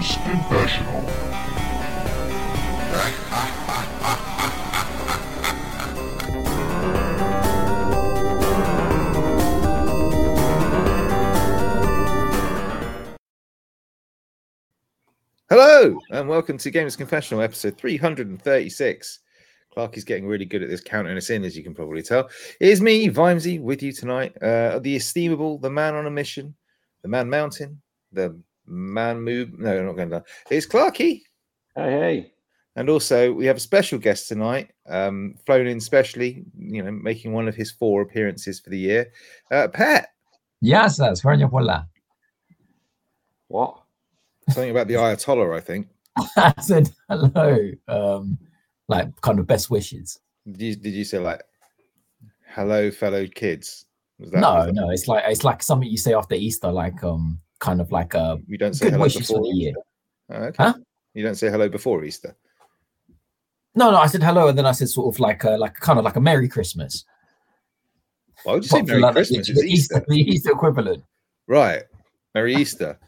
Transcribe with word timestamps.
Games 0.00 0.16
Confessional. 0.24 1.00
Hello 15.50 15.98
and 16.10 16.28
welcome 16.28 16.56
to 16.56 16.70
Gamers 16.70 16.96
Confessional 16.96 17.42
episode 17.42 17.76
336. 17.76 19.18
Clark 19.74 19.98
is 19.98 20.04
getting 20.04 20.26
really 20.26 20.46
good 20.46 20.62
at 20.62 20.70
this 20.70 20.80
counting 20.80 21.14
us 21.14 21.28
in, 21.28 21.44
as 21.44 21.54
you 21.54 21.62
can 21.62 21.74
probably 21.74 22.02
tell. 22.02 22.30
It 22.58 22.68
is 22.70 22.80
me, 22.80 23.10
Vimesy, 23.10 23.60
with 23.60 23.82
you 23.82 23.92
tonight. 23.92 24.34
Uh, 24.40 24.78
the 24.78 24.96
esteemable, 24.96 25.60
the 25.60 25.68
man 25.68 25.94
on 25.94 26.06
a 26.06 26.10
mission, 26.10 26.54
the 27.02 27.08
man 27.08 27.28
mountain, 27.28 27.82
the 28.12 28.40
Man 28.66 29.20
Move. 29.22 29.58
No, 29.58 29.84
not 29.84 29.96
going 29.96 30.10
down. 30.10 30.24
It's 30.50 30.66
Clarky. 30.66 31.22
Hey, 31.74 31.90
hey. 31.90 32.32
And 32.76 32.88
also, 32.88 33.32
we 33.32 33.46
have 33.46 33.56
a 33.56 33.60
special 33.60 33.98
guest 33.98 34.28
tonight, 34.28 34.70
um, 34.88 35.34
flown 35.44 35.66
in 35.66 35.80
specially, 35.80 36.44
you 36.56 36.82
know, 36.82 36.92
making 36.92 37.32
one 37.32 37.48
of 37.48 37.54
his 37.54 37.70
four 37.70 38.02
appearances 38.02 38.60
for 38.60 38.70
the 38.70 38.78
year. 38.78 39.12
Uh, 39.50 39.68
Pat. 39.68 40.10
Yes, 40.60 40.96
that's 40.96 41.22
Pola. 41.22 41.88
What? 43.48 43.82
Something 44.50 44.70
about 44.70 44.88
the 44.88 44.94
Ayatollah, 44.94 45.56
I 45.56 45.60
think. 45.60 45.88
I 46.36 46.54
said 46.60 46.90
hello, 47.08 47.70
um, 47.88 48.38
like 48.88 49.20
kind 49.20 49.38
of 49.38 49.46
best 49.46 49.70
wishes. 49.70 50.18
Did 50.50 50.60
you, 50.62 50.76
did 50.76 50.92
you 50.92 51.04
say 51.04 51.18
like 51.18 51.42
hello, 52.48 52.90
fellow 52.90 53.26
kids? 53.26 53.86
no, 54.18 54.70
no, 54.70 54.90
it's 54.90 55.08
like 55.08 55.24
it's 55.26 55.44
like 55.44 55.62
something 55.62 55.88
you 55.88 55.96
say 55.96 56.14
after 56.14 56.34
Easter, 56.34 56.70
like 56.70 57.02
um, 57.02 57.40
kind 57.60 57.80
of 57.80 57.92
like 57.92 58.14
a 58.14 58.38
you 58.48 58.58
don't 58.58 58.74
say 58.74 58.90
hello 58.90 59.06
before 59.06 59.46
Easter. 59.46 59.80
Oh, 60.30 60.34
okay. 60.34 60.64
Huh? 60.64 60.74
You 61.14 61.22
don't 61.22 61.36
say 61.36 61.50
hello 61.50 61.68
before 61.68 62.04
Easter. 62.04 62.36
No, 63.74 63.90
no, 63.90 63.98
I 63.98 64.06
said 64.06 64.22
hello, 64.22 64.48
and 64.48 64.58
then 64.58 64.66
I 64.66 64.72
said 64.72 64.88
sort 64.88 65.14
of 65.14 65.20
like 65.20 65.44
a 65.44 65.50
like 65.50 65.74
kind 65.74 65.98
of 65.98 66.04
like 66.04 66.16
a 66.16 66.20
Merry 66.20 66.48
Christmas. 66.48 67.04
Why 68.42 68.54
would 68.54 68.64
you 68.64 68.70
Popular, 68.70 68.94
say 68.94 69.00
Merry 69.00 69.12
Christmas? 69.12 69.48
It's 69.48 69.62
Easter. 69.62 69.96
Easter. 69.96 70.04
The 70.08 70.16
Easter 70.16 70.50
equivalent. 70.52 71.04
Right. 71.46 71.82
Merry 72.34 72.54
Easter. 72.56 72.98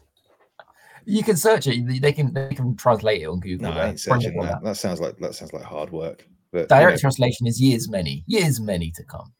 you 1.05 1.23
can 1.23 1.35
search 1.35 1.67
it. 1.67 2.01
They 2.01 2.13
can 2.13 2.33
they 2.33 2.53
can 2.55 2.75
translate 2.75 3.21
it 3.21 3.25
on 3.25 3.39
Google. 3.39 3.71
No, 3.71 3.77
I 3.77 3.89
ain't 3.89 3.99
searching 3.99 4.37
that. 4.37 4.43
that. 4.43 4.63
that. 4.63 4.77
sounds 4.77 5.01
like 5.01 5.17
that 5.17 5.35
sounds 5.35 5.53
like 5.53 5.63
hard 5.63 5.91
work. 5.91 6.27
But, 6.51 6.69
Direct 6.69 6.83
you 6.83 6.89
know. 6.91 6.97
translation 6.97 7.47
is 7.47 7.59
years 7.59 7.89
many, 7.89 8.23
years 8.27 8.59
many 8.59 8.91
to 8.91 9.03
come. 9.03 9.33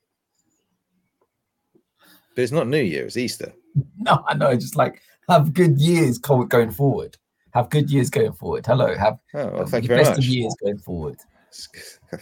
But 2.35 2.41
it's 2.41 2.51
not 2.51 2.67
New 2.67 2.81
Year, 2.81 3.05
it's 3.05 3.17
Easter. 3.17 3.53
No, 3.97 4.23
I 4.27 4.35
know. 4.35 4.53
Just 4.55 4.75
like 4.75 5.01
have 5.29 5.53
good 5.53 5.79
years 5.79 6.17
going 6.17 6.71
forward. 6.71 7.17
Have 7.53 7.69
good 7.69 7.89
years 7.91 8.09
going 8.09 8.33
forward. 8.33 8.65
Hello, 8.65 8.95
have, 8.97 9.19
Oh, 9.35 9.45
well, 9.47 9.57
have 9.59 9.69
thank 9.69 9.83
you 9.83 9.89
the 9.89 9.93
very 9.95 10.03
best 10.05 10.17
much. 10.17 10.19
of 10.19 10.25
years 10.25 10.55
going 10.63 10.77
forward. 10.79 11.17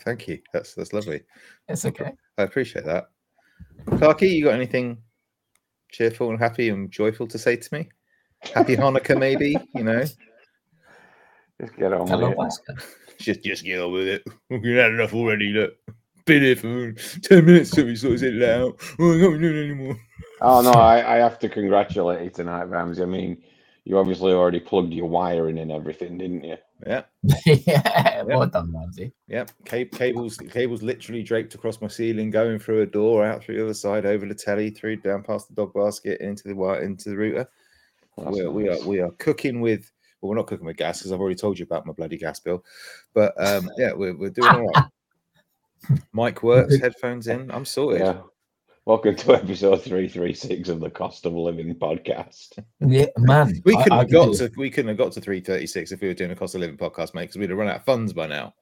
Thank 0.03 0.27
you. 0.27 0.39
That's 0.51 0.73
that's 0.73 0.91
lovely. 0.91 1.21
It's 1.69 1.85
okay. 1.85 2.11
I 2.37 2.43
appreciate 2.43 2.85
that. 2.85 3.05
Clarky, 3.85 4.29
you 4.33 4.43
got 4.45 4.55
anything 4.55 4.97
cheerful 5.89 6.29
and 6.31 6.39
happy 6.39 6.69
and 6.69 6.91
joyful 6.91 7.27
to 7.27 7.37
say 7.37 7.55
to 7.55 7.73
me? 7.73 7.89
Happy 8.53 8.75
Hanukkah, 8.75 9.17
maybe. 9.17 9.55
You 9.73 9.83
know, 9.83 10.03
Just 11.61 11.75
get 11.77 11.93
on 11.93 12.07
Hello, 12.07 12.33
with 12.37 12.59
it. 12.69 12.83
Just 13.19 13.43
just 13.43 13.63
get 13.63 13.79
on 13.79 13.91
with 13.93 14.07
it. 14.07 14.23
We've 14.49 14.75
had 14.75 14.91
enough 14.91 15.13
already. 15.13 15.49
Look, 15.53 15.75
been 16.25 16.41
here 16.43 16.55
for 16.57 16.91
ten 17.21 17.45
minutes 17.45 17.71
till 17.71 17.85
we 17.85 17.95
sort 17.95 18.13
of 18.15 18.19
said 18.19 18.33
it 18.35 18.43
out. 18.43 18.81
Oh, 18.99 19.15
I 19.15 19.19
can't 19.21 19.41
do 19.41 19.55
it 19.57 19.63
anymore. 19.65 19.97
Oh 20.41 20.61
no, 20.61 20.71
I, 20.71 21.15
I 21.15 21.17
have 21.17 21.37
to 21.39 21.49
congratulate 21.49 22.23
you 22.23 22.29
tonight, 22.31 22.63
Ramsey. 22.63 23.03
I 23.03 23.05
mean, 23.05 23.41
you 23.85 23.97
obviously 23.97 24.33
already 24.33 24.59
plugged 24.59 24.91
your 24.91 25.07
wiring 25.07 25.59
and 25.59 25.71
everything, 25.71 26.17
didn't 26.17 26.43
you? 26.43 26.57
Yeah. 26.85 27.03
yeah, 27.45 28.23
well 28.23 28.47
done, 28.47 28.73
Ramsey. 28.73 29.13
Yep, 29.27 29.51
Ca- 29.65 29.85
cables 29.85 30.37
cables 30.37 30.81
literally 30.81 31.21
draped 31.21 31.53
across 31.53 31.79
my 31.79 31.87
ceiling, 31.87 32.31
going 32.31 32.57
through 32.57 32.81
a 32.81 32.87
door, 32.87 33.23
out 33.23 33.43
through 33.43 33.57
the 33.57 33.63
other 33.63 33.73
side, 33.75 34.05
over 34.05 34.25
the 34.25 34.33
telly, 34.33 34.71
through 34.71 34.97
down 34.97 35.21
past 35.21 35.47
the 35.47 35.53
dog 35.53 35.73
basket, 35.73 36.21
into 36.21 36.43
the 36.43 36.55
wi- 36.55 36.81
into 36.81 37.09
the 37.09 37.17
router. 37.17 37.47
That's 38.17 38.31
We're, 38.31 38.49
we 38.51 38.67
are 38.67 38.81
we 38.87 38.99
are 38.99 39.11
cooking 39.11 39.61
with 39.61 39.91
well, 40.21 40.31
we're 40.31 40.35
not 40.37 40.47
cooking 40.47 40.65
with 40.65 40.77
gas 40.77 40.99
because 40.99 41.11
I've 41.11 41.19
already 41.19 41.35
told 41.35 41.59
you 41.59 41.65
about 41.65 41.85
my 41.85 41.93
bloody 41.93 42.17
gas 42.17 42.39
bill. 42.39 42.63
But 43.13 43.33
um, 43.37 43.69
yeah, 43.77 43.93
we're 43.93 44.17
we're 44.17 44.29
doing 44.31 44.55
all 44.55 44.67
right. 44.67 44.85
Mic 46.13 46.43
works, 46.43 46.79
headphones 46.79 47.27
in. 47.27 47.49
I'm 47.51 47.65
sorted. 47.65 48.01
Yeah. 48.01 48.21
Welcome 48.85 49.15
to 49.17 49.33
episode 49.35 49.83
three 49.83 50.07
three 50.07 50.33
six 50.33 50.69
of 50.69 50.79
the 50.79 50.89
Cost 50.89 51.25
of 51.25 51.33
Living 51.33 51.75
podcast. 51.75 52.57
Yeah, 52.79 53.05
man. 53.17 53.61
We 53.63 53.75
couldn't 53.77 53.91
I 53.91 53.97
have 53.99 54.11
got 54.11 54.33
do- 54.33 54.47
to 54.47 54.51
we 54.57 54.69
couldn't 54.69 54.89
have 54.89 54.97
got 54.97 55.11
to 55.13 55.21
336 55.21 55.91
if 55.91 56.01
we 56.01 56.07
were 56.07 56.13
doing 56.13 56.31
a 56.31 56.35
cost 56.35 56.55
of 56.55 56.61
living 56.61 56.77
podcast, 56.77 57.13
mate, 57.13 57.23
because 57.23 57.37
we'd 57.37 57.49
have 57.49 57.59
run 57.59 57.67
out 57.69 57.77
of 57.77 57.85
funds 57.85 58.11
by 58.13 58.27
now. 58.27 58.53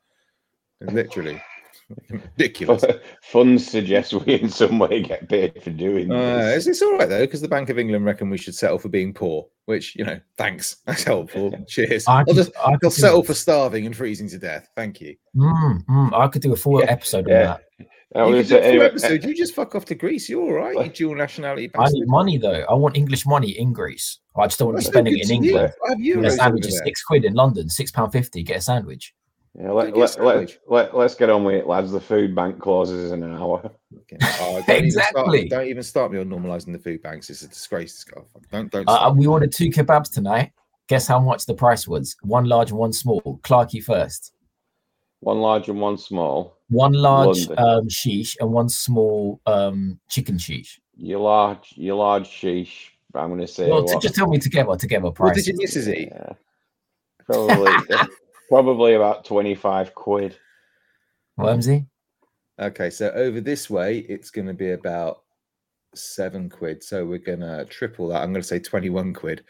Literally. 0.81 1.41
Ridiculous. 2.09 2.83
Funds 3.23 3.65
suggest 3.67 4.13
we 4.13 4.33
in 4.35 4.49
some 4.49 4.77
way 4.77 5.01
get 5.01 5.27
paid 5.27 5.61
for 5.63 5.71
doing 5.71 6.11
Uh, 6.11 6.37
this. 6.37 6.57
it's, 6.57 6.67
it's 6.67 6.81
all 6.83 6.97
right 6.97 7.09
though, 7.09 7.21
because 7.25 7.41
the 7.41 7.47
Bank 7.47 7.69
of 7.69 7.79
England 7.79 8.05
reckon 8.05 8.29
we 8.29 8.37
should 8.37 8.53
settle 8.55 8.77
for 8.77 8.89
being 8.89 9.13
poor, 9.13 9.47
which 9.65 9.95
you 9.95 10.03
know, 10.05 10.19
thanks. 10.37 10.77
That's 10.85 11.03
helpful. 11.03 11.51
Cheers. 11.67 12.05
I 12.07 12.19
I'll 12.27 12.33
just 12.33 12.51
I 12.57 12.71
I'll 12.71 12.71
could 12.77 12.89
do- 12.89 12.95
settle 13.01 13.23
for 13.23 13.33
starving 13.33 13.85
and 13.85 13.95
freezing 13.95 14.27
to 14.29 14.37
death. 14.37 14.69
Thank 14.75 14.99
you. 15.01 15.15
Mm, 15.35 15.85
mm, 15.85 16.13
I 16.13 16.27
could 16.27 16.41
do 16.41 16.51
a 16.53 16.57
full 16.57 16.81
Yeah, 16.81 16.91
episode 16.91 17.27
yeah. 17.29 17.39
on 17.53 17.59
that. 17.79 17.87
I 18.15 18.25
you 18.25 18.35
was 18.35 18.47
could 18.47 18.47
do 18.47 18.55
gonna 18.55 18.59
a 18.59 18.63
say, 18.63 18.63
full 18.63 18.69
anyway, 18.71 18.85
episode. 18.85 19.23
You 19.23 19.35
just 19.35 19.53
fuck 19.55 19.75
off 19.75 19.85
to 19.85 19.95
Greece. 19.95 20.29
You're 20.29 20.41
all 20.41 20.53
right. 20.53 20.75
You 20.85 20.91
dual 20.91 21.15
nationality. 21.15 21.69
I 21.77 21.89
need 21.89 22.07
money 22.07 22.37
though. 22.37 22.65
I 22.69 22.73
want 22.73 22.97
English 22.97 23.25
money 23.25 23.51
in 23.51 23.71
Greece. 23.71 24.19
I 24.35 24.47
just 24.47 24.57
don't 24.59 24.69
want 24.73 24.79
to 24.79 24.83
That's 24.83 24.89
be 24.89 24.93
spending 24.93 25.17
it 25.17 25.29
in 25.29 25.41
to 25.41 25.47
you. 25.47 25.51
England. 25.51 25.73
I 25.85 25.89
have 25.89 25.99
Get 26.23 26.25
a 26.25 26.31
sandwich 26.31 26.65
is 26.67 26.77
six 26.83 27.03
quid 27.03 27.25
in 27.25 27.33
London, 27.33 27.69
six 27.69 27.91
pound 27.91 28.11
fifty. 28.11 28.41
Get 28.41 28.57
a 28.57 28.61
sandwich. 28.61 29.13
Yeah, 29.59 29.71
let, 29.71 29.85
Take 29.85 29.95
your 29.95 30.01
let, 30.01 30.09
sandwich. 30.11 30.59
let, 30.67 30.93
let, 30.93 30.97
let's 30.97 31.15
get 31.15 31.29
on 31.29 31.43
with 31.43 31.55
it, 31.55 31.67
lads. 31.67 31.91
The 31.91 31.99
food 31.99 32.35
bank 32.35 32.59
closes 32.59 33.11
in 33.11 33.23
an 33.23 33.35
hour. 33.35 33.69
Okay. 34.01 34.17
Oh, 34.41 34.63
don't 34.65 34.69
Even 34.77 34.85
Exactly. 34.85 35.47
start, 35.47 35.61
don't 35.61 35.67
even 35.69 35.83
start 35.83 36.11
me 36.11 36.19
on 36.19 36.29
normalising 36.29 36.71
the 36.71 36.79
food 36.79 37.01
banks. 37.01 37.29
It's 37.29 37.41
a 37.41 37.47
disgrace. 37.47 37.93
This 37.93 38.03
guy. 38.05 38.21
Don't 38.51 38.71
don't. 38.71 38.87
Uh, 38.87 39.11
we 39.15 39.27
ordered 39.27 39.51
two 39.51 39.69
kebabs 39.69 40.11
tonight. 40.11 40.51
Guess 40.87 41.07
how 41.07 41.19
much 41.19 41.45
the 41.45 41.53
price 41.53 41.87
was? 41.87 42.15
One 42.21 42.45
large 42.45 42.69
and 42.71 42.79
one 42.79 42.93
small. 42.93 43.39
Clarky 43.43 43.83
first. 43.83 44.31
One 45.21 45.39
large 45.39 45.67
and 45.69 45.79
one 45.81 45.97
small. 45.97 46.55
One 46.69 46.93
large 46.93 47.47
London. 47.47 47.57
um, 47.65 47.87
sheesh 47.89 48.35
and 48.39 48.51
one 48.51 48.69
small 48.69 49.41
um, 49.45 49.99
chicken 50.09 50.37
sheesh. 50.37 50.79
Your 50.95 51.19
large, 51.19 51.73
your 51.75 51.95
large 51.95 52.27
sheesh. 52.27 52.89
I'm 53.15 53.29
going 53.29 53.39
to 53.41 53.47
say 53.47 53.69
Well, 53.69 53.83
what? 53.85 54.01
just 54.01 54.15
tell 54.15 54.27
me 54.27 54.37
together, 54.37 54.75
together 54.75 55.05
what 55.05 55.15
prices. 55.15 55.45
did 55.45 55.53
your 55.55 55.61
missus 55.61 55.89
eat? 55.89 56.09
Yeah. 56.11 56.33
Probably, 57.25 57.71
probably 58.49 58.93
about 58.93 59.25
twenty-five 59.25 59.93
quid. 59.95 60.37
Wormsy? 61.39 61.85
Okay, 62.59 62.89
so 62.89 63.09
over 63.11 63.39
this 63.41 63.69
way, 63.69 63.99
it's 63.99 64.29
going 64.29 64.47
to 64.47 64.53
be 64.53 64.71
about 64.71 65.21
seven 65.95 66.49
quid. 66.49 66.83
So 66.83 67.05
we're 67.05 67.17
going 67.19 67.39
to 67.39 67.65
triple 67.69 68.09
that. 68.09 68.21
I'm 68.21 68.31
going 68.33 68.41
to 68.41 68.47
say 68.47 68.59
21 68.59 69.13
quid. 69.13 69.43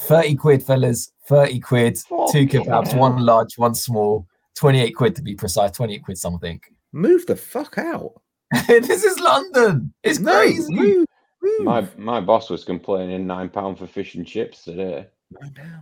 30 0.00 0.34
quid, 0.36 0.62
fellas. 0.62 1.12
30 1.26 1.60
quid. 1.60 1.96
Two 1.96 2.46
Fucking 2.46 2.48
kebabs, 2.48 2.88
hell. 2.88 3.00
one 3.00 3.18
large, 3.24 3.58
one 3.58 3.74
small. 3.74 4.26
28 4.56 4.92
quid 4.92 5.16
to 5.16 5.22
be 5.22 5.34
precise. 5.34 5.72
28 5.72 6.04
quid 6.04 6.18
something. 6.18 6.60
Move 6.92 7.26
the 7.26 7.36
fuck 7.36 7.78
out. 7.78 8.12
this 8.68 9.04
is 9.04 9.20
London. 9.20 9.92
It's 10.02 10.20
No, 10.20 10.32
crazy. 10.32 10.74
move, 10.74 11.06
move. 11.42 11.60
My 11.64 11.88
my 11.98 12.20
boss 12.20 12.50
was 12.50 12.64
complaining 12.64 13.26
nine 13.26 13.48
pound 13.50 13.78
for 13.78 13.86
fish 13.86 14.14
and 14.16 14.26
chips 14.26 14.64
today. 14.64 15.06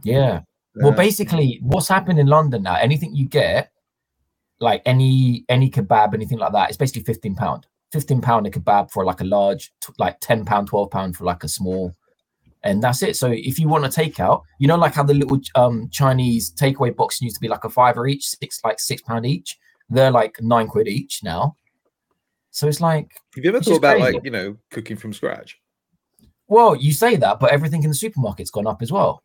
Yeah. 0.04 0.40
Well, 0.80 0.92
basically, 0.92 1.60
what's 1.62 1.88
happened 1.88 2.18
in 2.18 2.26
London 2.28 2.62
now? 2.64 2.76
Anything 2.76 3.14
you 3.16 3.28
get, 3.28 3.72
like 4.60 4.82
any 4.86 5.44
any 5.48 5.70
kebab, 5.70 6.14
anything 6.14 6.38
like 6.38 6.52
that, 6.52 6.68
it's 6.70 6.78
basically 6.78 7.04
fifteen 7.04 7.34
pound. 7.36 7.66
Fifteen 7.92 8.20
pound 8.22 8.46
a 8.46 8.50
kebab 8.50 8.90
for 8.90 9.04
like 9.04 9.20
a 9.20 9.24
large, 9.24 9.72
like 9.98 10.20
ten 10.20 10.44
pound, 10.44 10.68
twelve 10.68 10.90
pound 10.90 11.16
for 11.16 11.24
like 11.24 11.44
a 11.44 11.48
small, 11.48 11.94
and 12.64 12.82
that's 12.82 13.02
it. 13.02 13.14
So 13.16 13.30
if 13.30 13.58
you 13.58 13.68
want 13.68 13.84
to 13.84 13.90
take 13.90 14.18
out, 14.18 14.42
you 14.58 14.66
know, 14.66 14.76
like 14.76 14.94
how 14.94 15.04
the 15.04 15.14
little 15.14 15.38
um 15.54 15.88
Chinese 15.92 16.52
takeaway 16.54 16.94
box 16.94 17.20
used 17.22 17.36
to 17.36 17.40
be 17.40 17.48
like 17.48 17.64
a 17.64 17.70
fiver 17.70 18.06
each, 18.08 18.26
six 18.26 18.60
like 18.64 18.80
six 18.80 19.00
pound 19.02 19.24
each. 19.26 19.56
They're 19.90 20.10
like 20.10 20.36
nine 20.40 20.66
quid 20.66 20.88
each 20.88 21.22
now. 21.22 21.56
So 22.50 22.66
it's 22.68 22.80
like, 22.80 23.08
Have 23.36 23.44
you 23.44 23.50
ever 23.50 23.60
thought 23.60 23.76
about 23.78 23.98
crazy. 23.98 24.12
like 24.14 24.24
you 24.24 24.30
know 24.30 24.56
cooking 24.70 24.96
from 24.96 25.12
scratch? 25.12 25.58
well, 26.48 26.74
you 26.76 26.92
say 26.92 27.16
that, 27.16 27.40
but 27.40 27.50
everything 27.52 27.82
in 27.84 27.90
the 27.90 27.96
supermarket's 27.96 28.50
gone 28.50 28.66
up 28.66 28.82
as 28.82 28.92
well, 28.92 29.22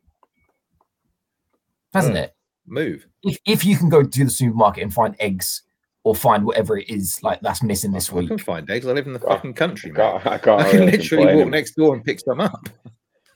hasn't 1.94 2.16
Hmm. 2.16 2.24
it? 2.24 2.36
Move. 2.66 3.08
if, 3.24 3.38
if 3.48 3.66
you 3.66 3.76
can 3.78 3.90
go 3.90 4.04
to 4.04 4.24
the 4.24 4.30
supermarket 4.30 4.84
and 4.84 4.94
find 4.94 5.16
eggs 5.20 5.64
or 6.04 6.14
find 6.14 6.46
whatever 6.46 6.78
it 6.78 6.88
is 6.90 7.20
like 7.24 7.40
that's 7.42 7.64
missing 7.64 7.92
this 7.92 8.12
I 8.12 8.16
week. 8.16 8.28
can 8.30 8.38
find 8.38 8.70
eggs. 8.70 8.86
I 8.88 8.92
live 8.94 9.08
in 9.08 9.14
the 9.14 9.20
fucking 9.20 9.54
country, 9.56 9.92
I 9.92 9.98
man. 9.98 10.12
can't, 10.22 10.28
I 10.28 10.38
can't 10.38 10.62
I 10.62 10.70
can 10.70 10.80
really 10.82 10.92
literally 10.92 11.24
complain. 11.26 11.38
walk 11.40 11.48
next 11.50 11.72
door 11.76 11.96
and 11.96 12.06
pick 12.06 12.20
some 12.20 12.40
up. 12.42 12.70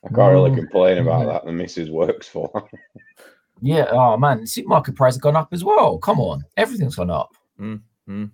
I 0.05 0.07
can't 0.09 0.33
really 0.33 0.51
Mm. 0.51 0.55
complain 0.57 0.97
about 0.99 1.23
Mm. 1.23 1.27
that. 1.27 1.45
The 1.45 1.51
missus 1.51 1.89
works 1.89 2.27
for. 2.27 2.51
Yeah, 3.61 3.85
oh 3.91 4.17
man, 4.17 4.45
supermarket 4.45 4.95
prices 4.95 5.17
have 5.17 5.21
gone 5.21 5.37
up 5.37 5.47
as 5.53 5.63
well. 5.63 5.97
Come 5.97 6.19
on, 6.19 6.43
everything's 6.57 6.95
gone 6.97 7.09
up. 7.09 7.29
Mm, 7.57 7.79
mm. 8.09 8.29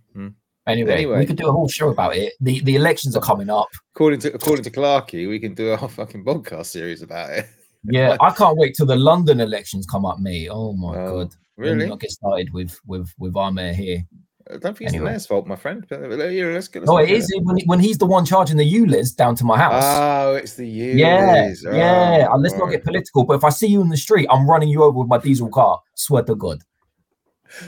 Anyway, 0.66 0.92
Anyway. 0.94 1.20
we 1.20 1.26
could 1.28 1.36
do 1.36 1.48
a 1.48 1.52
whole 1.52 1.68
show 1.68 1.90
about 1.90 2.16
it. 2.16 2.34
The 2.42 2.62
the 2.62 2.76
elections 2.76 3.16
are 3.16 3.22
coming 3.22 3.50
up. 3.50 3.68
According 3.94 4.22
to 4.22 4.34
according 4.34 4.64
to 4.64 4.72
Clarky, 4.72 5.30
we 5.30 5.38
can 5.40 5.54
do 5.54 5.70
a 5.70 5.78
whole 5.78 5.90
fucking 5.90 6.26
podcast 6.26 6.68
series 6.68 7.02
about 7.04 7.30
it. 7.32 7.46
Yeah, 7.84 8.18
I 8.20 8.32
can't 8.32 8.58
wait 8.58 8.76
till 8.76 8.86
the 8.88 8.96
London 8.98 9.40
elections 9.40 9.86
come 9.86 10.04
up, 10.06 10.20
me. 10.20 10.50
Oh 10.50 10.74
my 10.74 10.98
Oh, 10.98 11.18
god. 11.26 11.36
Let 11.58 11.64
me 11.64 11.70
Really? 11.70 11.88
Not 11.88 12.00
get 12.02 12.12
started 12.12 12.52
with 12.52 12.80
with 12.88 13.14
with 13.20 13.36
our 13.38 13.52
mayor 13.52 13.74
here. 13.74 14.04
I 14.52 14.58
don't 14.58 14.62
think 14.76 14.82
it's 14.82 14.94
Anyway. 14.94 15.06
the 15.06 15.10
mayor's 15.12 15.28
fault, 15.28 15.46
my 15.46 15.56
friend. 15.56 15.86
Uh, 15.92 15.98
let's 15.98 16.68
get. 16.68 16.80
let's 16.82 16.90
Oh, 16.90 16.96
look 16.96 17.08
it 17.10 17.22
at 17.24 17.44
when, 17.44 17.58
when 17.68 17.80
he's 17.80 17.98
the 18.00 18.06
one 18.08 18.26
charging 18.26 18.58
the 18.58 18.74
ULEZ 18.74 19.16
down 19.16 19.36
to 19.36 19.46
my 19.46 19.58
house. 19.58 19.84
Oh, 19.86 20.34
it's 20.36 20.56
the 20.56 20.68
you. 20.68 20.94
yeah, 20.94 21.54
yeah. 21.72 22.28
Oh, 22.30 22.34
and 22.34 22.42
let's 22.44 22.56
not 22.56 22.66
right. 22.66 22.72
get 22.72 22.84
political, 22.84 23.24
but 23.26 23.34
if 23.36 23.44
I 23.44 23.50
see 23.50 23.68
you 23.68 23.80
in 23.82 23.90
the 23.90 23.98
street, 23.98 24.28
I'm 24.32 24.50
running 24.50 24.70
you 24.70 24.84
over 24.84 24.98
with 25.00 25.08
my 25.08 25.20
diesel 25.20 25.50
car. 25.50 25.80
Swear 25.94 26.24
to 26.24 26.36
God. 26.36 26.64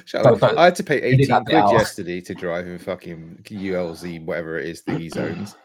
Shut 0.05 0.23
Don't- 0.23 0.33
up. 0.33 0.39
don't- 0.39 0.57
I 0.57 0.65
had 0.65 0.75
to 0.75 0.83
pay 0.83 1.01
edit 1.01 1.21
18 1.29 1.45
quid 1.45 1.71
yesterday 1.71 2.21
to 2.21 2.33
drive 2.35 2.67
in 2.67 2.77
fucking 2.77 3.39
ULEZ, 3.45 4.25
whatever 4.25 4.59
it 4.59 4.67
is, 4.69 4.83
the 4.83 4.97
E 4.97 5.09
zones. 5.09 5.55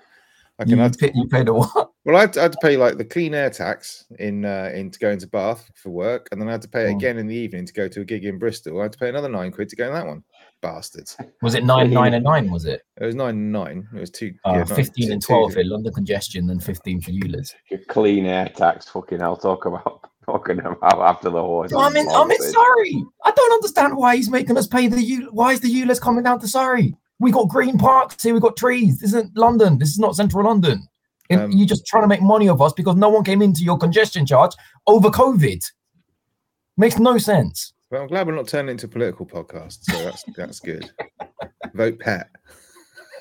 I 0.58 0.64
can 0.64 0.70
you, 0.70 0.78
have 0.78 0.96
pay, 0.98 1.12
you 1.14 1.28
pay 1.28 1.42
the 1.44 1.52
what? 1.52 1.90
well, 2.06 2.16
I 2.16 2.20
had, 2.20 2.32
to, 2.32 2.40
I 2.40 2.42
had 2.44 2.52
to 2.52 2.58
pay 2.62 2.78
like 2.78 2.96
the 2.96 3.04
clean 3.04 3.34
air 3.34 3.50
tax 3.50 4.06
in 4.18 4.46
uh, 4.46 4.70
in 4.74 4.90
to 4.90 4.98
go 4.98 5.10
into 5.10 5.26
Bath 5.26 5.70
for 5.74 5.90
work, 5.90 6.28
and 6.32 6.40
then 6.40 6.48
I 6.48 6.52
had 6.52 6.62
to 6.62 6.68
pay 6.68 6.84
it 6.88 6.92
Oh. 6.94 6.96
again 6.96 7.18
in 7.18 7.26
the 7.26 7.34
evening 7.34 7.66
to 7.66 7.72
go 7.74 7.88
to 7.88 8.00
a 8.00 8.04
gig 8.04 8.24
in 8.24 8.38
Bristol. 8.38 8.80
I 8.80 8.84
had 8.84 8.92
to 8.92 8.98
pay 8.98 9.10
another 9.10 9.28
nine 9.28 9.52
quid 9.52 9.68
to 9.68 9.76
go 9.76 9.86
in 9.86 9.92
that 9.92 10.06
one. 10.06 10.22
Bastards. 10.66 11.16
Was 11.42 11.54
it 11.54 11.64
nine, 11.64 11.90
nine, 11.90 12.14
and 12.14 12.24
nine? 12.24 12.50
Was 12.50 12.64
it? 12.64 12.82
It 13.00 13.04
was 13.04 13.14
nine 13.14 13.52
nine. 13.52 13.88
It 13.94 14.00
was 14.00 14.10
two. 14.10 14.34
Uh, 14.44 14.50
yeah, 14.52 14.56
nine- 14.58 14.66
15 14.66 15.06
two- 15.06 15.12
and 15.12 15.22
12 15.22 15.48
different- 15.50 15.66
for 15.66 15.70
London 15.72 15.92
congestion, 15.94 16.50
and 16.50 16.62
15 16.62 17.00
for 17.00 17.10
ULEZ. 17.12 17.52
Your 17.70 17.80
clean 17.88 18.26
air 18.26 18.48
tax, 18.48 18.88
fucking 18.88 19.20
hell. 19.20 19.36
Talk 19.36 19.64
about 19.66 20.08
talking 20.26 20.58
about 20.58 21.00
after 21.00 21.30
the 21.30 21.40
horse. 21.40 21.72
I'm 21.72 21.96
in, 21.96 22.08
I'm 22.08 22.30
in 22.30 22.40
Surrey. 22.42 23.04
I 23.24 23.30
don't 23.30 23.52
understand 23.52 23.96
why 23.96 24.16
he's 24.16 24.28
making 24.30 24.56
us 24.58 24.66
pay 24.66 24.88
the 24.88 25.00
U. 25.02 25.28
Why 25.32 25.52
is 25.52 25.60
the 25.60 25.68
ULEZ 25.72 26.00
coming 26.00 26.24
down 26.24 26.40
to 26.40 26.48
Surrey? 26.48 26.96
We 27.20 27.30
got 27.30 27.48
green 27.48 27.78
parks 27.78 28.22
here. 28.22 28.34
We 28.34 28.40
got 28.40 28.56
trees. 28.56 28.98
This 28.98 29.10
isn't 29.10 29.36
London. 29.36 29.78
This 29.78 29.90
is 29.90 29.98
not 29.98 30.16
central 30.16 30.44
London. 30.44 30.86
Um, 31.30 31.50
you're 31.52 31.66
just 31.66 31.86
trying 31.86 32.02
to 32.04 32.08
make 32.08 32.22
money 32.22 32.48
of 32.48 32.60
us 32.60 32.72
because 32.72 32.94
no 32.96 33.08
one 33.08 33.24
came 33.24 33.40
into 33.42 33.62
your 33.62 33.78
congestion 33.78 34.26
charge 34.26 34.52
over 34.86 35.08
COVID. 35.10 35.64
Makes 36.76 36.98
no 36.98 37.18
sense. 37.18 37.72
Well, 37.96 38.02
I'm 38.02 38.08
glad 38.08 38.26
we're 38.26 38.34
not 38.34 38.46
turning 38.46 38.72
into 38.72 38.84
a 38.84 38.88
political 38.90 39.24
podcast, 39.24 39.78
so 39.84 39.96
that's 40.04 40.22
that's 40.36 40.60
good. 40.60 40.90
Vote 41.72 41.98
Pat. 41.98 42.28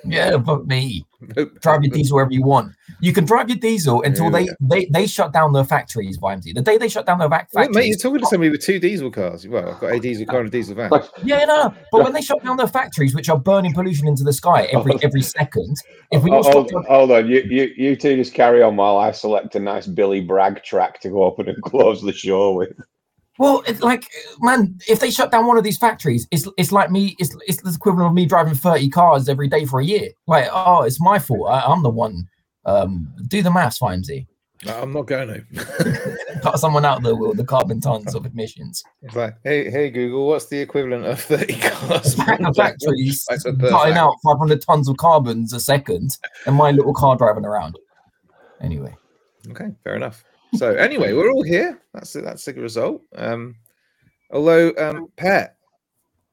Yeah, 0.04 0.36
vote 0.36 0.68
me. 0.68 1.06
Vote 1.22 1.62
Drive 1.62 1.82
your 1.86 1.94
diesel 1.94 2.16
wherever 2.16 2.34
you 2.34 2.44
want. 2.44 2.74
You 3.00 3.14
can 3.14 3.24
drive 3.24 3.48
your 3.48 3.58
diesel 3.58 4.02
until 4.02 4.30
they 4.30 4.42
Yeah. 4.42 4.52
they 4.60 4.86
they 4.92 5.08
shut 5.08 5.32
down 5.32 5.54
their 5.54 5.64
factories, 5.64 6.18
Vimesy. 6.18 6.54
The 6.54 6.62
day 6.62 6.78
they 6.78 6.90
shut 6.90 7.06
down 7.06 7.20
their 7.20 7.30
vac- 7.30 7.48
Wait, 7.54 7.68
factories. 7.68 7.76
mate, 7.78 7.88
you're 7.88 7.98
talking 7.98 8.20
to 8.20 8.26
somebody 8.26 8.50
with 8.50 8.66
two 8.66 8.78
diesel 8.78 9.10
cars. 9.10 9.48
Well, 9.48 9.70
I've 9.76 9.80
got 9.80 9.94
a 9.94 10.00
diesel 10.02 10.26
car 10.26 10.40
and 10.42 10.50
a 10.50 10.52
diesel 10.52 10.76
van. 10.76 10.92
Yeah, 11.24 11.46
no, 11.46 11.74
but 11.94 12.04
when 12.04 12.12
they 12.12 12.22
shut 12.22 12.44
down 12.44 12.58
their 12.58 12.68
factories, 12.68 13.16
which 13.16 13.30
are 13.30 13.40
burning 13.40 13.74
pollution 13.74 14.10
into 14.10 14.26
the 14.26 14.34
sky 14.34 14.64
every 14.74 14.92
every 15.04 15.22
second, 15.22 15.78
if 16.12 16.22
we 16.22 16.32
Oh, 16.32 16.36
all 16.36 16.44
stop, 16.44 16.70
hold, 16.70 16.86
hold 16.88 17.12
on, 17.12 17.28
you, 17.30 17.44
you 17.50 17.72
you 17.78 17.96
two 17.96 18.18
just 18.18 18.34
carry 18.34 18.62
on 18.62 18.76
while 18.76 18.98
I 18.98 19.12
select 19.12 19.56
a 19.56 19.60
nice 19.62 19.88
Billy 19.88 20.20
Bragg 20.20 20.64
track 20.64 21.00
to 21.00 21.10
go 21.12 21.24
open 21.24 21.48
and 21.48 21.64
close 21.64 22.02
the 22.02 22.12
show 22.12 22.52
with. 22.56 22.74
Well, 23.38 23.64
it's 23.68 23.82
like, 23.82 24.08
man, 24.40 24.80
if 24.88 25.00
they 25.00 25.12
shut 25.12 25.32
down 25.32 25.46
one 25.46 25.58
of 25.58 25.64
these 25.64 25.78
factories, 25.78 26.28
it's 26.32 26.48
it's 26.58 26.72
like 26.72 26.90
me, 26.92 27.16
it's 27.20 27.36
it's 27.48 27.62
the 27.62 27.72
equivalent 27.74 28.08
of 28.08 28.14
me 28.14 28.26
driving 28.26 28.56
thirty 28.56 28.90
cars 28.90 29.28
every 29.28 29.48
day 29.48 29.66
for 29.66 29.80
a 29.80 29.86
year. 29.86 30.10
Like, 30.28 30.48
oh, 30.52 30.84
it's 30.84 31.02
my 31.02 31.20
fault. 31.20 31.50
I, 31.50 31.62
I'm 31.62 31.84
the 31.84 31.90
one. 31.90 32.28
Um, 32.66 33.14
do 33.28 33.42
the 33.42 33.52
maths, 33.52 33.80
Vimesy. 33.80 34.28
No, 34.66 34.82
I'm 34.82 34.94
not 34.94 35.06
going 35.06 35.28
to. 35.28 36.18
Cut 36.42 36.60
someone 36.60 36.86
out 36.86 37.04
there 37.04 37.16
with 37.16 37.38
the 37.38 37.44
carbon 37.44 37.82
tons 37.82 38.16
of 38.16 38.26
emissions. 38.26 38.84
it's 39.02 39.16
like, 39.16 39.36
hey, 39.44 39.70
hey, 39.70 39.90
Google, 39.90 40.28
what's 40.28 40.48
the 40.48 40.60
equivalent 40.60 41.06
of 41.06 41.20
30 41.20 41.54
cars? 41.60 42.16
The 42.16 42.54
factories 42.56 43.26
cutting 43.30 43.96
out 43.98 44.16
500 44.24 44.62
tons 44.62 44.88
of 44.88 44.98
carbons 44.98 45.54
a 45.54 45.60
second, 45.60 46.18
and 46.46 46.56
my 46.56 46.72
little 46.72 46.94
car 46.94 47.16
driving 47.16 47.46
around. 47.46 47.78
Anyway, 48.62 48.96
Okay, 49.52 49.68
fair 49.84 49.96
enough. 49.96 50.24
So 50.58 50.74
anyway, 50.76 51.14
we're 51.14 51.32
all 51.32 51.44
here. 51.44 51.82
That's 51.94 52.14
that's 52.14 52.46
the 52.46 52.54
result. 52.54 53.02
Um, 53.16 53.56
although, 54.32 54.74
um, 54.78 55.08
Pat, 55.18 55.58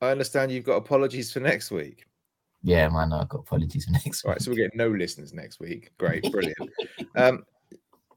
I 0.00 0.10
understand 0.10 0.50
you've 0.52 0.64
got 0.64 0.76
apologies 0.76 1.32
for 1.32 1.40
next 1.40 1.70
week. 1.70 2.06
yeah, 2.62 2.88
man, 2.88 3.12
I've 3.12 3.28
got 3.28 3.40
apologies 3.40 3.84
for 3.86 3.92
next 3.92 4.24
All 4.24 4.30
right, 4.30 4.38
week. 4.38 4.44
so 4.44 4.50
we 4.50 4.56
get 4.56 4.74
no 4.74 4.88
listeners 4.88 5.32
next 5.32 5.60
week. 5.60 5.92
Great, 5.98 6.22
brilliant. 6.30 6.56
Um, 7.16 7.44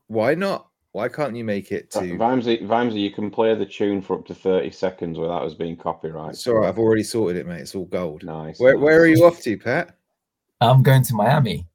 why 0.07 0.35
not? 0.35 0.67
Why 0.93 1.09
can't 1.09 1.35
you 1.35 1.43
make 1.43 1.71
it 1.73 1.91
to? 1.91 1.99
Vimesy, 1.99 2.61
Vimesy, 2.65 3.01
you 3.01 3.11
can 3.11 3.29
play 3.29 3.53
the 3.55 3.65
tune 3.65 4.01
for 4.01 4.17
up 4.17 4.25
to 4.27 4.33
30 4.33 4.71
seconds 4.71 5.17
without 5.19 5.43
us 5.43 5.53
being 5.53 5.75
copyright. 5.75 6.31
It's 6.35 6.47
all 6.47 6.59
right. 6.59 6.69
I've 6.69 6.79
already 6.79 7.03
sorted 7.03 7.35
it, 7.37 7.45
mate. 7.45 7.59
It's 7.61 7.75
all 7.75 7.85
gold. 7.85 8.23
Nice. 8.23 8.59
Where 8.59 8.77
Where 8.77 9.01
are 9.01 9.07
you 9.07 9.25
off 9.25 9.41
to, 9.41 9.57
Pat? 9.57 9.97
I'm 10.61 10.83
going 10.83 11.03
to 11.03 11.13
Miami. 11.15 11.67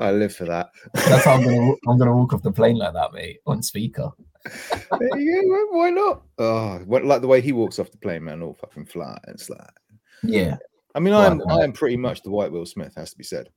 I 0.00 0.10
live 0.12 0.34
for 0.34 0.44
that. 0.46 0.70
That's 0.94 1.24
how 1.24 1.34
I'm 1.34 1.44
gonna 1.44 1.74
I'm 1.86 1.98
gonna 1.98 2.16
walk 2.16 2.32
off 2.32 2.42
the 2.42 2.50
plane 2.52 2.76
like 2.76 2.94
that, 2.94 3.12
mate, 3.12 3.38
on 3.46 3.62
speaker. 3.62 4.10
there 4.98 5.18
you 5.18 5.42
go. 5.42 5.48
Why 5.48 5.66
why 5.70 5.90
not? 5.90 6.22
Oh, 6.38 6.78
what, 6.86 7.04
like 7.04 7.20
the 7.20 7.26
way 7.28 7.40
he 7.40 7.52
walks 7.52 7.78
off 7.78 7.90
the 7.90 7.98
plane, 7.98 8.24
man, 8.24 8.42
all 8.42 8.54
fucking 8.54 8.86
flat. 8.86 9.20
It's 9.28 9.50
like, 9.50 9.60
Yeah, 10.22 10.56
I 10.94 11.00
mean, 11.00 11.12
Well, 11.14 11.30
I'm 11.30 11.40
uh, 11.42 11.56
I 11.58 11.64
am 11.64 11.72
pretty 11.72 11.96
much 11.98 12.22
the 12.22 12.30
White 12.30 12.50
Will 12.50 12.66
Smith, 12.66 12.94
has 12.96 13.10
to 13.10 13.18
be 13.18 13.24
said. 13.24 13.48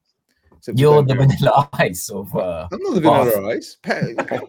Except 0.58 0.78
you're 0.80 1.02
the 1.04 1.16
vanilla 1.16 1.68
ice 1.74 2.10
of. 2.10 2.34
Uh, 2.36 2.68
I'm 2.72 2.80
not 2.84 2.96
the 2.96 3.02
Bath. 3.02 3.34
vanilla 3.34 3.56
ice. 3.56 3.78
Pat, 3.82 4.04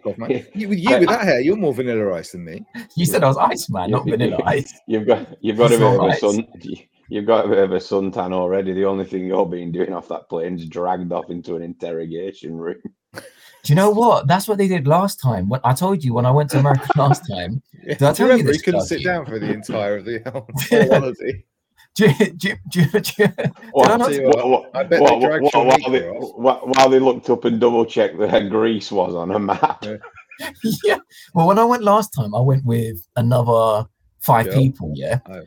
off, 0.06 0.19
man. 0.19 0.47
You, 0.55 0.69
with 0.69 0.79
you 0.79 0.99
with 0.99 1.08
that 1.08 1.23
hair, 1.25 1.40
you're 1.40 1.56
more 1.56 1.75
vanilla 1.75 2.12
ice 2.14 2.32
than 2.32 2.44
me. 2.44 2.64
you 2.97 3.05
said 3.06 3.25
I 3.25 3.29
was 3.29 3.37
ice 3.37 3.69
man, 3.70 3.90
not 3.90 4.05
vanilla 4.05 4.38
ice. 4.44 4.73
You've 4.88 5.06
got 5.06 5.26
you've 5.40 5.56
got 5.58 5.70
a 5.70 5.75
It's 5.75 5.81
bit 5.82 6.00
of 6.00 6.11
a 6.11 6.17
sun. 6.17 6.47
You've 7.09 7.27
got 7.27 7.45
a 7.45 7.49
bit 7.49 7.59
of 7.59 7.73
a 7.73 7.77
suntan 7.77 8.33
already. 8.33 8.73
The 8.73 8.85
only 8.87 9.05
thing 9.05 9.27
you're 9.27 9.47
being 9.47 9.73
doing 9.73 9.93
off 9.93 10.09
that 10.09 10.29
plane 10.29 10.55
is 10.59 10.67
dragged 10.69 11.12
off 11.12 11.31
into 11.31 11.55
an 11.56 11.62
interrogation 11.62 12.56
room. 12.56 12.77
Do 13.12 13.23
you 13.73 13.75
know 13.75 13.91
what? 13.91 14.27
That's 14.27 14.49
what 14.49 14.59
they 14.59 14.69
did 14.69 14.87
last 14.87 15.21
time. 15.23 15.49
When 15.49 15.61
I 15.65 15.73
told 15.75 16.03
you 16.05 16.12
when 16.15 16.27
I 16.27 16.31
went 16.31 16.51
to 16.51 16.59
America 16.59 16.89
last 16.97 17.23
time. 17.31 17.62
Yeah. 17.83 17.95
Did 17.95 18.03
I 18.03 18.06
Do 18.06 18.06
you 18.06 18.15
tell 18.15 18.27
you 18.27 18.33
remember 18.33 18.37
he 18.37 18.53
this, 18.53 18.62
couldn't 18.62 18.81
Clarky? 18.81 18.87
sit 18.87 19.05
down 19.05 19.27
for 19.27 19.39
the 19.39 19.53
entire 19.53 19.97
of 19.99 20.05
the 20.05 20.21
whole 20.31 20.49
whole 20.71 21.01
holiday. 21.01 21.45
Do 21.97 22.06
you, 22.06 22.33
do 22.33 22.49
you, 22.49 22.56
do 22.71 22.81
you, 22.81 23.01
do 23.01 23.12
you, 23.19 23.25
I 23.39 23.50
What- 23.73 23.97
not- 23.99 24.11
tell 24.11 24.50
what, 24.50 24.71
I 24.75 24.83
bet 24.83 24.91
they 24.91 25.00
What- 25.00 25.21
dragged 25.21 25.45
what- 25.45 25.55
while, 25.67 25.91
they, 25.91 26.09
off. 26.09 26.33
while- 26.39 26.61
while 26.75 26.89
they 26.89 26.99
looked 26.99 27.31
up 27.31 27.45
and 27.45 27.61
double 27.61 27.85
checked 27.87 28.17
where 28.17 28.49
Greece 28.49 28.91
was 28.91 29.15
on 29.15 29.31
a 29.31 29.39
map. 29.39 29.85
Yeah. 29.85 29.97
yeah. 30.85 30.99
Well, 31.35 31.47
when 31.47 31.59
I 31.59 31.65
went 31.65 31.85
last 31.85 32.09
time, 32.11 32.35
I 32.35 32.41
went 32.41 32.65
with 32.65 32.97
another 33.17 33.87
five 34.21 34.47
Yeah. 34.49 34.55
people. 34.57 34.93
Yeah. 34.97 35.19
Oh. 35.31 35.43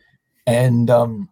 And 0.47 0.89
um, 0.89 1.29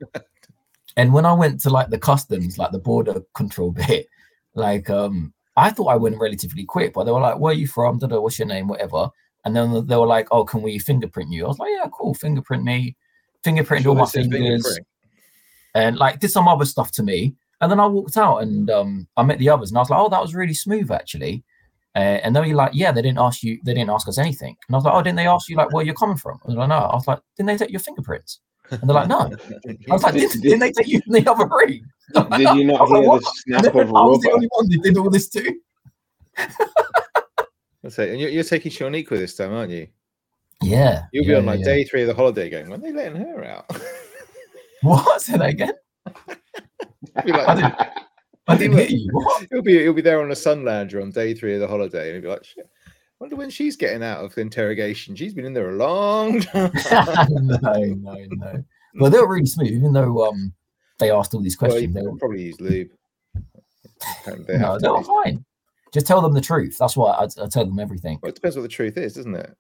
and 0.98 1.14
when 1.14 1.26
I 1.26 1.34
went 1.34 1.60
to 1.62 1.70
like 1.70 1.90
the 1.90 1.98
customs, 1.98 2.58
like 2.58 2.72
the 2.72 2.80
border 2.80 3.22
control 3.34 3.72
bit, 3.88 4.08
like 4.54 4.90
um, 4.90 5.34
I 5.58 5.72
thought 5.72 5.88
I 5.88 5.96
went 5.96 6.20
relatively 6.20 6.66
quick, 6.66 6.94
but 6.94 7.06
they 7.06 7.12
were 7.12 7.22
like, 7.22 7.40
"Where 7.40 7.52
are 7.52 7.58
you 7.58 7.68
from? 7.68 7.98
Da-da, 7.98 8.20
what's 8.20 8.38
your 8.38 8.48
name? 8.48 8.68
Whatever." 8.68 9.10
And 9.46 9.56
then 9.56 9.88
they 9.88 9.96
were 9.96 10.06
like, 10.06 10.28
"Oh, 10.32 10.44
can 10.44 10.62
we 10.62 10.78
fingerprint 10.78 11.32
you?" 11.32 11.46
I 11.46 11.48
was 11.48 11.60
like, 11.60 11.72
"Yeah, 11.72 11.90
cool. 11.92 12.14
Fingerprint 12.14 12.64
me." 12.64 12.96
Fingerprint 13.44 13.84
Sure 13.84 13.92
all 13.92 13.96
my 13.96 14.06
fingers 14.08 14.80
and 15.76 15.98
like 15.98 16.20
did 16.20 16.32
some 16.32 16.48
other 16.48 16.66
stuff 16.66 16.92
to 16.94 17.04
me. 17.04 17.36
And 17.62 17.72
then 17.72 17.80
I 17.80 17.86
walked 17.86 18.18
out 18.18 18.40
and 18.40 18.70
um, 18.72 19.08
I 19.16 19.24
met 19.24 19.38
the 19.40 19.50
others 19.50 19.70
and 19.70 19.78
I 19.78 19.82
was 19.82 19.90
like, 19.90 20.00
oh, 20.00 20.10
that 20.10 20.22
was 20.22 20.34
really 20.34 20.54
smooth 20.54 20.92
actually. 20.92 21.44
Uh, 21.96 22.20
and 22.24 22.36
they 22.36 22.42
were 22.42 22.56
like, 22.56 22.72
yeah, 22.74 22.92
they 22.92 23.02
didn't 23.02 23.20
ask 23.20 23.44
you, 23.44 23.60
they 23.64 23.74
didn't 23.74 23.90
ask 23.90 24.08
us 24.08 24.18
anything. 24.18 24.56
And 24.68 24.76
I 24.76 24.78
was 24.78 24.86
like, 24.86 24.94
oh, 24.94 25.02
didn't 25.02 25.18
they 25.18 25.28
ask 25.28 25.48
you 25.48 25.56
like 25.56 25.72
where 25.72 25.86
you're 25.86 25.94
coming 25.94 26.18
from? 26.18 26.40
I 26.44 26.48
was 26.48 26.56
like, 26.56 26.70
no. 26.70 26.76
I 26.76 26.96
was 26.96 27.08
like, 27.08 27.20
didn't 27.38 27.48
they 27.48 27.58
take 27.58 27.72
your 27.72 27.80
fingerprints? 27.80 28.40
And 28.72 28.82
they're 28.90 28.96
like, 28.96 29.08
no. 29.08 29.32
I 29.90 29.94
was 29.94 30.04
like, 30.04 30.14
Did- 30.14 30.32
didn't, 30.32 30.42
didn't 30.42 30.60
they 30.60 30.72
take 30.72 30.88
you 30.88 31.02
in 31.06 31.14
the 31.24 31.32
other 31.32 31.46
room? 31.46 31.82
Did 32.38 32.58
you 32.58 32.66
not 32.66 32.82
was 32.82 32.90
like, 32.90 33.02
hear 33.02 33.10
what? 33.10 33.22
the 33.22 33.32
snap 33.62 33.76
of 33.76 33.88
I 33.90 34.02
was 34.02 34.22
the 34.22 34.32
only 34.32 34.48
one 34.52 34.70
that 34.70 34.82
did 34.84 34.98
all 34.98 35.10
this 35.10 35.30
too. 35.30 35.60
That's 37.84 38.00
it. 38.00 38.10
And 38.10 38.20
you're, 38.20 38.30
you're 38.30 38.44
taking 38.44 38.72
Shaniqua 38.72 39.10
this 39.10 39.36
time, 39.36 39.54
aren't 39.54 39.72
you? 39.72 39.88
Yeah. 40.62 41.04
You'll 41.12 41.26
be 41.26 41.32
yeah, 41.32 41.38
on 41.38 41.46
like 41.46 41.60
yeah. 41.60 41.66
day 41.66 41.84
three 41.84 42.02
of 42.02 42.08
the 42.08 42.16
holiday 42.16 42.50
going, 42.50 42.70
when 42.70 42.80
are 42.80 42.84
they 42.84 42.92
letting 42.92 43.22
her 43.22 43.44
out? 43.44 43.66
What? 44.82 45.20
Say 45.20 45.38
that 45.38 45.50
again. 45.50 45.74
Be 47.26 47.32
like- 47.32 47.48
I 47.48 47.56
didn't, 47.56 47.76
I 48.48 48.56
didn't 48.58 48.78
hear 48.78 48.88
you. 48.88 49.10
What? 49.12 49.48
he'll 49.50 49.64
be 49.64 49.80
he'll 49.80 49.94
be 49.94 50.02
there 50.04 50.22
on 50.22 50.32
a 50.32 50.36
sun 50.36 50.64
lounger 50.64 51.02
on 51.02 51.10
day 51.10 51.34
three 51.34 51.56
of 51.56 51.60
the 51.60 51.68
holiday, 51.68 52.10
and 52.10 52.14
he'll 52.14 52.22
be 52.22 52.28
like, 52.28 52.44
Shit, 52.44 52.70
wonder 53.26 53.36
when 53.38 53.50
she's 53.50 53.76
getting 53.76 54.04
out 54.04 54.24
of 54.24 54.36
the 54.36 54.42
interrogation. 54.42 55.16
She's 55.16 55.34
been 55.34 55.46
in 55.46 55.54
there 55.54 55.72
a 55.72 55.76
long 55.76 56.42
time. 56.42 56.72
no, 57.32 57.74
no, 57.74 58.26
no. 58.30 58.64
Well, 59.00 59.10
they 59.10 59.18
were 59.18 59.34
really 59.34 59.48
smooth, 59.48 59.72
even 59.72 59.94
though 59.94 60.28
um 60.28 60.54
they 61.00 61.10
asked 61.10 61.34
all 61.34 61.42
these 61.42 61.56
questions. 61.56 61.82
you 61.82 61.88
they 61.92 62.08
were 62.08 62.18
probably 62.18 62.44
use 62.44 62.62
lube. 62.62 62.90
They 64.26 64.58
no, 64.60 64.78
they 64.78 64.88
were 64.88 65.04
fine. 65.04 65.44
Just 65.92 66.06
tell 66.06 66.22
them 66.22 66.34
the 66.34 66.42
truth. 66.42 66.78
That's 66.78 66.96
why 66.96 67.14
I, 67.14 67.24
I 67.24 67.48
tell 67.48 67.66
them 67.66 67.80
everything. 67.80 68.20
Well, 68.22 68.30
it 68.30 68.36
depends 68.36 68.56
what 68.56 68.62
the 68.62 68.68
truth 68.68 68.98
is, 68.98 69.14
doesn't 69.14 69.36
it? 69.36 69.58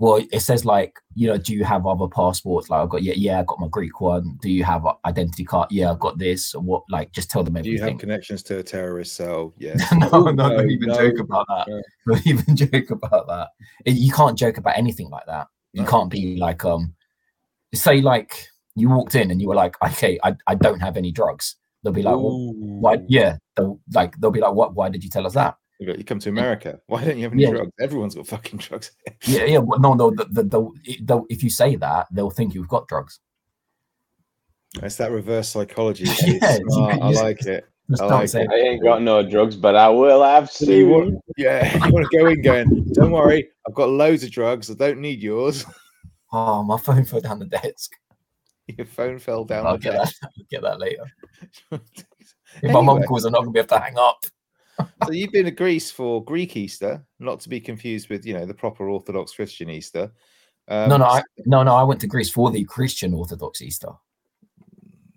Well, 0.00 0.22
it 0.32 0.40
says 0.40 0.64
like, 0.64 0.94
you 1.14 1.26
know, 1.26 1.38
do 1.38 1.52
you 1.52 1.64
have 1.64 1.84
other 1.84 2.06
passports? 2.06 2.70
Like, 2.70 2.82
I've 2.82 2.88
got 2.88 3.02
yeah, 3.02 3.14
yeah, 3.16 3.40
I 3.40 3.42
got 3.42 3.58
my 3.58 3.66
Greek 3.68 4.00
one. 4.00 4.38
Do 4.40 4.48
you 4.48 4.62
have 4.62 4.86
identity 5.04 5.44
card? 5.44 5.68
Yeah, 5.72 5.90
I've 5.90 5.98
got 5.98 6.18
this. 6.18 6.54
Or 6.54 6.62
what? 6.62 6.82
Like, 6.88 7.10
just 7.12 7.30
tell 7.30 7.42
them 7.42 7.54
Do 7.54 7.68
you 7.68 7.78
have 7.78 7.82
everything. 7.88 7.98
connections 7.98 8.44
to 8.44 8.58
a 8.58 8.62
terrorist 8.62 9.16
cell? 9.16 9.54
Yeah. 9.58 9.74
no, 9.96 10.08
Oh, 10.12 10.24
no, 10.30 10.50
don't 10.50 10.70
even 10.70 10.88
no, 10.90 10.94
joke 10.94 11.18
about 11.18 11.46
that. 11.48 11.66
no. 11.68 12.14
Don't 12.14 12.26
even 12.28 12.56
joke 12.70 12.90
about 12.90 13.26
that. 13.26 13.48
You 13.86 14.12
can't 14.12 14.38
joke 14.38 14.56
about 14.58 14.78
anything 14.78 15.10
like 15.10 15.26
that. 15.26 15.48
You 15.72 15.82
No. 15.82 15.88
can't 15.90 16.10
be 16.10 16.36
like, 16.36 16.64
um, 16.64 16.94
say 17.74 18.00
like 18.00 18.48
you 18.76 18.88
walked 18.88 19.16
in 19.16 19.32
and 19.32 19.42
you 19.42 19.48
were 19.48 19.54
like, 19.56 19.74
okay, 19.84 20.18
I, 20.22 20.36
I 20.46 20.54
don't 20.54 20.80
have 20.80 20.96
any 20.96 21.10
drugs. 21.10 21.56
They'll 21.82 21.92
be 21.92 22.02
like, 22.02 22.14
well, 22.16 22.52
why? 22.56 22.98
Yeah, 23.08 23.36
they'll 23.56 23.80
like 23.94 24.16
they'll 24.20 24.30
be 24.32 24.40
like, 24.40 24.52
"What? 24.54 24.74
Why 24.74 24.88
did 24.88 25.04
you 25.04 25.10
tell 25.10 25.26
us 25.26 25.34
that?" 25.34 25.56
You 25.78 25.86
got- 25.86 25.98
you 25.98 26.04
come 26.04 26.18
to 26.20 26.28
America. 26.28 26.80
Why 26.86 27.04
don't 27.04 27.16
you 27.18 27.24
have 27.24 27.32
any 27.32 27.42
Yeah. 27.44 27.50
drugs? 27.50 27.72
Everyone's 27.80 28.14
got 28.14 28.26
fucking 28.26 28.58
drugs. 28.66 28.90
Yeah, 29.24 29.44
yeah. 29.44 29.58
Well, 29.58 29.78
no, 29.78 29.94
no. 29.94 30.10
The, 30.10 30.24
the, 30.30 30.42
the, 30.44 30.98
they'll, 31.02 31.24
if 31.28 31.42
you 31.42 31.50
say 31.50 31.76
that, 31.76 32.06
they'll 32.12 32.30
think 32.30 32.54
you've 32.54 32.68
got 32.68 32.88
drugs. 32.88 33.20
It's 34.82 34.96
that 34.96 35.10
reverse 35.12 35.48
psychology. 35.48 36.04
Yeah, 36.26 36.38
It's 36.42 36.76
you 36.76 36.82
I 36.84 37.08
use- 37.08 37.16
like 37.22 37.42
it. 37.46 37.66
Just 37.90 38.02
I 38.02 38.06
like 38.06 38.28
say. 38.28 38.46
I 38.50 38.54
ain't 38.54 38.82
got 38.82 39.00
no 39.00 39.26
drugs, 39.26 39.56
but 39.56 39.74
I 39.74 39.88
will 39.88 40.22
have 40.22 40.50
So 40.50 40.66
you 40.70 40.88
want, 40.88 41.08
soon. 41.08 41.20
yeah, 41.38 41.72
you 41.86 41.90
want 41.90 42.06
to 42.10 42.18
go 42.18 42.26
in 42.26 42.42
going, 42.42 42.84
don't 42.92 43.10
worry, 43.12 43.48
I've 43.66 43.72
got 43.74 43.88
loads 43.88 44.22
of 44.24 44.30
drugs. 44.30 44.70
I 44.70 44.74
don't 44.74 45.00
need 45.00 45.22
yours. 45.22 45.64
Oh, 46.30 46.62
my 46.62 46.76
phone 46.76 47.06
fell 47.06 47.22
down 47.22 47.38
the 47.38 47.46
desk. 47.46 47.92
Your 48.66 48.84
phone 48.84 49.18
fell 49.18 49.46
down 49.46 49.66
I'll 49.66 49.78
the 49.78 49.84
get 49.84 49.92
desk. 49.92 50.16
that. 50.20 50.30
I'll 50.36 50.44
get 50.50 50.60
that 50.60 50.78
later. 50.78 51.04
If 51.72 52.64
my 52.64 52.72
mum 52.72 52.88
Anyway. 52.90 53.06
calls, 53.06 53.24
I'm 53.24 53.32
not 53.32 53.38
gonna 53.40 53.52
be 53.52 53.60
able 53.60 53.68
to 53.68 53.78
hang 53.80 53.96
up. 53.96 54.18
So 55.04 55.12
you've 55.12 55.32
been 55.32 55.44
to 55.46 55.50
Greece 55.50 55.90
for 55.90 56.24
Greek 56.24 56.56
Easter, 56.56 57.04
not 57.18 57.40
to 57.40 57.48
be 57.48 57.60
confused 57.60 58.08
with, 58.10 58.24
you 58.26 58.34
know, 58.34 58.46
the 58.46 58.54
proper 58.54 58.88
Orthodox 58.88 59.32
Christian 59.34 59.68
Easter. 59.70 60.10
Um, 60.68 60.88
no, 60.90 60.96
no, 60.98 61.04
I, 61.06 61.22
no, 61.46 61.62
no. 61.62 61.74
I 61.74 61.82
went 61.82 62.00
to 62.02 62.06
Greece 62.06 62.30
for 62.30 62.50
the 62.50 62.64
Christian 62.64 63.14
Orthodox 63.14 63.62
Easter. 63.62 63.88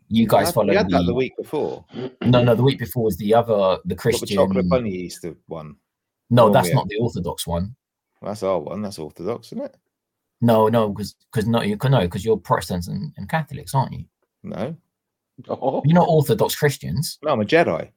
You 0.08 0.28
guys 0.28 0.48
had- 0.48 0.56
followed 0.56 0.72
you 0.74 0.78
had 0.78 0.90
that 0.90 1.00
the 1.00 1.04
the, 1.08 1.14
week 1.14 1.34
before. 1.38 1.86
no, 2.22 2.44
no. 2.44 2.56
The 2.56 2.64
week 2.64 2.80
before 2.80 3.04
was 3.04 3.18
the 3.18 3.34
other, 3.34 3.54
the 3.54 3.56
Got 3.56 3.82
the 3.86 3.96
Christian. 3.96 4.38
chocolate 4.38 4.70
bunny 4.70 4.92
Easter 4.92 5.36
one. 5.48 5.76
No, 6.30 6.48
Oh, 6.48 6.52
that's 6.54 6.70
yeah. 6.70 6.76
not 6.76 6.88
the 6.88 6.98
Orthodox 6.98 7.46
one. 7.48 7.76
That's 8.22 8.44
our 8.44 8.60
one. 8.60 8.82
That's 8.82 9.00
Orthodox, 9.00 9.48
isn't 9.48 9.64
it? 9.66 9.76
No, 10.42 10.68
no, 10.68 10.90
because 10.90 11.16
because 11.32 11.48
no, 11.48 11.62
you 11.62 11.78
can 11.78 11.92
no, 11.92 12.02
because 12.02 12.26
you're 12.26 12.38
Protestants 12.38 12.88
and, 12.88 13.14
and 13.18 13.30
Catholics, 13.30 13.74
aren't 13.76 13.94
you? 13.94 14.06
No, 14.44 14.76
Oh, 15.50 15.82
You're 15.86 15.96
not 15.96 16.08
Orthodox 16.10 16.56
Christians. 16.56 17.18
no, 17.24 17.32
I'm 17.32 17.42
a 17.42 17.46
Jedi. 17.46 17.90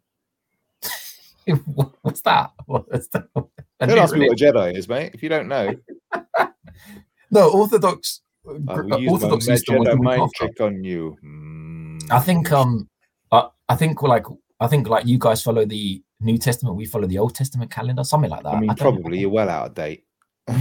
What's 2.02 2.20
that? 2.22 2.52
What's 2.66 3.08
that? 3.08 3.28
Don't 3.80 3.98
ask 3.98 4.14
me 4.14 4.28
what 4.28 4.40
a? 4.40 4.44
Jedi 4.44 4.76
is, 4.76 4.88
mate. 4.88 5.10
If 5.14 5.22
you 5.22 5.28
don't 5.28 5.48
know, 5.48 5.74
No, 7.30 7.50
Orthodox. 7.50 8.20
I 8.46 8.72
uh, 8.72 8.82
will 8.82 9.00
use 9.00 9.10
Orthodox 9.10 9.48
my 9.48 9.54
Jedi 9.54 10.00
mind 10.00 10.30
trick 10.36 10.60
on 10.60 10.84
you. 10.84 11.16
Mm. 11.24 12.10
I 12.10 12.20
think 12.20 12.52
um 12.52 12.88
I, 13.32 13.48
I 13.68 13.76
think 13.76 14.02
like 14.02 14.24
I 14.60 14.66
think 14.68 14.88
like 14.88 15.06
you 15.06 15.18
guys 15.18 15.42
follow 15.42 15.64
the 15.64 16.02
New 16.20 16.38
Testament, 16.38 16.76
we 16.76 16.86
follow 16.86 17.06
the 17.06 17.18
Old 17.18 17.34
Testament 17.34 17.70
calendar, 17.70 18.04
something 18.04 18.30
like 18.30 18.44
that. 18.44 18.54
I 18.54 18.60
mean, 18.60 18.68
don't- 18.68 18.78
probably 18.78 19.18
you're 19.18 19.30
well 19.30 19.50
out 19.50 19.66
of 19.66 19.74
date. 19.74 20.04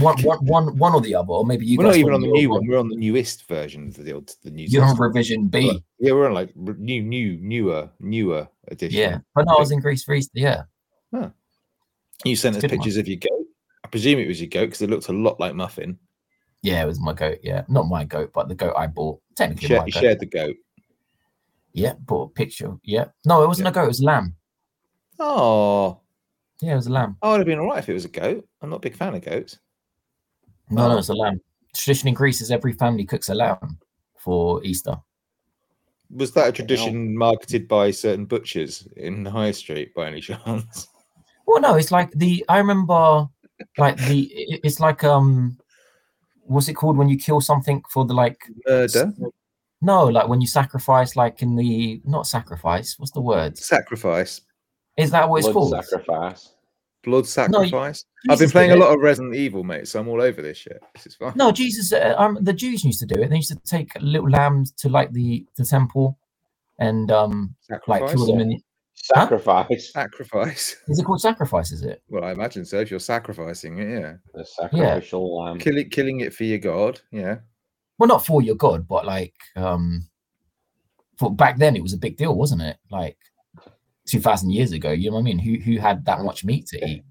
one, 0.00 0.20
one, 0.22 0.38
one, 0.46 0.78
one 0.78 0.94
or 0.94 1.00
the 1.02 1.14
other, 1.14 1.30
or 1.30 1.44
maybe 1.44 1.66
you 1.66 1.76
we're 1.78 1.84
guys 1.84 1.92
not 1.92 1.98
even 1.98 2.14
on 2.14 2.20
the 2.22 2.28
new 2.28 2.50
one. 2.50 2.66
We're 2.66 2.78
on 2.78 2.88
the 2.88 2.96
newest 2.96 3.46
version 3.46 3.88
of 3.88 3.96
the 3.96 4.12
old, 4.12 4.34
the 4.42 4.50
new. 4.50 4.66
You're 4.66 4.84
on 4.84 4.96
revision 4.96 5.48
B. 5.48 5.78
Yeah, 5.98 6.12
we're 6.12 6.26
on 6.26 6.34
like 6.34 6.56
new, 6.56 7.02
new, 7.02 7.36
newer, 7.40 7.90
newer 8.00 8.48
edition. 8.68 8.98
Yeah, 8.98 9.18
but 9.34 9.44
no, 9.44 9.56
I 9.56 9.60
was 9.60 9.70
in 9.70 9.80
Greece 9.80 10.02
for 10.02 10.14
Easter. 10.14 10.32
Yeah, 10.34 10.62
You 12.24 12.36
sent 12.36 12.56
us 12.56 12.62
Good 12.62 12.70
one. 12.70 12.78
pictures 12.78 12.96
of 12.96 13.08
your 13.08 13.18
goat. 13.18 13.46
I 13.84 13.88
presume 13.88 14.18
it 14.18 14.28
was 14.28 14.40
your 14.40 14.48
goat 14.48 14.66
because 14.66 14.82
it 14.82 14.90
looked 14.90 15.08
a 15.08 15.12
lot 15.12 15.38
like 15.40 15.54
Muffin. 15.54 15.98
yeah, 16.62 16.82
it 16.82 16.86
was 16.86 16.98
my 17.00 17.12
goat. 17.12 17.38
Yeah, 17.42 17.64
not 17.68 17.86
my 17.88 18.04
goat, 18.04 18.30
but 18.32 18.48
the 18.48 18.54
goat 18.54 18.74
I 18.76 18.86
bought. 18.86 19.20
Technically, 19.36 19.68
shared, 19.68 19.80
my 19.80 19.86
you 19.86 19.92
goat. 19.92 20.00
shared 20.00 20.20
the 20.20 20.26
goat. 20.26 20.56
Yeah, 21.72 21.94
bought 22.00 22.30
a 22.30 22.32
picture. 22.32 22.72
Yeah, 22.82 23.06
no, 23.26 23.42
it 23.42 23.46
wasn't 23.48 23.66
Yeah. 23.66 23.70
a 23.70 23.74
goat. 23.74 23.84
It 23.84 23.88
was 23.88 24.00
a 24.00 24.04
lamb. 24.04 24.36
Oh, 25.18 26.00
Yeah, 26.60 26.72
it 26.72 26.76
was 26.76 26.86
a 26.86 26.92
lamb. 26.92 27.16
I 27.20 27.30
would 27.30 27.40
have 27.40 27.46
been 27.46 27.58
all 27.58 27.66
right 27.66 27.78
if 27.80 27.88
it 27.88 27.92
was 27.94 28.04
a 28.04 28.08
goat. 28.08 28.48
I'm 28.62 28.70
not 28.70 28.76
a 28.76 28.80
big 28.80 28.96
fan 28.96 29.14
of 29.14 29.22
goats. 29.22 29.58
No, 30.70 30.84
Oh. 30.86 30.88
no, 30.88 30.98
it's 30.98 31.08
a 31.10 31.14
lamb. 31.14 31.40
Tradition 31.74 32.08
in 32.08 32.14
Greece 32.14 32.40
is 32.40 32.50
every 32.50 32.72
family 32.72 33.04
cooks 33.04 33.28
a 33.28 33.34
lamb 33.34 33.78
for 34.16 34.62
Easter. 34.64 34.96
Was 36.10 36.32
that 36.34 36.48
a 36.48 36.52
tradition 36.52 37.16
marketed 37.18 37.66
by 37.68 37.90
certain 37.90 38.24
butchers 38.24 38.86
in 38.96 39.24
High 39.26 39.50
Street 39.50 39.92
by 39.94 40.06
any 40.06 40.20
chance? 40.20 40.88
Well, 41.46 41.60
no, 41.60 41.74
it's 41.74 41.90
like 41.90 42.10
the 42.12 42.44
I 42.48 42.58
remember 42.58 43.28
like 43.78 43.96
the 43.98 44.28
it's 44.62 44.80
like 44.80 45.04
um 45.04 45.58
what's 46.42 46.68
it 46.68 46.74
called 46.74 46.96
when 46.96 47.08
you 47.08 47.18
kill 47.18 47.40
something 47.40 47.82
for 47.90 48.04
the 48.04 48.14
like 48.14 48.38
Murder, 48.66 49.12
no 49.80 50.04
like 50.04 50.28
when 50.28 50.40
you 50.40 50.46
sacrifice 50.46 51.16
like 51.16 51.42
in 51.42 51.56
the 51.56 52.00
not 52.04 52.26
sacrifice 52.26 52.98
what's 52.98 53.12
the 53.12 53.20
word 53.20 53.56
sacrifice, 53.56 54.40
is 54.96 55.10
that 55.10 55.28
what 55.28 55.38
it's 55.38 55.46
blood 55.46 55.54
called 55.54 55.84
sacrifice. 55.84 56.54
blood 57.02 57.26
sacrifice. 57.26 58.04
I've 58.28 58.38
been 58.38 58.50
playing 58.50 58.72
a 58.72 58.76
lot 58.76 58.94
of 58.94 59.00
Resident 59.00 59.34
Evil, 59.34 59.64
mate, 59.64 59.86
so 59.86 60.00
I'm 60.00 60.08
all 60.08 60.22
over 60.22 60.40
this 60.40 60.56
shit. 60.56 60.82
This 60.94 61.06
is 61.06 61.14
fine. 61.14 61.32
no 61.36 61.52
jesus 61.52 61.92
uh, 61.92 62.14
um 62.18 62.38
the 62.40 62.52
jews 62.52 62.84
used 62.84 63.00
to 63.00 63.06
do 63.06 63.20
it 63.20 63.28
they 63.28 63.36
used 63.36 63.50
to 63.50 63.58
take 63.64 63.90
little 64.00 64.30
lambs 64.30 64.72
to 64.72 64.88
like 64.88 65.12
the 65.12 65.46
the 65.56 65.64
temple 65.64 66.18
and 66.78 67.10
um 67.10 67.54
like 67.86 68.00
sacrifice. 68.00 68.12
kill 68.14 68.26
them 68.26 68.40
in 68.40 68.60
Sacrifice. 69.06 69.92
Sacrifice. 69.92 70.76
is 70.88 70.98
it 70.98 71.04
called 71.04 71.20
sacrifice 71.20 71.72
is 71.72 71.82
it 71.82 72.02
Well, 72.08 72.24
I 72.24 72.32
imagine 72.32 72.64
so. 72.64 72.80
If 72.80 72.90
you're 72.90 73.00
sacrificing 73.00 73.78
it, 73.78 74.00
yeah, 74.00 74.14
The 74.32 74.44
sacrificial 74.44 75.38
lamb. 75.38 75.58
Kill 75.58 75.76
it, 75.76 75.90
killing 75.90 76.20
it 76.20 76.32
for 76.32 76.44
your 76.44 76.58
god, 76.58 77.00
yeah. 77.10 77.36
well 77.98 78.08
not 78.08 78.24
for 78.24 78.40
your 78.42 78.54
god 78.54 78.88
but 78.88 79.04
like 79.04 79.34
um 79.56 80.08
for 81.18 81.34
back 81.34 81.58
then 81.58 81.76
it 81.76 81.82
was 81.82 81.92
a 81.92 81.98
big 81.98 82.16
deal 82.16 82.34
wasn't 82.34 82.62
it 82.62 82.78
like 82.90 83.16
2000 84.06 84.50
years 84.50 84.72
ago 84.72 84.90
you 84.90 85.10
know 85.10 85.14
what 85.16 85.20
i 85.20 85.24
mean 85.24 85.38
who 85.38 85.54
who 85.62 85.78
had 85.78 86.04
that 86.04 86.20
much 86.20 86.44
meat 86.44 86.66
to 86.66 86.84
eat 86.84 87.04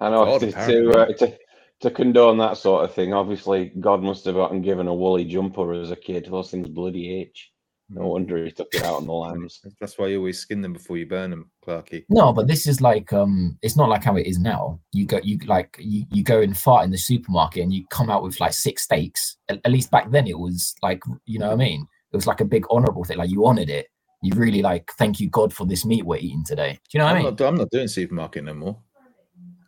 I 0.00 0.10
know 0.10 0.24
God, 0.24 0.40
to, 0.40 0.52
to, 0.52 0.90
uh, 0.90 1.06
to 1.14 1.38
to 1.80 1.90
condone 1.90 2.38
that 2.38 2.56
sort 2.56 2.84
of 2.84 2.94
thing. 2.94 3.12
Obviously, 3.12 3.72
God 3.80 4.02
must 4.02 4.24
have 4.24 4.34
gotten 4.34 4.62
given 4.62 4.88
a 4.88 4.94
woolly 4.94 5.24
jumper 5.24 5.72
as 5.72 5.90
a 5.90 5.96
kid. 5.96 6.26
Those 6.30 6.50
things 6.50 6.68
bloody 6.68 7.20
itch. 7.20 7.52
No 7.90 8.08
wonder 8.08 8.44
he 8.44 8.50
took 8.50 8.74
it 8.74 8.82
out 8.82 8.96
on 8.96 9.06
the 9.06 9.12
lambs. 9.24 9.60
That's 9.80 9.98
why 9.98 10.08
you 10.08 10.18
always 10.18 10.38
skin 10.38 10.62
them 10.62 10.72
before 10.72 10.96
you 10.96 11.06
burn 11.06 11.30
them, 11.30 11.50
Clarky. 11.66 12.04
no 12.08 12.32
but 12.32 12.46
this 12.46 12.66
is 12.66 12.80
like 12.80 13.12
um 13.12 13.58
it's 13.62 13.76
not 13.76 13.88
like 13.88 14.04
how 14.04 14.16
it 14.16 14.26
is 14.26 14.38
now 14.38 14.78
you 14.92 15.06
go 15.06 15.18
you 15.22 15.38
like 15.46 15.76
you, 15.78 16.04
you 16.10 16.22
go 16.22 16.40
and 16.40 16.56
fart 16.56 16.84
in 16.84 16.90
the 16.90 16.98
supermarket 16.98 17.62
and 17.62 17.72
you 17.72 17.86
come 17.90 18.10
out 18.10 18.22
with 18.22 18.38
like 18.40 18.52
six 18.52 18.82
steaks 18.82 19.36
at, 19.48 19.60
at 19.64 19.70
least 19.72 19.90
back 19.90 20.10
then 20.10 20.26
it 20.26 20.38
was 20.38 20.74
like 20.82 21.02
you 21.24 21.38
know 21.38 21.46
what 21.46 21.54
i 21.54 21.56
mean 21.56 21.86
it 22.12 22.16
was 22.16 22.26
like 22.26 22.40
a 22.40 22.44
big 22.44 22.66
honorable 22.70 23.04
thing 23.04 23.16
like 23.16 23.30
you 23.30 23.46
honored 23.46 23.70
it 23.70 23.86
you 24.22 24.32
really 24.34 24.60
like 24.60 24.90
thank 24.98 25.20
you 25.20 25.30
god 25.30 25.52
for 25.52 25.66
this 25.66 25.84
meat 25.86 26.04
we're 26.04 26.18
eating 26.18 26.44
today 26.44 26.72
do 26.72 26.98
you 26.98 26.98
know 26.98 27.06
what 27.06 27.14
i 27.14 27.18
I'm 27.18 27.24
mean 27.24 27.34
not, 27.36 27.48
I'm 27.48 27.56
not 27.56 27.70
doing 27.70 27.88
supermarket 27.88 28.44
no 28.44 28.54
more. 28.54 28.78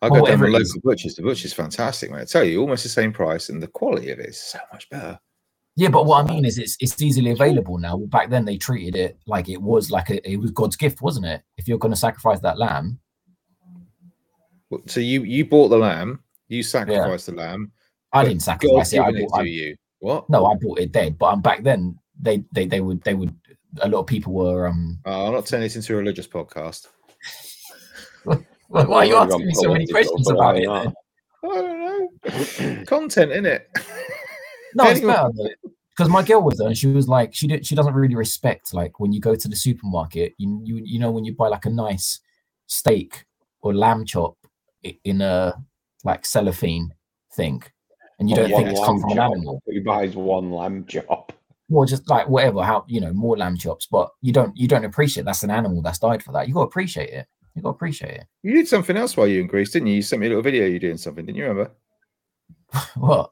I 0.03 0.09
Well, 0.09 0.21
go 0.21 0.27
down 0.27 0.41
whatever 0.41 0.47
the 0.47 0.53
local 0.53 0.81
butchers. 0.85 1.15
The 1.15 1.23
butcher's 1.23 1.55
fantastic, 1.55 2.11
man. 2.11 2.21
I 2.21 2.25
tell 2.25 2.45
you, 2.45 2.61
almost 2.61 2.83
the 2.83 2.91
same 2.91 3.13
price, 3.15 3.49
and 3.49 3.63
the 3.63 3.67
quality 3.67 4.11
of 4.11 4.19
it 4.19 4.27
is 4.27 4.39
so 4.39 4.59
much 4.71 4.91
better. 4.91 5.19
Yeah, 5.78 5.90
but 5.90 6.06
what 6.06 6.25
I 6.25 6.33
mean 6.33 6.47
is 6.47 6.56
it's 6.59 6.76
it's 6.80 7.00
easily 7.02 7.30
available 7.30 7.76
now. 7.76 7.99
Back 7.99 8.30
then 8.30 8.47
they 8.47 8.56
treated 8.56 8.97
it 8.97 9.18
like 9.26 9.50
it 9.50 9.61
was 9.61 9.90
like 9.90 10.09
a, 10.09 10.26
it 10.28 10.38
was 10.38 10.50
God's 10.50 10.75
gift, 10.75 11.02
wasn't 11.02 11.26
it? 11.26 11.42
If 11.59 11.68
you're 11.68 11.78
going 11.78 11.92
to 11.92 12.00
sacrifice 12.00 12.40
that 12.40 12.59
lamb, 12.59 12.99
So 14.87 15.00
you 15.00 15.23
you 15.25 15.45
bought 15.45 15.68
the 15.68 15.76
lamb, 15.76 16.21
you 16.49 16.62
sacrificed 16.62 17.26
the 17.26 17.33
lamb. 17.33 17.73
I 18.12 18.25
didn't 18.25 18.42
sacrifice 18.42 18.95
it. 18.95 19.00
I 19.00 19.06
given 19.11 19.23
it 19.23 19.28
bought, 19.28 19.37
to 19.37 19.42
I, 19.42 19.45
you. 19.45 19.76
What? 19.99 20.30
no, 20.30 20.47
I 20.47 20.54
bought 20.54 20.78
it 20.78 20.92
dead. 20.92 21.18
But 21.18 21.26
um, 21.26 21.42
back 21.42 21.62
then 21.62 21.99
they 22.18 22.42
they 22.52 22.64
they 22.66 22.80
would 22.80 23.02
they 23.02 23.14
would 23.14 23.35
a 23.83 23.88
lot 23.88 24.00
of 24.00 24.06
people 24.06 24.33
were 24.33 24.68
um. 24.68 24.99
Oh, 25.04 25.26
I'm 25.26 25.35
not 25.35 25.45
turning 25.45 25.64
this 25.64 25.76
into 25.76 25.92
a 25.92 25.97
religious 25.97 26.26
podcast. 26.26 26.87
Why 28.68 28.87
are 28.87 29.04
you 29.04 29.16
asking 29.16 29.47
me 29.47 29.52
so 29.52 29.73
many 29.73 29.87
questions 29.87 30.30
about 30.30 30.56
it? 30.56 30.66
then? 30.66 30.95
I 31.45 31.54
don't 31.54 31.80
know. 31.80 32.85
Content 32.87 33.33
in 33.33 33.45
it. 33.45 33.71
No, 34.75 34.85
it's 34.89 35.01
better 35.01 35.31
because 35.97 36.11
my 36.11 36.23
girl 36.23 36.43
was 36.43 36.59
there 36.59 36.67
and 36.69 36.77
she 36.77 36.89
was 36.89 37.09
like 37.09 37.35
she 37.35 37.47
did, 37.47 37.67
she 37.67 37.75
doesn't 37.75 37.95
really 37.95 38.15
respect 38.15 38.75
like 38.75 39.01
when 39.01 39.13
you 39.13 39.21
go 39.21 39.35
to 39.35 39.49
the 39.49 39.57
supermarket 39.57 40.35
you 40.39 40.61
you 40.63 40.81
you 40.85 40.99
know 40.99 41.11
when 41.11 41.25
you 41.25 41.35
buy 41.35 41.49
like 41.49 41.65
a 41.65 41.71
nice 41.71 42.21
steak 42.67 43.25
or 43.63 43.75
lamb 43.75 44.05
chop 44.05 44.37
in 45.05 45.21
a 45.21 45.55
like 46.05 46.27
cellophane 46.27 46.93
thing 47.35 47.63
and 48.19 48.29
you 48.29 48.37
don't 48.37 48.51
think 48.51 48.69
it's 48.69 48.81
come 48.85 49.01
from 49.01 49.13
an 49.13 49.19
animal 49.19 49.63
He 49.67 49.81
buys 49.81 50.15
one 50.15 50.51
lamb 50.51 50.85
chop. 50.87 51.33
or 51.71 51.87
just 51.87 52.09
like 52.09 52.29
whatever 52.29 52.63
how 52.63 52.85
you 52.89 53.01
know 53.01 53.13
more 53.13 53.37
lamb 53.37 53.57
chops 53.57 53.87
but 53.87 54.11
you 54.21 54.33
don't 54.33 54.57
you 54.57 54.69
don't 54.69 54.85
appreciate 54.85 55.25
that's 55.25 55.43
an 55.43 55.51
animal 55.51 55.83
that's 55.83 55.99
died 55.99 56.23
for 56.23 56.33
that 56.33 56.47
you 56.47 56.55
got 56.55 56.61
to 56.61 56.67
appreciate 56.67 57.11
it 57.11 57.27
you 57.55 57.63
got 57.63 57.71
to 57.71 57.75
appreciate 57.75 58.13
it 58.13 58.27
You 58.43 58.53
did 58.53 58.69
something 58.69 58.97
else 58.99 59.17
while 59.17 59.27
you 59.27 59.37
were 59.37 59.41
in 59.41 59.47
Greece, 59.47 59.71
didn't 59.71 59.89
you? 59.89 59.95
You 59.95 60.03
sent 60.03 60.21
me 60.21 60.27
a 60.27 60.29
little 60.29 60.43
video. 60.43 60.67
You 60.67 60.79
doing 60.79 60.99
something, 60.99 61.25
didn't 61.25 61.39
you 61.39 61.47
remember? 61.47 61.71
what 62.97 63.31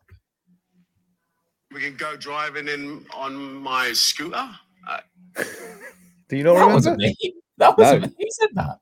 We 1.75 1.81
can 1.81 1.97
go 1.97 2.16
driving 2.16 2.69
in 2.69 3.04
on 3.12 3.35
my 3.54 3.93
scooter. 3.93 4.49
Uh, 4.88 4.99
Do 6.28 6.37
you 6.37 6.45
not 6.45 6.54
that 6.54 6.61
remember? 6.61 6.75
wasn't 6.75 6.99
me 6.99 7.16
that 7.59 7.76
wasn't 7.76 8.02
me 8.02 8.09
who 8.19 8.26
said 8.31 8.49
that 8.54 8.78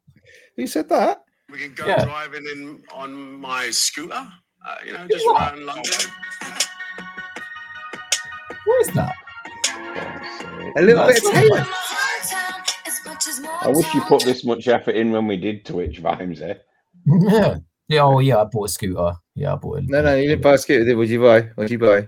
Who 0.57 0.67
said 0.67 0.89
that? 0.91 1.25
we 1.51 1.59
can 1.59 1.73
go 1.75 1.87
Yeah. 1.87 2.05
driving 2.05 2.45
in 2.53 2.83
on 2.93 3.41
my 3.41 3.71
scooter. 3.71 4.15
Uh, 4.15 4.75
you 4.87 4.93
know, 4.93 5.07
just 5.11 5.27
What? 5.27 5.41
around 5.55 5.67
London. 5.67 5.93
what 8.65 8.81
is 8.83 8.95
that 8.95 9.13
A 10.77 10.83
little 10.83 11.03
No, 11.03 11.07
bit 11.09 11.19
of 11.19 11.25
not 11.25 11.35
Taylor. 11.35 11.67
I 13.63 13.69
wish 13.69 13.95
you 13.95 14.01
put 14.03 14.25
this 14.25 14.45
much 14.45 14.69
effort 14.69 14.97
in 14.97 15.11
when 15.13 15.27
we 15.27 15.37
did 15.37 15.65
Twitch 15.65 15.99
Vimes, 15.99 16.41
eh? 16.43 16.55
yeah 17.07 17.57
yeah 17.89 18.03
oh 18.03 18.21
yeah 18.21 18.41
i 18.41 18.45
bought 18.45 18.69
a 18.69 18.73
scooter 18.73 19.13
yeah 19.35 19.53
i 19.55 19.57
bought 19.57 19.79
a, 19.79 19.83
No, 19.83 20.03
no, 20.03 20.15
you 20.15 20.29
didn't 20.29 20.43
buy 20.43 20.55
a 20.55 20.59
scooter. 20.59 20.85
Did 20.85 20.97
what 20.97 21.03
did 21.09 21.11
you 21.11 21.21
buy? 21.21 21.41
What 21.55 21.65
did 21.69 21.71
you 21.73 21.79
buy? 21.79 22.07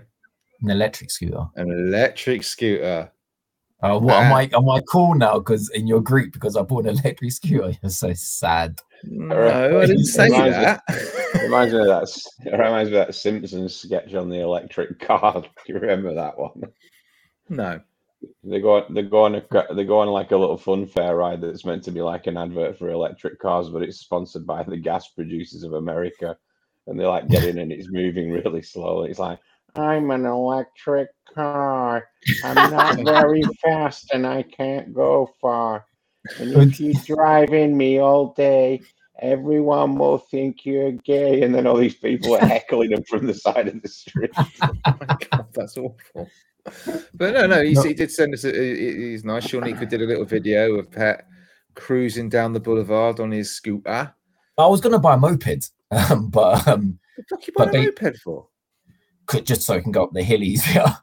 An 0.61 0.69
electric 0.69 1.11
scooter 1.11 1.45
An 1.55 1.69
electric 1.71 2.43
scooter. 2.43 3.11
Uh, 3.81 3.99
what 3.99 4.15
am 4.23 4.33
I? 4.33 4.49
Am 4.53 4.69
I 4.69 4.81
cool 4.89 5.13
now? 5.15 5.37
Because 5.37 5.69
in 5.71 5.85
your 5.85 6.01
group, 6.01 6.33
because 6.33 6.55
I 6.55 6.61
bought 6.63 6.85
an 6.85 6.97
electric 6.97 7.31
scooter. 7.31 7.73
You're 7.83 7.89
so 7.91 8.13
sad. 8.13 8.79
No, 9.03 9.81
I 9.81 9.85
didn't 9.85 10.05
say 10.05 10.25
Reminds 10.25 10.55
that. 10.55 10.81
It 10.87 11.43
reminds 11.43 11.73
me 11.73 11.79
of 11.81 11.87
that. 11.87 12.03
s- 12.03 12.27
It 12.45 12.51
reminds 12.51 12.89
me 12.89 12.97
of 12.97 13.05
that 13.07 13.13
Simpsons 13.15 13.75
sketch 13.75 14.13
on 14.15 14.29
the 14.29 14.39
electric 14.39 14.99
car. 15.07 15.41
Do 15.41 15.49
you 15.73 15.75
remember 15.79 16.15
that 16.15 16.37
one? 16.39 16.63
no. 17.49 17.79
They 18.43 18.59
go, 18.59 18.83
they 18.89 19.03
go 19.03 19.25
on 19.25 19.35
a, 19.35 19.43
they 19.75 19.83
go 19.83 19.99
on 19.99 20.07
like 20.07 20.31
a 20.31 20.37
little 20.37 20.57
fun 20.57 20.87
fair 20.87 21.15
ride 21.15 21.41
that's 21.41 21.65
meant 21.65 21.83
to 21.83 21.91
be 21.91 22.01
like 22.01 22.25
an 22.25 22.37
advert 22.37 22.79
for 22.79 22.89
electric 22.89 23.37
cars, 23.39 23.69
but 23.69 23.83
it's 23.83 23.99
sponsored 23.99 24.47
by 24.47 24.63
the 24.63 24.77
gas 24.77 25.09
producers 25.09 25.61
of 25.63 25.73
America, 25.73 26.35
and 26.87 26.99
they 26.99 27.05
like 27.05 27.27
get 27.27 27.43
in 27.43 27.59
and 27.59 27.71
it's 27.71 27.91
moving 27.91 28.31
really 28.31 28.63
slowly. 28.63 29.11
It's 29.11 29.19
like, 29.19 29.37
I'm 29.75 30.11
an 30.11 30.25
electric 30.25 31.09
car. 31.33 32.07
I'm 32.43 32.55
not 32.71 32.99
very 33.05 33.43
fast 33.63 34.09
and 34.13 34.25
I 34.25 34.43
can't 34.43 34.93
go 34.93 35.29
far. 35.41 35.85
And 36.39 36.51
if 36.53 36.79
you 36.79 36.93
drive 37.05 37.53
in 37.53 37.75
me 37.77 37.99
all 37.99 38.33
day, 38.33 38.81
everyone 39.21 39.95
will 39.97 40.17
think 40.17 40.65
you're 40.65 40.91
gay. 40.91 41.41
And 41.43 41.53
then 41.53 41.67
all 41.67 41.77
these 41.77 41.95
people 41.95 42.35
are 42.35 42.39
heckling 42.45 42.91
him 42.91 43.03
from 43.03 43.27
the 43.27 43.33
side 43.33 43.67
of 43.67 43.81
the 43.81 43.87
street. 43.87 44.31
Oh 44.87 44.95
my 45.07 45.17
God, 45.31 45.47
that's 45.53 45.77
awful. 45.77 46.29
But 47.13 47.33
no, 47.33 47.45
no, 47.47 47.63
he, 47.63 47.73
No. 47.73 47.83
he 47.83 47.93
did 47.93 48.11
send 48.11 48.33
us. 48.33 48.43
A, 48.43 48.51
he's 48.51 49.23
nice. 49.23 49.45
Shaniqua 49.47 49.87
did 49.87 50.01
a 50.01 50.05
little 50.05 50.25
video 50.25 50.75
of 50.75 50.89
Pet 50.91 51.27
cruising 51.75 52.29
down 52.29 52.53
the 52.53 52.59
boulevard 52.59 53.19
on 53.19 53.31
his 53.31 53.51
scooter. 53.51 54.13
I 54.57 54.65
was 54.67 54.81
gonna 54.81 54.97
buy 54.99 55.15
a 55.15 55.17
moped, 55.17 55.69
um, 55.91 56.29
but 56.29 56.67
um, 56.67 56.97
What 57.17 57.27
the 57.29 57.35
fuck 57.35 57.47
you 57.47 57.53
But 57.55 57.71
buying 57.71 57.87
a 57.87 57.91
they- 57.91 58.01
moped 58.07 58.17
for? 58.21 58.47
Could 59.25 59.45
just 59.45 59.63
so 59.63 59.75
I 59.75 59.81
can 59.81 59.91
go 59.91 60.03
up 60.03 60.13
the 60.13 60.23
hill 60.23 60.43
easier. 60.43 60.85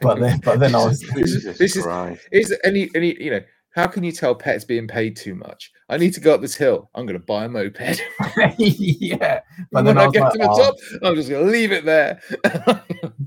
But 0.00 0.18
then, 0.18 0.40
but 0.42 0.60
then 0.60 0.74
I 0.74 0.84
was 0.86 1.00
This 1.00 1.10
is- 1.10 1.42
Jesus 1.42 1.58
this 1.58 1.76
is- 1.76 1.82
Christ. 1.82 2.26
Is 2.32 2.48
there 2.48 2.64
any 2.64 2.88
any 2.94 3.22
you 3.22 3.32
know? 3.32 3.40
How 3.72 3.86
can 3.86 4.02
you 4.02 4.10
tell 4.10 4.34
Pet's 4.34 4.64
being 4.64 4.88
paid 4.88 5.16
too 5.16 5.34
much? 5.36 5.70
I 5.88 5.96
need 5.96 6.12
to 6.14 6.20
go 6.20 6.34
up 6.34 6.40
this 6.40 6.56
hill. 6.56 6.90
I'm 6.94 7.06
going 7.06 7.18
to 7.18 7.24
buy 7.24 7.44
a 7.44 7.48
moped. 7.48 8.02
yeah. 8.58 9.40
But 9.70 9.78
and 9.78 9.86
then 9.86 9.96
when 9.96 9.98
I 9.98 10.04
I, 10.06 10.10
get 10.10 10.22
like, 10.22 10.32
to 10.32 10.38
the 10.38 10.48
oh. 10.50 10.58
top, 10.58 10.74
I'm 11.02 11.14
just 11.14 11.28
going 11.28 11.46
to 11.46 11.52
leave 11.52 11.70
it 11.70 11.84
there. 11.84 12.20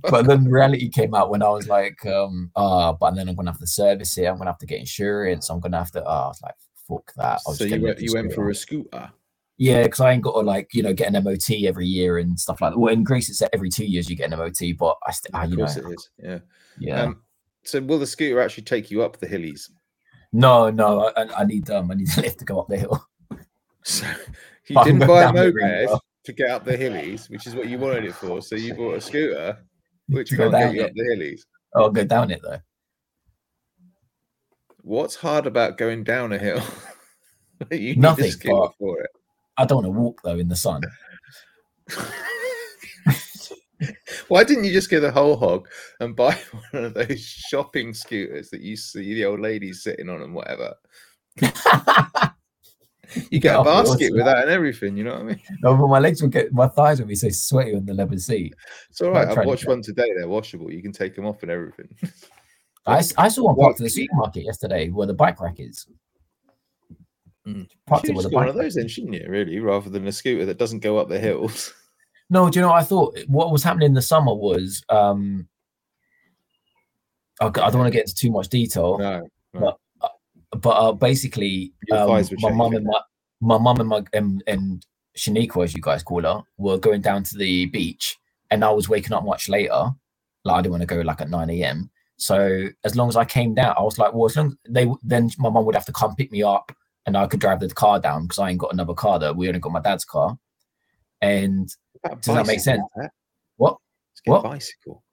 but 0.09 0.27
then 0.27 0.43
reality 0.45 0.89
came 0.89 1.15
out 1.15 1.29
when 1.29 1.43
I 1.43 1.49
was 1.49 1.69
like, 1.69 2.05
um, 2.05 2.51
ah, 2.57 2.91
but 2.91 3.15
then 3.15 3.29
I'm 3.29 3.35
gonna 3.35 3.51
have 3.51 3.59
to 3.59 3.67
service 3.67 4.17
it. 4.17 4.25
I'm 4.25 4.37
gonna 4.37 4.49
have 4.49 4.57
to 4.59 4.65
get 4.65 4.79
insurance. 4.79 5.49
I'm 5.49 5.61
gonna 5.61 5.77
have 5.77 5.91
to. 5.91 6.03
Oh, 6.03 6.09
I 6.09 6.27
was 6.27 6.41
like, 6.41 6.55
fuck 6.89 7.13
that. 7.15 7.39
I'll 7.47 7.53
so 7.53 7.63
you 7.63 7.81
went, 7.81 8.01
you 8.01 8.13
went 8.13 8.33
for 8.33 8.49
a 8.49 8.55
scooter. 8.55 9.11
Yeah, 9.57 9.83
because 9.83 9.99
I 9.99 10.11
ain't 10.11 10.23
got 10.23 10.33
to 10.33 10.39
like 10.39 10.73
you 10.73 10.81
know 10.83 10.93
get 10.93 11.13
an 11.13 11.23
MOT 11.23 11.49
every 11.65 11.85
year 11.85 12.17
and 12.17 12.39
stuff 12.39 12.59
like 12.61 12.73
that. 12.73 12.77
Well, 12.79 12.93
in 12.93 13.03
Greece 13.03 13.29
it's 13.29 13.41
every 13.53 13.69
two 13.69 13.85
years 13.85 14.09
you 14.09 14.15
get 14.15 14.31
an 14.31 14.37
MOT, 14.39 14.59
but 14.77 14.97
I 15.07 15.11
still, 15.11 15.39
Of 15.39 15.49
you 15.51 15.57
know, 15.57 15.63
course 15.65 15.77
it 15.77 15.85
is. 15.85 16.09
Yeah. 16.17 16.39
yeah. 16.79 17.01
Um, 17.03 17.21
so 17.63 17.79
will 17.79 17.99
the 17.99 18.07
scooter 18.07 18.41
actually 18.41 18.63
take 18.63 18.89
you 18.91 19.03
up 19.03 19.17
the 19.17 19.27
hillies? 19.27 19.69
no, 20.33 20.69
no, 20.71 21.11
I, 21.15 21.27
I- 21.41 21.45
need 21.45 21.69
um, 21.69 21.91
I 21.91 21.93
need 21.93 22.09
a 22.17 22.21
lift 22.21 22.39
to 22.39 22.45
go 22.45 22.59
up 22.59 22.67
the 22.67 22.77
hill. 22.77 23.05
So 23.83 24.07
you 24.67 24.83
didn't 24.83 25.05
buy 25.07 25.23
a 25.23 25.31
moped 25.33 26.01
to 26.25 26.31
get 26.33 26.49
up 26.49 26.63
the 26.65 26.75
hillies, 26.77 27.29
which 27.29 27.45
is 27.47 27.53
what 27.55 27.67
you 27.69 27.77
wanted 27.77 28.05
it 28.05 28.15
for. 28.15 28.41
So 28.41 28.55
you 28.55 28.73
bought 28.75 28.95
a 28.95 29.01
scooter, 29.01 29.57
which 30.07 30.31
go 30.35 30.49
can't 30.49 30.51
get 30.51 30.59
down 30.59 30.75
you 30.75 30.81
it. 30.81 30.85
up 30.85 30.91
the 30.95 31.03
hillies. 31.03 31.41
I'll 31.75 31.89
go 31.91 32.03
down 32.05 32.31
it 32.31 32.41
though. 32.43 32.59
What's 34.81 35.15
hard 35.15 35.45
about 35.47 35.77
going 35.77 36.03
down 36.03 36.33
a 36.33 36.37
hill? 36.37 36.61
you 37.71 37.77
need 37.79 37.97
a 37.97 38.01
Nothing, 38.01 38.31
scooter 38.31 38.55
but- 38.59 38.75
for 38.79 38.99
it. 39.01 39.09
I 39.57 39.65
don't 39.65 39.83
want 39.83 39.93
to 39.93 39.99
walk 39.99 40.21
though 40.23 40.37
in 40.37 40.47
the 40.47 40.55
sun. 40.55 40.81
Why 44.27 44.43
didn't 44.43 44.63
you 44.63 44.71
just 44.71 44.89
get 44.89 45.01
the 45.01 45.11
whole 45.11 45.35
hog 45.35 45.67
and 45.99 46.15
buy 46.15 46.37
one 46.71 46.85
of 46.85 46.93
those 46.93 47.21
shopping 47.21 47.93
scooters 47.93 48.49
that 48.49 48.61
you 48.61 48.77
see 48.77 49.13
the 49.13 49.25
old 49.25 49.41
ladies 49.41 49.83
sitting 49.83 50.09
on 50.09 50.21
and 50.21 50.33
whatever? 50.33 50.73
You 53.29 53.39
get 53.39 53.59
a 53.59 53.63
basket 53.63 54.11
with 54.13 54.25
that 54.25 54.39
and 54.39 54.49
everything. 54.49 54.97
You 54.97 55.03
know 55.03 55.13
what 55.13 55.21
I 55.21 55.23
mean? 55.23 55.41
no, 55.61 55.75
but 55.75 55.87
my 55.87 55.99
legs 55.99 56.21
would 56.21 56.31
get, 56.31 56.51
my 56.51 56.67
thighs 56.67 56.99
would 56.99 57.07
be 57.07 57.15
so 57.15 57.29
sweaty 57.29 57.75
on 57.75 57.85
the 57.85 57.93
leather 57.93 58.17
seat. 58.17 58.55
It's 58.89 59.01
all 59.01 59.11
right. 59.11 59.27
I've 59.27 59.45
watched 59.45 59.67
one 59.67 59.81
today. 59.81 60.09
They're 60.15 60.27
washable. 60.27 60.71
You 60.71 60.81
can 60.81 60.91
take 60.91 61.15
them 61.15 61.25
off 61.25 61.43
and 61.43 61.51
everything. 61.51 61.89
I, 62.85 63.03
I 63.17 63.27
saw 63.27 63.45
one 63.45 63.55
parked 63.55 63.79
at 63.79 63.83
the 63.83 63.89
supermarket 63.89 64.45
yesterday 64.45 64.89
where 64.89 65.07
the 65.07 65.13
bike 65.13 65.39
rack 65.39 65.55
is. 65.59 65.85
Mm. 67.47 67.67
Parked 67.87 68.05
it 68.05 68.07
Should 68.15 68.21
just 68.23 68.33
one 68.33 68.47
of 68.47 68.55
those 68.55 68.63
rack 68.63 68.73
then, 68.75 68.85
is. 68.85 68.91
shouldn't 68.91 69.13
you? 69.15 69.25
Really, 69.27 69.59
rather 69.59 69.89
than 69.89 70.07
a 70.07 70.11
scooter 70.11 70.45
that 70.45 70.57
doesn't 70.57 70.79
go 70.79 70.97
up 70.97 71.09
the 71.09 71.19
hills. 71.19 71.73
No, 72.29 72.49
do 72.49 72.57
you 72.57 72.61
know 72.65 72.69
what 72.71 72.81
I 72.81 72.85
thought? 72.85 73.19
What 73.27 73.51
was 73.51 73.63
happening 73.63 73.87
in 73.87 73.93
the 73.93 74.01
summer 74.01 74.33
was 74.33 74.81
um 74.89 75.47
I, 77.41 77.47
I 77.47 77.49
don't 77.49 77.77
want 77.77 77.87
to 77.87 77.91
get 77.91 78.03
into 78.03 78.15
too 78.15 78.31
much 78.31 78.47
detail, 78.49 78.97
No. 79.53 79.77
but 80.51 80.69
uh, 80.69 80.93
basically 80.93 81.73
um, 81.91 82.23
my 82.39 82.51
mum 82.51 82.73
and 82.73 82.85
my 82.85 83.01
my 83.41 83.57
mum 83.57 83.79
and 83.81 83.89
my 83.89 84.03
and, 84.13 84.41
and 84.47 84.85
Shaniqua, 85.17 85.65
as 85.65 85.75
you 85.75 85.81
guys 85.81 86.01
call 86.01 86.21
her, 86.21 86.41
were 86.57 86.77
going 86.77 87.01
down 87.01 87.23
to 87.23 87.37
the 87.37 87.65
beach, 87.67 88.17
and 88.49 88.63
I 88.63 88.71
was 88.71 88.89
waking 88.89 89.13
up 89.13 89.25
much 89.25 89.49
later. 89.49 89.91
Like 90.45 90.55
I 90.55 90.61
didn't 90.61 90.71
want 90.71 90.81
to 90.81 90.87
go 90.87 91.01
like 91.01 91.21
at 91.21 91.29
nine 91.29 91.49
a.m. 91.49 91.91
So 92.17 92.69
as 92.83 92.95
long 92.95 93.09
as 93.09 93.17
I 93.17 93.25
came 93.25 93.53
down, 93.53 93.75
I 93.77 93.81
was 93.83 93.99
like, 93.99 94.13
well, 94.13 94.25
as 94.25 94.37
long 94.37 94.57
they 94.67 94.89
then 95.03 95.29
my 95.37 95.49
mum 95.49 95.65
would 95.65 95.75
have 95.75 95.85
to 95.85 95.93
come 95.93 96.15
pick 96.15 96.31
me 96.31 96.41
up, 96.41 96.71
and 97.05 97.17
I 97.17 97.27
could 97.27 97.39
drive 97.39 97.59
the 97.59 97.69
car 97.69 97.99
down 97.99 98.23
because 98.23 98.39
I 98.39 98.49
ain't 98.49 98.59
got 98.59 98.73
another 98.73 98.93
car. 98.93 99.19
There, 99.19 99.33
we 99.33 99.47
only 99.47 99.59
got 99.59 99.71
my 99.71 99.81
dad's 99.81 100.05
car, 100.05 100.37
and 101.21 101.67
Does 102.21 102.35
that 102.35 102.47
make 102.47 102.59
sense? 102.59 102.81
What? 103.57 103.77
Let's 104.11 104.21
get 104.23 104.31
What? 104.31 104.39
a 104.45 104.49
bicycle. 104.49 105.03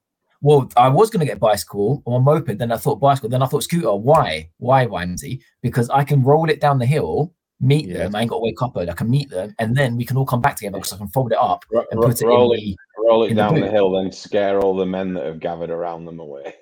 Well, 0.43 0.67
I 0.75 0.89
was 0.89 1.11
going 1.11 1.19
to 1.19 1.25
get 1.31 1.39
bicycle 1.39 2.01
or 2.05 2.17
a 2.19 2.21
moped. 2.21 2.57
Then 2.57 2.71
I 2.71 2.77
thought 2.77 2.99
bicycle. 2.99 3.29
Then 3.29 3.43
I 3.43 3.45
thought 3.45 3.61
scooter. 3.63 3.93
Why? 3.93 4.49
Why, 4.57 4.87
Vimesy? 4.87 5.39
Because 5.61 5.87
I 5.91 6.03
can 6.03 6.23
roll 6.23 6.49
it 6.49 6.59
down 6.59 6.79
the 6.79 6.85
hill, 6.87 7.35
meet 7.59 7.87
Yeah. 7.87 7.99
them. 7.99 8.15
I 8.15 8.21
ain't 8.21 8.29
got 8.31 8.37
to 8.37 8.41
wake 8.43 8.59
up 8.63 8.73
early. 8.75 8.89
I 8.89 8.93
can 8.93 9.09
meet 9.09 9.29
them, 9.29 9.53
and 9.59 9.75
then 9.77 9.95
we 9.97 10.03
can 10.03 10.17
all 10.17 10.25
come 10.25 10.41
back 10.41 10.55
together 10.55 10.79
because 10.79 10.93
I 10.93 10.97
can 10.97 11.09
fold 11.09 11.31
it 11.31 11.37
up 11.37 11.63
and 11.71 11.99
ro- 12.01 12.07
put 12.07 12.19
it 12.19 12.25
roll, 12.25 12.53
in 12.53 12.59
it, 12.59 12.61
the. 12.63 12.77
roll 13.07 13.23
it 13.23 13.29
in 13.29 13.35
the 13.35 13.41
down 13.43 13.53
the 13.53 13.61
boot. 13.61 13.71
hill, 13.71 13.91
then 13.91 14.11
scare 14.11 14.59
all 14.59 14.75
the 14.75 14.85
men 14.85 15.13
that 15.13 15.25
have 15.25 15.39
gathered 15.39 15.69
around 15.69 16.05
them 16.05 16.19
away. 16.19 16.55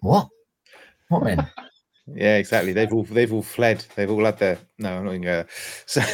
What? 0.00 0.28
What 1.08 1.24
man? 1.24 1.48
Yeah, 2.06 2.36
exactly. 2.36 2.72
They've 2.72 2.92
all 2.92 3.04
they've 3.04 3.32
all 3.32 3.42
fled. 3.42 3.84
They've 3.94 4.10
all 4.10 4.24
had 4.24 4.38
their 4.38 4.58
no. 4.78 4.98
I'm 4.98 5.04
not 5.04 5.10
even 5.12 5.22
gonna. 5.22 5.46
So 5.86 6.00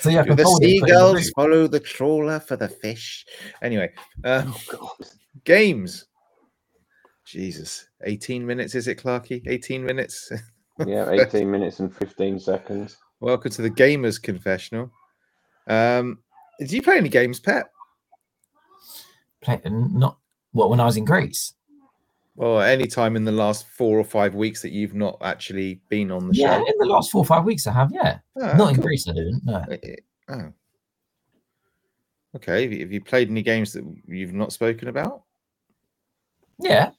So 0.00 0.10
yeah, 0.10 0.22
the 0.22 0.36
fold 0.42 0.62
it, 0.62 0.80
put 0.80 0.90
it 0.90 0.92
in 0.92 0.98
the 0.98 1.20
seagulls 1.20 1.30
follow 1.30 1.66
the 1.66 1.80
trawler 1.80 2.38
for 2.40 2.56
the 2.56 2.68
fish. 2.68 3.26
Anyway, 3.62 3.90
um, 4.24 4.54
God. 4.70 4.90
games. 5.44 6.06
Jesus, 7.24 7.88
18 8.04 8.46
minutes 8.46 8.74
is 8.74 8.88
it, 8.88 8.98
Clarky? 8.98 9.42
18 9.46 9.84
minutes. 9.84 10.32
Yeah, 10.86 11.10
18 11.10 11.50
minutes 11.50 11.80
and 11.80 11.92
15 11.92 12.38
seconds. 12.38 12.98
Welcome 13.18 13.50
to 13.50 13.62
the 13.62 13.70
Gamers 13.70 14.22
Confessional. 14.22 14.92
Um, 15.66 16.20
did 16.60 16.70
you 16.70 16.82
play 16.82 16.98
any 16.98 17.08
games, 17.08 17.40
Pet? 17.40 17.66
Play- 19.40 19.60
Not 19.64 20.18
what 20.52 20.70
when 20.70 20.78
I 20.78 20.84
was 20.86 20.96
in 20.96 21.04
Greece. 21.04 21.52
Or 22.40 22.62
any 22.64 22.86
time 22.86 23.16
in 23.16 23.24
the 23.24 23.32
last 23.32 23.66
four 23.66 23.98
or 23.98 24.04
five 24.04 24.36
weeks 24.36 24.62
that 24.62 24.70
you've 24.70 24.94
not 24.94 25.18
actually 25.22 25.80
been 25.88 26.12
on 26.12 26.28
the 26.28 26.36
Yeah, 26.36 26.58
show? 26.58 26.64
in 26.66 26.72
the 26.78 26.86
last 26.86 27.10
four 27.10 27.22
or 27.22 27.24
five 27.24 27.44
weeks 27.44 27.66
I 27.66 27.72
have. 27.72 27.90
Yeah, 27.92 28.18
Ah, 28.40 28.52
not 28.56 28.74
in. 28.76 28.80
Greece 28.80 29.08
I 29.08 29.12
didn't. 29.12 29.42
No. 29.44 29.64
Oh. 30.28 30.52
Okay. 32.36 32.78
Have 32.80 32.92
you, 32.92 33.00
played 33.00 33.28
any 33.28 33.42
games 33.42 33.72
that 33.72 33.84
you've 34.06 34.34
not 34.34 34.52
spoken 34.52 34.86
about? 34.86 35.24
Yeah. 36.60 36.90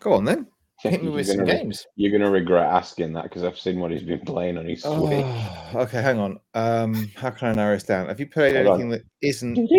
Go 0.00 0.14
on 0.14 0.24
then. 0.24 0.46
Hit 0.80 1.00
me 1.02 1.08
You're 1.08 1.16
with 1.16 1.26
some 1.26 1.38
gonna 1.38 1.52
re- 1.52 1.58
games. 1.58 1.84
You're 1.96 2.12
going 2.12 2.22
to 2.22 2.30
regret 2.30 2.70
asking 2.72 3.12
that 3.14 3.24
because 3.24 3.42
I've 3.44 3.58
seen 3.58 3.80
what 3.80 3.90
he's 3.90 4.04
been 4.04 4.20
playing 4.20 4.56
on 4.56 4.64
his 4.66 4.82
Switch. 4.82 4.94
Oh, 4.94 5.70
okay, 5.74 6.00
hang 6.00 6.18
on. 6.18 6.38
Um, 6.54 7.10
how 7.14 7.28
can 7.30 7.48
I 7.48 7.52
narrow 7.52 7.74
this 7.74 7.82
down? 7.82 8.08
Have 8.08 8.20
you 8.20 8.26
played 8.26 8.54
Hold 8.54 8.68
on. 8.68 8.72
anything 8.74 8.90
that 8.90 9.02
isn't 9.20 9.70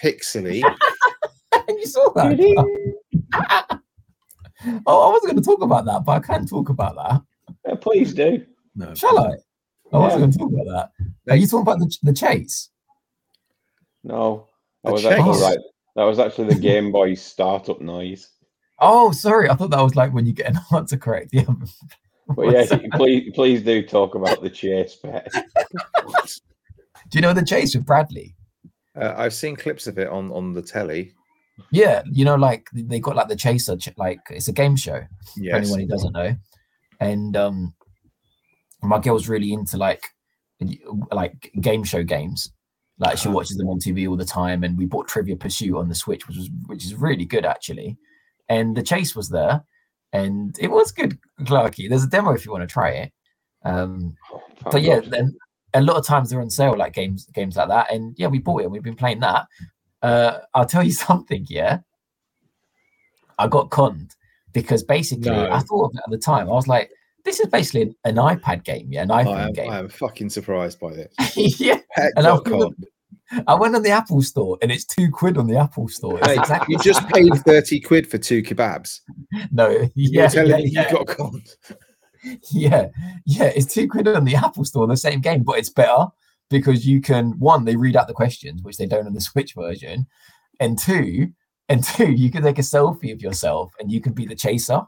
pixely? 0.00 0.62
you 1.68 1.86
saw 1.86 2.12
that. 2.12 3.80
oh, 4.86 5.08
I 5.08 5.12
wasn't 5.12 5.32
going 5.32 5.42
to 5.42 5.48
talk 5.48 5.62
about 5.62 5.84
that, 5.86 6.04
but 6.04 6.12
I 6.12 6.20
can 6.20 6.46
talk 6.46 6.68
about 6.68 6.94
that. 6.96 7.22
Yeah, 7.66 7.74
please 7.76 8.14
do. 8.14 8.44
No. 8.76 8.94
Shall 8.94 9.18
I? 9.18 9.34
I 9.92 9.98
wasn't 9.98 10.12
Yeah. 10.12 10.18
going 10.18 10.30
to 10.32 10.38
talk 10.38 10.52
about 10.52 10.90
that. 11.26 11.32
Are 11.32 11.36
you 11.36 11.46
talking 11.46 11.62
about 11.62 11.78
the, 11.78 11.96
the 12.02 12.12
chase? 12.12 12.70
No, 14.04 14.46
that 14.84 14.90
The 14.90 14.92
was 14.94 15.04
actually 15.06 15.40
right. 15.42 15.58
That 15.96 16.04
was 16.04 16.18
actually 16.18 16.54
the 16.54 16.60
Game 16.60 16.92
Boy 16.92 17.14
startup 17.14 17.80
noise. 17.80 18.28
Oh, 18.78 19.12
sorry. 19.12 19.50
I 19.50 19.54
thought 19.54 19.70
that 19.70 19.82
was 19.82 19.96
like 19.96 20.12
when 20.14 20.24
you 20.24 20.32
get 20.32 20.48
an 20.50 20.58
answer 20.74 20.96
correct. 20.96 21.30
Yeah. 21.32 21.44
But 22.36 22.52
yeah, 22.52 22.78
please, 22.94 23.32
please 23.34 23.62
do 23.62 23.82
talk 23.82 24.14
about 24.14 24.40
the 24.40 24.48
chase 24.48 24.94
pet. 24.94 25.26
Do 25.32 27.18
you 27.18 27.22
know 27.22 27.32
the 27.32 27.44
chase 27.44 27.74
with 27.74 27.84
Bradley? 27.84 28.36
Uh, 28.94 29.14
I've 29.16 29.34
seen 29.34 29.56
clips 29.56 29.88
of 29.88 29.98
it 29.98 30.06
on 30.08 30.30
on 30.30 30.52
the 30.52 30.62
telly. 30.62 31.12
Yeah, 31.70 32.02
you 32.10 32.24
know, 32.24 32.36
like 32.36 32.66
they 32.72 33.00
got 33.00 33.16
like 33.16 33.28
the 33.28 33.36
chaser, 33.36 33.76
like 33.96 34.20
it's 34.30 34.48
a 34.48 34.52
game 34.52 34.76
show. 34.76 35.00
For 35.52 35.56
anyone 35.56 35.80
who 35.80 35.86
doesn't 35.86 36.12
know, 36.12 36.34
and 37.00 37.36
um, 37.36 37.74
my 38.82 38.98
girl's 38.98 39.28
really 39.28 39.52
into 39.52 39.76
like 39.76 40.04
like 41.12 41.50
game 41.60 41.84
show 41.84 42.02
games, 42.02 42.52
Like 42.98 43.16
she 43.18 43.28
Ah. 43.28 43.32
watches 43.32 43.56
them 43.56 43.68
on 43.68 43.78
TV 43.78 44.08
all 44.08 44.16
the 44.16 44.24
time, 44.24 44.62
and 44.64 44.76
we 44.76 44.84
bought 44.86 45.08
Trivia 45.08 45.36
Pursuit 45.36 45.76
on 45.76 45.88
the 45.88 45.94
Switch, 45.94 46.26
which 46.28 46.36
was 46.36 46.50
which 46.66 46.84
is 46.84 46.94
really 46.94 47.24
good 47.24 47.46
actually. 47.46 47.96
And 48.48 48.76
the 48.76 48.82
chase 48.82 49.14
was 49.16 49.28
there, 49.28 49.62
and 50.12 50.56
it 50.60 50.70
was 50.70 50.92
good, 50.92 51.18
Clarky. 51.42 51.88
There's 51.88 52.04
a 52.04 52.08
demo 52.08 52.32
if 52.32 52.44
you 52.44 52.52
want 52.52 52.62
to 52.62 52.72
try 52.72 52.90
it. 52.90 53.12
Um, 53.64 54.16
but 54.70 54.82
yeah, 54.82 55.00
then 55.00 55.36
a 55.72 55.80
lot 55.80 55.96
of 55.96 56.04
times 56.06 56.28
they're 56.30 56.40
on 56.40 56.50
sale, 56.50 56.76
like 56.76 56.92
games 56.94 57.26
games 57.34 57.56
like 57.56 57.68
that. 57.68 57.92
And 57.92 58.14
yeah, 58.18 58.26
we 58.26 58.38
bought 58.38 58.60
it. 58.60 58.64
and 58.64 58.72
We've 58.72 58.82
been 58.82 58.96
playing 58.96 59.20
that. 59.20 59.46
Uh, 60.02 60.38
I'll 60.54 60.66
tell 60.66 60.82
you 60.84 60.92
something. 61.08 61.46
Yeah, 61.48 61.78
I 63.38 63.48
got 63.48 63.70
conned 63.70 64.14
because 64.52 64.82
basically 64.82 65.30
No. 65.30 65.50
I 65.50 65.60
thought 65.60 65.86
of 65.86 65.90
it 65.94 66.02
at 66.04 66.10
the 66.10 66.18
time. 66.18 66.48
I 66.48 66.52
was 66.52 66.66
like, 66.68 66.90
this 67.24 67.38
is 67.40 67.46
basically 67.48 67.82
an, 67.82 67.94
an 68.04 68.16
iPad 68.16 68.64
game, 68.64 68.88
yeah, 68.90 69.02
an 69.02 69.10
I 69.10 69.24
iPhone 69.24 69.46
am, 69.48 69.52
game. 69.52 69.70
I 69.70 69.78
am 69.78 69.88
fucking 69.88 70.30
surprised 70.30 70.80
by 70.80 70.90
this. 70.94 71.36
yeah, 71.60 71.78
Heck, 71.90 72.12
And 72.16 72.26
I 72.26 72.30
dot 72.30 72.48
was- 72.50 72.74
I 73.46 73.54
went 73.54 73.76
on 73.76 73.82
the 73.82 73.90
Apple 73.90 74.22
Store 74.22 74.58
and 74.60 74.72
it's 74.72 74.84
two 74.84 75.08
quid 75.08 75.38
on 75.38 75.46
the 75.46 75.56
Apple 75.56 75.86
Store. 75.86 76.14
Mate, 76.14 76.36
exactly 76.38 76.72
you 76.74 76.82
just 76.82 77.06
paid 77.10 77.30
30 77.32 77.78
quid 77.80 78.10
for 78.10 78.18
two 78.18 78.42
kebabs. 78.42 79.02
no, 79.52 79.88
You're 79.94 80.28
telling 80.28 80.50
yeah, 80.50 80.56
me 80.56 80.64
yeah. 80.70 80.90
you 80.90 80.96
got 80.96 81.06
conned. 81.06 81.48
yeah, 82.50 82.88
yeah, 83.26 83.52
it's 83.54 83.72
two 83.72 83.86
quid 83.88 84.08
on 84.08 84.24
the 84.24 84.34
Apple 84.34 84.64
Store, 84.64 84.88
the 84.88 84.96
same 84.96 85.20
game, 85.20 85.44
but 85.44 85.58
it's 85.58 85.68
better 85.70 86.06
because 86.50 86.86
you 86.86 87.00
can 87.00 87.38
one, 87.38 87.64
they 87.64 87.76
read 87.76 87.96
out 87.96 88.08
the 88.08 88.14
questions, 88.14 88.62
which 88.62 88.76
they 88.76 88.86
don't 88.86 89.06
on 89.06 89.14
the 89.14 89.20
Switch 89.20 89.54
version, 89.54 90.06
and 90.58 90.78
two, 90.78 91.32
and 91.68 91.82
two, 91.82 92.10
you 92.10 92.30
can 92.30 92.42
take 92.42 92.58
a 92.58 92.62
selfie 92.62 93.12
of 93.12 93.22
yourself 93.22 93.72
and 93.78 93.90
you 93.90 94.00
can 94.00 94.12
be 94.12 94.26
the 94.26 94.34
chaser. 94.34 94.82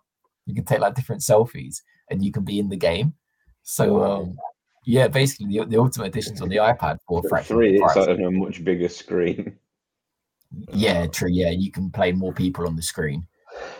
You 0.46 0.54
can 0.54 0.64
take 0.64 0.80
like 0.80 0.94
different 0.94 1.22
selfies 1.22 1.76
and 2.10 2.24
you 2.24 2.32
can 2.32 2.44
be 2.44 2.58
in 2.58 2.68
the 2.68 2.76
game. 2.76 3.14
So 3.62 4.02
um 4.02 4.36
yeah, 4.84 5.06
basically 5.06 5.46
the, 5.46 5.64
the 5.64 5.78
ultimate 5.78 6.06
edition's 6.06 6.42
on 6.42 6.48
the 6.48 6.56
iPad 6.56 6.98
for 7.06 7.20
a 7.20 7.22
For 7.22 7.28
fraction 7.28 7.56
three, 7.56 7.80
it's 7.80 7.96
on 7.96 8.20
a 8.20 8.30
much 8.30 8.64
bigger 8.64 8.88
screen. 8.88 9.56
Yeah, 10.72 11.06
true. 11.06 11.30
Yeah, 11.30 11.50
you 11.50 11.70
can 11.70 11.90
play 11.90 12.12
more 12.12 12.32
people 12.32 12.66
on 12.66 12.76
the 12.76 12.82
screen, 12.82 13.26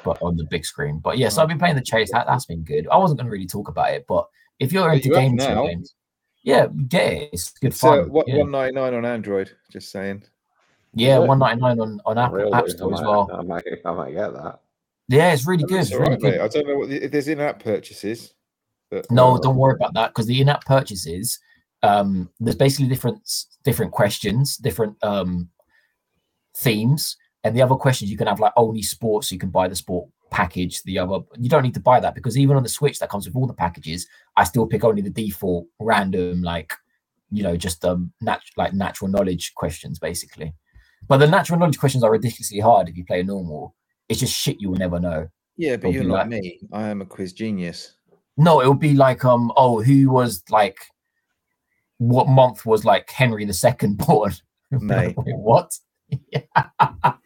but 0.05 0.17
on 0.23 0.37
the 0.37 0.45
big 0.45 0.65
screen. 0.65 1.01
But 1.01 1.19
yeah, 1.19 1.29
so 1.29 1.43
I've 1.43 1.49
been 1.49 1.59
playing 1.59 1.75
the 1.75 1.83
chase. 1.83 2.11
That, 2.13 2.27
that's 2.27 2.47
been 2.47 2.63
good. 2.63 2.87
I 2.91 2.97
wasn't 2.97 3.19
going 3.19 3.27
to 3.27 3.33
really 3.33 3.47
talk 3.47 3.69
about 3.69 3.93
it, 3.93 4.07
but 4.09 4.27
if 4.59 4.73
you're 4.73 4.93
into 4.93 5.09
you 5.09 5.15
games, 5.15 5.45
games, 5.45 5.95
yeah, 6.43 6.67
get 6.89 7.13
it. 7.13 7.31
It's 7.33 7.51
good 7.53 7.75
So 7.75 8.03
fun. 8.03 8.11
what 8.11 8.29
yeah, 8.29 8.39
199 8.39 8.95
on 8.95 9.05
Android, 9.05 9.51
just 9.71 9.91
saying. 9.91 10.25
yeah 10.95 11.21
Is 11.21 11.29
one 11.29 11.39
ninety 11.39 11.61
nine 11.63 11.81
on 11.81 12.01
on 12.05 12.19
Apple 12.19 12.37
Really? 12.37 12.53
App 12.53 12.65
I 12.65 12.69
Store 12.69 12.95
as 12.95 13.01
well. 13.01 13.31
I 13.33 13.43
might, 13.43 13.65
I 13.85 13.93
might 13.93 14.13
get 14.13 14.33
that. 14.35 14.61
Yeah, 15.09 15.33
it's 15.33 15.47
really 15.47 15.65
good. 15.65 15.81
It's 15.81 15.91
It's 15.91 15.99
really 15.99 16.13
right, 16.13 16.23
mate. 16.23 16.31
good. 16.33 16.41
I 16.41 16.49
don't 16.49 16.67
know 16.67 16.77
what 16.77 16.89
the, 16.89 17.05
if 17.05 17.11
there's 17.11 17.29
in-app 17.29 17.63
purchases. 17.63 18.35
But 18.91 19.11
No, 19.11 19.35
uh, 19.37 19.39
don't 19.39 19.57
worry 19.57 19.75
about 19.75 19.95
that 19.95 20.09
because 20.11 20.27
the 20.27 20.41
in-app 20.41 20.65
purchases, 20.65 21.39
um, 21.83 22.31
there's 22.41 22.57
basically 22.57 22.89
different 22.89 23.21
different 23.65 23.93
questions, 23.93 24.57
different 24.57 24.97
um 25.03 25.49
themes, 26.57 27.17
and 27.45 27.57
the 27.57 27.63
other 27.63 27.75
questions 27.75 28.11
you 28.11 28.17
can 28.19 28.27
have 28.27 28.41
like 28.41 28.53
only 28.57 28.83
sports. 28.83 29.29
So 29.29 29.35
you 29.35 29.39
can 29.39 29.51
buy 29.51 29.69
the 29.69 29.77
sport 29.77 30.09
package. 30.33 30.83
The 30.83 30.99
other 30.99 31.21
you 31.39 31.49
don't 31.49 31.63
need 31.63 31.75
to 31.75 31.81
buy 31.81 32.01
that 32.01 32.15
because 32.15 32.37
even 32.37 32.57
on 32.57 32.63
the 32.63 32.69
Switch 32.69 32.99
that 32.99 33.11
comes 33.11 33.27
with 33.27 33.37
all 33.37 33.47
the 33.47 33.55
packages, 33.55 34.07
I 34.37 34.45
still 34.45 34.67
pick 34.67 34.83
only 34.85 35.03
the 35.03 35.11
default 35.11 35.67
random 35.79 36.43
like 36.43 36.73
you 37.31 37.43
know 37.43 37.57
just 37.57 37.85
um 37.85 38.13
nat- 38.21 38.43
like 38.57 38.73
natural 38.73 39.11
knowledge 39.11 39.55
questions 39.55 39.99
basically. 39.99 40.53
But 41.09 41.19
the 41.19 41.27
natural 41.29 41.59
knowledge 41.59 41.79
questions 41.79 42.03
are 42.05 42.11
ridiculously 42.11 42.61
hard 42.61 42.89
if 42.89 42.97
you 42.97 43.05
play 43.05 43.21
a 43.21 43.25
normal. 43.25 43.75
It's 44.09 44.21
just 44.21 44.35
shit 44.35 44.61
you 44.61 44.71
will 44.71 44.79
never 44.79 44.99
know. 44.99 45.29
Yeah, 45.57 45.77
but 45.77 45.93
you're 45.93 46.05
like- 46.05 46.29
me. 46.29 46.61
I 46.73 46.89
am 46.89 47.03
a 47.03 47.07
quiz 47.07 47.33
genius. 47.33 47.95
No, 48.37 48.61
it 48.61 48.69
would 48.69 48.81
be 48.81 48.95
like 48.95 49.25
um 49.25 49.53
oh 49.57 49.83
who 49.83 50.11
was 50.11 50.43
like 50.51 50.79
what 51.99 52.27
month 52.29 52.67
was 52.67 52.85
like 52.85 53.09
Henry 53.11 53.45
the 53.45 53.55
Second 53.55 53.99
born? 54.07 54.33
Mate. 54.71 55.15
Wait, 55.19 55.37
what? 55.37 55.79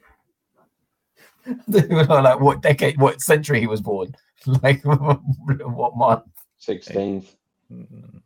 like 1.68 2.40
what 2.40 2.60
decade, 2.62 2.98
what 3.00 3.20
century 3.20 3.60
he 3.60 3.66
was 3.66 3.80
born? 3.80 4.14
Like 4.62 4.82
what 4.84 5.96
month? 5.96 6.24
16th. 6.64 7.26
Mm. 7.72 8.20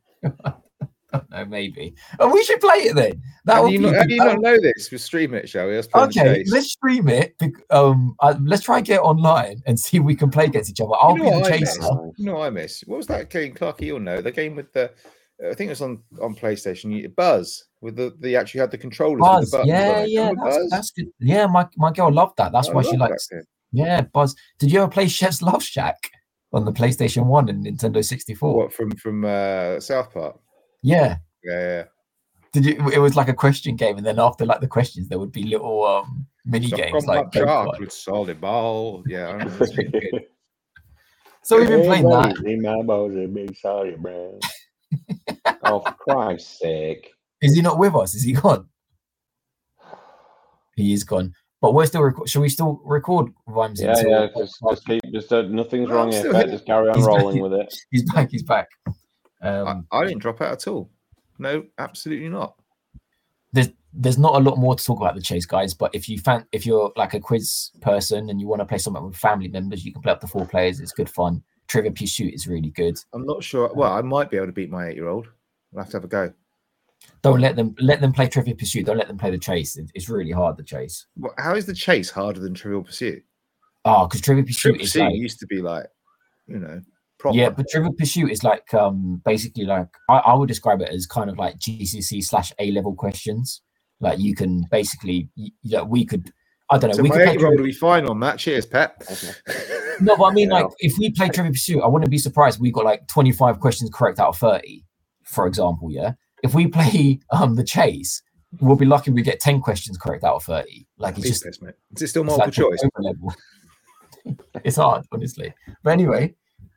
No, 1.30 1.44
maybe. 1.46 1.94
Oh, 2.18 2.32
we 2.32 2.44
should 2.44 2.60
play 2.60 2.76
it 2.76 2.94
then. 2.94 3.20
That 3.44 3.54
How 3.54 3.62
would 3.62 3.68
do 3.68 3.72
you, 3.74 3.78
be 3.80 3.86
not, 3.86 3.94
how 3.96 4.02
do 4.04 4.14
you 4.14 4.24
not 4.24 4.40
know 4.40 4.56
this? 4.60 4.90
We'll 4.90 4.98
stream 4.98 5.34
it, 5.34 5.48
shall 5.48 5.66
we? 5.66 5.74
Let's 5.74 5.88
Okay, 5.92 6.44
let's 6.48 6.70
stream 6.72 7.08
it. 7.08 7.34
Um, 7.70 8.14
uh, 8.20 8.34
let's 8.42 8.62
try 8.62 8.78
and 8.78 8.86
get 8.86 9.00
online 9.00 9.60
and 9.66 9.78
see 9.78 9.96
if 9.96 10.02
we 10.04 10.14
can 10.14 10.30
play 10.30 10.44
against 10.44 10.70
each 10.70 10.80
other. 10.80 10.92
I'll 11.00 11.16
know 11.16 11.24
be 11.24 11.30
the 11.30 11.36
I 11.46 11.58
chaser. 11.58 11.80
missed? 11.80 12.18
You 12.18 12.26
know 12.26 12.34
what 12.34 12.46
I 12.46 12.50
miss? 12.50 12.82
What 12.86 12.98
was 12.98 13.06
that 13.08 13.28
game, 13.30 13.54
Clarky? 13.54 13.82
You'll 13.86 14.00
know 14.00 14.20
the 14.20 14.30
game 14.30 14.54
with 14.54 14.72
the. 14.72 14.92
I 15.44 15.54
think 15.54 15.68
it 15.68 15.70
was 15.70 15.80
on 15.82 16.02
on 16.20 16.34
PlayStation. 16.36 16.92
you- 16.92 17.08
Buzz 17.08 17.64
with 17.80 17.96
the 17.96 18.14
they 18.18 18.36
actually 18.36 18.60
had 18.60 18.70
the 18.70 18.78
controllers. 18.78 19.20
Buzz, 19.20 19.52
with 19.52 19.62
the 19.62 19.66
yeah, 19.66 20.00
it. 20.00 20.10
yeah, 20.10 20.28
Remember 20.28 20.44
that's, 20.44 20.56
Buzz? 20.58 20.70
that's 20.70 20.90
good. 20.90 21.06
Yeah, 21.18 21.46
my, 21.46 21.66
my 21.76 21.92
girl 21.92 22.12
loved 22.12 22.36
that. 22.38 22.52
That's 22.52 22.68
I 22.68 22.72
why 22.72 22.82
she 22.82 22.96
likes. 22.96 23.28
game. 23.28 23.42
Yeah, 23.72 24.02
Buzz. 24.02 24.34
Did 24.58 24.72
you 24.72 24.80
ever 24.82 24.90
play 24.90 25.08
Chef's 25.08 25.42
Love 25.42 25.62
Shack 25.62 26.10
on 26.52 26.64
the 26.64 26.72
PlayStation 26.72 27.26
One 27.26 27.48
and 27.48 27.64
Nintendo 27.64 28.04
sixty 28.04 28.34
four? 28.34 28.56
What 28.56 28.72
from 28.72 28.90
from 28.92 29.24
uh, 29.24 29.80
South 29.80 30.12
Park? 30.12 30.38
Yeah. 30.82 31.16
Yeah, 31.44 31.60
yeah. 31.60 31.84
Did 32.52 32.66
you? 32.66 32.90
It 32.90 32.98
was 32.98 33.14
like 33.16 33.28
a 33.28 33.34
question 33.34 33.76
game, 33.76 33.96
and 33.96 34.04
then 34.04 34.18
after 34.18 34.44
like 34.44 34.60
the 34.60 34.66
questions, 34.66 35.08
there 35.08 35.18
would 35.20 35.32
be 35.32 35.44
little 35.44 35.84
um 35.86 36.26
mini 36.44 36.68
Suck 36.68 36.78
games 36.80 37.06
like. 37.06 37.26
my 37.26 37.40
Go-Kart. 37.40 37.66
chocolate 37.66 37.92
solid 37.92 38.40
ball. 38.40 39.04
Yeah, 39.06 39.28
I 39.28 39.32
remember 39.32 39.56
this 39.58 39.72
being 39.72 39.90
good. 39.90 40.24
So 41.42 41.58
we've 41.58 41.68
been 41.68 41.84
playing 41.84 42.08
that. 42.08 42.36
In 42.44 42.60
my 42.60 42.82
balls, 42.82 43.14
a 43.16 43.26
big 43.26 43.56
sorry, 43.56 43.96
bro. 43.96 44.38
oh, 45.64 45.80
for 45.80 45.92
Christ's 45.92 46.58
sake. 46.58 47.12
Is 47.42 47.54
he 47.54 47.62
not 47.62 47.78
with 47.78 47.94
us? 47.94 48.14
Is 48.14 48.22
he 48.22 48.32
gone? 48.44 48.68
He 50.76 50.92
is 50.92 51.04
gone. 51.04 51.34
But 51.60 51.74
we're 51.74 51.86
still. 51.86 52.02
Record- 52.02 52.28
Should 52.28 52.40
we 52.40 52.48
still 52.48 52.80
record 52.84 53.32
Rhymes? 53.46 53.80
Yeah, 53.82 53.94
yeah. 54.06 54.28
Just, 54.36 54.56
just 54.70 54.86
keep, 54.86 55.02
just 55.12 55.32
uh, 55.32 55.42
nothing's 55.42 55.88
No, 55.88 55.94
wrong 55.96 56.06
I'm 56.08 56.12
here. 56.12 56.32
here. 56.32 56.46
Just 56.46 56.64
carry 56.66 56.88
on 56.88 56.96
He's 56.96 57.06
back. 57.06 57.16
rolling 57.18 57.42
with 57.42 57.52
it. 57.52 57.74
He's 57.90 58.10
back. 58.12 58.28
He's 58.30 58.42
back. 58.42 58.68
I, 59.42 59.48
Um, 59.48 59.86
I 59.92 60.04
didn't 60.04 60.20
drop 60.20 60.40
out 60.40 60.52
at 60.52 60.66
all. 60.68 60.90
No, 61.38 61.64
absolutely 61.78 62.28
not. 62.28 62.54
there's 63.52 63.68
there's 63.92 64.18
not 64.18 64.36
a 64.36 64.38
lot 64.38 64.56
more 64.56 64.74
to 64.76 64.84
talk 64.84 65.00
about 65.00 65.14
the 65.16 65.20
chase, 65.20 65.44
guys. 65.44 65.74
But 65.74 65.94
if 65.94 66.08
you 66.08 66.18
fan, 66.18 66.46
if 66.52 66.64
you're 66.64 66.92
like 66.96 67.12
a 67.14 67.20
quiz 67.20 67.72
person 67.82 68.30
and 68.30 68.40
you 68.40 68.46
want 68.46 68.60
to 68.60 68.66
play 68.66 68.78
something 68.78 69.04
with 69.04 69.16
family 69.16 69.48
members, 69.48 69.84
you 69.84 69.92
can 69.92 70.00
play 70.00 70.12
up 70.12 70.20
to 70.20 70.26
four 70.28 70.46
players. 70.46 70.80
It's 70.80 70.92
good 70.92 71.10
fun. 71.10 71.42
Trivia 71.68 71.90
Pursuit 71.92 72.32
is 72.32 72.46
really 72.46 72.70
good. 72.70 72.96
I'm 73.12 73.26
not 73.26 73.42
sure. 73.44 73.70
Well, 73.74 73.92
I 73.92 74.00
might 74.02 74.30
be 74.30 74.36
able 74.36 74.46
to 74.46 74.52
beat 74.52 74.70
my 74.70 74.88
eight-year-old. 74.88 75.26
I'll 75.74 75.82
have 75.82 75.90
to 75.90 75.96
have 75.98 76.04
a 76.04 76.08
go. 76.08 76.32
Don't 77.22 77.40
let 77.40 77.56
them 77.56 77.74
let 77.78 78.00
them 78.00 78.12
play 78.12 78.28
Trivial 78.28 78.56
Pursuit. 78.56 78.86
Don't 78.86 78.96
let 78.96 79.08
them 79.08 79.18
play 79.18 79.30
the 79.30 79.38
chase. 79.38 79.78
It's 79.94 80.08
really 80.08 80.30
hard 80.30 80.56
the 80.56 80.62
chase. 80.62 81.06
Well, 81.16 81.34
how 81.38 81.54
is 81.54 81.66
the 81.66 81.74
chase 81.74 82.10
harder 82.10 82.40
than 82.40 82.54
Trivial 82.54 82.82
Pursuit? 82.82 83.22
Oh, 83.84 84.06
because 84.06 84.20
Trivia 84.20 84.44
Pursuit 84.44 84.60
Trivial 84.72 84.84
is 84.84 84.92
Pursuit 84.92 85.04
like 85.04 85.14
used 85.14 85.38
to 85.40 85.46
be 85.46 85.60
like, 85.62 85.86
you 86.46 86.58
know, 86.58 86.80
proper. 87.18 87.36
yeah, 87.36 87.50
but 87.50 87.66
Trivial 87.70 87.92
Pursuit 87.94 88.30
is 88.30 88.42
like 88.44 88.72
um 88.74 89.20
basically 89.24 89.64
like 89.64 89.88
I, 90.08 90.18
I 90.18 90.34
would 90.34 90.48
describe 90.48 90.80
it 90.82 90.88
as 90.90 91.06
kind 91.06 91.28
of 91.30 91.38
like 91.38 91.58
GCSE 91.58 92.22
slash 92.24 92.52
A 92.58 92.70
level 92.72 92.94
questions. 92.94 93.62
Like 94.00 94.18
you 94.18 94.34
can 94.34 94.64
basically 94.70 95.28
y- 95.36 95.48
you 95.62 95.76
know, 95.76 95.84
we 95.84 96.04
could 96.06 96.30
I 96.70 96.78
don't 96.78 96.90
know 96.90 96.96
so 96.96 97.02
we 97.02 97.08
my 97.10 97.16
could 97.16 97.24
play 97.24 97.32
eight-year-old 97.34 97.58
will 97.58 97.66
be 97.66 97.72
fine 97.72 98.06
on 98.06 98.20
that. 98.20 98.38
Cheers, 98.38 98.66
Pet. 98.66 98.96
No, 100.02 100.16
but 100.16 100.24
I 100.24 100.32
mean, 100.32 100.48
Yeah. 100.48 100.60
like, 100.60 100.66
if 100.78 100.96
we 100.96 101.10
play 101.10 101.28
Trivia 101.28 101.52
Pursuit, 101.52 101.82
I 101.82 101.86
wouldn't 101.86 102.10
be 102.10 102.16
surprised 102.16 102.58
we 102.58 102.70
got 102.72 102.86
like 102.86 103.06
25 103.08 103.60
questions 103.60 103.90
correct 103.92 104.18
out 104.18 104.28
of 104.28 104.38
30, 104.38 104.82
for 105.24 105.46
example. 105.46 105.90
Yeah. 105.92 106.12
If 106.42 106.54
we 106.54 106.66
play 106.66 107.20
um 107.32 107.54
the 107.56 107.64
chase, 107.64 108.22
we'll 108.60 108.76
be 108.76 108.86
lucky 108.86 109.10
we 109.10 109.22
get 109.22 109.40
10 109.40 109.60
questions 109.60 109.96
correct 109.98 110.24
out 110.24 110.36
of 110.36 110.44
30. 110.44 110.86
Like, 110.98 111.16
it's 111.18 111.26
just 111.28 111.44
piss, 111.44 111.62
mate. 111.62 111.74
Is 111.96 112.02
it 112.02 112.08
still 112.08 112.22
it's 112.24 112.36
multiple 112.36 112.70
like 112.70 112.80
choice? 112.80 114.34
it's 114.64 114.76
hard, 114.76 115.04
honestly. 115.12 115.52
But 115.82 115.90
anyway, 115.90 116.34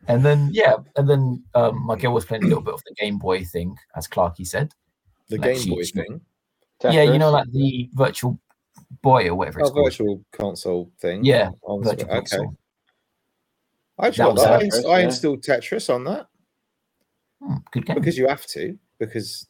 and 0.07 0.23
then, 0.23 0.49
yeah, 0.51 0.75
and 0.97 1.09
then 1.09 1.43
um, 1.55 1.83
my 1.85 1.95
girl 1.95 2.13
was 2.13 2.25
playing 2.25 2.43
a 2.43 2.47
little 2.47 2.61
bit 2.63 2.73
of 2.73 2.83
the 2.85 2.93
Game 2.99 3.17
Boy 3.17 3.43
thing, 3.43 3.75
as 3.95 4.07
Clarky 4.07 4.45
said. 4.45 4.71
The 5.29 5.37
like 5.37 5.53
Game 5.53 5.59
she- 5.61 5.69
Boy 5.69 5.83
she- 5.83 5.93
thing. 5.93 6.21
Yeah, 6.83 7.03
you 7.03 7.17
know, 7.17 7.31
like 7.31 7.49
the 7.51 7.89
virtual 7.93 8.37
boy 9.01 9.27
or 9.29 9.35
whatever 9.35 9.61
it's 9.61 9.69
Oh, 9.69 9.73
called. 9.73 9.85
virtual 9.85 10.25
console 10.33 10.91
thing. 10.99 11.23
Yeah, 11.23 11.51
on 11.63 11.81
the- 11.81 11.91
Virtual 11.91 12.09
okay. 12.09 12.15
console. 12.19 12.57
I 13.97 14.09
That 14.09 14.15
tried 14.15 14.27
was 14.27 14.43
that. 14.43 14.51
I, 14.53 14.57
Tetris, 14.59 14.63
ins- 14.75 14.85
I 14.85 14.99
yeah. 14.99 15.05
installed 15.05 15.43
Tetris 15.43 15.93
on 15.93 16.03
that 16.05 16.27
Hmm, 17.41 17.55
good 17.71 17.85
game. 17.85 17.95
because 17.95 18.17
you 18.17 18.27
have 18.27 18.45
to. 18.47 18.77
Because 18.99 19.47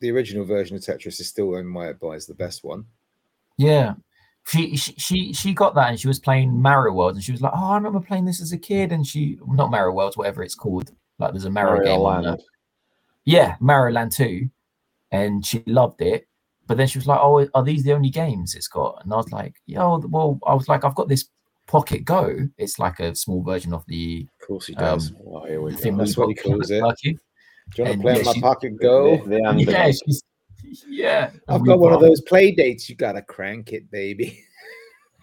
the 0.00 0.10
original 0.10 0.44
version 0.44 0.76
of 0.76 0.82
Tetris 0.82 1.20
is 1.20 1.28
still, 1.28 1.54
in 1.56 1.66
my 1.66 1.86
advice, 1.86 2.26
the 2.26 2.34
best 2.34 2.64
one. 2.64 2.84
Yeah. 3.56 3.94
She, 4.46 4.76
she 4.76 4.92
she 4.98 5.32
she 5.32 5.54
got 5.54 5.74
that 5.74 5.88
and 5.88 5.98
she 5.98 6.06
was 6.06 6.18
playing 6.18 6.60
Mario 6.60 6.92
World 6.92 7.14
and 7.14 7.24
she 7.24 7.32
was 7.32 7.40
like, 7.40 7.52
Oh, 7.56 7.70
I 7.70 7.76
remember 7.76 8.00
playing 8.00 8.26
this 8.26 8.42
as 8.42 8.52
a 8.52 8.58
kid. 8.58 8.92
And 8.92 9.06
she 9.06 9.38
not 9.46 9.70
Mario 9.70 9.94
World, 9.94 10.16
whatever 10.16 10.42
it's 10.42 10.54
called. 10.54 10.90
Like 11.18 11.32
there's 11.32 11.46
a 11.46 11.50
Mario, 11.50 11.76
Mario 11.76 11.84
game. 11.92 12.00
on 12.00 12.22
Land. 12.24 12.26
there. 12.38 12.44
Yeah, 13.24 13.56
Mario 13.60 13.94
Land 13.94 14.12
2. 14.12 14.50
And 15.12 15.46
she 15.46 15.62
loved 15.66 16.02
it. 16.02 16.26
But 16.66 16.76
then 16.76 16.88
she 16.88 16.98
was 16.98 17.06
like, 17.06 17.20
Oh, 17.22 17.46
are 17.54 17.62
these 17.64 17.84
the 17.84 17.94
only 17.94 18.10
games 18.10 18.54
it's 18.54 18.68
got? 18.68 19.00
And 19.02 19.14
I 19.14 19.16
was 19.16 19.32
like, 19.32 19.54
Yo, 19.64 19.98
well, 20.10 20.38
I 20.46 20.52
was 20.52 20.68
like, 20.68 20.84
I've 20.84 20.94
got 20.94 21.08
this 21.08 21.30
Pocket 21.66 22.04
Go. 22.04 22.36
It's 22.58 22.78
like 22.78 23.00
a 23.00 23.14
small 23.14 23.42
version 23.42 23.72
of 23.72 23.86
the 23.86 24.26
Of 24.42 24.46
course 24.46 24.66
he 24.66 24.74
Um, 24.74 24.98
does. 24.98 25.12
Oh, 25.26 25.46
here 25.46 25.62
we 25.62 25.72
go. 25.74 25.96
That's 25.96 26.18
what 26.18 26.28
he 26.28 26.34
calls 26.34 26.70
it. 26.70 26.82
Lucky. 26.82 27.18
Do 27.74 27.82
you 27.82 27.84
want 27.84 27.94
and 27.94 28.02
to 28.02 28.02
play 28.02 28.22
yeah, 28.22 28.28
on 28.28 28.40
my 28.40 28.48
pocket 28.48 28.80
go? 28.80 29.24
Yeah, 29.26 29.90
she's 29.90 30.22
yeah. 30.88 31.30
I've 31.48 31.64
got 31.64 31.78
one 31.78 31.92
of 31.92 32.00
those 32.00 32.22
Playdates. 32.22 32.88
You 32.88 32.94
gotta 32.94 33.22
crank 33.22 33.72
it, 33.72 33.90
baby. 33.90 34.40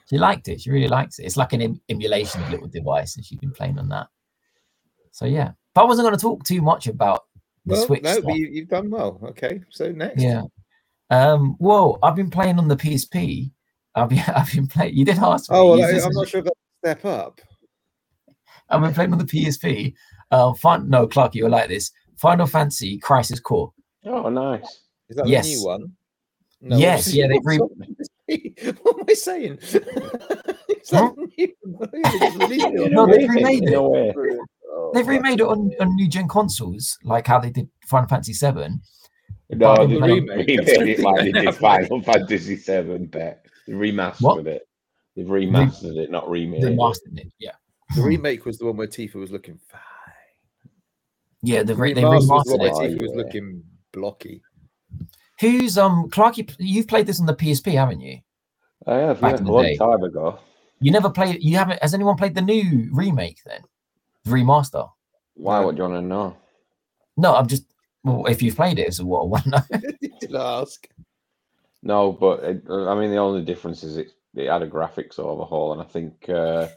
She 0.09 0.17
liked 0.17 0.49
it. 0.49 0.59
She 0.59 0.69
really 0.71 0.89
likes 0.89 1.19
it. 1.19 1.23
It's 1.23 1.37
like 1.37 1.53
an 1.53 1.61
em- 1.61 1.81
emulation 1.87 2.41
little 2.51 2.67
device, 2.67 3.15
and 3.15 3.25
she's 3.25 3.39
been 3.39 3.53
playing 3.53 3.79
on 3.79 3.87
that. 3.89 4.07
So 5.11 5.23
yeah, 5.23 5.51
but 5.73 5.83
I 5.83 5.85
wasn't 5.85 6.05
going 6.05 6.17
to 6.17 6.21
talk 6.21 6.43
too 6.43 6.61
much 6.61 6.87
about 6.87 7.27
the 7.65 7.75
Well, 7.75 7.85
Switch. 7.85 8.03
no, 8.03 8.11
stuff. 8.11 8.25
but 8.25 8.35
you, 8.35 8.47
you've 8.47 8.67
done 8.67 8.89
well. 8.89 9.21
Okay, 9.23 9.61
so 9.69 9.89
next. 9.93 10.21
Yeah. 10.21 10.41
Um. 11.11 11.55
Well, 11.59 11.97
I've 12.03 12.17
been 12.17 12.29
playing 12.29 12.59
on 12.59 12.67
the 12.67 12.75
PSP. 12.75 13.51
I've 13.95 14.09
been. 14.09 14.19
I've 14.35 14.51
been 14.51 14.67
playing. 14.67 14.97
You 14.97 15.05
did 15.05 15.17
ask 15.17 15.49
me. 15.49 15.57
Oh, 15.57 15.77
well, 15.77 15.81
I, 15.81 16.05
I'm 16.05 16.11
not 16.11 16.27
sure 16.27 16.41
a 16.41 16.51
step 16.83 17.05
up. 17.05 17.39
I've 18.69 18.81
been 18.81 18.93
playing 18.93 19.13
on 19.13 19.17
the 19.17 19.23
PSP. 19.23 19.93
Uh, 20.29 20.53
fun. 20.55 20.89
No, 20.89 21.07
Clark, 21.07 21.35
you 21.35 21.45
will 21.45 21.51
like 21.51 21.69
this. 21.69 21.89
Final 22.17 22.45
Fantasy 22.47 22.97
Crisis 22.97 23.39
Core. 23.39 23.71
Oh, 24.05 24.29
nice. 24.29 24.81
Is 25.09 25.17
that 25.17 25.27
Yes. 25.27 25.45
the 25.47 25.55
new 25.55 25.65
one? 25.65 25.91
Yes, 26.63 27.13
yeah, 27.13 27.27
they 27.27 27.39
what's 27.39 27.47
re- 27.47 27.57
on 27.59 27.69
PSP? 28.29 28.77
What 28.83 28.99
am 28.99 29.05
I 29.09 29.13
saying? 29.13 29.57
Is 29.61 30.89
that 30.91 31.13
new? 31.37 31.47
They 31.91 32.01
just 32.19 32.37
released 32.37 32.65
it 32.67 32.79
on 32.83 32.91
No, 32.91 33.05
the 33.07 33.17
they've 33.17 33.29
remade 33.29 33.63
it. 33.63 33.71
No 33.71 33.89
way. 33.89 34.13
Oh, 34.73 34.91
They've 34.93 35.07
remade 35.07 35.39
it 35.41 35.45
on, 35.47 35.71
on 35.79 35.95
new 35.95 36.07
gen 36.07 36.27
consoles, 36.27 36.97
like 37.03 37.27
how 37.27 37.39
they 37.39 37.49
did 37.49 37.67
Final 37.87 38.07
Fantasy 38.07 38.33
Seven. 38.33 38.81
No, 39.49 39.75
they 39.85 39.95
the 39.95 39.99
remade 40.01 40.29
remake- 40.29 40.49
it 40.49 40.99
like 40.99 41.17
they 41.17 41.31
Yeah. 41.31 41.41
did 41.51 41.55
Final 41.55 42.01
Fantasy 42.03 42.55
Seven, 42.57 43.07
but 43.07 43.43
They 43.67 43.73
remastered 43.73 44.21
What? 44.21 44.47
it. 44.47 44.67
They've 45.15 45.25
remastered 45.25 45.97
it, 45.97 46.09
not 46.11 46.29
remade 46.29 46.63
They 46.63 46.71
it. 46.73 46.99
it. 47.17 47.27
Yeah. 47.39 47.51
The 47.95 48.01
remake 48.01 48.45
was 48.45 48.57
the 48.59 48.65
one 48.65 48.77
where 48.77 48.87
Tifa 48.87 49.15
was 49.15 49.31
looking 49.31 49.59
fine. 49.69 49.81
Yeah, 51.43 51.63
The 51.63 51.73
they, 51.73 51.81
re- 51.81 51.93
they 51.93 52.01
remaster 52.03 52.27
was 52.29 52.45
the 52.45 52.57
remastered 52.57 52.73
one 52.73 52.85
it. 52.85 52.91
Tifa 52.97 53.01
was 53.01 53.11
looking 53.15 53.63
blocky. 53.91 54.41
Who's 55.39 55.77
um 55.77 56.09
Clark? 56.11 56.37
You, 56.37 56.45
you've 56.59 56.87
played 56.87 57.07
this 57.07 57.19
on 57.19 57.25
the 57.25 57.33
PSP, 57.35 57.73
haven't 57.73 58.01
you? 58.01 58.19
I 58.85 58.95
have, 58.95 59.21
Back 59.21 59.39
yeah, 59.39 59.45
a 59.45 59.47
long 59.47 59.63
day. 59.63 59.77
time 59.77 60.03
ago. 60.03 60.39
You 60.79 60.91
never 60.91 61.09
played. 61.09 61.43
You 61.43 61.57
haven't. 61.57 61.81
Has 61.81 61.93
anyone 61.93 62.15
played 62.15 62.35
the 62.35 62.41
new 62.41 62.89
remake 62.91 63.39
then? 63.45 63.61
Remaster? 64.27 64.89
Why? 65.35 65.59
No. 65.59 65.65
What 65.65 65.75
do 65.75 65.83
you 65.83 65.89
want 65.89 66.03
to 66.03 66.07
know? 66.07 66.37
No, 67.17 67.35
I'm 67.35 67.47
just. 67.47 67.65
Well, 68.03 68.25
if 68.27 68.41
you've 68.41 68.55
played 68.55 68.79
it, 68.79 68.87
it's 68.87 68.99
a 68.99 69.05
what 69.05 69.21
I 69.21 69.25
want 69.25 69.43
to 69.45 69.49
know. 69.51 69.61
Did 70.19 70.35
I 70.35 70.61
ask? 70.61 70.87
No, 71.83 72.11
but 72.11 72.43
it, 72.43 72.63
I 72.69 72.93
mean 72.95 73.09
the 73.11 73.17
only 73.17 73.43
difference 73.43 73.83
is 73.83 73.97
it 73.97 74.11
it 74.35 74.47
had 74.49 74.61
a 74.61 74.67
graphics 74.69 75.17
overhaul, 75.19 75.73
and 75.73 75.81
I 75.81 75.85
think 75.85 76.25
uh, 76.29 76.67
a 76.67 76.69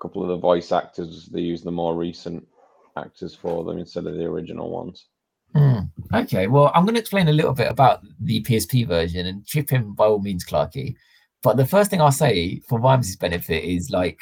couple 0.00 0.22
of 0.22 0.28
the 0.28 0.36
voice 0.36 0.70
actors 0.72 1.26
they 1.26 1.40
use 1.40 1.62
the 1.62 1.72
more 1.72 1.96
recent 1.96 2.46
actors 2.96 3.34
for 3.34 3.64
them 3.64 3.78
instead 3.78 4.06
of 4.06 4.14
the 4.14 4.24
original 4.24 4.70
ones. 4.70 5.06
Hmm. 5.54 5.80
Okay, 6.14 6.46
well, 6.46 6.70
I'm 6.74 6.84
going 6.84 6.94
to 6.94 7.00
explain 7.00 7.28
a 7.28 7.32
little 7.32 7.52
bit 7.52 7.70
about 7.70 8.00
the 8.20 8.42
PSP 8.42 8.86
version 8.86 9.26
and 9.26 9.44
chip 9.44 9.72
in 9.72 9.94
by 9.94 10.06
all 10.06 10.20
means, 10.20 10.44
Clarky. 10.44 10.96
But 11.42 11.56
the 11.56 11.66
first 11.66 11.90
thing 11.90 12.00
I'll 12.00 12.12
say 12.12 12.60
for 12.68 12.80
Rhymes's 12.80 13.16
benefit 13.16 13.64
is 13.64 13.90
like, 13.90 14.18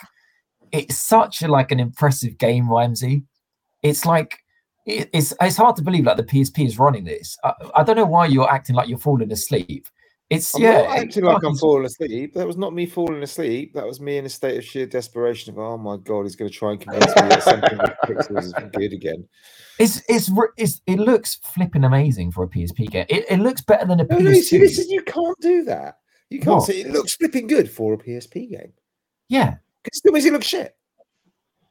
it's 0.72 0.98
such 0.98 1.42
a 1.42 1.48
like 1.48 1.70
an 1.72 1.80
impressive 1.80 2.38
game, 2.38 2.66
Rhymesy. 2.66 3.24
It's 3.82 4.06
like 4.06 4.38
it, 4.86 5.10
it's 5.12 5.34
it's 5.40 5.56
hard 5.56 5.76
to 5.76 5.82
believe 5.82 6.04
like 6.04 6.16
the 6.16 6.22
PSP 6.22 6.66
is 6.66 6.78
running 6.78 7.04
this. 7.04 7.36
I, 7.44 7.52
I 7.76 7.82
don't 7.82 7.96
know 7.96 8.06
why 8.06 8.26
you're 8.26 8.50
acting 8.50 8.76
like 8.76 8.88
you're 8.88 8.98
falling 8.98 9.32
asleep. 9.32 9.86
It's 10.30 10.54
I'm 10.54 10.62
yeah, 10.62 10.86
acting 10.96 11.24
like 11.24 11.42
I'm 11.42 11.56
falling 11.56 11.84
asleep. 11.84 12.34
That 12.34 12.46
was 12.46 12.56
not 12.56 12.72
me 12.72 12.86
falling 12.86 13.20
asleep. 13.22 13.74
That 13.74 13.84
was 13.84 14.00
me 14.00 14.16
in 14.16 14.24
a 14.26 14.28
state 14.28 14.56
of 14.56 14.64
sheer 14.64 14.86
desperation 14.86 15.52
of, 15.52 15.58
oh 15.58 15.76
my 15.76 15.96
god, 15.96 16.22
he's 16.22 16.36
going 16.36 16.48
to 16.48 16.56
try 16.56 16.70
and 16.70 16.80
convince 16.80 17.06
me 17.06 17.28
that 17.28 17.42
something 17.42 17.76
with 17.78 17.90
pixels 18.04 18.44
is 18.44 18.54
good 18.72 18.92
again. 18.92 19.26
It's 19.80 20.02
it's 20.08 20.30
it's 20.56 20.80
it 20.86 21.00
looks 21.00 21.40
flipping 21.54 21.82
amazing 21.82 22.30
for 22.30 22.44
a 22.44 22.48
PSP 22.48 22.88
game. 22.90 23.06
It, 23.08 23.24
it 23.28 23.38
looks 23.40 23.60
better 23.62 23.84
than 23.86 23.98
a 23.98 24.04
No, 24.04 24.18
no, 24.18 24.32
see, 24.34 24.56
PS2. 24.58 24.60
this 24.60 24.78
is, 24.78 24.88
you 24.88 25.02
can't 25.02 25.38
do 25.40 25.64
that. 25.64 25.96
You 26.28 26.38
can't 26.38 26.58
What? 26.58 26.66
say 26.66 26.80
it 26.82 26.90
looks 26.90 27.16
flipping 27.16 27.48
good 27.48 27.68
for 27.68 27.94
a 27.94 27.98
PSP 27.98 28.50
game. 28.50 28.72
Yeah. 29.28 29.56
Because 29.82 29.96
it 29.96 29.98
still 29.98 30.12
makes 30.12 30.26
it 30.26 30.32
look 30.32 30.44
shit. 30.44 30.76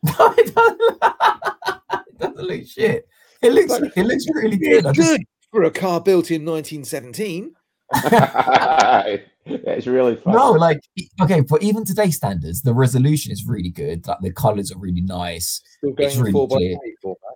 No, 0.19 0.33
it 0.37 0.53
doesn't, 0.53 0.81
it 1.93 2.17
doesn't 2.19 2.37
look 2.47 2.67
shit. 2.67 3.07
It 3.41 3.53
looks 3.53 3.69
Like, 3.71 3.93
it 3.95 4.03
looks 4.03 4.25
really 4.33 4.57
good. 4.57 4.85
It's 4.85 4.97
just- 4.97 5.11
good 5.11 5.21
for 5.51 5.63
a 5.63 5.71
car 5.71 6.01
built 6.01 6.29
in 6.29 6.43
1917. 6.45 7.53
it's 9.45 9.87
really 9.87 10.15
fun. 10.17 10.33
no, 10.35 10.51
like 10.51 10.79
okay, 11.21 11.41
but 11.41 11.61
even 11.63 11.83
today's 11.85 12.17
standards, 12.17 12.61
the 12.61 12.73
resolution 12.73 13.31
is 13.31 13.45
really 13.47 13.69
good. 13.69 14.05
Like 14.07 14.19
the 14.21 14.31
colors 14.31 14.71
are 14.71 14.77
really 14.77 15.01
nice. 15.01 15.61
Still 15.77 15.93
going 15.93 16.07
It's 16.07 16.15
in 16.17 16.21
really 16.23 16.31
four 16.33 16.47
by 16.47 16.57
eight 16.57 16.77
format. 17.01 17.35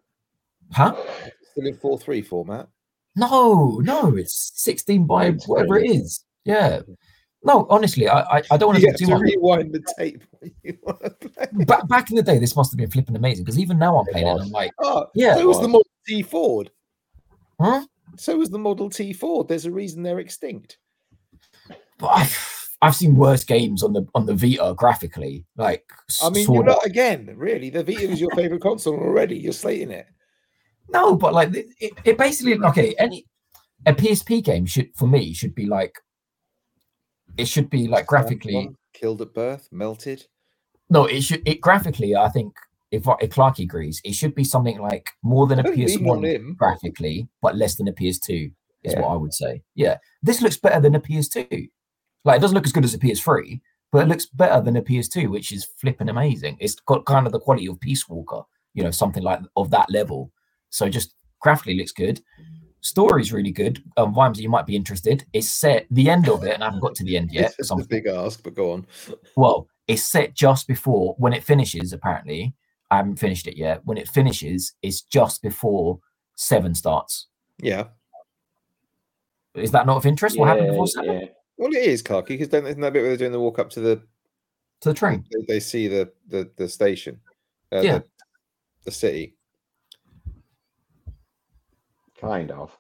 Huh? 0.72 0.96
Still 1.52 1.68
in 1.68 1.76
4 1.78 2.00
3 2.00 2.22
format. 2.24 2.68
No, 3.16 3.80
no, 3.84 4.16
it's 4.18 4.52
16 4.56 5.06
by 5.06 5.28
It's 5.28 5.48
whatever 5.48 5.78
it 5.78 5.90
is. 5.92 6.26
Yeah. 6.46 6.82
No, 7.44 7.68
honestly, 7.70 8.08
I 8.08 8.22
I, 8.38 8.42
I 8.52 8.58
don't 8.58 8.70
want 8.70 8.80
to 8.80 8.86
get 8.86 8.98
do 8.98 9.06
to 9.06 9.12
much. 9.12 9.22
rewind 9.22 9.72
the 9.74 9.84
tape 10.00 10.24
when 10.40 10.52
you 10.64 10.74
play. 10.74 11.48
Back, 11.66 11.88
back 11.88 12.10
in 12.10 12.16
the 12.16 12.24
day, 12.24 12.40
this 12.40 12.56
must 12.56 12.72
have 12.72 12.78
been 12.80 12.90
flipping 12.90 13.16
amazing 13.16 13.44
because 13.46 13.60
even 13.60 13.78
now 13.78 13.98
I'm 13.98 14.06
playing 14.06 14.26
it 14.28 14.32
and. 14.32 14.42
I'm 14.42 14.50
like, 14.50 14.72
Oh, 14.80 15.06
Yeah, 15.14 15.38
Who 15.38 15.48
was 15.48 15.58
the 15.58 15.64
was. 15.64 15.74
Model 15.74 15.88
T 16.08 16.22
Ford. 16.24 16.72
huh? 17.62 17.86
So 18.18 18.38
was 18.38 18.50
the 18.50 18.60
Model 18.60 18.90
T 18.90 19.14
Ford. 19.14 19.48
There's 19.48 19.66
a 19.66 19.72
reason 19.72 20.04
they're 20.04 20.20
extinct. 20.20 20.78
But 21.98 22.08
I've, 22.08 22.70
I've 22.82 22.96
seen 22.96 23.16
worse 23.16 23.44
games 23.44 23.84
on 23.84 23.94
the 23.94 24.06
on 24.14 24.26
the 24.26 24.36
Vita 24.36 24.74
graphically. 24.76 25.46
Like 25.56 25.86
I 26.22 26.30
mean, 26.30 26.48
you're 26.52 26.62
of- 26.62 26.68
not 26.68 26.86
again, 26.86 27.34
really. 27.36 27.70
The 27.70 27.84
Vita 27.84 28.08
was 28.08 28.22
your 28.22 28.32
favorite 28.32 28.62
console 28.62 29.00
already. 29.00 29.38
You're 29.38 29.54
slating 29.54 29.92
it. 29.92 30.08
No, 30.90 31.16
but 31.16 31.34
like 31.34 31.54
it, 31.56 31.68
it, 31.80 31.94
it 32.04 32.18
basically 32.18 32.58
okay. 32.60 32.94
Any 33.00 33.26
a 33.86 33.94
PSP 33.94 34.44
game 34.44 34.66
should 34.66 34.90
for 34.96 35.08
me 35.08 35.34
should 35.34 35.56
be 35.56 35.66
like 35.66 35.98
it 37.38 37.46
should 37.46 37.70
be 37.70 37.88
like 37.88 38.06
graphically. 38.06 38.70
Killed 38.94 39.22
at 39.22 39.34
birth, 39.34 39.70
melted. 39.72 40.26
No, 40.90 41.06
it 41.06 41.22
should 41.22 41.48
it 41.48 41.62
graphically. 41.62 42.16
I 42.16 42.30
think 42.30 42.54
if 42.94 43.04
if 43.22 43.32
Clark 43.32 43.60
agrees, 43.60 44.00
it 44.06 44.14
should 44.14 44.36
be 44.36 44.44
something 44.44 44.80
like 44.80 45.10
more 45.24 45.48
than 45.48 45.60
a 45.60 45.64
Don't 45.64 45.76
lean 45.78 46.08
on 46.10 46.22
PS1 46.22 46.58
graphically, 46.58 47.28
but 47.42 47.56
less 47.58 47.76
than 47.76 47.88
a 47.88 47.94
PS2 47.94 48.52
is 48.84 48.94
Yeah. 48.94 49.02
what 49.02 49.10
I 49.10 49.16
would 49.16 49.34
say. 49.34 49.62
Yeah, 49.76 49.98
this 50.22 50.42
looks 50.42 50.58
better 50.58 50.80
than 50.80 50.96
a 50.96 51.00
PS2. 51.02 51.70
Like 52.26 52.38
it 52.38 52.42
doesn't 52.42 52.56
look 52.56 52.66
as 52.66 52.72
good 52.72 52.86
as 52.86 52.94
a 52.94 53.00
PS3, 53.00 53.62
but 53.92 54.04
it 54.04 54.08
looks 54.08 54.26
better 54.28 54.62
than 54.62 54.76
a 54.78 54.82
PS2, 54.82 55.30
which 55.30 55.52
is 55.52 55.68
flipping 55.82 56.10
amazing. 56.10 56.58
It's 56.60 56.76
got 56.76 57.06
kind 57.06 57.26
of 57.26 57.34
the 57.34 57.40
quality 57.40 57.68
of 57.68 57.80
Peace 57.80 58.08
Walker, 58.08 58.44
you 58.74 58.84
know, 58.84 58.92
something 58.92 59.24
like 59.24 59.40
of 59.58 59.70
that 59.72 59.90
level. 59.90 60.32
So 60.70 60.88
just 60.90 61.16
graphically 61.42 61.78
looks 61.78 61.92
good. 61.92 62.22
Story's 62.82 63.32
really 63.32 63.52
good. 63.52 63.82
Um, 63.98 64.14
Vimes, 64.14 64.42
you 64.42 64.50
might 64.50 64.66
be 64.66 64.76
interested. 64.76 65.26
It's 65.34 65.50
set 65.50 65.86
the 65.90 66.10
end 66.10 66.28
of 66.30 66.44
it, 66.44 66.54
and 66.54 66.64
I 66.64 66.68
haven't 66.68 66.82
got 66.82 66.96
to 66.96 67.04
the 67.06 67.16
end 67.18 67.32
yet. 67.40 67.54
It's 67.58 67.72
a 67.72 67.76
big 67.88 68.08
ask, 68.08 68.44
but 68.44 68.56
go 68.56 68.72
on. 68.74 68.86
well, 69.38 69.68
it's 69.88 70.06
set 70.06 70.34
just 70.34 70.68
before 70.68 71.16
when 71.18 71.34
it 71.34 71.44
finishes. 71.44 71.94
Apparently, 71.94 72.54
I 72.94 72.98
haven't 72.98 73.18
finished 73.18 73.48
it 73.48 73.58
yet. 73.58 73.82
When 73.86 73.98
it 73.98 74.08
finishes, 74.08 74.74
it's 74.84 75.02
just 75.02 75.42
before 75.42 76.00
seven 76.36 76.76
starts. 76.76 77.28
Yeah. 77.60 77.86
Is 79.56 79.72
that 79.72 79.86
not 79.88 79.98
of 79.98 80.06
interest? 80.06 80.38
What 80.38 80.48
happened 80.50 80.68
before 80.70 80.88
seven? 80.88 81.20
yeah. 81.22 81.26
Well, 81.58 81.72
it 81.72 81.78
is, 81.86 82.04
Clarky, 82.04 82.30
because 82.30 82.48
don't 82.50 82.66
isn't 82.68 82.82
that 82.82 82.94
bit 82.94 83.02
where 83.02 83.10
they're 83.10 83.18
doing 83.18 83.32
the 83.32 83.40
walk 83.40 83.60
up 83.60 83.70
to 83.72 83.80
the 83.80 83.96
To 84.82 84.90
the 84.90 84.94
train. 84.94 85.26
they, 85.32 85.54
they 85.56 85.60
see 85.60 85.88
the 85.88 86.12
the, 86.28 86.50
the 86.58 86.68
station, 86.70 87.20
uh, 87.72 87.82
Yeah. 87.82 87.98
the, 88.00 88.04
the 88.86 88.92
city. 88.92 89.36
Kind 92.20 92.52
of. 92.52 92.78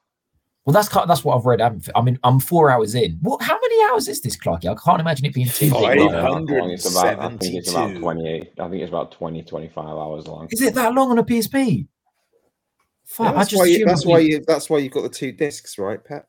Well, 0.65 0.73
that's 0.73 0.87
kind 0.87 1.09
that's 1.09 1.25
what 1.25 1.37
I've 1.37 1.45
read. 1.45 1.59
I, 1.59 1.65
haven't, 1.65 1.89
I 1.93 2.01
mean, 2.01 2.17
I'm 2.23 2.39
four 2.39 2.69
hours 2.69 2.95
in. 2.95 3.17
What? 3.21 3.41
How 3.41 3.59
many 3.59 3.91
hours 3.91 4.07
is 4.07 4.21
this, 4.21 4.37
Clarky? 4.37 4.65
I 4.71 4.75
can't 4.75 5.01
imagine 5.01 5.25
it 5.25 5.33
being 5.33 5.47
too 5.49 5.69
Five. 5.69 5.83
I 5.83 5.87
like 5.87 5.97
don't 5.97 6.11
that. 6.13 6.17
know 6.17 6.21
how 6.21 6.31
long 6.31 6.69
it's 6.71 6.89
about. 6.89 7.19
I 7.19 7.29
think 7.37 7.55
it's 7.55 7.69
about 7.71 7.87
72. 7.89 7.99
28. 8.01 8.51
I 8.59 8.69
think 8.69 8.81
it's 8.81 8.89
about 8.89 9.11
20, 9.11 9.43
25 9.43 9.85
hours 9.85 10.27
long. 10.27 10.47
Is 10.51 10.61
it 10.61 10.73
that 10.75 10.93
long 10.93 11.11
on 11.11 11.19
a 11.19 11.23
PSP? 11.23 11.87
Fuck, 13.05 13.25
Yeah, 13.25 13.31
I 13.31 13.33
that's 13.35 13.49
just 13.49 13.59
why. 13.59 13.65
you, 13.65 13.85
that's 13.85 14.05
why 14.05 14.19
you, 14.19 14.43
that's 14.47 14.69
why 14.69 14.77
you've 14.77 14.93
got 14.93 15.01
the 15.03 15.09
two 15.09 15.33
discs, 15.33 15.77
right, 15.77 16.01
Pat? 16.03 16.27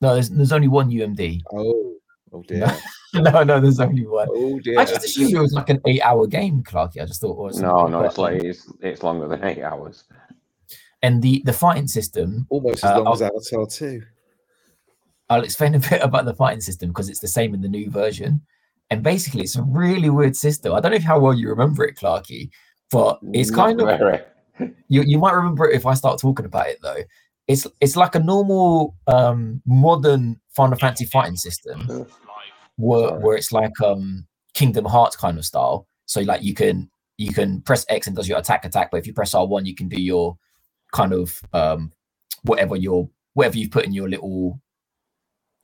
No, 0.00 0.14
there's, 0.14 0.30
there's 0.30 0.52
only 0.52 0.68
one 0.68 0.88
UMD. 0.88 1.40
Oh, 1.52 1.94
oh 2.32 2.44
dear. 2.46 2.72
no, 3.14 3.42
no, 3.42 3.58
there's 3.60 3.80
only 3.80 4.06
one. 4.06 4.28
Oh 4.30 4.60
dear. 4.60 4.78
I 4.78 4.84
just 4.84 5.04
assumed 5.04 5.34
it 5.34 5.40
was 5.40 5.54
like 5.54 5.70
an 5.70 5.80
eight-hour 5.86 6.28
game, 6.28 6.62
Clarky. 6.62 7.02
I 7.02 7.06
just 7.06 7.20
thought 7.20 7.32
it 7.32 7.38
was. 7.38 7.60
No, 7.60 7.86
no, 7.88 8.02
it's 8.04 8.16
like 8.18 8.44
it's, 8.44 8.70
it's 8.80 9.02
longer 9.02 9.26
than 9.26 9.42
eight 9.42 9.62
hours. 9.62 10.04
And 11.02 11.22
the 11.22 11.42
the 11.44 11.52
fighting 11.52 11.88
system 11.88 12.46
almost 12.50 12.84
as 12.84 12.90
uh, 12.90 13.00
long 13.02 13.12
as 13.12 13.22
I'll- 13.22 13.30
Avatar 13.36 13.66
two. 13.66 14.02
I'll 15.28 15.42
explain 15.42 15.74
a 15.74 15.78
bit 15.90 16.02
about 16.02 16.24
the 16.24 16.34
fighting 16.34 16.60
system 16.60 16.90
because 16.90 17.08
it's 17.08 17.20
the 17.20 17.28
same 17.28 17.54
in 17.54 17.60
the 17.60 17.68
new 17.68 17.90
version. 17.90 18.42
And 18.90 19.02
basically, 19.02 19.42
it's 19.42 19.56
a 19.56 19.62
really 19.62 20.10
weird 20.10 20.36
system. 20.36 20.72
I 20.72 20.80
don't 20.80 20.92
know 20.92 20.96
if 20.96 21.02
how 21.02 21.18
well 21.18 21.34
you 21.34 21.48
remember 21.48 21.84
it, 21.84 21.96
Clarky, 21.96 22.50
but 22.92 23.18
it's 23.32 23.50
Not 23.50 23.76
kind 23.76 23.80
of 23.80 24.20
you, 24.88 25.02
you 25.02 25.18
might 25.18 25.34
remember 25.34 25.68
it 25.68 25.74
if 25.74 25.84
I 25.86 25.94
start 25.94 26.20
talking 26.20 26.46
about 26.46 26.68
it 26.68 26.78
though. 26.82 27.02
It's 27.48 27.66
it's 27.80 27.96
like 27.96 28.14
a 28.14 28.20
normal 28.20 28.94
um 29.08 29.60
modern 29.66 30.40
Final 30.54 30.78
Fantasy 30.78 31.04
fighting 31.04 31.36
system 31.36 31.86
where, 32.76 33.08
Sorry. 33.08 33.22
where 33.22 33.36
it's 33.36 33.52
like 33.52 33.78
um 33.82 34.26
Kingdom 34.54 34.84
Hearts 34.84 35.16
kind 35.16 35.36
of 35.38 35.44
style. 35.44 35.86
So 36.06 36.20
like 36.22 36.42
you 36.42 36.54
can 36.54 36.88
you 37.18 37.32
can 37.32 37.62
press 37.62 37.84
X 37.88 38.06
and 38.06 38.14
does 38.14 38.28
your 38.28 38.38
attack 38.38 38.64
attack, 38.64 38.90
but 38.90 38.98
if 38.98 39.06
you 39.06 39.12
press 39.12 39.34
R1, 39.34 39.66
you 39.66 39.74
can 39.74 39.88
do 39.88 40.00
your 40.00 40.36
kind 40.96 41.12
of 41.12 41.40
um 41.52 41.92
whatever 42.42 42.76
your 42.76 43.08
whatever 43.34 43.58
you've 43.58 43.70
put 43.70 43.84
in 43.84 43.92
your 43.92 44.08
little 44.08 44.60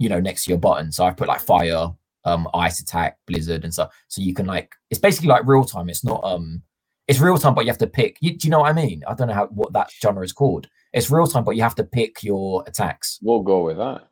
you 0.03 0.09
know, 0.09 0.19
next 0.19 0.45
to 0.45 0.51
your 0.51 0.59
button. 0.59 0.91
So 0.91 1.05
I 1.05 1.13
put 1.13 1.29
like 1.29 1.41
fire, 1.41 1.89
um, 2.25 2.49
ice 2.55 2.81
attack, 2.81 3.19
blizzard, 3.27 3.63
and 3.63 3.73
stuff. 3.73 3.95
So 4.09 4.21
you 4.21 4.35
can 4.35 4.47
like 4.47 4.75
it's 4.91 5.01
basically 5.01 5.29
like 5.29 5.47
real 5.47 5.65
time. 5.65 5.89
It's 5.89 6.05
not 6.05 6.23
um 6.25 6.63
it's 7.07 7.21
real 7.21 7.39
time, 7.39 7.55
but 7.55 7.65
you 7.65 7.71
have 7.71 7.79
to 7.79 7.87
pick. 7.87 8.17
You, 8.21 8.37
do 8.37 8.47
you 8.47 8.51
know 8.51 8.61
what 8.61 8.71
I 8.71 8.73
mean? 8.73 9.03
I 9.07 9.15
don't 9.15 9.29
know 9.29 9.35
how 9.35 9.47
what 9.47 9.73
that 9.75 9.91
genre 10.03 10.25
is 10.25 10.33
called. 10.33 10.69
It's 10.93 11.11
real 11.11 11.27
time, 11.29 11.45
but 11.45 11.57
you 11.57 11.63
have 11.63 11.77
to 11.77 11.85
pick 11.85 12.23
your 12.23 12.65
attacks. 12.67 13.21
We'll 13.23 13.43
go 13.43 13.63
with 13.65 13.77
that. 13.77 14.09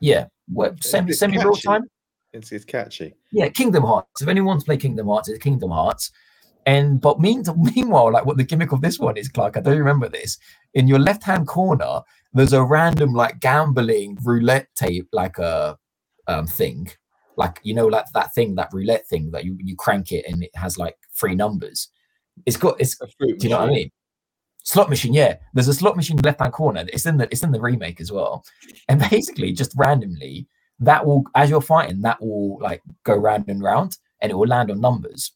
Yeah, 0.00 0.26
what, 0.48 0.82
semi 0.82 1.10
It's 1.10 1.18
semi 1.18 1.38
real 1.38 1.54
time. 1.54 1.84
It's, 2.32 2.52
it's 2.52 2.64
catchy. 2.64 3.14
Yeah, 3.30 3.48
Kingdom 3.48 3.84
Hearts. 3.84 4.22
If 4.22 4.28
anyone's 4.28 4.64
played 4.64 4.80
Kingdom 4.80 5.06
Hearts, 5.06 5.28
it's 5.28 5.42
Kingdom 5.42 5.70
Hearts. 5.70 6.10
And 6.66 7.00
but 7.00 7.20
mean, 7.20 7.44
meanwhile, 7.76 8.12
like 8.12 8.26
what 8.26 8.36
the 8.36 8.44
gimmick 8.44 8.72
of 8.72 8.82
this 8.82 8.98
one 8.98 9.16
is, 9.16 9.28
Clark, 9.28 9.56
I 9.56 9.60
don't 9.60 9.78
remember 9.78 10.08
this. 10.08 10.38
In 10.74 10.88
your 10.88 10.98
left 10.98 11.22
hand 11.22 11.46
corner, 11.46 12.00
there's 12.34 12.52
a 12.52 12.64
random 12.64 13.14
like 13.14 13.40
gambling 13.40 14.18
roulette 14.22 14.68
tape, 14.74 15.08
like 15.12 15.38
a 15.38 15.78
um 16.26 16.46
thing, 16.46 16.90
like 17.36 17.60
you 17.62 17.72
know, 17.72 17.86
like 17.86 18.06
that 18.14 18.34
thing, 18.34 18.56
that 18.56 18.70
roulette 18.72 19.06
thing 19.06 19.30
that 19.30 19.44
you 19.44 19.56
you 19.62 19.76
crank 19.76 20.12
it 20.12 20.24
and 20.28 20.42
it 20.42 20.50
has 20.54 20.76
like 20.76 20.96
three 21.18 21.34
numbers. 21.34 21.88
It's 22.44 22.56
got 22.56 22.80
it's 22.80 22.98
do 22.98 23.36
you 23.40 23.48
know 23.48 23.60
what 23.60 23.70
I 23.70 23.72
mean? 23.72 23.90
Slot 24.64 24.90
machine, 24.90 25.14
yeah. 25.14 25.36
There's 25.54 25.68
a 25.68 25.74
slot 25.74 25.96
machine 25.96 26.16
left 26.18 26.40
hand 26.40 26.52
corner. 26.52 26.84
It's 26.92 27.06
in 27.06 27.18
the 27.18 27.28
it's 27.30 27.44
in 27.44 27.52
the 27.52 27.60
remake 27.60 28.00
as 28.00 28.10
well. 28.10 28.44
And 28.88 29.00
basically, 29.10 29.52
just 29.52 29.72
randomly, 29.76 30.48
that 30.80 31.06
will 31.06 31.22
as 31.36 31.48
you're 31.48 31.60
fighting, 31.60 32.02
that 32.02 32.20
will 32.20 32.58
like 32.60 32.82
go 33.04 33.14
round 33.14 33.48
and 33.48 33.62
round, 33.62 33.98
and 34.20 34.32
it 34.32 34.34
will 34.34 34.48
land 34.48 34.72
on 34.72 34.80
numbers. 34.80 35.30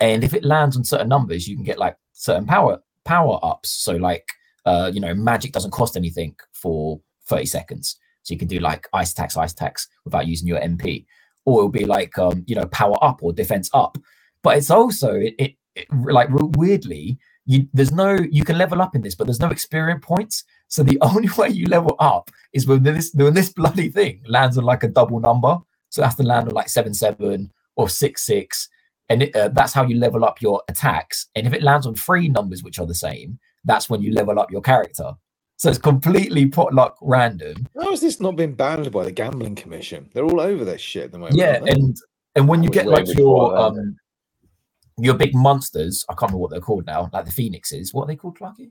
And 0.00 0.24
if 0.24 0.34
it 0.34 0.44
lands 0.44 0.76
on 0.76 0.84
certain 0.84 1.08
numbers, 1.08 1.46
you 1.46 1.56
can 1.56 1.64
get 1.64 1.78
like 1.78 1.96
certain 2.12 2.46
power 2.46 2.80
power 3.04 3.38
ups. 3.42 3.70
So 3.70 3.92
like 3.92 4.26
uh, 4.66 4.90
you 4.92 5.00
know, 5.00 5.14
magic 5.14 5.52
doesn't 5.52 5.72
cost 5.72 5.96
anything 5.96 6.34
for 6.52 7.00
30 7.26 7.46
seconds. 7.46 7.98
So 8.22 8.32
you 8.32 8.38
can 8.38 8.48
do 8.48 8.58
like 8.58 8.88
ice 8.92 9.12
attacks, 9.12 9.36
ice 9.36 9.52
attacks 9.52 9.88
without 10.04 10.26
using 10.26 10.48
your 10.48 10.60
MP. 10.60 11.04
Or 11.44 11.60
it'll 11.60 11.68
be 11.68 11.84
like 11.84 12.18
um, 12.18 12.44
you 12.46 12.54
know, 12.54 12.66
power 12.66 12.96
up 13.02 13.22
or 13.22 13.32
defense 13.32 13.68
up. 13.74 13.98
But 14.42 14.56
it's 14.56 14.70
also 14.70 15.14
it, 15.14 15.34
it, 15.38 15.54
it 15.74 15.86
like 15.92 16.28
weirdly, 16.32 17.18
you 17.46 17.68
there's 17.74 17.92
no 17.92 18.14
you 18.14 18.44
can 18.44 18.56
level 18.56 18.80
up 18.80 18.94
in 18.94 19.02
this, 19.02 19.14
but 19.14 19.26
there's 19.26 19.40
no 19.40 19.50
experience 19.50 20.04
points. 20.04 20.44
So 20.68 20.82
the 20.82 20.98
only 21.02 21.28
way 21.36 21.50
you 21.50 21.66
level 21.66 21.96
up 21.98 22.30
is 22.54 22.66
when 22.66 22.82
this 22.82 23.12
when 23.14 23.34
this 23.34 23.52
bloody 23.52 23.90
thing 23.90 24.22
lands 24.26 24.56
on 24.56 24.64
like 24.64 24.84
a 24.84 24.88
double 24.88 25.20
number. 25.20 25.58
So 25.90 26.02
it 26.02 26.06
has 26.06 26.14
to 26.16 26.22
land 26.22 26.48
on 26.48 26.54
like 26.54 26.70
seven 26.70 26.94
seven 26.94 27.52
or 27.76 27.90
six 27.90 28.24
six, 28.24 28.68
and 29.08 29.22
it, 29.24 29.36
uh, 29.36 29.48
that's 29.48 29.72
how 29.72 29.84
you 29.84 29.96
level 29.98 30.24
up 30.24 30.40
your 30.40 30.62
attacks. 30.68 31.28
And 31.34 31.46
if 31.46 31.52
it 31.52 31.62
lands 31.62 31.86
on 31.86 31.94
three 31.94 32.28
numbers 32.28 32.62
which 32.62 32.78
are 32.78 32.86
the 32.86 32.94
same, 32.94 33.38
that's 33.64 33.88
when 33.90 34.02
you 34.02 34.12
level 34.12 34.38
up 34.38 34.50
your 34.50 34.62
character. 34.62 35.12
So 35.56 35.70
it's 35.70 35.78
completely 35.78 36.46
potluck 36.46 36.96
random. 37.00 37.66
How 37.80 37.90
has 37.90 38.00
this 38.00 38.20
not 38.20 38.36
been 38.36 38.54
banned 38.54 38.90
by 38.90 39.04
the 39.04 39.12
Gambling 39.12 39.54
Commission? 39.54 40.10
They're 40.12 40.24
all 40.24 40.40
over 40.40 40.64
this 40.64 40.80
shit 40.80 41.04
at 41.04 41.12
the 41.12 41.18
moment. 41.18 41.36
Yeah, 41.36 41.62
and 41.64 41.96
and 42.34 42.48
when 42.48 42.62
you 42.62 42.70
get 42.70 42.86
like 42.86 43.06
your 43.16 43.50
then. 43.52 43.60
um 43.60 43.96
your 44.98 45.14
big 45.14 45.34
monsters, 45.34 46.04
I 46.08 46.12
can't 46.14 46.22
remember 46.30 46.38
what 46.38 46.50
they're 46.50 46.60
called 46.60 46.86
now, 46.86 47.10
like 47.12 47.24
the 47.24 47.32
phoenixes. 47.32 47.92
What 47.92 48.04
are 48.04 48.06
they 48.08 48.16
called, 48.16 48.38
Clarky? 48.38 48.70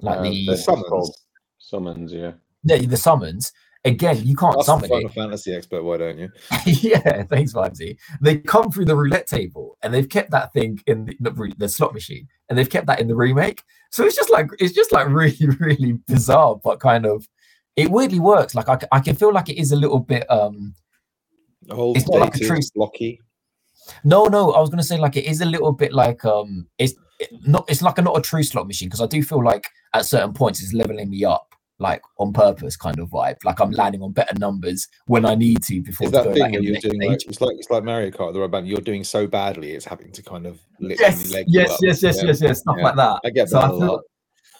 Like 0.00 0.18
Uh, 0.18 0.22
the- 0.22 0.46
they're 0.46 0.56
Summons. 0.56 1.24
Summons, 1.58 2.12
yeah. 2.12 2.32
Yeah, 2.64 2.78
the 2.78 2.96
summons. 2.96 3.52
Again, 3.86 4.20
you 4.24 4.36
can't 4.36 4.56
Ask 4.56 4.66
summon 4.66 4.88
Final 4.88 5.06
it. 5.08 5.12
Fantasy 5.14 5.54
expert, 5.54 5.82
why 5.84 5.96
don't 5.96 6.18
you? 6.18 6.28
yeah, 6.66 7.22
thanks, 7.24 7.52
Vimesy. 7.52 7.96
They 8.20 8.38
come 8.38 8.70
through 8.70 8.84
the 8.86 8.96
roulette 8.96 9.26
table 9.26 9.78
and 9.82 9.94
they've 9.94 10.08
kept 10.08 10.30
that 10.32 10.52
thing 10.52 10.80
in 10.86 11.04
the, 11.06 11.16
the, 11.20 11.52
the 11.56 11.68
slot 11.68 11.94
machine 11.94 12.26
and 12.48 12.58
they've 12.58 12.68
kept 12.68 12.86
that 12.88 13.00
in 13.00 13.08
the 13.08 13.14
remake. 13.16 13.62
So 13.90 14.04
it's 14.04 14.16
just 14.16 14.30
like 14.30 14.48
it's 14.58 14.74
just 14.74 14.92
like 14.92 15.08
really, 15.22 15.46
really 15.60 15.92
bizarre, 16.08 16.56
but 16.62 16.80
kind 16.80 17.06
of 17.06 17.26
it 17.76 17.90
weirdly 17.90 18.20
works. 18.20 18.54
Like 18.54 18.68
I, 18.68 18.78
I 18.92 19.00
can 19.00 19.14
feel 19.16 19.32
like 19.32 19.48
it 19.48 19.56
is 19.58 19.72
a 19.72 19.76
little 19.76 20.00
bit 20.00 20.28
um 20.30 20.74
It's 21.68 22.08
not 22.08 22.20
like 22.20 22.34
a 22.36 22.38
true- 22.40 22.58
blocky. 22.74 23.20
no, 24.04 24.24
no, 24.26 24.52
I 24.52 24.60
was 24.60 24.70
gonna 24.70 24.82
say 24.82 24.98
like 24.98 25.16
it 25.16 25.26
is 25.26 25.40
a 25.40 25.46
little 25.46 25.72
bit 25.72 25.92
like 25.92 26.24
um 26.24 26.66
it's 26.78 26.94
it- 27.20 27.30
not 27.46 27.64
it's 27.68 27.82
like 27.82 27.98
a 27.98 28.02
not 28.02 28.18
a 28.18 28.20
true 28.20 28.42
slot 28.42 28.66
machine 28.66 28.88
because 28.88 29.00
I 29.00 29.06
do 29.06 29.22
feel 29.22 29.42
like 29.44 29.68
at 29.94 30.04
certain 30.06 30.32
points 30.32 30.60
it's 30.62 30.72
leveling 30.74 31.08
me 31.10 31.24
up 31.24 31.45
like 31.78 32.00
on 32.18 32.32
purpose 32.32 32.76
kind 32.76 32.98
of 32.98 33.08
vibe. 33.10 33.36
Like 33.44 33.60
I'm 33.60 33.70
landing 33.70 34.02
on 34.02 34.12
better 34.12 34.34
numbers 34.38 34.86
when 35.06 35.24
I 35.26 35.34
need 35.34 35.62
to 35.64 35.82
before 35.82 36.06
Is 36.06 36.12
that 36.12 36.24
thing 36.24 36.38
like, 36.42 36.52
where 36.52 36.58
in 36.60 36.64
the 36.64 36.70
you're 36.72 36.80
doing 36.80 37.02
like 37.10 37.26
it's 37.26 37.40
like 37.40 37.56
it's 37.58 37.70
like 37.70 37.84
Mario 37.84 38.10
Kart, 38.10 38.32
the 38.32 38.40
rubber 38.40 38.52
band, 38.52 38.68
you're 38.68 38.80
doing 38.80 39.04
so 39.04 39.26
badly 39.26 39.72
it's 39.72 39.84
having 39.84 40.10
to 40.12 40.22
kind 40.22 40.46
of 40.46 40.58
yes, 40.80 41.30
leg 41.32 41.44
yes, 41.48 41.76
yes, 41.82 42.02
yes, 42.02 42.16
Yeah. 42.18 42.24
yes, 42.28 42.40
yes, 42.40 42.60
stuff 42.60 42.76
Yeah. 42.78 42.84
like 42.84 42.96
that. 42.96 43.20
I 43.24 43.30
get 43.30 43.48
So 43.48 43.58
that 43.58 43.64
I 43.64 43.66
a 43.68 43.70
feel, 43.78 43.86
lot. 43.86 44.00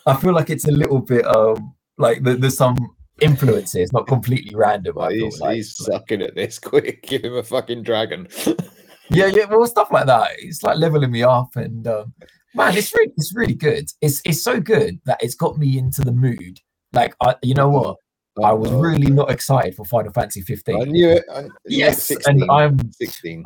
I 0.07 0.15
feel 0.17 0.33
like 0.35 0.51
it's 0.51 0.69
a 0.69 0.73
little 0.73 1.01
bit 1.01 1.27
um 1.27 1.75
like 1.99 2.23
there- 2.23 2.35
there's 2.37 2.57
some 2.59 2.77
influence 3.23 3.73
here. 3.73 3.83
It's 3.83 3.93
not 3.95 4.07
completely 4.07 4.55
random. 4.55 4.99
I 4.99 5.05
Like, 5.09 5.15
he's, 5.17 5.41
like. 5.41 5.65
sucking 5.65 6.21
at 6.23 6.35
this. 6.35 6.59
Quick, 6.71 7.03
give 7.03 7.25
him 7.25 7.35
a 7.37 7.43
fucking 7.43 7.83
dragon. 7.83 8.29
yeah, 9.11 9.27
yeah, 9.27 9.47
well, 9.47 9.67
stuff 9.67 9.91
like 9.91 10.05
that. 10.07 10.33
It's 10.39 10.63
like 10.63 10.77
leveling 10.77 11.11
me 11.13 11.23
up, 11.23 11.57
and 11.57 11.87
um, 11.89 12.13
man, 12.55 12.77
it's 12.77 12.95
really, 12.95 13.13
it's 13.17 13.35
really 13.35 13.55
good. 13.55 13.89
It's 14.03 14.21
it's 14.27 14.43
so 14.43 14.61
good 14.61 15.01
that 15.07 15.23
it's 15.23 15.35
got 15.35 15.57
me 15.57 15.79
into 15.79 16.03
the 16.03 16.13
mood. 16.13 16.61
Like, 16.97 17.15
I, 17.21 17.37
you 17.43 17.55
know 17.55 17.69
what? 17.69 17.97
I 18.43 18.53
was 18.53 18.71
really 18.73 19.11
not 19.11 19.31
excited 19.31 19.75
for 19.77 19.85
Final 19.85 20.13
Fantasy 20.13 20.41
15. 20.43 20.81
I 20.81 20.85
knew 20.85 21.09
it. 21.11 21.25
I, 21.33 21.45
Yes, 21.67 22.03
16, 22.03 22.43
and 22.43 22.51
I'm 22.51 22.79
16. 22.93 23.45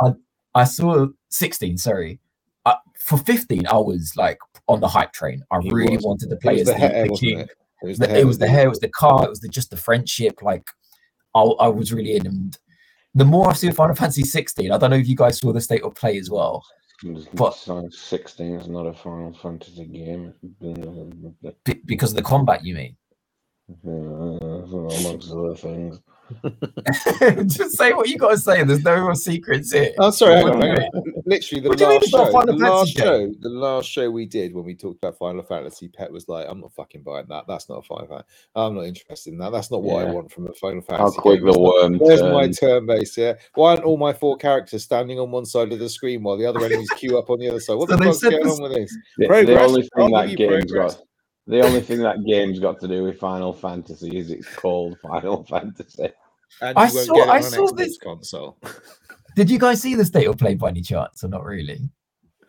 I 0.55 0.65
saw 0.65 1.07
16, 1.29 1.77
sorry. 1.79 2.19
Uh, 2.67 2.75
for 2.99 3.19
15, 3.19 3.67
I 3.67 3.77
was 3.77 4.13
like 4.17 4.39
on 4.69 4.81
the 4.81 4.89
hype 4.89 5.13
train. 5.13 5.43
I 5.51 5.59
It 5.59 5.73
really 5.73 5.97
was. 5.97 6.05
wanted 6.05 6.31
to 6.31 6.37
play 6.37 6.61
as 6.61 6.67
the 6.67 6.73
the, 6.73 6.79
hair, 6.79 7.07
the 7.07 7.17
king. 7.17 7.39
it? 7.41 7.51
It 7.83 7.87
was 7.87 7.99
The- 7.99 8.19
it 8.19 8.25
was 8.27 8.39
the 8.39 8.49
hair, 8.49 8.67
it 8.67 8.69
was 8.69 8.81
the 8.81 8.89
car, 8.89 9.25
it 9.25 9.31
was 9.31 9.41
the, 9.41 9.49
just 9.49 9.71
the 9.71 9.77
friendship. 9.77 10.43
Like, 10.43 10.65
I, 11.35 11.41
I 11.41 11.69
was 11.69 11.93
really 11.93 12.17
in. 12.17 12.27
And 12.27 12.59
the 13.15 13.25
more 13.25 13.49
I've 13.49 13.59
seen 13.59 13.73
Final 13.73 13.95
Fantasy 13.95 14.23
16, 14.25 14.71
I 14.73 14.79
don't 14.79 14.91
know 14.91 14.97
if 14.97 15.09
you 15.09 15.17
guys 15.17 15.39
saw 15.39 15.53
the 15.53 15.61
state 15.61 15.83
of 15.83 15.95
play 15.95 16.19
as 16.19 16.31
well. 16.31 16.65
But 17.35 17.53
16 17.55 18.55
is 18.61 18.69
not 18.69 18.87
a 18.87 18.93
Final 18.93 19.33
Fantasy 19.35 19.87
game. 19.87 20.35
Because 21.87 22.11
of 22.11 22.17
the 22.17 22.23
combat, 22.23 22.65
you 22.65 22.75
mean? 22.75 22.97
Amongst 23.85 25.31
other 25.33 25.55
things. 25.55 26.01
Just 27.57 27.77
say 27.77 27.93
what 27.93 28.09
you 28.09 28.17
got 28.17 28.31
to 28.31 28.39
say. 28.39 28.63
There's 28.63 28.85
no 28.85 29.01
more 29.03 29.17
secrets 29.17 29.73
here. 29.73 29.93
Oh, 29.99 30.11
sorry. 30.11 30.37
Hang 30.37 30.49
on, 30.51 30.61
hang 30.61 30.79
on. 30.79 31.03
Literally, 31.27 31.61
the 31.63 31.69
What 31.71 31.79
do 31.79 31.85
you 31.85 31.91
mean 31.91 32.01
last 32.01 32.11
show, 32.11 32.43
the 32.45 32.53
last 32.53 32.97
Fantasy 32.97 33.01
show, 33.01 33.35
the 33.41 33.49
last 33.49 33.89
show 33.89 34.11
we 34.11 34.27
did 34.27 34.55
when 34.55 34.65
we 34.65 34.77
talked 34.77 34.99
about 35.03 35.19
Final 35.19 35.43
Fantasy, 35.43 35.89
Pet 35.89 36.13
was 36.13 36.29
like, 36.29 36.47
"I'm 36.49 36.61
not 36.61 36.73
fucking 36.73 37.03
buying 37.03 37.27
that. 37.31 37.47
That's 37.49 37.69
not 37.69 37.79
a 37.79 37.83
Final 37.83 38.07
Fantasy. 38.07 38.29
I'm 38.55 38.75
not 38.77 38.83
interested 38.87 39.33
in 39.33 39.39
that. 39.41 39.51
That's 39.51 39.71
not 39.73 39.83
what 39.83 40.07
I 40.07 40.11
want 40.13 40.31
from 40.31 40.47
a 40.47 40.53
Final 40.53 40.83
Fantasy." 40.83 41.17
How 41.17 41.21
quick 41.23 41.41
game. 41.41 41.47
the 41.47 41.51
It's 41.51 41.59
not- 41.59 41.83
worm 41.83 41.99
Where's 41.99 42.23
my 42.23 42.49
turn 42.49 42.87
base 42.87 43.15
here? 43.17 43.37
Why 43.55 43.71
aren't 43.71 43.85
all 43.85 43.97
my 43.97 44.13
four 44.13 44.37
characters 44.37 44.85
standing 44.85 45.19
on 45.19 45.31
one 45.33 45.47
side 45.47 45.73
of 45.73 45.79
the 45.81 45.89
screen 45.89 46.23
while 46.23 46.37
the 46.37 46.47
other 46.47 46.65
enemies 46.65 46.91
queue 46.91 47.19
up 47.19 47.29
on 47.31 47.41
the 47.41 47.49
other 47.49 47.61
side? 47.61 47.75
What 47.75 47.89
So 47.91 47.97
the 47.97 48.05
fuck's 48.05 48.21
going 48.23 48.43
this- 48.45 48.53
on 48.57 48.63
with 48.63 48.75
this? 48.75 48.97
The, 49.19 49.27
the 49.27 49.61
only 49.61 49.83
thing 49.83 50.11
that 50.13 50.29
give 50.29 50.39
you 50.41 50.49
game's 50.49 50.73
got 50.73 51.03
the 51.51 51.61
only 51.63 51.81
thing 51.81 51.99
that 52.01 52.25
game's 52.25 52.59
got 52.59 52.81
to 52.81 52.89
do 52.89 53.05
with 53.05 53.19
Final 53.19 53.53
Fantasy 53.53 54.17
is 54.19 54.31
it's 54.31 54.49
called 54.55 54.99
Final 55.01 55.45
Fantasy. 55.51 56.09
And 56.63 56.77
I 56.79 56.83
won't 56.85 56.93
saw- 56.93 57.15
get 57.15 57.29
it 57.29 57.31
I 57.31 57.37
on 57.37 57.43
saw 57.43 57.67
Xbox 57.69 57.77
this- 57.77 57.99
console. 57.99 58.59
Did 59.37 59.49
you 59.51 59.59
guys 59.59 59.81
see 59.81 59.95
the 59.95 60.05
state 60.05 60.27
of 60.27 60.37
play 60.39 60.55
by 60.57 60.71
any 60.71 60.83
chance, 60.83 61.23
or 61.23 61.29
not 61.29 61.45
really? 61.45 61.89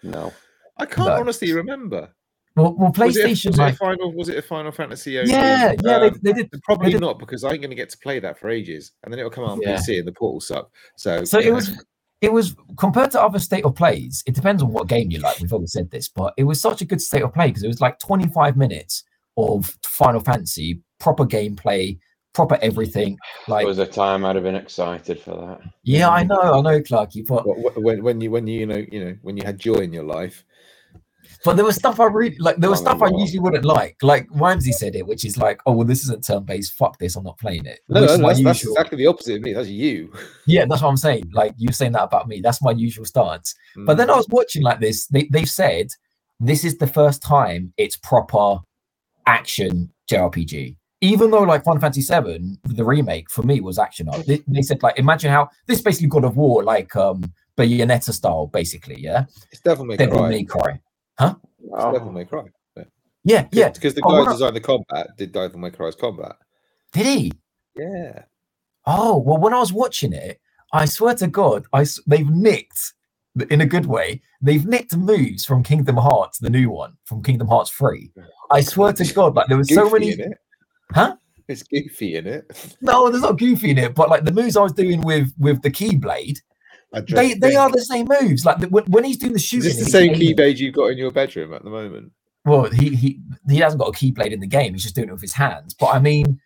No. 0.01 0.33
I 0.77 0.85
can't 0.87 1.09
No. 1.09 1.13
honestly 1.19 1.53
remember. 1.53 2.09
Well, 2.55 2.73
well 2.75 2.91
Was 2.97 3.15
it, 3.15 3.23
a, 3.23 3.27
PlayStation, 3.27 3.45
was, 3.45 3.45
it 3.45 3.59
a 3.59 3.61
like, 3.61 3.77
final? 3.77 4.13
Was 4.13 4.29
it 4.29 4.37
a 4.37 4.41
Final 4.41 4.71
Fantasy? 4.71 5.19
only, 5.19 5.31
yeah, 5.31 5.73
yeah, 5.83 5.99
they, 5.99 6.07
um, 6.07 6.19
they 6.23 6.33
did. 6.33 6.49
Probably 6.63 6.91
did- 6.91 6.99
not 7.01 7.19
because 7.19 7.43
I 7.43 7.51
ain't 7.51 7.61
going 7.61 7.69
to 7.69 7.75
get 7.75 7.89
to 7.91 7.97
play 7.99 8.19
that 8.19 8.39
for 8.39 8.49
ages, 8.49 8.91
and 9.03 9.13
then 9.13 9.19
it'll 9.19 9.29
come 9.31 9.43
out 9.45 9.51
on 9.51 9.61
Yeah. 9.61 9.77
PC 9.77 9.99
and 9.99 10.07
the 10.07 10.11
portal 10.11 10.41
suck. 10.41 10.69
So, 10.97 11.23
So 11.23 11.39
you 11.39 11.49
it 11.49 11.53
was 11.53 11.85
it 12.21 12.31
was 12.31 12.55
compared 12.77 13.12
to 13.12 13.21
other 13.21 13.39
state 13.39 13.65
of 13.65 13.75
plays. 13.75 14.23
It 14.27 14.36
depends 14.36 14.62
on 14.62 14.71
what 14.71 14.88
game 14.88 15.10
you 15.12 15.19
like. 15.19 15.39
We've 15.39 15.51
always 15.51 15.71
said 15.73 15.89
this, 15.89 16.07
but 16.07 16.34
it 16.38 16.43
was 16.43 16.62
such 16.62 16.81
a 16.81 16.86
good 16.86 17.01
state 17.01 17.23
of 17.23 17.34
play 17.34 17.47
because 17.47 17.63
it 17.63 17.67
was 17.67 17.81
like 17.81 17.97
25 17.99 18.55
minutes 18.57 19.03
of 19.38 19.75
Final 19.84 20.19
Fantasy, 20.21 20.81
proper 20.99 21.25
gameplay, 21.25 21.97
proper 22.34 22.60
everything. 22.62 23.17
There 23.47 23.55
Like, 23.55 23.65
was 23.65 23.79
a 23.79 23.88
time 23.88 24.23
I'd 24.23 24.36
have 24.36 24.43
been 24.43 24.55
excited 24.55 25.19
for 25.19 25.36
that. 25.36 25.62
yeah, 25.83 26.10
I 26.10 26.23
know, 26.23 26.39
I 26.39 26.62
know, 26.62 26.79
Clarky, 26.81 27.25
but 27.25 27.43
wh- 27.43 27.73
wh- 27.73 27.81
when 27.83 28.04
when 28.04 28.21
you 28.21 28.29
when 28.29 28.46
you 28.46 28.60
you 28.60 28.65
know 28.67 28.85
you 28.91 29.04
know 29.04 29.17
when 29.23 29.35
you 29.35 29.43
had 29.43 29.58
joy 29.60 29.75
in 29.75 29.91
your 29.91 30.04
life. 30.04 30.46
But 31.44 31.56
there 31.56 31.65
was 31.65 31.75
stuff 31.75 32.00
I 32.00 32.06
really 32.06 32.37
like. 32.37 32.58
There 32.58 32.69
was 32.69 32.79
stuff 32.79 33.02
I 33.02 33.10
usually 33.10 33.39
wouldn't 33.39 33.65
like. 33.65 33.98
Like 34.02 34.27
Vimesy 34.29 34.71
said 34.71 34.96
it, 34.96 35.08
which 35.08 35.25
is 35.25 35.37
like, 35.37 35.60
oh 35.65 35.73
well, 35.73 35.87
this 35.87 36.04
isn't 36.04 36.23
turn 36.23 36.44
based. 36.44 36.73
Fuck 36.73 37.00
this, 37.00 37.15
I'm 37.15 37.23
not 37.23 37.39
playing 37.39 37.65
it. 37.65 37.79
No, 37.89 38.02
Which 38.02 38.10
no, 38.10 38.13
is 38.13 38.19
my 38.19 38.27
that's, 38.29 38.44
that's 38.44 38.60
usual. 38.63 38.73
exactly 38.75 38.98
the 39.00 39.08
opposite 39.08 39.35
of 39.37 39.42
me. 39.42 39.54
That's 39.54 39.69
you. 39.69 40.13
Yeah, 40.46 40.65
that's 40.65 40.81
what 40.81 40.89
I'm 40.89 40.98
saying. 40.98 41.31
Like 41.33 41.54
you're 41.58 41.73
saying 41.73 41.94
that 41.94 42.04
about 42.04 42.27
me. 42.27 42.42
That's 42.42 42.62
my 42.62 42.71
usual 42.71 43.06
stance. 43.06 43.56
But 43.75 43.98
then 43.98 44.10
I 44.10 44.15
was 44.15 44.27
watching 44.29 44.62
like 44.62 44.79
this. 44.79 45.08
They 45.08 45.23
they've 45.31 45.50
said 45.50 45.87
this 46.39 46.63
is 46.63 46.77
the 46.77 46.87
first 46.87 47.21
time 47.23 47.73
it's 47.77 47.96
proper 47.96 48.60
action 49.25 49.92
JRPG. 50.10 50.75
Even 51.04 51.31
though 51.31 51.42
like 51.42 51.63
Final 51.63 51.81
Fantasy 51.81 52.02
VII, 52.02 52.58
the 52.63 52.85
remake 52.85 53.29
for 53.31 53.42
me 53.42 53.60
was 53.62 53.79
action 53.79 54.08
art. 54.10 54.25
They, 54.27 54.44
they 54.48 54.62
said 54.62 54.83
like 54.83 55.00
imagine 55.00 55.31
how 55.31 55.50
this 55.65 55.81
basically 55.81 56.10
God 56.10 56.25
of 56.25 56.37
War 56.37 56.63
like 56.63 56.96
um 56.96 57.23
Bayonetta 57.58 58.12
style 58.13 58.48
basically. 58.48 59.00
Yeah, 59.00 59.25
it's 59.52 59.62
Devil 59.62 59.85
May 59.85 59.98
Devil 59.98 60.19
Cry. 60.19 60.29
May 60.29 60.44
Cry. 60.44 60.79
It's 61.19 61.37
Oh, 61.73 61.91
Devil 61.91 62.12
May 62.12 62.25
Cry. 62.25 62.43
Yeah, 63.23 63.47
yeah. 63.51 63.69
because 63.69 63.93
the 63.93 64.01
Oh, 64.03 64.09
guy 64.09 64.17
what 64.17 64.23
who 64.25 64.29
a- 64.31 64.33
designed 64.33 64.55
the 64.55 64.62
combat 64.62 65.07
did 65.17 65.31
Devil 65.31 65.59
May 65.59 65.69
Cry's 65.69 65.95
combat. 65.95 66.35
Did 66.93 67.05
he? 67.05 67.31
Yeah, 67.77 68.23
Oh 68.85 69.17
well, 69.19 69.37
when 69.37 69.53
I 69.53 69.59
was 69.59 69.71
watching 69.71 70.12
it, 70.12 70.41
I 70.73 70.85
swear 70.85 71.13
to 71.15 71.27
God, 71.27 71.65
I 71.71 71.85
they've 72.07 72.29
nicked 72.29 72.93
in 73.49 73.62
a 73.62 73.65
good 73.65 73.85
way. 73.85 74.21
They've 74.41 74.65
nicked 74.65 74.97
moves 74.97 75.45
from 75.45 75.63
Kingdom 75.63 75.97
Hearts, 75.97 76.39
the 76.39 76.49
new 76.49 76.69
one 76.71 76.97
from 77.05 77.21
Kingdom 77.23 77.47
Hearts 77.47 77.69
Three. 77.69 78.12
I 78.49 78.62
swear 78.62 78.91
to 78.93 79.13
God, 79.13 79.35
like 79.35 79.47
there 79.47 79.57
was 79.57 79.69
so 79.73 79.89
many. 79.89 80.17
Huh? 80.91 81.15
It's 81.47 81.63
goofy 81.63 82.15
in 82.15 82.27
it. 82.27 82.75
No, 82.81 83.09
there's 83.09 83.21
not 83.23 83.37
goofy 83.37 83.69
in 83.71 83.77
it, 83.77 83.93
but 83.95 84.09
like 84.09 84.23
the 84.25 84.33
moves 84.33 84.57
I 84.57 84.63
was 84.63 84.73
doing 84.73 85.01
with 85.01 85.31
with 85.37 85.62
the 85.62 85.69
Keyblade, 85.71 86.39
I 86.39 86.50
they 86.92 87.33
they 87.35 87.56
are 87.56 87.71
the 87.71 87.81
same 87.81 88.08
moves. 88.10 88.46
Like 88.46 88.62
when, 88.65 88.85
when 88.85 89.04
he's 89.04 89.17
doing 89.17 89.33
the 89.33 89.37
Is 89.37 89.46
shooting, 89.46 89.69
this 89.69 89.79
the 89.79 89.85
same 89.85 90.13
keyblade 90.13 90.58
you've 90.58 90.75
got 90.75 90.87
in 90.87 90.98
your 90.98 91.12
bedroom 91.12 91.54
at 91.54 91.63
the 91.63 91.69
moment? 91.69 92.12
Well, 92.46 92.65
he 92.65 92.96
he 92.96 93.19
he 93.50 93.58
hasn't 93.58 93.81
got 93.81 93.89
a 93.89 93.92
keyblade 93.92 94.31
in 94.31 94.39
the 94.39 94.48
game. 94.48 94.73
He's 94.73 94.83
just 94.83 94.96
doing 94.96 95.10
it 95.10 95.13
with 95.13 95.21
his 95.21 95.33
hands. 95.33 95.73
But 95.73 95.87
I 95.87 96.00
mean, 96.00 96.39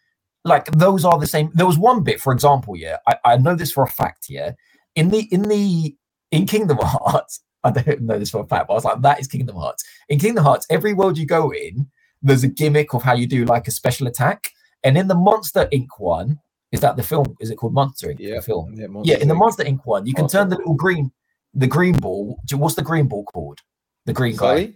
like 0.44 0.66
those 0.72 1.04
are 1.04 1.18
the 1.18 1.28
same. 1.28 1.52
There 1.54 1.66
was 1.66 1.78
one 1.78 2.04
bit, 2.04 2.22
for 2.22 2.34
example, 2.34 2.76
yeah, 2.76 2.98
I, 3.08 3.18
I 3.26 3.38
know 3.38 3.56
this 3.56 3.72
for 3.72 3.84
a 3.84 3.88
fact. 3.88 4.28
Yeah, 4.30 4.52
in 4.96 5.10
the 5.10 5.28
in 5.32 5.44
the 5.44 5.96
in 6.32 6.46
Kingdom 6.46 6.78
Hearts, 6.82 7.42
I 7.64 7.72
don't 7.72 8.02
know 8.02 8.20
this 8.20 8.30
for 8.30 8.42
a 8.42 8.48
fact, 8.48 8.68
but 8.68 8.74
I 8.74 8.76
was 8.76 8.86
like, 8.86 9.02
that 9.02 9.20
is 9.20 9.28
Kingdom 9.28 9.56
Hearts. 9.56 9.84
In 10.10 10.20
Kingdom 10.20 10.44
Hearts, 10.44 10.68
every 10.70 10.94
world 10.94 11.18
you 11.18 11.26
go 11.26 11.52
in, 11.52 11.88
there's 12.22 12.44
a 12.44 12.48
gimmick 12.48 12.94
of 12.94 13.04
how 13.04 13.16
you 13.16 13.26
do 13.26 13.46
like 13.46 13.68
a 13.68 13.72
special 13.72 14.08
attack. 14.08 14.52
And 14.84 14.98
in 14.98 15.08
the 15.08 15.16
Monster 15.16 15.68
Inc. 15.74 15.88
one, 15.98 16.40
is 16.72 16.82
that 16.82 16.98
the 16.98 17.04
film? 17.04 17.36
Is 17.40 17.50
it 17.52 17.56
called 17.56 17.74
Monster 17.74 18.08
Inc. 18.10 18.18
Yeah. 18.20 18.36
The 18.36 18.42
film. 18.42 18.74
Yeah, 18.74 18.88
Yeah, 19.04 19.18
in 19.22 19.28
the 19.28 19.36
Monster 19.36 19.64
Inc. 19.64 19.80
one, 19.86 20.06
you 20.06 20.14
can 20.14 20.24
Monster 20.24 20.38
turn 20.40 20.50
the 20.50 20.58
little 20.58 20.74
green, 20.76 21.12
the 21.54 21.68
green 21.68 21.96
ball. 21.98 22.40
What's 22.54 22.76
the 22.76 22.82
green 22.82 23.08
ball 23.08 23.24
called? 23.26 23.60
The 24.06 24.14
green 24.14 24.36
guy. 24.36 24.56
Sully? 24.56 24.76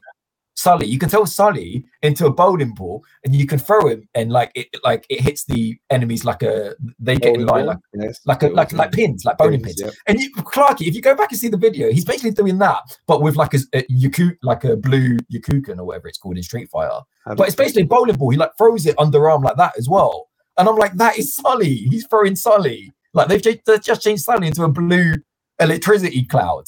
Sully. 0.56 0.88
You 0.88 1.00
can 1.00 1.08
tell 1.08 1.26
Sully 1.26 1.86
into 2.02 2.26
a 2.26 2.32
bowling 2.34 2.74
ball, 2.74 3.02
and 3.24 3.34
you 3.34 3.48
can 3.48 3.60
throw 3.60 3.88
him, 3.88 4.10
and 4.14 4.30
like 4.30 4.52
it, 4.56 4.68
like 4.84 5.06
it 5.10 5.22
hits 5.22 5.46
the 5.46 5.78
enemies 5.90 6.26
like 6.26 6.44
a 6.44 6.76
they 7.00 7.16
get 7.16 7.36
in 7.36 7.46
line 7.46 7.68
like 7.68 7.78
Yes, 7.94 8.20
like 8.26 8.44
a 8.44 8.50
like 8.50 8.74
like 8.74 8.92
pins, 8.92 9.24
like 9.24 9.38
bowling 9.38 9.62
pins. 9.64 9.80
yeah. 9.82 9.92
And 10.08 10.20
you, 10.20 10.30
Clarky, 10.34 10.88
if 10.88 10.96
you 10.96 11.02
go 11.02 11.16
back 11.16 11.32
and 11.32 11.40
see 11.40 11.48
the 11.48 11.56
video, 11.58 11.90
he's 11.92 12.04
basically 12.04 12.32
doing 12.32 12.58
that, 12.58 12.82
but 13.08 13.22
with 13.22 13.38
like 13.38 13.54
a, 13.54 13.60
a 13.74 13.84
Yaku, 13.84 14.36
like 14.44 14.66
a 14.66 14.76
blue 14.76 15.16
Yakukan 15.34 15.78
or 15.80 15.86
whatever 15.86 16.10
it's 16.10 16.18
called 16.18 16.36
in 16.36 16.44
Street 16.44 16.70
Fighter. 16.70 17.00
But 17.26 17.48
it's 17.48 17.56
basically 17.56 17.84
a 17.84 17.86
bowling 17.86 18.16
ball. 18.18 18.32
He 18.32 18.38
like 18.38 18.52
throws 18.58 18.86
it 18.86 18.98
underarm 18.98 19.44
like 19.44 19.56
that 19.58 19.78
as 19.78 19.88
well. 19.88 20.29
And 20.60 20.68
I'm 20.68 20.76
like, 20.76 20.94
that 20.96 21.18
is 21.18 21.36
Sully. 21.36 21.74
He's 21.74 22.06
throwing 22.06 22.36
Sully. 22.36 22.92
Like 23.14 23.30
they've, 23.30 23.42
cha- 23.42 23.62
they've 23.66 23.82
just 23.82 24.04
changed 24.04 24.24
Sully 24.24 24.48
into 24.48 24.64
a 24.64 24.68
blue 24.70 25.14
electricity 25.60 26.26
cloud. 26.26 26.66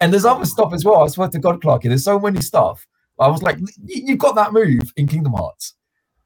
And 0.00 0.12
there's 0.12 0.24
other 0.26 0.44
stuff 0.44 0.72
as 0.74 0.84
well. 0.84 1.02
I 1.02 1.06
swear 1.08 1.28
to 1.28 1.38
God, 1.38 1.60
Clarky, 1.62 1.84
there's 1.84 2.04
so 2.04 2.20
many 2.20 2.40
stuff. 2.42 2.86
I 3.18 3.28
was 3.28 3.42
like, 3.42 3.58
"You- 3.58 4.02
you've 4.06 4.18
got 4.18 4.34
that 4.34 4.52
move 4.52 4.82
in 4.96 5.06
Kingdom 5.06 5.32
Hearts. 5.32 5.74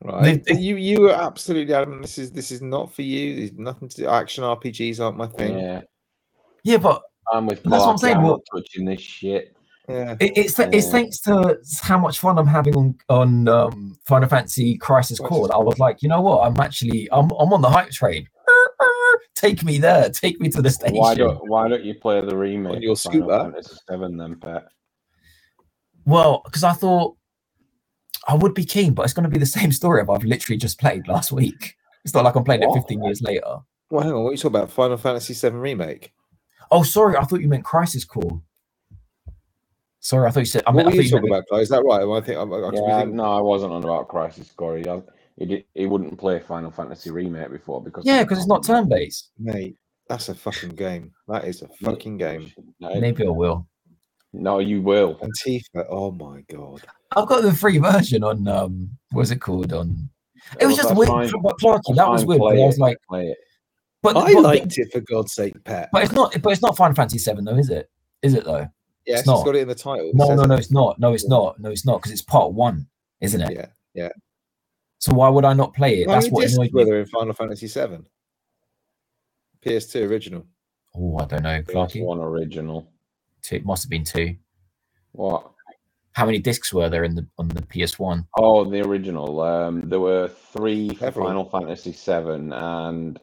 Right. 0.02 0.42
They- 0.44 0.54
you 0.54 0.76
you 0.76 1.02
were 1.02 1.12
absolutely 1.12 1.74
adamant. 1.74 2.02
This 2.02 2.18
is 2.18 2.30
this 2.32 2.50
is 2.50 2.62
not 2.62 2.92
for 2.94 3.02
you. 3.02 3.36
There's 3.36 3.52
nothing 3.52 3.88
to 3.90 3.96
do. 3.96 4.08
Action 4.08 4.42
RPGs 4.44 5.00
aren't 5.00 5.16
my 5.18 5.26
thing. 5.26 5.58
Yeah, 5.58 5.82
Yeah, 6.64 6.78
but 6.78 7.02
I'm 7.32 7.46
with. 7.46 7.62
That's 7.62 7.82
what 7.84 7.90
I'm 7.90 7.98
saying, 7.98 8.16
I'm 8.16 8.22
well- 8.24 8.42
touching 8.52 8.84
this 8.86 9.00
shit. 9.00 9.54
Yeah. 9.88 10.16
it, 10.20 10.32
it's 10.36 10.54
th- 10.54 10.68
it's 10.72 10.90
thanks 10.90 11.18
to 11.20 11.58
how 11.80 11.98
much 11.98 12.18
fun 12.18 12.38
I'm 12.38 12.46
having 12.46 12.76
on 12.76 12.98
on 13.08 13.48
um, 13.48 13.98
Final 14.04 14.28
Fantasy 14.28 14.76
Crisis 14.76 15.18
Crisis 15.18 15.18
Core. 15.18 15.54
I 15.54 15.58
was 15.58 15.78
like, 15.78 16.02
you 16.02 16.08
know 16.08 16.20
what? 16.20 16.46
I'm 16.46 16.58
actually 16.60 17.08
I'm 17.10 17.30
I'm 17.30 17.52
on 17.52 17.62
the 17.62 17.70
hype 17.70 17.90
train. 17.90 18.28
Take 19.34 19.64
me 19.64 19.78
there. 19.78 20.10
Take 20.10 20.40
me 20.40 20.50
to 20.50 20.60
the 20.60 20.70
station. 20.70 20.96
Why 20.96 21.14
don't 21.14 21.38
Why 21.48 21.68
don't 21.68 21.84
you 21.84 21.94
play 21.94 22.20
the 22.20 22.36
remake? 22.36 22.82
your 22.82 22.92
of 22.92 23.00
Final 23.00 23.62
scooter? 23.62 23.80
Seven 23.88 24.16
then, 24.16 24.36
Pet? 24.38 24.64
Well, 26.04 26.42
because 26.44 26.64
I 26.64 26.72
thought 26.72 27.16
I 28.26 28.34
would 28.34 28.54
be 28.54 28.64
keen, 28.64 28.92
but 28.94 29.04
it's 29.04 29.14
going 29.14 29.24
to 29.24 29.30
be 29.30 29.38
the 29.38 29.46
same 29.58 29.72
story 29.72 30.02
of 30.02 30.10
I've 30.10 30.24
literally 30.24 30.58
just 30.58 30.78
played 30.78 31.08
last 31.08 31.32
week. 31.32 31.76
It's 32.04 32.14
not 32.14 32.24
like 32.24 32.34
I'm 32.34 32.44
playing 32.44 32.62
it 32.62 32.72
15 32.72 33.04
years 33.04 33.22
later. 33.22 33.58
Well, 33.90 34.02
hang 34.02 34.12
on. 34.12 34.22
What 34.22 34.30
are 34.30 34.32
you 34.32 34.38
talking 34.38 34.56
about? 34.56 34.70
Final 34.70 34.96
Fantasy 34.96 35.34
VII 35.34 35.56
remake. 35.56 36.12
Oh, 36.70 36.82
sorry, 36.82 37.16
I 37.16 37.24
thought 37.24 37.40
you 37.40 37.48
meant 37.48 37.64
Crisis 37.64 38.04
Core. 38.04 38.42
Sorry, 40.00 40.28
I 40.28 40.30
thought 40.30 40.40
you 40.40 40.46
said. 40.46 40.62
I 40.66 40.70
what 40.70 40.76
meant, 40.84 40.86
I 40.86 40.90
were 40.90 40.92
thought 40.92 40.96
you 40.96 41.02
you 41.04 41.10
talking 41.10 41.30
meant, 41.30 41.40
about, 41.40 41.48
Clay? 41.48 41.62
Is 41.62 41.68
that 41.70 41.82
right? 41.84 42.02
Am 42.02 42.12
I 42.12 42.20
think 42.20 42.38
I'm, 42.38 42.52
I'm 42.52 42.62
Yeah, 42.62 42.70
confusing- 42.70 43.16
no, 43.16 43.24
I 43.24 43.40
wasn't 43.40 43.72
on 43.72 43.82
about 43.84 44.08
Crisis 44.08 44.50
Core. 44.52 44.78
He, 45.36 45.64
he, 45.74 45.86
wouldn't 45.86 46.18
play 46.18 46.40
Final 46.40 46.70
Fantasy 46.70 47.10
remake 47.10 47.50
before 47.50 47.82
because 47.82 48.04
Yeah, 48.04 48.22
because 48.24 48.38
it's 48.38 48.46
not 48.48 48.64
turn 48.64 48.88
based. 48.88 49.30
mate. 49.38 49.76
That's 50.08 50.28
a 50.30 50.34
fucking 50.34 50.70
game. 50.70 51.12
That 51.28 51.44
is 51.44 51.62
a 51.62 51.68
fucking 51.68 52.16
game. 52.16 52.50
Maybe 52.80 53.26
I 53.26 53.30
will. 53.30 53.68
no, 54.32 54.58
you 54.58 54.80
will. 54.82 55.16
Antifa. 55.16 55.86
Oh 55.90 56.10
my 56.12 56.40
god. 56.50 56.82
I've 57.16 57.28
got 57.28 57.42
the 57.42 57.52
free 57.52 57.78
version 57.78 58.24
on 58.24 58.48
um, 58.48 58.90
what's 59.12 59.30
it 59.30 59.40
called? 59.40 59.72
On 59.72 60.08
it 60.60 60.66
was 60.66 60.76
Well, 60.78 60.84
just 60.84 60.96
weird. 60.96 61.08
fine. 61.08 61.42
But 61.42 61.58
Clarky, 61.58 61.94
that 61.96 62.08
was 62.08 62.24
weird. 62.24 62.40
but 62.40 62.46
I 62.58 62.66
was 62.66 62.78
like, 62.78 62.96
play 63.08 63.26
it. 63.28 63.38
but, 64.02 64.16
I 64.16 64.32
but, 64.32 64.42
liked 64.42 64.78
it 64.78 64.88
for 64.92 65.00
God's 65.00 65.34
sake, 65.34 65.52
Pat. 65.64 65.90
but 65.92 66.02
it's 66.04 66.12
not. 66.12 66.40
But 66.42 66.52
it's 66.52 66.62
not 66.62 66.76
Final 66.76 66.94
Fantasy 66.94 67.18
Seven 67.18 67.44
though, 67.44 67.56
is 67.56 67.68
it? 67.70 67.90
Is 68.22 68.34
it 68.34 68.44
though? 68.44 68.66
Yes, 69.08 69.20
it's 69.20 69.20
it's 69.20 69.26
not. 69.28 69.44
got 69.44 69.56
it 69.56 69.62
in 69.62 69.68
the 69.68 69.74
title. 69.74 70.10
No, 70.14 70.34
no, 70.34 70.44
no, 70.44 70.54
it's 70.54 70.70
not. 70.70 70.98
No, 71.00 71.12
it's 71.12 71.26
not. 71.28 71.58
No, 71.58 71.70
it's 71.70 71.84
not 71.86 71.98
because 71.98 72.12
it's 72.12 72.22
part 72.22 72.52
one, 72.52 72.86
isn't 73.20 73.40
it? 73.40 73.52
Yeah. 73.52 73.66
Yeah. 73.94 74.08
So 74.98 75.14
why 75.14 75.28
would 75.28 75.44
I 75.44 75.52
not 75.54 75.74
play 75.74 76.02
it? 76.02 76.08
How 76.08 76.14
That's 76.14 76.28
what 76.28 76.42
discs 76.42 76.56
annoyed 76.56 76.72
were 76.72 76.84
me. 76.84 76.90
there 76.90 77.00
in 77.00 77.06
Final 77.06 77.32
Fantasy 77.34 77.66
VII? 77.66 77.98
PS2 79.64 80.08
original. 80.08 80.46
Oh, 80.94 81.18
I 81.18 81.24
don't 81.26 81.42
know, 81.42 81.62
That's 81.62 81.70
Clarky. 81.94 82.04
one 82.04 82.18
original. 82.20 82.90
Two, 83.42 83.56
it 83.56 83.64
must 83.64 83.84
have 83.84 83.90
been 83.90 84.04
two. 84.04 84.36
What? 85.12 85.50
How 86.12 86.26
many 86.26 86.38
discs 86.38 86.72
were 86.72 86.88
there 86.88 87.04
in 87.04 87.14
the 87.14 87.26
on 87.38 87.48
the 87.48 87.62
PS 87.62 87.98
One? 87.98 88.26
Oh, 88.36 88.64
the 88.64 88.80
original. 88.84 89.40
Um, 89.40 89.88
there 89.88 90.00
were 90.00 90.28
three 90.28 90.88
for 90.90 90.98
Several. 90.98 91.26
Final 91.28 91.44
Fantasy 91.48 91.92
Seven, 91.92 92.52
and 92.52 93.20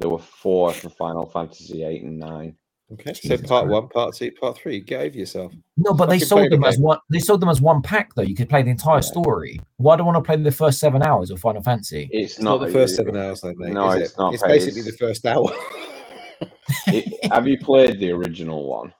there 0.00 0.10
were 0.10 0.18
four 0.18 0.72
for 0.72 0.90
Final 0.90 1.26
Fantasy 1.26 1.84
Eight 1.84 2.02
and 2.02 2.18
Nine. 2.18 2.56
Okay. 2.92 3.14
so 3.14 3.30
part 3.38 3.46
Christ. 3.46 3.66
one, 3.68 3.88
part 3.88 4.14
two, 4.14 4.30
part 4.32 4.56
three. 4.56 4.80
Get 4.80 5.00
over 5.00 5.16
yourself. 5.18 5.52
No, 5.78 5.94
but 5.94 6.08
they 6.10 6.18
sold 6.18 6.50
them 6.52 6.64
as 6.64 6.78
one. 6.78 6.98
They 7.10 7.18
sold 7.18 7.40
them 7.40 7.48
as 7.48 7.60
one 7.60 7.80
pack 7.82 8.14
though. 8.14 8.22
You 8.22 8.34
could 8.34 8.48
play 8.48 8.62
the 8.62 8.70
entire 8.70 8.96
Yeah. 8.96 9.00
story. 9.00 9.60
Why 9.78 9.96
do 9.96 10.02
I 10.02 10.06
want 10.06 10.16
to 10.16 10.22
play 10.22 10.36
the 10.40 10.50
first 10.52 10.78
seven 10.78 11.02
hours 11.02 11.30
of 11.30 11.40
Final 11.40 11.62
Fantasy? 11.62 12.08
It's, 12.12 12.34
It's 12.34 12.42
not, 12.42 12.58
the 12.58 12.68
first 12.68 12.94
seven 12.96 13.16
hours, 13.16 13.40
though, 13.40 13.54
mate. 13.56 13.72
No, 13.72 13.90
is 13.92 14.02
it's 14.02 14.12
it? 14.12 14.18
not, 14.18 14.34
It's 14.34 14.42
Pat, 14.42 14.50
basically 14.50 14.80
it's- 14.80 14.92
the 14.92 14.98
first 14.98 15.24
hour. 15.26 15.50
it- 16.88 17.32
have 17.32 17.46
you 17.48 17.58
played 17.58 17.98
the 18.00 18.10
original 18.12 18.68
one? 18.68 18.92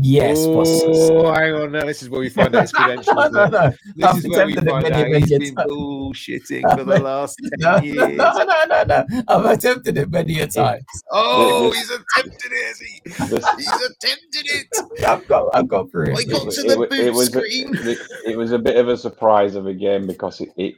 Yes, 0.00 0.36
Oh, 0.40 1.32
hang 1.32 1.54
on. 1.54 1.72
No, 1.72 1.80
this 1.86 2.02
is 2.02 2.10
where 2.10 2.20
we 2.20 2.28
find 2.28 2.54
out 2.54 2.62
his 2.62 2.72
credentials. 2.72 3.16
no, 3.16 3.28
no, 3.30 3.46
no. 3.46 3.70
This 3.96 4.04
I've 4.04 4.16
is 4.18 4.28
where 4.28 4.46
we 4.46 4.52
attempted 4.52 4.66
it 4.66 4.70
find 4.70 4.82
many, 4.90 5.14
out 5.14 5.22
he's 5.22 5.32
a 5.32 5.38
been 5.38 5.54
bullshitting 5.54 6.76
for 6.78 6.84
the 6.84 6.98
last 7.02 7.38
10 7.38 7.50
No, 7.60 7.78
years. 7.82 8.16
no, 8.16 8.32
no, 8.32 8.62
no, 8.68 8.82
no. 8.84 9.22
I've 9.28 9.44
attempted 9.46 9.96
it 9.98 10.10
many 10.10 10.40
a 10.40 10.46
time. 10.46 10.80
Oh, 11.10 11.70
he's 11.70 11.90
attempted 11.90 12.52
it, 12.52 12.76
he? 12.78 13.00
He's 13.58 13.68
attempted 13.82 14.46
it. 14.46 15.06
I've 15.06 15.26
got, 15.26 15.48
I've 15.54 15.68
got 15.68 15.90
through 15.90 16.10
I 16.16 16.20
it. 16.20 16.30
got 16.30 16.46
it, 16.46 16.50
to 16.52 16.62
the 16.62 16.76
boot 16.76 16.92
it 16.92 17.12
was 17.12 17.28
a, 17.28 17.30
screen. 17.40 17.70
it, 17.74 17.98
it 18.26 18.36
was 18.36 18.52
a 18.52 18.58
bit 18.58 18.76
of 18.76 18.88
a 18.88 18.96
surprise 18.96 19.54
of 19.54 19.66
a 19.66 19.74
game 19.74 20.06
because 20.06 20.40
it 20.40 20.50
it, 20.56 20.74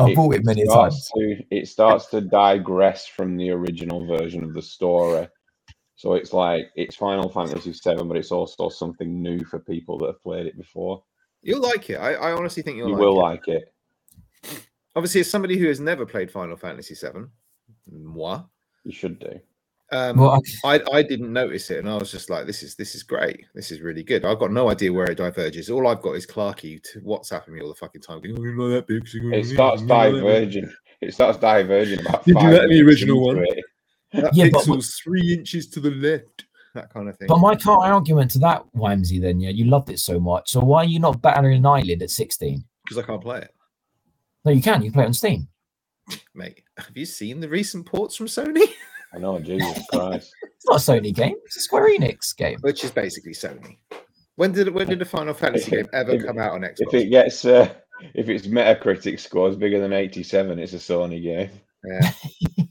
it 0.00 0.14
bought 0.16 0.34
it 0.34 0.44
many 0.44 0.64
times. 0.66 1.10
to 1.16 1.36
it 1.50 1.68
starts 1.68 2.06
to 2.06 2.20
digress 2.20 3.06
from 3.06 3.36
the 3.36 3.50
original 3.50 4.06
version 4.06 4.42
of 4.44 4.54
the 4.54 4.62
story. 4.62 5.28
So 5.98 6.14
it's 6.14 6.32
like 6.32 6.70
it's 6.76 6.94
Final 6.94 7.28
Fantasy 7.28 7.72
VII, 7.72 8.04
but 8.04 8.16
it's 8.16 8.30
also 8.30 8.68
something 8.68 9.20
new 9.20 9.40
for 9.44 9.58
people 9.58 9.98
that 9.98 10.06
have 10.06 10.22
played 10.22 10.46
it 10.46 10.56
before. 10.56 11.02
You'll 11.42 11.60
like 11.60 11.90
it. 11.90 11.96
I, 11.96 12.14
I 12.14 12.32
honestly 12.32 12.62
think 12.62 12.76
you'll 12.76 12.88
you 12.90 12.94
like 12.94 13.00
will 13.02 13.18
it. 13.18 13.22
like 13.22 13.48
it. 13.48 13.74
Obviously, 14.94 15.20
as 15.22 15.30
somebody 15.30 15.58
who 15.58 15.66
has 15.66 15.80
never 15.80 16.06
played 16.06 16.30
Final 16.30 16.56
Fantasy 16.56 16.94
VII, 16.94 17.24
moi, 17.90 18.42
You 18.84 18.92
should 18.92 19.18
do. 19.18 19.40
um, 19.90 20.18
Well, 20.18 20.40
I, 20.64 20.80
I 20.92 21.02
didn't 21.02 21.32
notice 21.32 21.68
it, 21.72 21.78
and 21.80 21.88
I 21.88 21.96
was 21.96 22.12
just 22.12 22.30
like, 22.30 22.46
"This 22.46 22.62
is 22.62 22.76
this 22.76 22.94
is 22.94 23.02
great. 23.02 23.46
This 23.56 23.72
is 23.72 23.80
really 23.80 24.04
good." 24.04 24.24
I've 24.24 24.38
got 24.38 24.52
no 24.52 24.70
idea 24.70 24.92
where 24.92 25.10
it 25.10 25.18
diverges. 25.18 25.68
All 25.68 25.86
I've 25.88 26.02
got 26.02 26.12
is 26.14 26.26
Clarky 26.28 26.80
to 26.92 27.00
WhatsApping 27.00 27.48
me 27.48 27.60
all 27.60 27.68
the 27.68 27.74
fucking 27.74 28.02
time. 28.02 28.20
Going, 28.20 28.36
"Oh, 28.38 28.42
you 28.44 28.54
know 28.56 28.68
that 28.70 28.86
bit, 28.86 29.02
'cause 29.04 29.14
you're 29.14 29.32
It 29.32 29.42
gonna- 29.42 29.54
starts 29.54 29.80
you 29.82 29.88
know 29.88 30.12
that 30.12 30.20
diverging. 30.20 30.72
It 31.00 31.14
starts 31.14 31.38
diverging 31.38 32.00
about. 32.00 32.24
Did 32.24 32.34
you 32.36 32.40
five 32.40 32.52
like 32.58 32.68
the 32.68 32.82
original 32.82 33.20
one? 33.24 33.38
it. 33.44 33.64
That 34.12 34.34
Yeah, 34.34 34.48
but- 34.52 34.62
pixel's 34.64 34.94
three 35.02 35.32
inches 35.34 35.68
to 35.70 35.80
the 35.80 35.90
left. 35.90 36.44
That 36.74 36.90
kind 36.92 37.08
of 37.08 37.16
thing. 37.16 37.28
But 37.28 37.38
my 37.38 37.56
counter 37.56 37.86
argument 37.92 38.30
to 38.32 38.38
that, 38.40 38.64
Vimesy, 38.76 39.20
then, 39.20 39.40
yeah, 39.40 39.50
you 39.50 39.64
loved 39.64 39.90
it 39.90 39.98
so 39.98 40.20
much. 40.20 40.50
So 40.50 40.60
why 40.60 40.82
are 40.82 40.84
you 40.84 40.98
not 41.00 41.20
battering 41.22 41.56
an 41.58 41.66
eyelid 41.66 42.02
at 42.02 42.10
16? 42.10 42.62
Because 42.84 42.98
I 43.02 43.06
can't 43.06 43.22
play 43.22 43.38
it, 43.38 43.54
No, 44.44 44.52
you 44.52 44.62
can. 44.62 44.82
You 44.82 44.90
can 44.90 44.94
play 44.94 45.04
it 45.04 45.08
on 45.08 45.14
Steam. 45.14 45.48
mate. 46.34 46.62
Have 46.76 46.96
you 46.96 47.04
seen 47.06 47.40
the 47.40 47.48
recent 47.48 47.86
ports 47.86 48.16
from 48.16 48.26
Sony? 48.26 48.66
I 49.14 49.18
know, 49.18 49.38
Jesus 49.40 49.82
Christ. 49.90 50.32
It's 50.58 50.66
not 50.68 50.76
a 50.88 51.00
Sony 51.00 51.14
game. 51.14 51.34
It's 51.46 51.56
a 51.56 51.60
Square 51.60 51.88
Enix 51.98 52.36
game. 52.36 52.58
Which 52.62 52.82
is 52.84 52.90
basically 52.90 53.32
Sony. 53.32 53.78
When 54.34 54.50
did 54.52 54.68
when 54.74 54.88
did 54.88 55.00
a 55.00 55.04
Final 55.04 55.34
Fantasy 55.34 55.70
game 55.70 55.86
ever 55.92 56.12
If- 56.12 56.26
come 56.26 56.38
out 56.38 56.52
on 56.52 56.62
Xbox? 56.62 56.74
if 56.80 56.94
it 56.94 57.10
gets 57.10 57.44
uh, 57.44 57.72
if 58.14 58.28
its 58.28 58.46
Metacritic 58.48 59.20
scores 59.20 59.54
bigger 59.56 59.80
than 59.80 59.92
eighty 59.92 60.22
seven, 60.24 60.58
it's 60.58 60.72
a 60.72 60.76
Sony 60.78 61.22
game. 61.22 61.50
Yeah. 61.84 62.10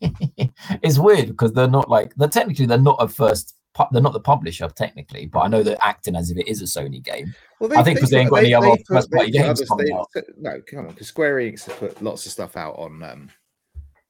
it's 0.88 0.98
weird 1.00 1.28
because 1.28 1.54
they're 1.54 1.68
not 1.68 1.90
like 1.90 2.14
they're 2.16 2.28
technically 2.28 2.66
they're 2.66 2.78
not 2.78 2.98
a 3.00 3.08
first 3.08 3.54
they're 3.92 4.02
not 4.02 4.14
the 4.14 4.20
publisher 4.20 4.68
technically, 4.70 5.28
but 5.28 5.42
I 5.42 5.48
know 5.48 5.62
they're 5.62 5.78
acting 5.84 6.16
as 6.16 6.32
if 6.32 6.38
it 6.38 6.48
is 6.48 6.64
a 6.64 6.66
Sony 6.66 7.04
game. 7.04 7.36
Well, 7.60 7.78
I 7.78 7.84
think 7.84 8.00
'cause 8.00 8.10
they 8.10 8.22
ain't 8.22 8.32
got 8.32 8.38
any 8.40 8.54
other 8.56 8.70
put- 8.72 8.88
first-party 8.88 9.30
games 9.30 9.60
others- 9.62 9.70
coming 9.70 9.94
out. 9.94 10.10
No, 10.40 10.60
come 10.68 10.80
on, 10.80 10.88
because 10.88 11.08
Square 11.08 11.36
Enix 11.38 11.66
have 11.66 11.78
put 11.78 12.02
lots 12.02 12.26
of 12.26 12.32
stuff 12.32 12.58
out 12.58 12.76
on 12.80 13.04
um, 13.04 13.30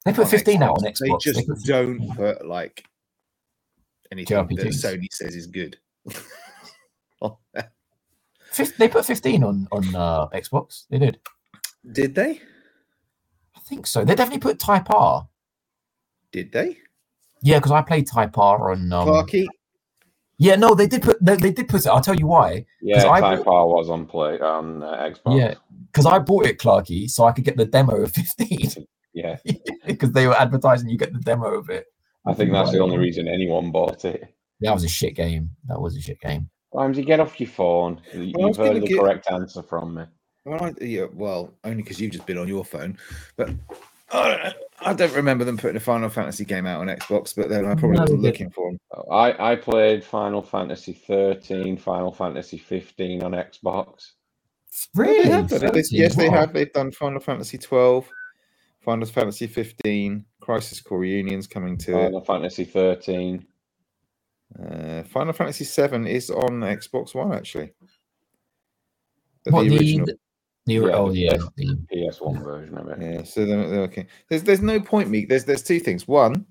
They 0.05 0.13
put 0.13 0.23
on 0.23 0.31
15 0.31 0.63
out 0.63 0.77
on 0.77 0.83
Xbox. 0.85 1.01
Xbox. 1.01 1.23
They 1.25 1.31
They 1.31 1.37
just 1.41 1.47
put- 1.49 1.63
don't 1.65 2.15
put 2.15 2.47
like 2.47 2.85
anything 4.09 4.37
that 4.55 4.67
Sony 4.67 5.07
says 5.11 5.35
is 5.35 5.47
good. 5.47 5.77
They 8.77 8.87
put 8.87 9.05
15 9.05 9.43
on 9.43 9.67
on 9.71 9.95
uh, 9.95 10.27
Xbox. 10.29 10.85
They 10.89 10.97
did. 10.97 11.19
Did 11.91 12.15
they? 12.15 12.41
I 13.55 13.59
think 13.67 13.85
so. 13.85 14.03
They 14.03 14.15
definitely 14.15 14.39
put 14.39 14.59
Type-0. 14.59 15.27
Did 16.37 16.51
they? 16.51 16.77
Yeah, 17.41 17.57
because 17.57 17.71
I 17.71 17.81
played 17.81 18.05
Type-0 18.05 18.37
on. 18.37 18.93
Um, 18.93 19.07
Clarky? 19.07 19.47
yeah, 20.37 20.55
no, 20.55 20.75
they 20.75 20.85
did 20.85 21.01
put. 21.01 21.17
They, 21.19 21.35
they 21.35 21.51
did 21.51 21.67
put 21.67 21.83
it. 21.83 21.87
I'll 21.87 21.99
tell 21.99 22.13
you 22.13 22.27
why. 22.27 22.63
Yeah, 22.79 23.09
I 23.09 23.19
Type 23.19 23.47
R 23.47 23.67
was 23.67 23.89
on 23.89 24.05
play 24.05 24.39
on 24.39 24.83
uh, 24.83 25.09
Xbox. 25.09 25.39
Yeah, 25.39 25.55
because 25.87 26.05
I 26.05 26.19
bought 26.19 26.45
it, 26.45 26.59
Clarky, 26.59 27.09
so 27.09 27.25
I 27.25 27.31
could 27.31 27.43
get 27.43 27.57
the 27.57 27.65
demo 27.65 27.95
of 27.95 28.11
15. 28.11 28.85
yeah. 29.13 29.37
Because 29.87 30.11
they 30.11 30.27
were 30.27 30.35
advertising 30.35 30.89
you 30.89 30.97
get 30.97 31.13
the 31.13 31.19
demo 31.19 31.47
of 31.47 31.69
it. 31.69 31.85
I 32.25 32.33
think 32.33 32.51
that's 32.51 32.71
the 32.71 32.79
only 32.79 32.97
reason 32.97 33.25
anyone 33.27 33.71
bought 33.71 34.03
it. 34.03 34.35
That 34.59 34.73
was 34.73 34.83
a 34.83 34.89
shit 34.89 35.15
game. 35.15 35.49
That 35.69 35.79
was 35.79 35.95
a 35.95 36.01
shit 36.01 36.19
game. 36.19 36.49
Ramsey, 36.73 37.05
get 37.05 37.21
off 37.21 37.39
your 37.39 37.49
phone. 37.49 38.01
Well, 38.13 38.23
you've 38.23 38.57
heard 38.57 38.81
the 38.81 38.87
get- 38.87 38.99
correct 38.99 39.31
answer 39.31 39.63
from 39.63 39.95
me. 39.95 40.03
Well, 40.43 40.61
I, 40.61 40.73
yeah, 40.83 41.05
well, 41.13 41.53
only 41.63 41.83
because 41.83 42.01
you've 42.01 42.11
just 42.11 42.25
been 42.25 42.37
on 42.37 42.49
your 42.49 42.65
phone, 42.65 42.97
but 43.37 43.49
I 44.11 44.29
don't. 44.29 44.55
I 44.79 44.93
don't 44.93 45.13
remember 45.15 45.43
them 45.43 45.57
putting 45.57 45.75
a 45.75 45.81
Final 45.81 46.09
Fantasy 46.09 46.45
game 46.45 46.65
out 46.65 46.81
on 46.81 46.87
Xbox. 46.87 47.35
But 47.35 47.49
then 47.49 47.65
I 47.65 47.73
probably 47.75 47.99
wasn't 47.99 48.21
looking 48.21 48.49
for 48.51 48.71
them. 48.71 48.79
I, 49.11 49.51
I 49.53 49.55
played 49.55 50.03
Final 50.03 50.41
Fantasy 50.41 50.93
13, 50.93 51.77
Final 51.77 52.13
Fantasy 52.13 52.57
15 52.57 53.23
on 53.23 53.31
Xbox. 53.31 54.11
Really? 54.95 55.23
They 55.23 55.29
have 55.31 55.49
done 55.49 55.63
it. 55.63 55.73
They- 55.73 55.83
yes, 55.91 56.15
they 56.15 56.29
have. 56.29 56.53
They've 56.53 56.71
done 56.71 56.91
Final 56.91 57.19
Fantasy 57.19 57.57
12, 57.57 58.07
Final 58.81 59.07
Fantasy 59.07 59.47
15, 59.47 60.23
Crisis 60.39 60.79
Core 60.79 60.99
Reunions 60.99 61.47
coming 61.47 61.77
to 61.79 61.91
it. 61.97 62.03
Final 62.03 62.21
Fantasy 62.21 62.63
13. 62.63 63.45
Uh, 64.57 65.03
Final 65.03 65.33
Fantasy 65.33 65.65
7 65.65 66.07
is 66.07 66.29
on 66.29 66.61
Xbox 66.61 67.13
One 67.13 67.33
actually. 67.33 67.73
What, 69.49 69.63
the 69.63 69.69
the, 69.69 69.77
original, 69.77 70.05
the, 70.05 70.17
the- 70.67 70.73
Yeah, 70.75 70.91
oh 70.93 71.09
yeah, 71.11 71.33
PS1 71.91 72.43
version 72.43 72.77
of 72.77 72.87
it. 72.89 72.97
yeah. 73.01 73.23
So 73.23 73.45
they're, 73.45 73.67
they're 73.69 73.81
okay. 73.83 74.05
There's 74.29 74.43
there's 74.43 74.61
no 74.61 74.79
point 74.79 75.09
me. 75.09 75.25
There's 75.25 75.45
there's 75.45 75.63
two 75.63 75.79
things. 75.79 76.07
One, 76.07 76.45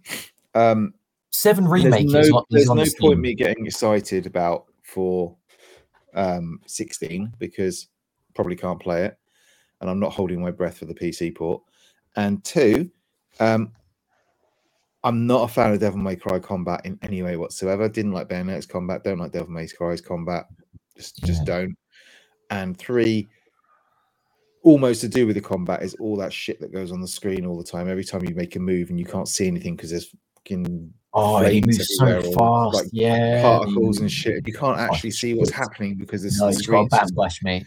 um, 0.54 0.94
seven 1.30 1.66
remakes. 1.68 2.12
there's 2.12 2.30
no, 2.30 2.38
on, 2.38 2.44
is 2.50 2.66
there's 2.66 2.76
no 2.76 2.84
Steam. 2.84 3.00
point 3.08 3.20
me 3.20 3.34
getting 3.34 3.66
excited 3.66 4.26
about 4.26 4.66
for 4.82 5.36
um 6.14 6.58
16 6.66 7.30
because 7.38 7.88
probably 8.34 8.56
can't 8.56 8.80
play 8.80 9.04
it 9.04 9.18
and 9.82 9.90
i'm 9.90 10.00
not 10.00 10.12
holding 10.14 10.40
my 10.40 10.50
breath 10.50 10.78
for 10.78 10.86
the 10.86 10.94
pc 10.94 11.34
port 11.34 11.62
and 12.16 12.42
two 12.42 12.88
um 13.40 13.70
i'm 15.04 15.26
not 15.26 15.42
a 15.50 15.52
fan 15.52 15.72
of 15.72 15.80
devil 15.80 15.98
may 15.98 16.16
cry 16.16 16.38
combat 16.38 16.80
in 16.86 16.98
any 17.02 17.22
way 17.22 17.36
whatsoever 17.36 17.86
didn't 17.88 18.12
like 18.12 18.28
Bayonetta's 18.28 18.64
combat 18.64 19.04
don't 19.04 19.18
like 19.18 19.32
devil 19.32 19.50
may 19.50 19.66
cry's 19.68 20.00
combat 20.00 20.46
just 20.96 21.16
just 21.24 21.40
Yeah. 21.46 21.58
don't 21.58 21.76
and 22.50 22.78
three 22.78 23.28
almost 24.66 25.00
to 25.00 25.08
do 25.08 25.28
with 25.28 25.36
the 25.36 25.40
combat 25.40 25.80
is 25.80 25.94
all 26.00 26.16
that 26.16 26.32
shit 26.32 26.60
that 26.60 26.72
goes 26.72 26.90
on 26.90 27.00
the 27.00 27.06
screen 27.06 27.46
all 27.46 27.56
the 27.56 27.62
time 27.62 27.88
every 27.88 28.02
time 28.02 28.24
you 28.24 28.34
make 28.34 28.56
a 28.56 28.58
move 28.58 28.90
and 28.90 28.98
you 28.98 29.06
can't 29.06 29.28
see 29.28 29.46
anything 29.46 29.76
because 29.76 29.90
there's 29.90 30.12
fucking 30.34 30.92
Oh, 31.18 31.42
he 31.44 31.62
moves 31.62 31.96
so 31.96 32.18
or, 32.18 32.22
fast. 32.22 32.74
like, 32.74 32.88
yeah, 32.92 33.40
particles 33.40 34.00
and 34.00 34.10
shit. 34.10 34.46
You 34.46 34.52
can't 34.52 34.78
actually 34.78 35.12
see 35.12 35.32
what's 35.34 35.52
happening 35.52 35.94
because 35.94 36.22
this 36.22 36.38
No, 36.38 36.48
the 36.48 36.52
he's 36.56 36.66
got 36.66 36.92
a 36.92 37.36
mate. 37.42 37.64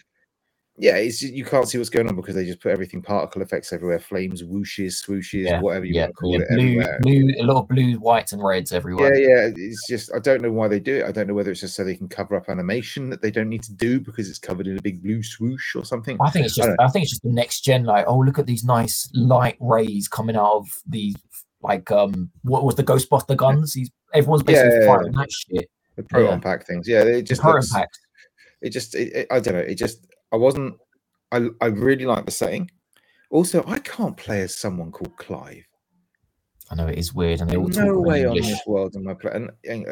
Yeah, 0.81 0.95
it's 0.95 1.19
just, 1.19 1.33
you 1.33 1.43
can't 1.43 1.67
see 1.67 1.77
what's 1.77 1.89
going 1.89 2.07
on 2.07 2.15
because 2.15 2.35
they 2.35 2.45
just 2.45 2.61
put 2.61 2.71
everything 2.71 3.01
particle 3.01 3.41
effects 3.41 3.73
everywhere, 3.73 3.99
flames, 3.99 4.41
whooshes, 4.43 5.03
swooshes, 5.05 5.43
Yeah, 5.43 5.59
whatever 5.59 5.83
you 5.83 5.95
Yeah, 5.95 6.03
want 6.03 6.11
to 6.11 6.13
call 6.15 6.31
yeah, 6.33 6.39
it, 6.39 6.47
blue, 6.49 6.79
everywhere. 6.79 6.99
blue, 7.01 7.33
a 7.39 7.43
lot 7.43 7.59
of 7.63 7.67
blue, 7.67 7.99
whites, 7.99 8.31
and 8.31 8.41
reds 8.41 8.71
everywhere. 8.71 9.13
yeah. 9.13 9.27
Yeah. 9.47 9.51
It's 9.57 9.85
just 9.87 10.09
I 10.15 10.19
don't 10.19 10.41
know 10.41 10.51
why 10.51 10.69
they 10.69 10.79
do 10.79 10.95
it. 10.99 11.05
I 11.05 11.11
don't 11.11 11.27
know 11.27 11.33
whether 11.33 11.51
it's 11.51 11.59
just 11.59 11.75
so 11.75 11.83
they 11.83 11.95
can 11.97 12.07
cover 12.07 12.35
up 12.37 12.47
animation 12.49 13.09
that 13.09 13.21
they 13.21 13.29
don't 13.29 13.49
need 13.49 13.63
to 13.63 13.73
do 13.73 13.99
because 13.99 14.29
it's 14.29 14.39
covered 14.39 14.67
in 14.67 14.77
a 14.77 14.81
big 14.81 15.03
blue 15.03 15.21
swoosh 15.21 15.75
or 15.75 15.83
something. 15.83 16.17
I 16.21 16.29
think 16.29 16.45
it's 16.45 16.55
just, 16.55 16.69
don't 16.69 16.79
I, 16.79 16.87
think 16.87 17.03
it's 17.03 17.11
just 17.11 17.23
the 17.23 17.29
next 17.33 17.61
gen. 17.61 17.83
Like, 17.83 18.05
oh, 18.07 18.17
look 18.19 18.39
at 18.39 18.45
these 18.45 18.63
nice 18.63 19.09
light 19.13 19.57
rays 19.59 20.07
coming 20.07 20.37
out 20.37 20.53
of 20.53 20.67
the 20.87 21.13
like, 21.61 21.91
um, 21.91 22.31
what 22.43 22.63
was 22.63 22.75
the 22.75 22.83
Ghostbuster 22.85 23.35
guns? 23.35 23.73
He's 23.73 23.91
everyone's 24.13 24.43
basically 24.43 24.85
firing 24.85 25.11
that 25.11 25.29
shit. 25.29 25.69
The 25.97 26.03
proton 26.03 26.39
pack 26.39 26.65
things, 26.65 26.87
yeah, 26.87 27.01
it 27.03 27.23
just 27.23 27.41
Current 27.41 27.55
looks, 27.57 27.73
pack. 27.73 27.89
it 28.61 28.69
just 28.69 28.95
it, 28.95 29.13
it- 29.13 29.27
I 29.29 29.41
don't 29.41 29.55
know. 29.55 29.59
It 29.59 29.75
just 29.75 30.07
I 30.31 30.37
wasn't. 30.37 30.75
I 31.31 31.49
I 31.61 31.67
really 31.67 32.05
like 32.05 32.25
the 32.25 32.31
setting. 32.31 32.69
Also, 33.31 33.63
I 33.67 33.79
can't 33.79 34.17
play 34.17 34.41
as 34.41 34.55
someone 34.55 34.91
called 34.91 35.15
Clive. 35.17 35.63
I 36.71 36.75
know 36.75 36.87
it 36.87 36.97
is 36.99 37.13
weird, 37.13 37.41
and 37.41 37.49
they 37.49 37.57
all 37.57 37.67
no 37.67 37.99
in 37.99 38.03
way 38.03 38.25
on 38.25 38.35
this 38.35 38.61
world 38.67 38.95
am 38.95 39.07
I 39.07 39.13
playing. 39.15 39.49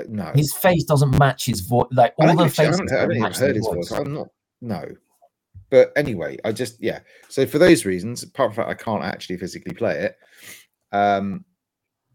No, 0.10 0.32
His 0.36 0.54
face 0.54 0.84
doesn't 0.84 1.18
match 1.18 1.46
his 1.46 1.62
voice. 1.62 1.88
Like 1.92 2.14
all 2.20 2.28
the 2.28 2.44
actually- 2.44 2.46
I 2.46 2.50
faces 2.50 2.80
haven't, 2.92 2.94
I 2.94 3.00
haven't 3.00 3.36
heard 3.38 3.56
his 3.56 3.66
voice. 3.66 3.90
voice. 3.90 4.00
I'm 4.00 4.14
not. 4.14 4.28
No, 4.62 4.86
but 5.70 5.92
anyway, 5.96 6.38
I 6.46 6.52
just 6.52 6.82
yeah. 6.82 7.00
So 7.30 7.46
for 7.46 7.58
those 7.60 7.86
reasons, 7.86 8.24
apart 8.24 8.54
from 8.54 8.64
the 8.64 8.68
fact 8.70 8.82
I 8.82 8.84
can't 8.84 9.04
actually 9.04 9.38
physically 9.38 9.74
play 9.74 10.00
it, 10.06 10.18
um, 10.92 11.46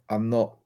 I'm 0.09 0.29
not. 0.31 0.57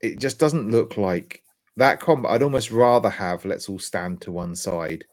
It 0.00 0.18
just 0.20 0.38
doesn't 0.38 0.70
look 0.70 0.96
like 0.96 1.42
that 1.76 1.98
combat. 2.00 2.32
I'd 2.32 2.42
almost 2.42 2.70
rather 2.70 3.08
have 3.10 3.44
let's 3.44 3.68
all 3.68 3.78
stand 3.78 4.20
to 4.22 4.32
one 4.32 4.54
side 4.54 5.04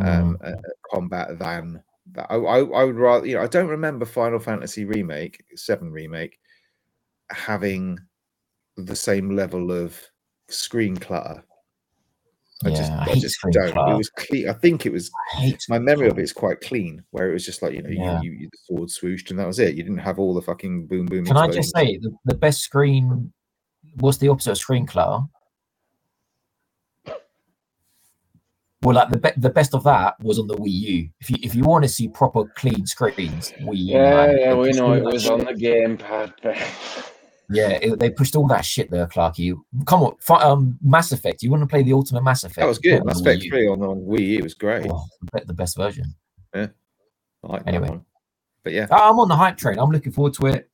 um, 0.00 0.38
Mm. 0.42 0.60
combat 0.90 1.38
than 1.38 1.82
that. 2.12 2.26
I, 2.30 2.36
I 2.36 2.58
I 2.60 2.84
would 2.84 2.96
rather 2.96 3.26
you 3.26 3.36
know 3.36 3.42
I 3.42 3.46
don't 3.46 3.68
remember 3.68 4.04
Final 4.04 4.38
Fantasy 4.38 4.84
remake 4.84 5.44
seven 5.54 5.90
remake 5.90 6.38
having 7.30 7.98
the 8.76 8.96
same 8.96 9.36
level 9.36 9.70
of 9.70 10.00
screen 10.48 10.96
clutter. 10.96 11.44
I 12.64 12.68
Yeah, 12.68 12.76
just, 12.76 12.92
I 12.92 13.10
I, 13.10 13.14
just 13.18 13.36
don't. 13.50 13.88
It 13.90 13.96
was 13.96 14.08
clean. 14.10 14.48
I 14.48 14.52
think 14.52 14.86
it 14.86 14.92
was 14.92 15.10
my 15.68 15.78
memory 15.80 16.08
of 16.08 16.18
it 16.18 16.22
is 16.22 16.32
quite 16.32 16.60
clean, 16.60 17.02
where 17.10 17.28
it 17.28 17.32
was 17.32 17.44
just 17.44 17.60
like 17.60 17.74
you 17.74 17.82
know 17.82 17.90
Yeah. 17.90 18.20
you, 18.22 18.30
you, 18.30 18.38
you 18.38 18.48
the 18.50 18.58
sword 18.66 18.88
swooshed 18.88 19.30
and 19.30 19.38
that 19.38 19.46
was 19.46 19.58
it. 19.58 19.74
You 19.74 19.82
didn't 19.82 19.98
have 19.98 20.18
all 20.18 20.32
the 20.32 20.42
fucking 20.42 20.86
boom 20.86 21.06
boom. 21.06 21.24
Can 21.24 21.36
I 21.36 21.48
just 21.48 21.74
say 21.74 21.98
the, 21.98 22.14
the 22.24 22.34
best 22.34 22.60
screen? 22.60 23.32
What's 23.96 24.18
the 24.18 24.28
opposite 24.28 24.52
of 24.52 24.58
screen 24.58 24.86
clutter? 24.86 25.24
Well, 28.82 28.96
like 28.96 29.10
the 29.10 29.18
be- 29.18 29.40
the 29.40 29.50
best 29.50 29.74
of 29.74 29.84
that 29.84 30.18
was 30.22 30.38
on 30.38 30.46
the 30.48 30.56
Wii 30.56 30.70
U. 30.70 31.08
If 31.20 31.30
you 31.30 31.36
if 31.42 31.54
you 31.54 31.62
want 31.62 31.84
to 31.84 31.88
see 31.88 32.08
proper 32.08 32.44
clean 32.56 32.84
screens, 32.86 33.52
Wii 33.60 33.76
U. 33.78 33.94
Yeah, 33.94 34.26
man, 34.26 34.38
yeah, 34.38 34.54
we 34.54 34.70
know 34.72 34.92
it 34.94 35.04
was 35.04 35.22
shit. 35.22 35.32
on 35.32 35.38
the 35.40 35.52
gamepad. 35.54 37.08
Yeah, 37.50 37.68
it, 37.82 37.98
they 37.98 38.08
pushed 38.08 38.34
all 38.34 38.46
that 38.46 38.64
shit 38.64 38.90
there, 38.90 39.06
Clarky. 39.06 39.54
Come 39.84 40.02
on, 40.04 40.14
fi- 40.20 40.40
um, 40.42 40.78
Mass 40.82 41.12
Effect. 41.12 41.42
You 41.42 41.50
want 41.50 41.60
to 41.62 41.66
play 41.66 41.82
the 41.82 41.92
Ultimate 41.92 42.24
Mass 42.24 42.44
Effect? 42.44 42.56
that 42.60 42.66
was 42.66 42.78
good. 42.78 43.04
Mass 43.04 43.20
Effect 43.20 43.42
three 43.42 43.68
on, 43.68 43.82
on 43.82 43.98
Wii 44.06 44.26
U 44.38 44.42
was 44.42 44.54
great. 44.54 44.86
Oh, 44.90 45.04
bet 45.32 45.46
the 45.46 45.52
best 45.52 45.76
version. 45.76 46.14
I 46.54 46.70
like 47.42 47.62
anyway. 47.66 47.86
that 47.88 47.90
one. 47.90 48.04
But 48.64 48.72
yeah, 48.72 48.86
I- 48.90 49.10
I'm 49.10 49.18
on 49.20 49.28
the 49.28 49.36
hype 49.36 49.58
train. 49.58 49.78
I'm 49.78 49.90
looking 49.90 50.12
forward 50.12 50.32
to 50.34 50.46
it. 50.46 50.70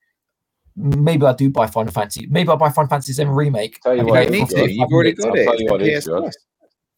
Maybe 0.77 1.27
I 1.27 1.33
do 1.33 1.51
buy 1.51 1.67
Final 1.67 1.93
Fantasy. 1.93 2.29
Maybe 2.31 2.49
I'll 2.49 2.57
buy 2.57 2.69
Final 2.71 2.91
Fantasy 2.91 3.13
7 3.13 3.33
remake. 3.35 3.81
Tell 3.81 3.97
you 3.97 4.05
what, 4.05 4.25
you 4.27 4.31
need 4.31 4.49
to. 4.51 4.71
You've 4.73 4.93
already 4.93 5.15
got 5.15 5.37
it. 5.37 5.45
tell 5.45 5.53
It's 5.55 5.61
you 5.63 5.67
the 5.67 5.73
what 5.73 5.83
is 5.83 5.99
PS 6.05 6.07
good. 6.07 6.21
Plus. 6.21 6.37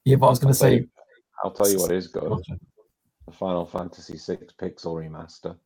Yeah, 0.05 0.17
but 0.17 0.27
I 0.27 0.31
was 0.31 0.39
going 0.41 0.53
to 0.53 0.59
say. 0.59 0.87
You- 1.45 1.51
I'll 1.51 1.51
tell 1.53 1.69
you 1.71 1.79
what 1.79 1.93
is 1.93 2.09
good. 2.09 2.33
The 3.27 3.33
Final 3.33 3.67
Fantasy 3.67 4.15
VI 4.15 4.39
Pixel 4.59 4.95
remaster. 4.97 5.57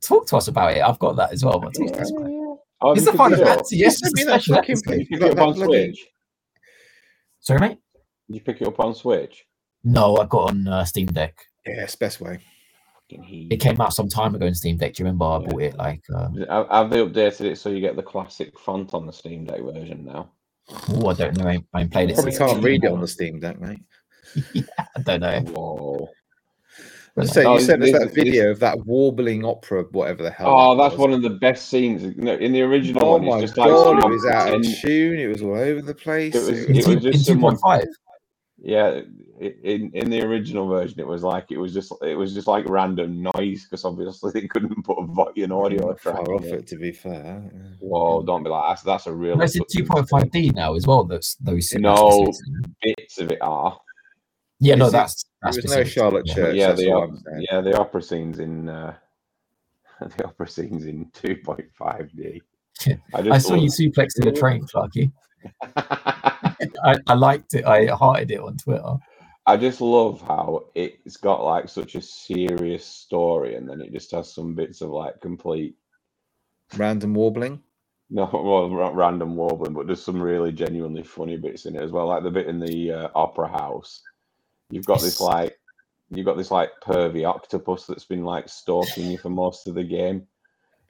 Talk 0.00 0.26
to 0.28 0.36
us 0.36 0.48
about 0.48 0.76
it. 0.76 0.82
I've 0.82 0.98
got 0.98 1.16
that 1.16 1.32
as 1.32 1.44
well. 1.44 1.58
But 1.58 1.74
talk 1.74 1.92
to 1.92 2.00
us 2.00 2.10
about 2.10 2.26
it. 2.30 2.58
Oh, 2.82 2.92
It's 2.92 3.02
you 3.02 3.08
a 3.08 3.12
pick 3.12 3.18
Final 3.18 3.40
it 3.40 3.46
up? 3.46 3.48
Fantasy. 3.48 3.76
Yes, 3.78 3.98
Send 3.98 4.12
it's 4.12 4.14
me 4.14 4.22
a 4.22 4.26
that 4.26 4.42
special 4.42 4.54
fucking. 4.56 4.76
Did 4.76 4.92
you 4.92 4.98
You 4.98 5.06
pick 5.18 5.22
it 5.32 5.38
up 5.38 5.48
on 5.48 5.54
Switch? 5.56 6.06
Sorry, 7.40 7.60
mate. 7.60 7.78
Did 8.28 8.34
you 8.34 8.40
pick 8.42 8.60
it 8.60 8.68
up 8.68 8.80
on 8.80 8.94
Switch? 8.94 9.46
No, 9.84 10.16
I 10.18 10.26
got 10.26 10.50
on 10.50 10.68
uh, 10.68 10.84
Steam 10.84 11.06
Deck. 11.06 11.38
Yeah, 11.66 11.82
it's 11.84 11.96
best 11.96 12.20
way. 12.20 12.40
It 13.08 13.60
came 13.60 13.80
out 13.80 13.92
some 13.94 14.08
time 14.08 14.34
ago 14.34 14.46
in 14.46 14.54
Steam 14.54 14.76
Deck. 14.76 14.94
Do 14.94 15.02
you 15.02 15.06
remember? 15.06 15.24
I 15.26 15.40
Yeah. 15.40 15.46
bought 15.48 15.62
it 15.62 15.76
like. 15.76 16.02
Uh, 16.14 16.28
Have 16.50 16.68
have 16.68 16.90
they 16.90 16.98
updated 16.98 17.52
it 17.52 17.58
so 17.58 17.68
you 17.70 17.80
get 17.80 17.94
the 17.96 18.02
classic 18.02 18.58
font 18.58 18.94
on 18.94 19.06
the 19.06 19.12
Steam 19.12 19.44
Deck 19.44 19.60
version 19.62 20.04
now? 20.04 20.30
oh, 20.90 21.08
I 21.08 21.14
don't 21.14 21.36
know. 21.38 21.46
I 21.46 21.52
ain't, 21.54 21.66
I 21.72 21.80
ain't 21.82 21.92
played 21.92 22.10
it. 22.10 22.14
Probably 22.14 22.36
can't 22.36 22.62
read 22.64 22.82
it 22.84 22.90
on 22.90 23.00
the 23.00 23.06
Steam 23.08 23.38
Deck, 23.40 23.60
mate. 23.60 23.78
I 24.96 25.00
don't 25.02 25.20
know. 25.20 25.40
Whoa. 25.52 26.08
Let's 27.16 27.32
say 27.32 27.44
No, 27.44 27.54
you 27.54 27.60
sent 27.60 27.82
us 27.82 27.92
that 27.92 28.12
video 28.12 28.50
of 28.50 28.58
that 28.60 28.78
warbling 28.84 29.44
opera, 29.44 29.84
whatever 29.90 30.22
the 30.22 30.30
hell. 30.30 30.48
Oh, 30.50 30.76
that 30.76 30.82
that's 30.82 30.92
was. 30.92 31.00
one 31.00 31.12
of 31.14 31.22
the 31.22 31.30
best 31.30 31.68
scenes. 31.70 32.14
No, 32.16 32.34
in 32.34 32.52
the 32.52 32.60
original 32.62 33.04
Oh 33.04 33.12
one, 33.12 33.24
my 33.24 33.32
it's 33.38 33.42
just 33.52 33.56
like 33.56 33.70
god, 33.70 34.04
it 34.04 34.08
was 34.10 34.26
out 34.26 34.52
of 34.54 34.62
tune. 34.80 35.18
It 35.18 35.26
was 35.28 35.40
all 35.40 35.54
over 35.54 35.80
the 35.80 35.94
place. 35.94 36.34
It 36.34 36.38
was- 36.40 36.48
It 36.48 36.68
In, 36.70 36.76
it 36.76 36.84
two, 36.84 36.94
was 36.96 37.02
just 37.04 37.18
in 37.30 37.34
someone- 37.36 37.56
2.5. 37.56 37.86
Yeah, 38.58 39.00
in 39.38 39.90
in 39.92 40.08
the 40.10 40.22
original 40.22 40.66
version, 40.66 40.98
it 40.98 41.06
was 41.06 41.22
like 41.22 41.50
it 41.50 41.58
was 41.58 41.72
just 41.74 41.92
it 42.02 42.16
was 42.16 42.32
just 42.34 42.46
like 42.48 42.66
random 42.68 43.22
noise 43.22 43.64
because 43.64 43.84
obviously 43.84 44.30
they 44.34 44.48
couldn't 44.48 44.82
put 44.82 44.96
a 44.98 45.06
volume 45.06 45.52
audio 45.52 45.88
not 45.88 45.98
track. 45.98 46.16
far 46.16 46.34
off 46.34 46.44
in 46.44 46.54
it, 46.54 46.66
to 46.68 46.76
be 46.76 46.90
fair. 46.90 47.42
Whoa, 47.80 48.22
don't 48.22 48.42
be 48.42 48.48
like 48.50 48.70
that's 48.70 48.82
that's 48.82 49.06
a 49.06 49.12
real. 49.12 49.36
No, 49.36 49.44
It's 49.44 49.56
in 49.56 49.62
2.5D 49.64 50.54
now 50.54 50.74
as 50.74 50.86
well. 50.86 51.04
Those 51.04 51.36
those. 51.40 51.72
No. 51.74 51.94
those- 52.24 52.42
bits 52.82 53.18
of 53.20 53.30
it 53.30 53.38
are. 53.42 53.78
Yeah, 54.60 54.74
no, 54.76 54.86
Is 54.86 54.90
it- 54.90 54.96
that's 54.96 55.24
There 55.24 55.30
that's 55.52 55.56
was 55.62 55.76
no. 55.76 55.84
Charlotte 55.84 56.26
Yeah. 56.26 56.34
Church. 56.34 56.56
yeah, 56.56 56.72
the 56.72 56.90
op- 56.92 57.18
yeah 57.50 57.60
the 57.60 57.78
opera 57.78 58.02
scenes 58.02 58.38
in 58.38 58.68
uh, 58.68 58.94
the 60.16 60.24
opera 60.26 60.48
scenes 60.48 60.86
in 60.86 61.06
2.5D. 61.12 62.40
Yeah. 62.86 62.96
I, 63.14 63.18
I 63.18 63.22
just 63.22 63.46
saw 63.48 63.54
you 63.54 63.62
love- 63.62 63.70
suplexed 63.70 64.20
in 64.20 64.28
a 64.28 64.32
train, 64.32 64.64
Clarky. 64.66 65.12
I, 65.76 66.96
I 67.06 67.14
liked 67.14 67.54
it. 67.54 67.64
I 67.64 67.86
hearted 67.86 68.30
it 68.30 68.40
on 68.40 68.56
Twitter. 68.56 68.94
I 69.48 69.56
just 69.56 69.80
love 69.80 70.20
how 70.22 70.64
it's 70.74 71.16
got 71.16 71.44
like 71.44 71.68
such 71.68 71.94
a 71.94 72.02
serious 72.02 72.84
story, 72.84 73.54
and 73.54 73.68
then 73.68 73.80
it 73.80 73.92
just 73.92 74.10
has 74.10 74.32
some 74.34 74.54
bits 74.54 74.80
of 74.80 74.90
like 74.90 75.20
complete 75.20 75.76
Random 76.76 77.14
warbling. 77.14 77.62
no 78.10 78.28
well, 78.32 78.68
ra- 78.70 78.90
random 78.92 79.36
warbling, 79.36 79.72
but 79.72 79.86
there's 79.86 80.02
some 80.02 80.20
really 80.20 80.50
genuinely 80.50 81.04
funny 81.04 81.36
bits 81.36 81.66
in 81.66 81.76
it 81.76 81.82
as 81.82 81.92
well. 81.92 82.06
Like 82.08 82.24
the 82.24 82.30
bit 82.30 82.48
in 82.48 82.58
the 82.58 82.90
uh, 82.90 83.08
opera 83.14 83.46
house, 83.48 84.02
you've 84.70 84.86
got 84.86 85.00
this 85.00 85.20
like 85.20 85.58
you've 86.10 86.26
got 86.26 86.36
this 86.36 86.50
like 86.50 86.70
pervy 86.82 87.28
octopus 87.28 87.86
that's 87.86 88.04
been 88.04 88.24
like 88.24 88.48
stalking 88.48 89.10
you 89.10 89.18
for 89.18 89.30
most 89.30 89.66
of 89.66 89.74
the 89.74 89.84
game, 89.84 90.26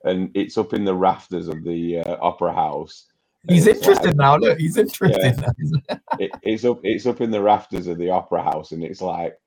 and 0.04 0.30
it's 0.34 0.58
up 0.58 0.72
in 0.72 0.84
the 0.84 0.94
rafters 0.94 1.48
of 1.48 1.64
the 1.64 1.98
uh, 1.98 2.16
opera 2.20 2.52
house. 2.52 3.06
He's 3.48 3.66
it's, 3.66 3.80
like- 3.80 3.88
interested 3.88 4.16
now. 4.16 4.36
Look, 4.36 4.58
he's 4.58 4.76
interested 4.76 5.40
now. 5.40 6.00
it, 6.18 6.30
it's 6.42 6.64
up 6.64 6.80
it's 6.82 7.06
up 7.06 7.20
in 7.20 7.30
the 7.30 7.42
rafters 7.42 7.86
of 7.86 7.98
the 7.98 8.10
opera 8.10 8.42
house 8.42 8.72
and 8.72 8.82
it's 8.82 9.00
like 9.00 9.38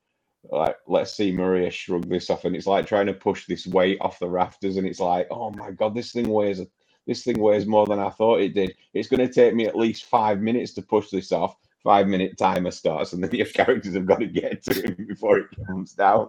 like 0.50 0.76
let's 0.86 1.14
see 1.14 1.30
maria 1.30 1.70
shrug 1.70 2.08
this 2.08 2.30
off 2.30 2.44
and 2.44 2.56
it's 2.56 2.66
like 2.66 2.86
trying 2.86 3.06
to 3.06 3.12
push 3.12 3.46
this 3.46 3.66
weight 3.66 3.98
off 4.00 4.18
the 4.18 4.28
rafters 4.28 4.76
and 4.76 4.86
it's 4.86 5.00
like 5.00 5.26
oh 5.30 5.50
my 5.50 5.70
god 5.70 5.94
this 5.94 6.12
thing 6.12 6.28
weighs 6.28 6.60
this 7.06 7.24
thing 7.24 7.38
weighs 7.38 7.66
more 7.66 7.86
than 7.86 7.98
i 7.98 8.08
thought 8.08 8.40
it 8.40 8.54
did 8.54 8.74
it's 8.94 9.08
going 9.08 9.20
to 9.20 9.32
take 9.32 9.54
me 9.54 9.66
at 9.66 9.76
least 9.76 10.06
five 10.06 10.40
minutes 10.40 10.72
to 10.72 10.82
push 10.82 11.10
this 11.10 11.30
off 11.32 11.56
five 11.82 12.06
minute 12.06 12.36
timer 12.38 12.70
starts 12.70 13.12
and 13.12 13.22
then 13.24 13.30
your 13.34 13.46
characters 13.58 13.94
have 13.94 14.06
got 14.06 14.20
to 14.20 14.26
get 14.26 14.62
to 14.64 14.74
him 14.74 15.06
before 15.08 15.38
it 15.38 15.46
comes 15.66 15.92
down 15.94 16.28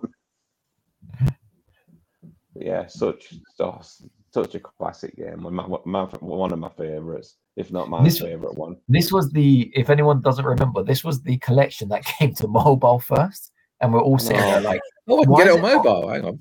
yeah 2.56 2.86
such 2.88 3.34
such, 3.56 3.86
such 4.32 4.56
a 4.56 4.60
classic 4.60 5.16
game 5.16 5.44
one 5.44 5.58
of 5.60 5.86
my, 5.86 6.04
my, 6.06 6.10
one 6.20 6.52
of 6.52 6.60
my 6.60 6.70
favorites 6.70 7.36
if 7.58 7.72
not 7.72 7.90
my 7.90 8.04
This- 8.04 8.20
favorite 8.20 8.56
one 8.58 8.78
This 8.88 9.12
was 9.12 9.30
the, 9.32 9.72
if 9.76 9.90
anyone 9.90 10.22
doesn't 10.22 10.46
remember, 10.46 10.84
this 10.84 11.04
was 11.04 11.22
the 11.22 11.38
collection 11.40 11.90
that 11.90 12.06
came 12.18 12.34
to 12.36 12.48
mobile 12.48 13.00
first. 13.00 13.52
And 13.82 13.92
we're 13.92 14.02
all 14.02 14.18
sitting 14.20 14.38
there 14.42 14.60
Oh. 14.60 14.62
like, 14.62 14.82
Oh, 15.10 15.20
I 15.22 15.26
can 15.26 15.34
get 15.36 15.48
it 15.48 15.50
is 15.50 15.56
on 15.56 15.60
it 15.60 15.76
mobile. 15.76 16.08
Hang 16.10 16.26
on. 16.26 16.40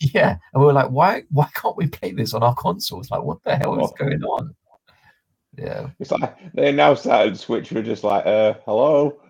yeah. 0.00 0.36
And 0.52 0.60
we 0.60 0.66
were 0.66 0.72
like, 0.72 0.90
why 0.90 1.22
why 1.30 1.46
can't 1.54 1.76
we 1.76 1.86
play 1.86 2.10
this 2.12 2.34
on 2.34 2.42
our 2.42 2.54
consoles? 2.56 3.08
Like, 3.10 3.22
what 3.22 3.38
the 3.44 3.54
hell 3.54 3.78
is 3.84 3.92
Oh. 3.92 3.94
going 4.04 4.22
on? 4.24 4.54
Yeah. 5.56 5.90
It's 5.98 6.10
like 6.10 6.36
they 6.54 6.70
announced 6.70 7.04
that 7.04 7.26
and 7.26 7.38
Switch 7.38 7.72
were 7.72 7.82
just 7.82 8.04
like, 8.04 8.24
uh, 8.26 8.54
hello. 8.64 9.20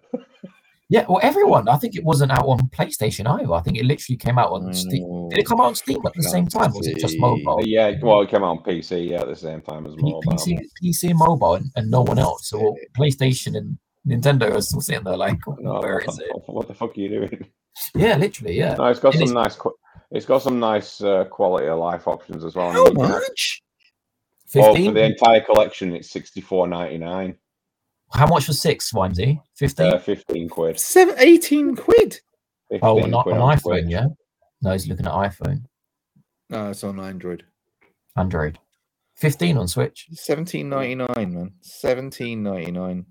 Yeah, 0.89 1.07
well, 1.09 1.20
everyone. 1.23 1.70
I 1.70 1.79
think 1.79 1.97
it 1.97 2.05
wasn't 2.05 2.33
out 2.33 2.45
on 2.45 2.68
PlayStation 2.68 3.27
either. 3.27 3.55
I 3.55 3.62
think 3.62 3.79
it 3.79 3.87
literally 3.87 4.18
came 4.18 4.39
out 4.39 4.51
on 4.51 4.75
Steam. 4.75 5.31
Did 5.31 5.39
it 5.39 5.47
come 5.47 5.59
out 5.59 5.68
on 5.68 5.75
Steam 5.75 6.05
at 6.05 6.12
the 6.12 6.23
same 6.23 6.47
time? 6.47 6.70
Was 6.75 6.87
it 6.87 6.99
just 6.99 7.16
mm, 7.16 7.20
mobile? 7.20 7.66
Yeah, 7.66 7.95
well, 8.03 8.20
it 8.20 8.29
came 8.29 8.45
out 8.45 8.59
on 8.59 8.62
PC 8.62 9.09
yeah, 9.09 9.23
at 9.23 9.27
the 9.29 9.35
same 9.35 9.62
time 9.62 9.87
as 9.87 9.95
mobile. 9.97 10.23
PC, 10.23 10.59
PC 10.85 11.09
and 11.09 11.18
mobile, 11.18 11.55
and, 11.55 11.70
and 11.77 11.91
no 11.91 12.03
one 12.03 12.18
else. 12.18 12.51
So 12.51 12.77
PlayStation 12.95 13.57
and 13.57 13.79
Nintendo 14.07 14.55
are 14.55 14.61
still 14.61 14.83
sitting 14.83 15.05
there 15.05 15.16
like, 15.16 15.39
where 15.47 16.01
is 16.01 16.18
it? 16.18 16.31
What 16.47 16.68
the 16.68 16.75
fuck 16.75 16.91
are 16.91 17.01
you 17.01 17.09
doing? 17.09 17.47
Yeah, 17.95 18.16
literally. 18.18 18.59
Yeah. 18.59 18.75
No, 18.75 18.85
it's 18.85 19.01
got 19.01 19.14
and 19.14 19.20
some 19.20 19.23
it's... 19.23 19.33
nice. 19.33 19.57
Qu- 19.57 19.77
it's 20.11 20.27
got 20.27 20.43
some 20.43 20.61
nice 20.61 21.01
uh, 21.01 21.25
quality 21.25 21.68
of 21.68 21.79
life 21.79 22.07
options 22.07 22.45
as 22.45 22.55
well. 22.55 22.70
How 22.70 22.93
much? 22.93 23.61
15? 24.53 24.62
Oh, 24.64 24.90
for 24.90 24.92
the 24.92 25.05
entire 25.05 25.40
collection, 25.40 25.94
it's 25.94 26.11
sixty 26.11 26.40
four 26.40 26.66
ninety 26.66 26.98
nine. 26.98 27.36
How 28.12 28.26
much 28.26 28.44
for 28.44 28.53
six, 28.53 28.92
Vimesy? 28.92 29.40
15? 29.57 29.86
Uh, 29.86 29.98
15 29.98 30.48
quid. 30.50 30.78
Seven, 30.78 31.14
18 31.16 31.74
quid. 31.76 32.20
15 32.70 32.80
oh, 32.82 32.98
not 33.07 33.26
an 33.26 33.38
iPhone, 33.38 33.62
quid. 33.62 33.90
yeah? 33.90 34.07
No, 34.61 34.72
he's 34.72 34.86
looking 34.86 35.07
at 35.07 35.12
iPhone. 35.12 35.64
No, 36.50 36.68
it's 36.70 36.84
on 36.84 37.00
Android. 37.00 37.44
Android. 38.16 38.59
15 39.16 39.57
on 39.57 39.68
Switch. 39.68 40.09
17.99, 40.14 41.32
man. 41.32 41.53
17.99. 41.62 43.05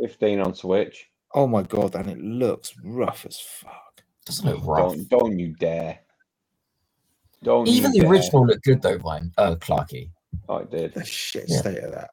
15 0.00 0.40
on 0.40 0.54
Switch. 0.54 1.06
Oh 1.34 1.46
my 1.46 1.62
god, 1.62 1.94
and 1.94 2.08
it 2.08 2.18
looks 2.18 2.74
rough 2.82 3.26
as 3.26 3.38
fuck. 3.38 4.02
Doesn't 4.24 4.48
it 4.48 4.58
rough? 4.64 4.94
Don't, 4.94 5.08
don't, 5.08 5.38
you 5.38 5.54
dare. 5.54 6.00
Don't 7.42 7.68
Even 7.68 7.92
you 7.92 8.00
the 8.00 8.08
dare. 8.08 8.10
original 8.10 8.46
looked 8.46 8.64
good 8.64 8.82
though, 8.82 8.98
Vine. 8.98 9.32
Uh, 9.36 9.54
Clarky. 9.56 10.10
Oh, 10.48 10.58
it 10.58 10.70
did. 10.70 10.94
The 10.94 11.04
shit 11.04 11.44
Yeah. 11.48 11.58
state 11.58 11.78
of 11.78 11.92
that. 11.92 12.10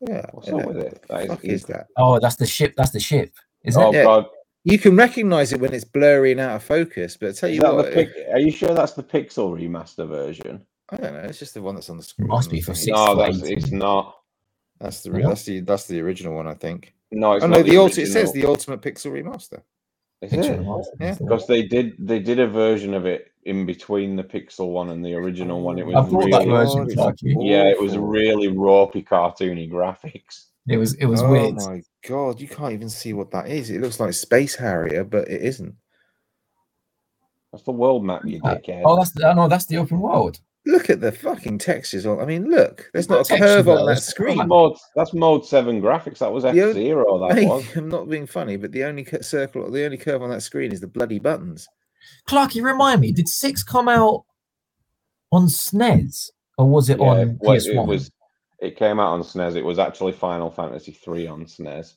Yeah. 0.00 0.26
What's 0.32 0.48
yeah. 0.48 0.54
up 0.56 0.66
with 0.66 0.76
it? 0.78 1.04
That 1.08 1.20
is, 1.22 1.28
fuck 1.28 1.44
is 1.44 1.64
that? 1.64 1.86
Oh, 1.96 2.18
that's 2.18 2.36
the 2.36 2.46
ship. 2.46 2.74
That's 2.76 2.90
the 2.90 3.00
ship. 3.00 3.34
Is 3.64 3.76
oh 3.76 3.90
it? 3.90 3.96
Yeah. 3.96 4.04
god, 4.04 4.26
You 4.64 4.78
can 4.78 4.96
recognize 4.96 5.52
it 5.52 5.60
when 5.60 5.72
it's 5.72 5.84
blurry 5.84 6.32
and 6.32 6.40
out 6.40 6.56
of 6.56 6.64
focus, 6.64 7.16
but 7.16 7.30
I 7.30 7.32
tell 7.32 7.48
is 7.48 7.56
you 7.56 7.62
that 7.62 7.74
what, 7.74 7.86
the 7.86 7.92
pic- 7.92 8.28
Are 8.32 8.38
you 8.38 8.50
sure 8.50 8.74
that's 8.74 8.92
the 8.92 9.02
Pixel 9.02 9.52
remaster 9.52 10.08
version? 10.08 10.64
I 10.90 10.96
don't 10.96 11.14
know. 11.14 11.20
It's 11.20 11.38
just 11.38 11.54
the 11.54 11.62
one 11.62 11.74
that's 11.74 11.88
on 11.88 11.96
the 11.96 12.02
screen. 12.02 12.26
It 12.26 12.28
Must 12.28 12.50
be 12.50 12.60
for 12.60 12.74
thing. 12.74 12.82
Six 12.84 12.96
no, 12.96 13.14
that's 13.14 13.42
it's 13.42 13.70
not. 13.70 14.16
That's 14.80 15.02
the 15.02 15.12
re- 15.12 15.22
that's 15.22 15.44
the 15.44 15.60
that's 15.60 15.86
the 15.86 16.00
original 16.00 16.34
one, 16.34 16.46
I 16.46 16.54
think. 16.54 16.92
No, 17.12 17.34
it's 17.34 17.44
oh 17.44 17.48
not 17.48 17.58
no, 17.58 17.62
the 17.62 17.76
ulti- 17.76 18.02
it 18.02 18.08
says 18.08 18.32
the 18.32 18.44
Ultimate 18.44 18.82
Pixel 18.82 19.12
Remaster. 19.12 19.62
Is 20.22 20.30
Picture 20.30 20.54
it? 20.54 20.66
of 20.66 20.84
Yeah. 21.00 21.14
Because 21.18 21.46
they 21.46 21.62
did 21.62 21.94
they 21.98 22.18
did 22.18 22.40
a 22.40 22.46
version 22.48 22.94
of 22.94 23.06
it 23.06 23.31
in 23.44 23.66
between 23.66 24.16
the 24.16 24.22
Pixel 24.24 24.70
one 24.70 24.90
and 24.90 25.04
the 25.04 25.14
original 25.14 25.62
one. 25.62 25.78
It 25.78 25.86
was 25.86 25.96
I 25.96 26.00
bought 26.02 26.30
that 26.30 26.46
really 26.46 26.46
version, 26.46 26.86
it's 26.90 27.22
yeah, 27.22 27.64
it 27.64 27.80
was 27.80 27.96
really 27.96 28.48
ropey, 28.48 29.02
cartoony 29.02 29.70
graphics. 29.70 30.46
It 30.68 30.76
was. 30.76 30.94
It 30.94 31.06
was 31.06 31.22
oh 31.22 31.30
weird. 31.30 31.54
Oh 31.58 31.70
my 31.70 31.82
god, 32.06 32.40
you 32.40 32.46
can't 32.48 32.72
even 32.72 32.88
see 32.88 33.12
what 33.12 33.32
that 33.32 33.48
is. 33.48 33.70
It 33.70 33.80
looks 33.80 33.98
like 33.98 34.12
Space 34.12 34.54
Harrier, 34.54 35.02
but 35.02 35.28
it 35.28 35.42
isn't. 35.42 35.74
That's 37.50 37.64
the 37.64 37.72
world 37.72 38.04
map, 38.04 38.22
you 38.24 38.40
Uh, 38.44 38.54
dickhead. 38.54 38.82
Oh, 38.84 38.96
that's 38.96 39.10
the, 39.10 39.28
oh, 39.28 39.34
no, 39.34 39.48
that's 39.48 39.66
the 39.66 39.76
open 39.76 40.00
world. 40.00 40.38
Look 40.64 40.88
at 40.88 41.00
the 41.00 41.10
fucking 41.10 41.58
textures 41.58 42.06
on. 42.06 42.20
I 42.20 42.24
mean, 42.24 42.48
look, 42.48 42.88
there's 42.92 43.08
What 43.08 43.16
not 43.16 43.26
a 43.26 43.28
texture 43.28 43.46
curve 43.46 43.68
on 43.68 43.86
that 43.86 44.00
screen. 44.02 44.36
that's 44.38 44.48
mode 44.48 44.76
that's 44.94 45.12
mode 45.12 45.44
seven 45.44 45.82
graphics. 45.82 46.18
That 46.18 46.32
was 46.32 46.44
F 46.44 46.54
zero. 46.54 46.70
o- 46.70 46.72
zero. 46.72 47.28
That 47.28 47.34
Mate, 47.36 47.48
was. 47.48 47.76
I'm 47.76 47.88
not 47.88 48.08
being 48.08 48.26
funny, 48.28 48.56
but 48.56 48.70
the 48.70 48.84
only 48.84 49.04
circle, 49.20 49.68
the 49.70 49.84
only 49.84 49.96
curve 49.96 50.22
on 50.22 50.30
that 50.30 50.42
screen 50.42 50.70
is 50.70 50.80
the 50.80 50.86
bloody 50.86 51.18
buttons. 51.18 51.66
Clarky, 52.28 52.62
remind 52.62 53.00
me, 53.00 53.12
did 53.12 53.28
six 53.28 53.62
come 53.62 53.88
out 53.88 54.24
on 55.30 55.46
SNES 55.46 56.30
or 56.58 56.68
was 56.68 56.88
it 56.90 56.98
Yeah, 57.00 57.06
on 57.06 57.38
well, 57.40 57.56
PS1? 57.56 57.82
it 57.84 57.86
was. 57.86 58.10
It 58.60 58.76
came 58.76 59.00
out 59.00 59.12
on 59.12 59.22
SNES. 59.22 59.56
It 59.56 59.64
was 59.64 59.78
actually 59.80 60.12
Final 60.12 60.50
Fantasy 60.50 60.92
three 60.92 61.26
on 61.26 61.44
SNES. 61.46 61.94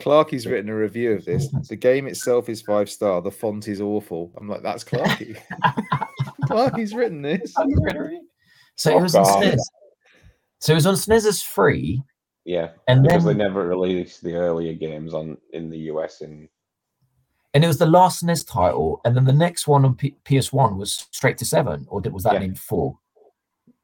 Clarky's 0.00 0.46
written 0.46 0.70
a 0.70 0.76
review 0.76 1.12
of 1.12 1.24
this. 1.24 1.48
The 1.68 1.76
game 1.76 2.06
itself 2.06 2.48
is 2.48 2.62
five 2.62 2.88
star. 2.90 3.20
The 3.20 3.30
font 3.30 3.66
is 3.68 3.80
awful. 3.80 4.32
I'm 4.36 4.48
like, 4.48 4.62
that's 4.62 4.84
Clarky. 4.84 5.36
Clarky's 6.44 6.94
written 6.94 7.22
this. 7.22 7.52
So 8.76 8.90
it 8.90 8.94
Fuck 8.94 9.02
was 9.02 9.14
on. 9.14 9.24
SNES. 9.42 9.58
So 10.60 10.72
it 10.72 10.76
was 10.76 10.86
on 10.86 10.94
SNES 10.94 11.26
as 11.26 11.42
free, 11.42 12.02
Yeah, 12.44 12.70
and 12.88 13.02
because 13.04 13.24
they 13.24 13.34
never 13.34 13.66
released 13.68 14.22
the 14.22 14.34
earlier 14.34 14.72
games 14.74 15.14
on 15.14 15.36
in 15.52 15.70
the 15.70 15.78
US. 15.92 16.20
In 16.20 16.48
and 17.58 17.64
it 17.64 17.66
was 17.66 17.78
the 17.78 17.86
last 17.86 18.22
SNES 18.22 18.46
title, 18.48 19.00
and 19.04 19.16
then 19.16 19.24
the 19.24 19.32
next 19.32 19.66
one 19.66 19.84
on 19.84 19.96
P- 19.96 20.14
PS1 20.24 20.76
was 20.76 21.08
straight 21.10 21.36
to 21.38 21.44
seven, 21.44 21.86
or 21.88 22.00
did, 22.00 22.12
was 22.12 22.22
that 22.22 22.34
Yeah. 22.34 22.38
named 22.38 22.58
four? 22.60 22.96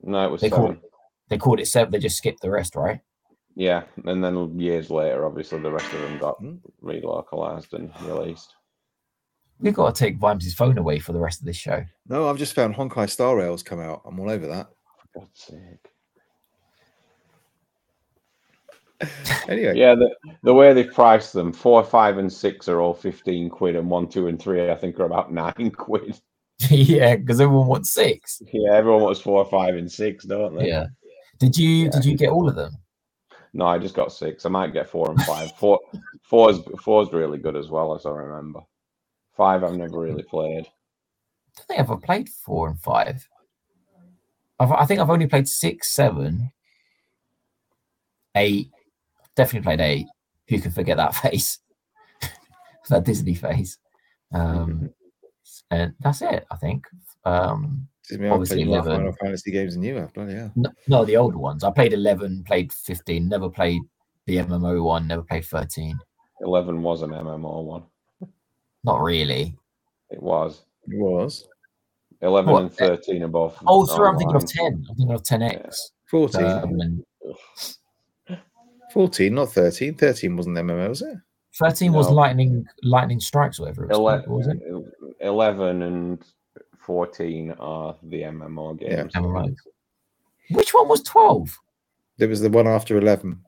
no, 0.00 0.24
it 0.24 0.30
was 0.30 0.40
They 0.42 0.48
seven. 0.48 0.64
called 0.66 0.78
they 1.28 1.38
called 1.38 1.58
it 1.58 1.66
seven. 1.66 1.90
They 1.90 1.98
just 1.98 2.16
skipped 2.18 2.40
the 2.40 2.50
rest, 2.52 2.76
right? 2.76 3.00
Yeah, 3.56 3.82
and 4.04 4.22
then 4.22 4.56
years 4.60 4.90
later, 4.90 5.26
obviously, 5.26 5.58
the 5.58 5.72
rest 5.72 5.92
of 5.92 6.00
them 6.02 6.18
got 6.18 6.38
Hmm. 6.38 6.56
relocalized 6.84 7.72
and 7.72 7.90
released. 8.06 8.54
We've 9.58 9.74
got 9.74 9.92
to 9.92 9.98
take 9.98 10.18
Vimes' 10.18 10.54
phone 10.54 10.78
away 10.78 11.00
for 11.00 11.12
the 11.12 11.18
rest 11.18 11.40
of 11.40 11.46
this 11.46 11.56
show. 11.56 11.84
No, 12.08 12.28
I've 12.28 12.38
just 12.38 12.52
found 12.54 12.76
Honkai 12.76 13.10
Star 13.10 13.36
Rails 13.36 13.64
come 13.64 13.80
out. 13.80 14.02
I'm 14.04 14.20
all 14.20 14.30
over 14.30 14.46
that. 14.46 14.68
For 15.12 15.20
God's 15.20 15.40
sake. 15.40 15.90
Anyway, 19.48 19.76
Yeah, 19.76 19.94
the, 19.94 20.08
the 20.42 20.54
way 20.54 20.72
they 20.72 20.84
price 20.84 21.32
them, 21.32 21.52
four, 21.52 21.84
five, 21.84 22.16
and 22.16 22.32
six 22.32 22.68
are 22.68 22.80
all 22.80 22.94
15 22.94 23.50
quid, 23.50 23.76
and 23.76 23.90
one, 23.90 24.08
two, 24.08 24.28
and 24.28 24.40
three, 24.40 24.70
I 24.70 24.74
think, 24.74 24.98
are 24.98 25.04
about 25.04 25.32
nine 25.32 25.70
quid. 25.76 26.18
yeah, 26.70 27.16
because 27.16 27.40
everyone 27.40 27.66
wants 27.66 27.90
six. 27.90 28.40
Yeah, 28.52 28.72
everyone 28.72 29.02
wants 29.02 29.20
four, 29.20 29.44
five, 29.44 29.74
and 29.76 29.90
six, 29.90 30.24
don't 30.24 30.56
they? 30.56 30.68
Yeah. 30.68 30.86
Did 31.38 31.58
you 31.58 31.90
did 31.90 32.04
you 32.04 32.16
get 32.16 32.30
all 32.30 32.48
of 32.48 32.54
them? 32.54 32.72
No, 33.52 33.66
I 33.66 33.78
just 33.78 33.94
got 33.94 34.12
six. 34.12 34.46
I 34.46 34.48
might 34.48 34.72
get 34.72 34.88
four 34.88 35.10
and 35.10 35.20
five. 35.22 35.52
Four, 35.56 35.80
four's, 36.22 36.58
four's 36.82 37.12
really 37.12 37.38
good 37.38 37.56
as 37.56 37.68
well, 37.68 37.94
as 37.94 38.06
I 38.06 38.10
remember. 38.10 38.60
Five, 39.36 39.62
I've 39.62 39.74
never 39.74 39.98
really 39.98 40.22
played. 40.22 40.66
I 40.66 41.50
don't 41.56 41.66
think 41.68 41.80
I've 41.80 41.90
ever 41.90 41.96
played 41.96 42.28
four 42.28 42.68
and 42.68 42.80
five. 42.80 43.28
I've, 44.58 44.72
I 44.72 44.86
think 44.86 45.00
I've 45.00 45.10
only 45.10 45.26
played 45.26 45.48
six, 45.48 45.88
seven, 45.88 46.52
eight. 48.34 48.70
Definitely 49.36 49.64
played 49.64 49.80
eight. 49.80 50.06
Who 50.48 50.60
can 50.60 50.70
forget 50.70 50.96
that 50.96 51.14
face? 51.22 51.58
that 52.90 53.04
Disney 53.04 53.34
face. 53.34 53.78
Um, 54.32 54.90
and 55.70 55.94
that's 56.00 56.22
it. 56.22 56.44
I 56.50 56.56
think. 56.56 56.84
Um, 57.24 57.88
this 58.02 58.12
is 58.12 58.18
me. 58.18 58.26
I've 58.26 58.32
obviously 58.34 58.56
played 58.64 58.68
more 58.68 58.78
11. 58.80 58.96
Final 58.96 59.12
Fantasy 59.20 59.50
games 59.50 59.74
than 59.74 59.82
you 59.82 59.96
have. 59.96 60.12
Bloody 60.12 60.34
hell. 60.34 60.52
no, 60.56 60.70
no, 60.88 61.04
the 61.04 61.16
older 61.16 61.38
ones. 61.38 61.64
I 61.64 61.70
played 61.70 61.92
eleven, 61.94 62.44
played 62.46 62.72
fifteen. 62.72 63.28
Never 63.28 63.48
played 63.48 63.80
the 64.26 64.36
MMO 64.38 64.82
one. 64.84 65.06
Never 65.08 65.22
played 65.22 65.44
thirteen. 65.46 65.98
11 66.40 66.82
was 66.82 67.00
an 67.02 67.10
MMO 67.10 67.64
one. 67.64 67.84
Not 68.82 69.00
really. 69.00 69.56
It 70.10 70.22
was. 70.22 70.62
It 70.88 70.98
was. 70.98 71.48
11 72.20 72.52
What? 72.52 72.62
and 72.62 72.72
13 72.74 73.22
above. 73.22 73.56
Oh, 73.66 73.86
sorry, 73.86 74.08
I'm 74.08 74.18
thinking 74.18 74.36
of 74.36 74.44
10. 74.46 74.84
I'm 74.90 74.96
thinking 74.96 75.14
of 75.14 75.22
10x. 75.22 75.76
14. 76.10 76.44
Um, 76.44 76.80
and 76.80 77.04
14, 78.94 79.34
not 79.34 79.52
13. 79.52 79.94
13 79.96 80.36
wasn't 80.36 80.56
MMO, 80.56 80.88
was 80.88 81.02
it? 81.02 81.16
13 81.58 81.92
was 81.92 82.08
lightning 82.08 82.64
lightning 82.82 83.20
strikes, 83.20 83.58
whatever 83.60 83.84
it 83.84 83.88
was. 83.88 83.98
Ele- 83.98 84.22
called, 84.22 84.38
was 84.38 84.46
it? 84.46 84.58
11 85.20 85.82
and 85.82 86.24
14 86.78 87.50
are 87.58 87.96
the 88.04 88.22
MMO 88.22 88.78
Yeah. 88.80 89.04
games. 89.04 89.60
Which 90.50 90.72
one 90.74 90.88
was 90.88 91.02
12? 91.02 91.58
There 92.18 92.28
was 92.28 92.40
the 92.40 92.50
one 92.50 92.66
after 92.68 92.96
11. 92.96 93.40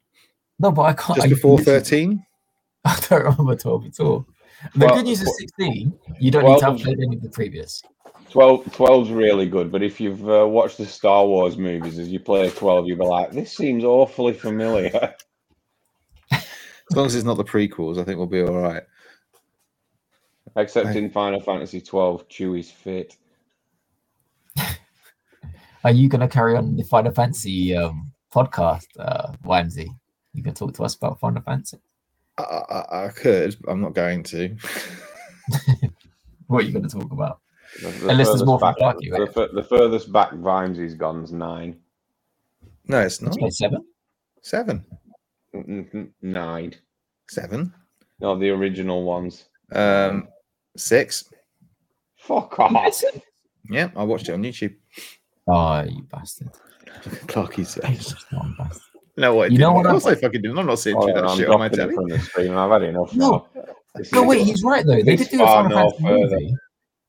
No, 0.58 0.72
but 0.72 0.82
I 0.82 0.92
can't. 0.94 1.16
Just 1.16 1.26
I, 1.26 1.30
before 1.30 1.58
13? 1.58 2.24
I 2.84 2.98
don't 3.08 3.24
remember 3.24 3.54
12 3.56 3.86
at 3.86 4.00
all. 4.00 4.26
The 4.74 4.86
Well, 4.86 4.94
good 4.96 5.04
news 5.04 5.22
is 5.22 5.36
16. 5.38 5.92
You 6.20 6.30
don't 6.30 6.44
need 6.44 6.58
to 6.58 6.64
have 6.66 6.78
played 6.78 6.98
any 7.00 7.16
of 7.16 7.22
the 7.22 7.28
previous. 7.30 7.82
12 8.30 8.64
12's 8.66 9.10
really 9.10 9.46
good, 9.46 9.70
but 9.70 9.82
if 9.82 10.00
you've 10.00 10.28
uh, 10.28 10.46
watched 10.46 10.78
the 10.78 10.86
Star 10.86 11.24
Wars 11.26 11.56
movies, 11.56 11.98
as 11.98 12.08
you 12.08 12.18
play 12.18 12.50
12, 12.50 12.86
you'll 12.88 12.98
be 12.98 13.04
like, 13.04 13.30
this 13.30 13.52
seems 13.56 13.84
awfully 13.84 14.32
familiar. 14.32 15.14
As 16.90 16.96
long 16.96 17.06
as 17.06 17.14
it's 17.14 17.24
not 17.24 17.36
the 17.36 17.44
prequels, 17.44 17.98
I 17.98 18.04
think 18.04 18.18
we'll 18.18 18.26
be 18.26 18.42
all 18.42 18.54
right. 18.60 18.82
Except 20.56 20.86
Right. 20.86 20.96
in 20.96 21.10
Final 21.10 21.40
Fantasy 21.40 21.80
12, 21.80 22.28
Chewie's 22.28 22.70
fit. 22.70 23.16
Are 25.84 25.90
you 25.92 26.08
going 26.08 26.20
to 26.20 26.28
carry 26.28 26.56
on 26.56 26.76
the 26.76 26.82
Final 26.84 27.12
Fantasy 27.12 27.76
um, 27.76 28.12
podcast, 28.34 28.86
uh, 28.98 29.32
YMZ? 29.44 29.86
You 30.34 30.42
can 30.42 30.54
talk 30.54 30.74
to 30.74 30.84
us 30.84 30.94
about 30.94 31.20
Final 31.20 31.42
Fantasy. 31.42 31.78
I, 32.38 32.42
I, 32.42 33.04
I 33.06 33.08
could, 33.08 33.56
but 33.62 33.70
I'm 33.70 33.80
not 33.80 33.94
going 33.94 34.22
to. 34.24 34.56
What 36.48 36.62
are 36.62 36.66
you 36.66 36.72
going 36.72 36.88
to 36.88 37.00
talk 37.00 37.10
about? 37.10 37.40
The, 37.82 37.88
the 37.88 38.08
Unless 38.08 38.28
there's 38.28 38.28
furthest 38.28 38.46
more 38.46 38.58
back, 38.60 38.76
Clarky, 38.76 39.10
the, 39.10 39.18
right? 39.24 39.34
fur- 39.34 39.52
the 39.52 39.64
furthest 39.64 40.12
back 40.12 40.32
Vimes 40.34 40.78
has 40.78 40.94
gone 40.94 41.24
is 41.24 41.32
nine. 41.32 41.76
No, 42.86 43.00
it's 43.00 43.20
not. 43.20 43.36
Let's 43.40 43.58
seven. 43.58 43.84
Seven. 44.42 44.84
Nine. 46.22 46.74
Seven. 47.28 47.72
No, 48.20 48.38
the 48.38 48.50
original 48.50 49.04
ones. 49.04 49.44
Um, 49.72 50.28
six. 50.76 51.24
Fuck 52.16 52.58
off. 52.60 53.02
Yeah, 53.70 53.90
I 53.96 54.04
watched 54.04 54.28
it 54.28 54.32
on 54.32 54.42
YouTube. 54.42 54.74
Oh, 55.48 55.82
you 55.82 56.02
bastard. 56.10 56.48
Clarky's. 57.26 57.76
You're 57.82 57.92
just 57.92 58.32
one. 58.32 58.56
No, 59.16 59.34
what? 59.34 59.50
I 59.50 59.52
You 59.52 59.58
know 59.58 59.72
what 59.72 59.86
Of 59.86 59.90
I- 59.90 59.92
course 59.92 60.06
I 60.06 60.14
fucking 60.14 60.42
didn't. 60.42 60.58
I'm 60.58 60.66
not 60.66 60.78
sitting 60.78 60.98
Oh, 61.00 61.06
yeah, 61.08 61.14
that 61.14 61.24
I'm 61.26 61.38
shit 61.38 61.48
on 61.48 61.58
my 61.58 61.68
telly. 61.68 61.94
from 61.94 62.08
the 62.08 62.18
screen. 62.18 62.52
I've 62.52 62.70
had 62.70 62.82
enough 62.82 63.14
No. 63.14 63.48
No, 64.12 64.22
wait, 64.24 64.42
he's 64.46 64.62
right 64.62 64.84
though. 64.84 65.00
They 65.02 65.16
did 65.16 65.28
do 65.30 65.42
a 65.42 65.46
far 65.46 65.62
Final 65.64 65.70
no 65.70 65.90
Fantasy 65.90 66.02
further. 66.02 66.18
movie. 66.36 66.54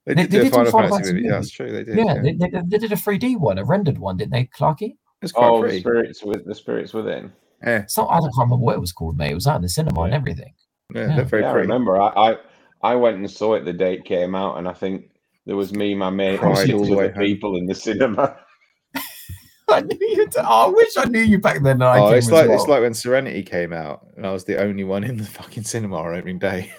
They 0.06 0.14
They- 0.14 0.22
did 0.24 0.32
they 0.32 0.38
do 0.38 0.40
a 0.40 0.44
did 0.44 0.50
do 0.50 0.56
Final 0.56 0.72
Final 0.72 0.90
Fantasy 0.90 0.90
Fantasy 0.98 1.14
movie. 1.14 1.26
Yeah, 1.28 1.32
that's 1.34 1.50
true. 1.52 1.72
They 1.72 1.84
did. 1.84 1.98
Yeah, 1.98 2.04
Yeah, 2.06 2.22
they, 2.22 2.32
they, 2.34 2.62
they 2.66 2.78
did 2.78 2.92
a 2.92 2.96
3D 2.96 3.38
one, 3.40 3.58
a 3.58 3.66
rendered 3.66 3.98
one, 3.98 4.18
didn't 4.18 4.32
they, 4.32 4.46
Clarky? 4.46 4.96
it's 5.22 5.32
quite 5.34 5.50
Oh, 5.50 5.58
the 5.58 5.62
pretty. 5.64 5.80
spirits 5.82 6.24
with 6.24 6.46
the 6.46 6.56
spirits 6.56 6.94
within. 6.94 7.32
Yeah, 7.64 7.86
So 7.88 8.08
I 8.08 8.20
don't 8.20 8.32
remember 8.38 8.58
what 8.58 8.76
it 8.76 8.80
was 8.82 8.92
called, 8.92 9.18
mate. 9.18 9.32
It 9.32 9.36
was 9.36 9.48
out 9.48 9.56
in 9.58 9.62
the 9.64 9.70
cinema 9.70 10.02
and 10.04 10.14
everything. 10.14 10.54
yeah, 10.94 11.18
Yeah. 11.18 11.24
very 11.24 11.42
yeah, 11.44 11.50
I 11.52 11.54
remember. 11.56 12.00
I, 12.00 12.08
I 12.10 12.38
I 12.84 12.96
went 12.96 13.18
and 13.18 13.30
saw 13.30 13.56
it 13.56 13.66
the 13.66 13.74
day 13.74 13.96
it 13.96 14.06
came 14.06 14.36
out, 14.36 14.58
and 14.60 14.68
I 14.68 14.74
think 14.74 15.10
there 15.48 15.56
was 15.56 15.74
me, 15.74 15.96
my 15.96 16.10
mate, 16.12 16.40
and 16.42 16.54
Cried 16.54 16.72
all 16.72 16.86
the 16.86 16.94
other 17.00 17.10
people 17.18 17.58
in 17.58 17.66
the 17.66 17.74
cinema. 17.74 18.38
I 19.70 19.82
knew 19.82 19.98
you. 20.00 20.28
oh, 20.38 20.68
I 20.68 20.70
wish 20.70 20.96
I 20.98 21.06
knew 21.06 21.20
you 21.20 21.40
back 21.40 21.62
then. 21.64 21.78
and 21.78 21.84
I 21.84 22.00
Oh, 22.00 22.10
it's 22.12 22.30
like 22.32 22.48
well. 22.48 22.56
it's 22.58 22.68
like 22.68 22.82
when 22.82 22.94
Serenity 22.94 23.44
came 23.44 23.74
out, 23.74 24.06
and 24.16 24.26
I 24.26 24.32
was 24.32 24.44
the 24.46 24.62
only 24.62 24.84
one 24.84 25.04
in 25.04 25.18
the 25.18 25.26
fucking 25.26 25.64
cinema 25.64 25.98
on 25.98 26.16
opening 26.16 26.40
day. 26.40 26.72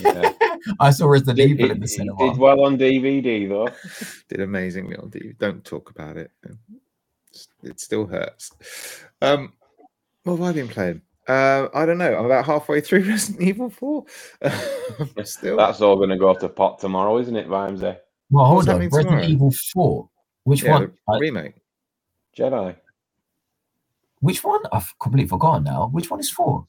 Yeah. 0.00 0.32
I 0.80 0.90
saw 0.90 1.08
Resident 1.08 1.40
It, 1.40 1.50
Evil 1.50 1.64
it- 1.66 1.70
in 1.72 1.78
the 1.80 1.84
it 1.84 1.88
cinema. 1.88 2.16
did 2.18 2.38
well 2.38 2.64
on 2.64 2.78
DVD 2.78 3.48
though. 3.48 3.68
Did 4.28 4.40
amazingly 4.40 4.96
on 4.96 5.10
TV. 5.10 5.36
Don't 5.38 5.64
talk 5.64 5.90
about 5.90 6.16
it. 6.16 6.30
It 7.64 7.80
still 7.80 8.06
hurts. 8.06 8.50
Um, 9.20 9.52
what 10.24 10.36
have 10.38 10.42
I 10.42 10.52
been 10.52 10.68
playing? 10.68 11.02
Uh, 11.28 11.68
I 11.74 11.86
don't 11.86 11.98
know. 11.98 12.14
I'm 12.16 12.24
about 12.26 12.44
halfway 12.46 12.80
through 12.80 13.04
Resident 13.08 13.42
Evil 13.42 13.70
4. 13.70 14.04
still. 15.24 15.56
That's 15.56 15.80
all 15.80 15.96
going 15.96 16.10
to 16.10 16.18
go 16.18 16.34
to 16.34 16.48
pot 16.48 16.78
tomorrow, 16.80 17.18
isn't 17.18 17.36
it, 17.36 17.48
Vimesy? 17.48 17.96
Well, 18.30 18.54
What's 18.54 18.66
hold 18.66 18.68
on. 18.70 18.78
Resident 18.80 19.06
tomorrow? 19.08 19.24
Evil 19.26 19.52
4. 19.72 20.08
Which 20.44 20.62
yeah, 20.64 20.70
one? 20.72 20.92
the 21.06 21.14
I- 21.14 21.18
remake. 21.18 21.54
Jedi. 22.36 22.74
which 24.20 24.42
one? 24.42 24.60
I've 24.72 24.92
completely 24.98 25.28
forgotten 25.28 25.64
now. 25.64 25.88
Which 25.92 26.10
one 26.10 26.18
is 26.20 26.30
4? 26.30 26.66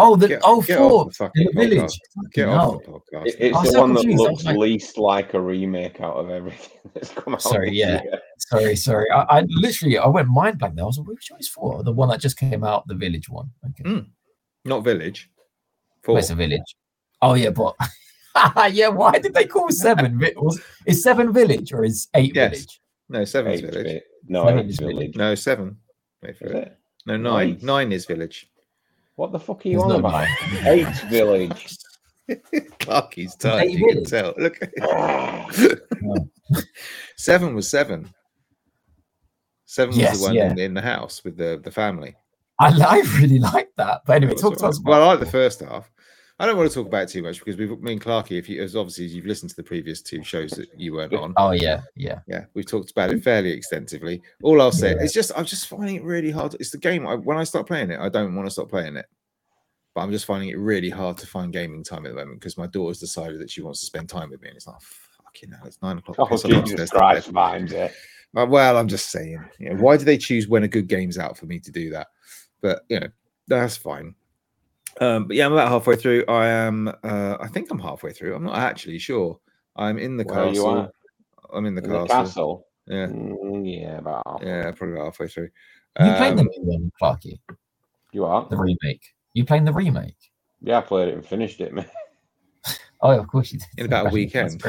Oh, 0.00 0.14
the 0.14 0.28
Get- 0.28 0.40
oh, 0.44 0.62
get 0.62 0.78
4 0.78 0.90
off 0.92 1.16
the 1.18 1.30
in 1.34 1.44
the 1.46 1.52
village. 1.66 1.80
podcast. 2.16 2.32
Get 2.32 2.48
off 2.48 2.82
the 2.84 2.90
podcast. 2.92 3.26
It- 3.26 3.36
it's 3.40 3.56
I 3.56 3.60
was 3.60 3.68
the 3.68 3.72
so 3.72 3.80
one 3.80 3.94
that 3.94 4.00
confused. 4.02 4.20
I 4.20 4.30
looks 4.30 4.44
like- 4.44 4.56
least 4.56 4.98
like 4.98 5.34
a 5.34 5.40
remake 5.40 6.00
out 6.00 6.16
of 6.16 6.30
everything 6.30 6.78
that's 6.94 7.10
come 7.10 7.34
out. 7.34 7.42
Sorry, 7.42 7.70
yeah. 7.72 8.02
year. 8.04 8.20
Sorry, 8.38 8.76
sorry. 8.76 9.10
I, 9.10 9.22
I 9.38 9.44
literally 9.48 9.98
I 9.98 10.06
went 10.06 10.28
mind 10.28 10.58
blank 10.58 10.76
there. 10.76 10.84
I 10.84 10.86
was 10.86 10.98
like, 10.98 11.08
which 11.08 11.28
one 11.30 11.40
is 11.40 11.48
4? 11.48 11.82
The 11.82 11.92
one 11.92 12.08
that 12.10 12.20
just 12.20 12.38
came 12.38 12.62
out, 12.62 12.86
the 12.86 12.94
village 12.94 13.28
one. 13.28 13.50
Okay. 13.70 13.90
Mm. 13.90 14.06
Not 14.64 14.84
Village. 14.84 15.30
Oh, 15.36 15.42
Four. 16.04 16.18
it's 16.20 16.30
a 16.30 16.34
village. 16.36 16.76
Oh 17.20 17.34
yeah, 17.34 17.50
but 17.50 17.74
yeah, 18.72 18.88
why 18.88 19.18
did 19.18 19.34
they 19.34 19.44
call 19.46 19.68
seven? 19.70 20.18
Vi- 20.20 20.32
Is 20.86 21.02
seven 21.02 21.32
village 21.32 21.72
or 21.72 21.84
is 21.84 22.06
eight 22.14 22.34
Yes. 22.36 22.52
village? 22.52 22.80
No, 23.10 23.24
Seven's 23.24 23.60
Eight 23.62 23.70
Village. 23.72 23.84
bit. 23.86 24.02
No, 24.28 24.44
Seven 24.46 24.68
it's 24.68 24.78
village. 24.78 24.94
village. 24.96 25.16
No, 25.16 25.34
Seven. 25.34 25.76
Wait 26.22 26.36
for 26.38 26.44
Is 26.46 26.50
it. 26.52 26.56
it? 26.56 26.78
No, 27.06 27.16
nine. 27.16 27.52
Nice. 27.54 27.62
Nine 27.62 27.92
is 27.92 28.04
Village. 28.06 28.48
What 29.18 29.32
the 29.32 29.40
fuck 29.40 29.66
are 29.66 29.68
you 29.68 29.80
There's 29.80 29.82
on 29.82 30.00
no 30.00 30.08
about? 30.08 30.28
Eight 30.64 30.86
village. 31.10 31.76
Clarky's 32.78 33.34
tired. 33.34 33.64
Eight 33.64 33.72
You 33.72 33.78
can 33.88 34.04
Village. 34.04 34.10
tell. 34.10 34.32
Look. 34.38 34.60
seven 37.16 37.56
was 37.56 37.68
seven. 37.68 38.14
Seven 39.64 39.98
was 39.98 40.20
the 40.20 40.24
one 40.24 40.34
yeah. 40.34 40.52
in, 40.52 40.58
in 40.60 40.72
the 40.72 40.82
house 40.82 41.24
with 41.24 41.36
the, 41.36 41.60
the 41.64 41.70
family. 41.72 42.14
I, 42.60 42.68
I 42.68 43.00
really 43.18 43.40
like 43.40 43.70
that. 43.76 44.02
But 44.06 44.22
anyway, 44.22 44.34
talk 44.34 44.56
to 44.58 44.66
us 44.66 44.78
about 44.78 44.88
Well, 44.88 45.02
I 45.02 45.06
like 45.06 45.18
the 45.20 45.26
first 45.26 45.58
half. 45.62 45.90
I 46.40 46.46
don't 46.46 46.56
want 46.56 46.70
to 46.70 46.74
talk 46.74 46.86
about 46.86 47.02
it 47.04 47.08
too 47.08 47.22
much 47.22 47.40
because 47.40 47.56
we've 47.56 47.80
me 47.80 47.92
and 47.92 48.00
Clarky, 48.00 48.38
if 48.38 48.48
you 48.48 48.62
as 48.62 48.76
obviously 48.76 49.06
you've 49.06 49.26
listened 49.26 49.50
to 49.50 49.56
the 49.56 49.62
previous 49.62 50.00
two 50.00 50.22
shows 50.22 50.52
that 50.52 50.68
you 50.76 50.92
weren't 50.92 51.12
on. 51.14 51.34
Oh 51.36 51.50
yeah, 51.50 51.82
yeah. 51.96 52.20
Yeah, 52.28 52.44
we've 52.54 52.66
talked 52.66 52.92
about 52.92 53.10
it 53.10 53.24
fairly 53.24 53.50
extensively. 53.50 54.22
All 54.44 54.60
I'll 54.62 54.70
say, 54.70 54.90
Yeah. 54.92 55.02
it's 55.02 55.12
just 55.12 55.32
I'm 55.36 55.44
just 55.44 55.66
finding 55.66 55.96
it 55.96 56.04
really 56.04 56.30
hard. 56.30 56.54
It's 56.60 56.70
the 56.70 56.78
game. 56.78 57.06
I, 57.08 57.16
when 57.16 57.36
I 57.38 57.44
start 57.44 57.66
playing 57.66 57.90
it, 57.90 57.98
I 57.98 58.08
don't 58.08 58.36
want 58.36 58.46
to 58.46 58.52
stop 58.52 58.68
playing 58.70 58.96
it, 58.96 59.06
but 59.96 60.02
I'm 60.02 60.12
just 60.12 60.26
finding 60.26 60.50
it 60.50 60.58
really 60.58 60.90
hard 60.90 61.18
to 61.18 61.26
find 61.26 61.52
gaming 61.52 61.82
time 61.82 62.06
at 62.06 62.10
the 62.10 62.14
moment 62.16 62.38
because 62.38 62.56
my 62.56 62.68
daughter's 62.68 63.00
decided 63.00 63.40
that 63.40 63.50
she 63.50 63.62
wants 63.62 63.80
to 63.80 63.86
spend 63.86 64.08
time 64.08 64.30
with 64.30 64.40
me, 64.40 64.48
and 64.48 64.56
it's 64.56 64.68
like, 64.68 64.80
fucking 65.24 65.50
hell, 65.50 65.66
it's 65.66 65.82
nine 65.82 65.98
o'clock. 65.98 66.16
oh 66.20 66.36
Jesus 66.36 66.90
Christ, 66.90 67.32
bed." 67.32 67.34
Vimesy. 67.34 67.90
Uh, 68.36 68.46
well, 68.46 68.76
I'm 68.76 68.86
just 68.88 69.10
saying, 69.10 69.42
you 69.58 69.70
know, 69.70 69.82
why 69.82 69.96
do 69.96 70.04
they 70.04 70.18
choose 70.18 70.46
when 70.46 70.62
a 70.62 70.68
good 70.68 70.86
game's 70.86 71.18
out 71.18 71.36
for 71.36 71.46
me 71.46 71.58
to 71.58 71.72
do 71.72 71.90
that? 71.90 72.08
But 72.60 72.82
you 72.88 73.00
know, 73.00 73.08
that's 73.48 73.76
fine. 73.76 74.14
Um, 75.00 75.26
but 75.26 75.36
yeah, 75.36 75.46
I'm 75.46 75.52
about 75.52 75.68
halfway 75.68 75.96
through. 75.96 76.24
I 76.28 76.46
am. 76.48 76.88
Uh, 76.88 77.36
I 77.40 77.48
think 77.48 77.70
I'm 77.70 77.78
halfway 77.78 78.12
through. 78.12 78.34
I'm 78.34 78.44
not 78.44 78.56
actually 78.58 78.98
sure. 78.98 79.38
I'm 79.76 79.98
in 79.98 80.16
the 80.16 80.24
Where 80.24 80.40
are 80.40 80.46
you 80.48 80.54
castle. 80.64 80.78
at? 80.80 80.90
I'm 81.54 81.66
in 81.66 81.74
the 81.74 81.82
In 81.82 81.90
castle. 81.90 82.02
the 82.06 82.08
castle. 82.08 82.66
Yeah, 82.86 83.06
Mm, 83.06 83.80
yeah, 83.80 83.98
about 83.98 84.22
half. 84.26 84.42
yeah, 84.42 84.70
probably 84.72 84.94
about 84.96 85.04
halfway 85.06 85.28
through. 85.28 85.50
You 86.00 86.12
playing 86.16 86.36
the 86.36 86.42
Um, 86.42 86.48
new 86.56 86.62
one, 86.64 86.92
Clarky? 87.00 87.38
You 88.12 88.24
are? 88.24 88.46
The 88.48 88.56
remake. 88.56 89.02
You 89.34 89.44
playing 89.44 89.64
the 89.64 89.72
remake? 89.72 90.16
Yeah, 90.60 90.78
I 90.78 90.80
played 90.80 91.08
it 91.08 91.14
and 91.14 91.24
finished 91.26 91.60
it, 91.60 91.72
man. 91.72 91.86
Oh, 93.00 93.10
of 93.16 93.28
course 93.28 93.52
you 93.52 93.60
did. 93.60 93.68
In 93.76 93.86
about 93.86 94.00
a 94.00 94.04
That's 94.04 94.14
weekend. 94.14 94.60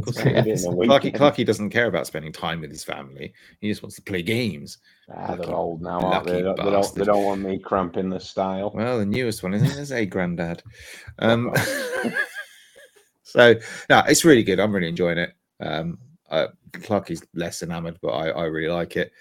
Great. 0.00 0.04
That's 0.06 0.16
course 0.16 0.16
a 0.16 0.20
I 0.20 0.22
great 0.24 0.34
did 0.34 0.38
it 0.38 0.40
in 0.40 0.48
a 0.48 0.50
episode. 0.52 0.76
week. 0.76 0.90
Clarky. 0.90 1.16
Clarky 1.16 1.46
doesn't 1.46 1.70
care 1.70 1.86
about 1.86 2.06
spending 2.06 2.32
time 2.32 2.60
with 2.60 2.70
his 2.70 2.84
family. 2.84 3.32
He 3.60 3.68
just 3.68 3.82
wants 3.82 3.96
to 3.96 4.02
play 4.02 4.22
games. 4.22 4.78
Ah, 5.14 5.26
Lucky- 5.30 5.46
they're 5.46 5.54
old 5.54 5.82
now, 5.82 6.00
aren't 6.00 6.26
they? 6.26 6.32
They 6.32 6.42
don't, 6.42 6.56
they, 6.56 6.62
don't, 6.62 6.72
they 6.72 6.76
bastard. 6.78 7.06
don't 7.06 7.24
want 7.24 7.40
me 7.42 7.58
cramping 7.58 8.08
the 8.08 8.20
style. 8.20 8.70
Well, 8.74 8.98
the 8.98 9.06
newest 9.06 9.42
one, 9.42 9.54
isn't 9.54 9.78
it? 9.78 9.90
A 9.96 10.06
granddad. 10.06 10.62
Um, 11.18 11.52
so 13.22 13.54
no, 13.88 14.02
it's 14.08 14.24
really 14.24 14.42
good. 14.42 14.60
I'm 14.60 14.72
really 14.74 14.88
enjoying 14.88 15.18
it. 15.18 15.32
Um, 15.60 15.98
uh, 16.30 16.48
Clarky's 16.72 17.22
less 17.34 17.62
enamored, 17.62 17.98
but 18.02 18.08
I, 18.08 18.30
I 18.30 18.44
really 18.44 18.72
like 18.72 18.96
it. 18.96 19.12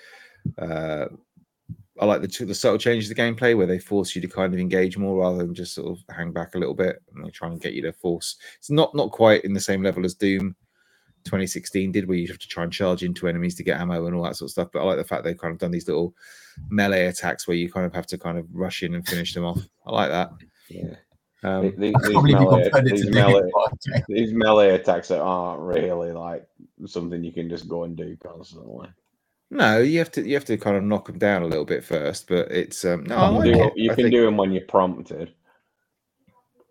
Uh, 0.57 1.05
I 1.99 2.05
like 2.05 2.22
the 2.22 2.45
the 2.45 2.55
subtle 2.55 2.80
changes 2.80 3.09
to 3.09 3.15
gameplay 3.15 3.55
where 3.55 3.67
they 3.67 3.78
force 3.78 4.15
you 4.15 4.22
to 4.22 4.28
kind 4.28 4.53
of 4.53 4.59
engage 4.59 4.97
more 4.97 5.17
rather 5.19 5.38
than 5.38 5.53
just 5.53 5.76
sort 5.76 5.91
of 5.91 6.15
hang 6.15 6.32
back 6.32 6.55
a 6.55 6.57
little 6.57 6.74
bit 6.74 7.01
and 7.13 7.24
they 7.26 7.30
try 7.30 7.47
and 7.49 7.61
get 7.61 7.74
you 7.74 7.82
to 7.84 7.93
force. 7.93 8.38
It's 8.57 8.72
not 8.72 8.95
not 8.95 9.11
quite 9.11 9.43
in 9.43 9.53
the 9.53 9.59
same 9.59 9.84
level 9.84 10.03
as 10.05 10.15
Doom 10.15 10.55
2016 11.24 11.91
did, 11.91 12.07
where 12.07 12.17
you 12.17 12.28
have 12.28 12.39
to 12.39 12.47
try 12.47 12.63
and 12.63 12.72
charge 12.74 13.03
into 13.03 13.28
enemies 13.28 13.55
to 13.55 13.63
get 13.63 13.80
ammo 13.80 14.05
and 14.05 14.15
all 14.15 14.24
that 14.24 14.36
sort 14.36 14.47
of 14.47 14.51
stuff. 14.51 14.69
But 14.74 14.80
I 14.82 14.84
like 14.84 14.97
the 14.97 15.03
fact 15.03 15.24
they've 15.24 15.38
kind 15.38 15.51
of 15.53 15.59
done 15.59 15.72
these 15.72 15.88
little 15.88 16.15
melee 16.69 17.05
attacks 17.05 17.47
where 17.47 17.57
you 17.57 17.72
kind 17.72 17.86
of 17.86 17.93
have 17.93 18.07
to 18.07 18.17
kind 18.17 18.38
of 18.38 18.45
rush 18.53 18.84
in 18.84 18.93
and 18.95 19.07
finish 19.07 19.34
them 19.34 19.45
off. 19.45 19.59
I 19.86 19.91
like 19.91 20.09
that. 20.09 20.32
Yeah. 20.69 20.95
Um, 21.43 21.63
these, 21.63 21.74
these 21.78 21.91
can't 21.93 22.03
believe 22.03 22.28
you 22.28 22.34
melee, 22.39 22.69
these, 22.84 23.09
melee, 23.09 23.39
Doom, 23.41 23.49
but 23.53 23.74
okay. 23.93 24.03
these 24.09 24.32
melee 24.34 24.69
attacks 24.76 25.07
that 25.07 25.22
aren't 25.22 25.61
really 25.61 26.11
like 26.11 26.47
something 26.86 27.24
you 27.24 27.32
can 27.32 27.49
just 27.49 27.67
go 27.67 27.84
and 27.84 27.97
do 27.97 28.15
constantly. 28.22 28.89
No, 29.49 29.80
you 29.80 29.97
have 29.99 30.11
to 30.11 30.22
you 30.26 30.36
have 30.36 30.45
to 30.45 30.55
kind 30.57 30.78
of 30.78 30.84
knock 30.84 31.07
them 31.07 31.17
down 31.17 31.41
a 31.41 31.47
little 31.47 31.65
bit 31.65 31.84
first, 31.84 32.28
but 32.28 32.51
it's 32.51 32.86
um 32.86 33.05
no, 33.05 33.15
I 33.17 33.30
You 33.30 33.36
like 33.38 33.43
do- 33.43 33.63
it. 33.63 33.74
you 33.76 33.91
I 33.91 33.95
can 33.95 34.03
think- 34.05 34.13
do 34.13 34.24
them 34.26 34.38
when 34.38 34.51
you're 34.51 34.65
prompted. 34.65 35.34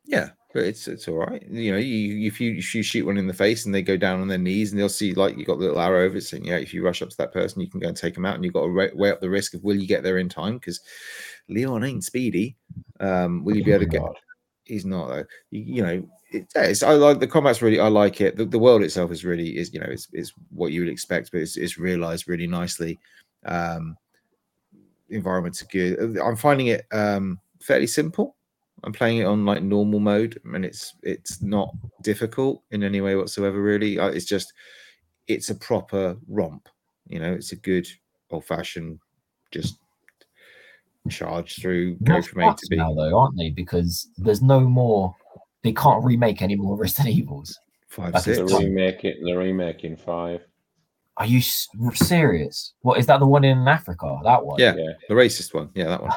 yeah. 0.07 0.31
But 0.53 0.65
it's 0.65 0.89
it's 0.89 1.07
all 1.07 1.17
right. 1.17 1.43
You 1.49 1.73
know, 1.73 1.79
you 1.79 2.27
if 2.27 2.41
you 2.41 2.57
if 2.57 2.75
you 2.75 2.83
shoot 2.83 3.07
one 3.07 3.19
in 3.19 3.27
the 3.27 3.33
face 3.33 3.67
and 3.67 3.75
they 3.75 3.83
go 3.83 3.97
down 3.97 4.21
on 4.21 4.29
their 4.29 4.39
knees 4.39 4.73
and 4.73 4.81
they'll 4.81 4.89
see 4.89 5.15
like 5.15 5.37
you 5.37 5.45
got 5.45 5.59
the 5.59 5.65
little 5.65 5.81
arrow 5.81 6.05
over 6.05 6.17
it 6.17 6.23
saying, 6.23 6.45
yeah, 6.45 6.57
if 6.57 6.75
you 6.75 6.85
rush 6.85 7.03
up 7.03 7.11
to 7.11 7.17
that 7.19 7.33
person, 7.33 7.61
you 7.61 7.71
can 7.71 7.81
go 7.81 7.89
and 7.89 7.97
take 7.97 8.15
them 8.15 8.27
out, 8.27 8.35
and 8.35 8.45
you've 8.45 8.55
got 8.55 8.63
to 8.63 8.91
weigh, 8.95 9.11
up 9.11 9.21
the 9.21 9.31
risk 9.31 9.55
of 9.55 9.63
will 9.63 9.77
you 9.77 9.87
get 9.87 10.03
there 10.03 10.19
in 10.19 10.29
time 10.29 10.55
because 10.55 10.81
Leon 11.49 11.85
ain't 11.85 12.05
speedy. 12.05 12.57
Um, 12.99 13.45
will 13.45 13.57
you 13.57 13.65
be 13.65 13.73
able 13.73 13.85
to 13.85 13.91
get? 13.91 14.03
He's 14.65 14.85
not 14.85 15.09
though. 15.09 15.25
You, 15.51 15.61
you 15.61 15.83
know, 15.83 16.09
it, 16.33 16.47
it's 16.57 16.83
I 16.83 16.95
like 16.95 17.21
the 17.21 17.27
combat's 17.27 17.63
really. 17.63 17.79
I 17.79 17.89
like 17.89 18.21
it. 18.21 18.37
The, 18.37 18.45
the 18.45 18.59
world 18.59 18.83
itself 18.83 19.13
is 19.13 19.25
really 19.25 19.57
is 19.57 19.73
you 19.73 19.81
know 19.81 19.89
is 19.91 20.09
is 20.13 20.33
what 20.51 20.73
you 20.73 20.81
would 20.81 20.91
expect, 20.91 21.31
but 21.31 21.41
it's 21.41 21.57
it's 21.57 21.79
realized 21.79 22.29
really 22.29 22.49
nicely. 22.49 22.99
Um, 23.45 23.97
environments 25.11 25.63
are 25.63 25.67
good. 25.67 26.19
I'm 26.19 26.37
finding 26.37 26.69
it 26.69 26.87
um 26.93 27.39
fairly 27.61 27.87
simple. 27.87 28.37
I'm 28.85 28.93
playing 28.93 29.19
it 29.19 29.25
on 29.25 29.45
like 29.45 29.63
normal 29.63 30.01
mode, 30.01 30.41
and 30.45 30.65
it's 30.65 30.95
it's 31.03 31.43
not 31.43 31.75
difficult 32.03 32.63
in 32.71 32.83
any 32.83 33.01
way 33.01 33.17
whatsoever. 33.17 33.61
Really, 33.61 33.99
Uh, 33.99 34.09
it's 34.09 34.25
just 34.27 34.53
it's 35.27 35.51
a 35.51 35.55
proper 35.55 36.17
romp. 36.29 36.69
You 37.07 37.19
know, 37.21 37.33
it's 37.33 37.53
a 37.53 37.57
good 37.57 37.87
old 38.31 38.45
fashioned 38.45 38.99
just 39.51 39.79
charge 41.09 41.61
through, 41.61 41.95
go 42.05 42.15
That's 42.15 42.29
from 42.29 42.43
A 42.43 42.55
to 42.55 42.67
B. 42.69 42.77
now, 42.77 42.95
though, 42.95 43.19
aren't 43.19 43.37
they? 43.37 43.51
Because 43.51 44.09
there's 44.19 44.43
no 44.43 44.61
more. 44.61 45.15
They 45.63 45.73
can't 45.73 46.05
remake 46.05 46.41
any 46.43 46.57
more 46.57 46.77
Resident 46.77 47.15
Evils. 47.15 47.59
Five 47.89 48.13
That's 48.13 48.25
They're 48.25 48.35
six. 48.37 48.51
It's- 48.53 48.65
remaking. 48.65 49.25
They're 49.25 49.39
remaking 49.39 49.97
five. 49.97 50.47
Are 51.17 51.27
you 51.27 51.43
serious? 51.43 52.73
What 52.81 52.99
is 52.99 53.07
that? 53.07 53.19
The 53.19 53.27
one 53.27 53.45
in 53.45 53.67
Africa? 53.69 54.19
That 54.25 54.45
one? 54.45 54.59
Yeah. 54.59 54.75
Yeah. 54.77 54.93
The 55.09 55.15
racist 55.15 55.53
one, 55.53 55.69
yeah, 55.75 55.89
that 55.89 56.03
one. 56.03 56.13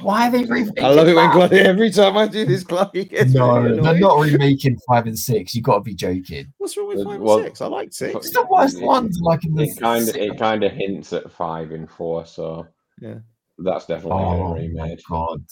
Why 0.00 0.28
are 0.28 0.30
they 0.30 0.44
remaking? 0.44 0.84
I 0.84 0.88
love 0.88 1.08
it 1.08 1.14
when 1.14 1.26
that? 1.30 1.32
Chloe 1.50 1.60
every 1.60 1.90
time 1.90 2.16
I 2.16 2.26
do 2.26 2.44
this, 2.44 2.64
Chloe 2.64 3.04
gets 3.04 3.32
No, 3.32 3.58
really 3.58 3.80
they're 3.80 3.98
not 3.98 4.20
remaking 4.20 4.78
five 4.88 5.06
and 5.06 5.18
six. 5.18 5.54
You've 5.54 5.64
got 5.64 5.74
to 5.76 5.80
be 5.80 5.94
joking. 5.94 6.52
What's 6.58 6.76
wrong 6.76 6.88
with 6.88 6.98
Well, 6.98 7.06
five 7.06 7.20
well, 7.20 7.36
and 7.38 7.46
six? 7.46 7.60
I 7.60 7.66
like 7.66 7.92
six. 7.92 8.14
It's 8.16 8.30
the 8.32 8.46
worst 8.50 8.78
It- 8.78 8.84
ones. 8.84 9.18
Like 9.20 9.44
in 9.44 9.58
It 9.58 9.78
kind 9.78 10.08
of 10.08 10.16
it 10.16 10.38
kind 10.38 10.64
of 10.64 10.72
hints 10.72 11.12
at 11.12 11.30
five 11.30 11.72
and 11.72 11.88
four, 11.90 12.26
so 12.26 12.66
Yeah. 13.00 13.18
that's 13.58 13.86
definitely 13.86 14.22
Oh 14.24 14.54
getting 14.54 14.74
my 14.74 14.82
remade. 14.84 15.00
god! 15.08 15.44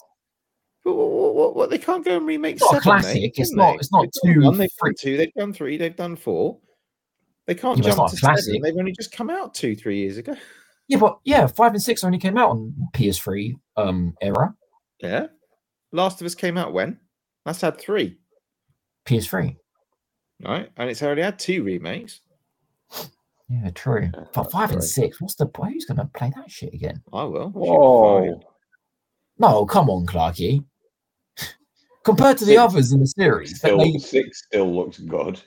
But 0.84 0.94
what, 0.94 1.10
what, 1.10 1.34
what, 1.36 1.56
what, 1.56 1.70
they 1.70 1.78
can't 1.78 2.04
go 2.04 2.16
and 2.16 2.26
remake 2.26 2.56
It's 2.56 2.62
not 2.62 2.72
a 2.78 2.82
seven, 2.82 2.82
classic, 3.00 3.20
mate, 3.22 3.32
it's 3.36 3.52
not- 3.54 3.72
they? 3.72 3.76
it's 3.76 3.92
not 3.92 4.00
They've 4.02 4.10
done 4.12 4.34
two, 4.34 4.40
one, 4.46 4.58
they've 4.58 4.68
done 4.68 4.88
three- 4.88 4.94
two, 5.12 5.16
they've 5.16 5.34
done 5.34 5.52
three, 5.52 5.76
they've 5.76 5.96
done 5.96 6.16
four. 6.16 6.58
They 7.46 7.54
can't 7.54 7.78
Yeah, 7.78 7.84
jump 7.94 8.10
to 8.10 8.16
a 8.16 8.18
classic. 8.20 8.44
seven. 8.44 8.62
They've 8.62 8.76
only 8.76 8.92
just 8.92 9.12
come 9.12 9.30
out 9.30 9.54
two, 9.54 9.74
three 9.76 9.98
years 9.98 10.16
ago. 10.16 10.34
Yeah, 10.88 10.98
but 10.98 11.18
yeah, 11.24 11.46
five 11.46 11.72
and 11.72 11.82
six 11.82 12.04
only 12.04 12.18
came 12.18 12.36
out 12.36 12.50
on 12.50 12.74
PS3 12.94 13.54
um 13.76 14.14
era. 14.20 14.54
Yeah. 15.00 15.26
Last 15.92 16.20
of 16.20 16.26
Us 16.26 16.34
came 16.34 16.56
out 16.56 16.72
when? 16.72 16.98
That's 17.44 17.60
had 17.60 17.78
three, 17.78 18.18
PS3. 19.06 19.56
right? 20.44 20.70
And 20.76 20.90
it's 20.90 21.02
already 21.02 21.22
had 21.22 21.38
two 21.38 21.62
remakes. 21.64 22.20
Yeah, 23.48 23.70
true. 23.74 24.02
Yeah, 24.14 24.20
But 24.32 24.34
that's 24.44 24.52
five 24.52 24.70
and 24.72 24.82
six, 24.82 25.20
what's 25.20 25.34
the 25.34 25.46
point? 25.46 25.74
Who's 25.74 25.84
gonna 25.84 26.08
play 26.14 26.32
that 26.34 26.50
shit 26.50 26.72
again? 26.72 27.02
I 27.12 27.24
will. 27.24 27.46
Shoot, 27.52 27.54
fine. 27.54 27.62
Whoa! 27.62 28.40
No, 29.38 29.66
come 29.66 29.90
on, 29.90 30.06
Clarky. 30.06 30.64
Compared 32.04 32.38
to 32.38 32.44
the 32.44 32.52
Six- 32.52 32.60
others 32.62 32.92
in 32.92 33.00
the 33.00 33.06
series, 33.06 33.56
Still, 33.58 33.78
they, 33.78 33.92
six 33.98 34.44
still 34.46 34.74
looks 34.74 34.98
good. 34.98 35.40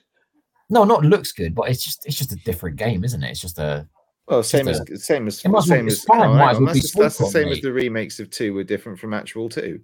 no, 0.70 0.84
not 0.84 1.04
looks 1.04 1.32
good, 1.32 1.56
but 1.56 1.70
it's 1.70 1.84
just 1.84 2.06
it's 2.06 2.18
just 2.18 2.32
a 2.32 2.38
different 2.38 2.76
game, 2.78 3.04
isn't 3.04 3.24
it? 3.24 3.32
It's 3.32 3.42
just 3.42 3.58
a 3.60 3.88
Well, 4.28 4.42
same 4.44 4.66
Just 4.66 4.90
as 4.90 5.06
same 5.06 5.28
as 5.28 5.46
It 5.46 5.50
might 5.50 5.60
as 5.60 5.68
same 5.68 5.88
as 5.88 6.04
fine, 6.04 6.20
hang 6.22 6.30
might 6.32 6.38
hang 6.40 6.50
as 6.50 6.58
on, 6.58 6.64
well 6.66 6.74
that's, 6.74 6.92
the- 6.94 7.02
that's 7.02 7.18
the 7.20 7.24
Spookon, 7.26 7.32
same 7.32 7.48
as 7.50 7.62
the 7.62 7.72
remakes 7.74 8.20
of 8.20 8.30
two 8.32 8.54
were 8.56 8.64
different 8.64 8.98
from 9.00 9.14
actual 9.14 9.50
two. 9.50 9.80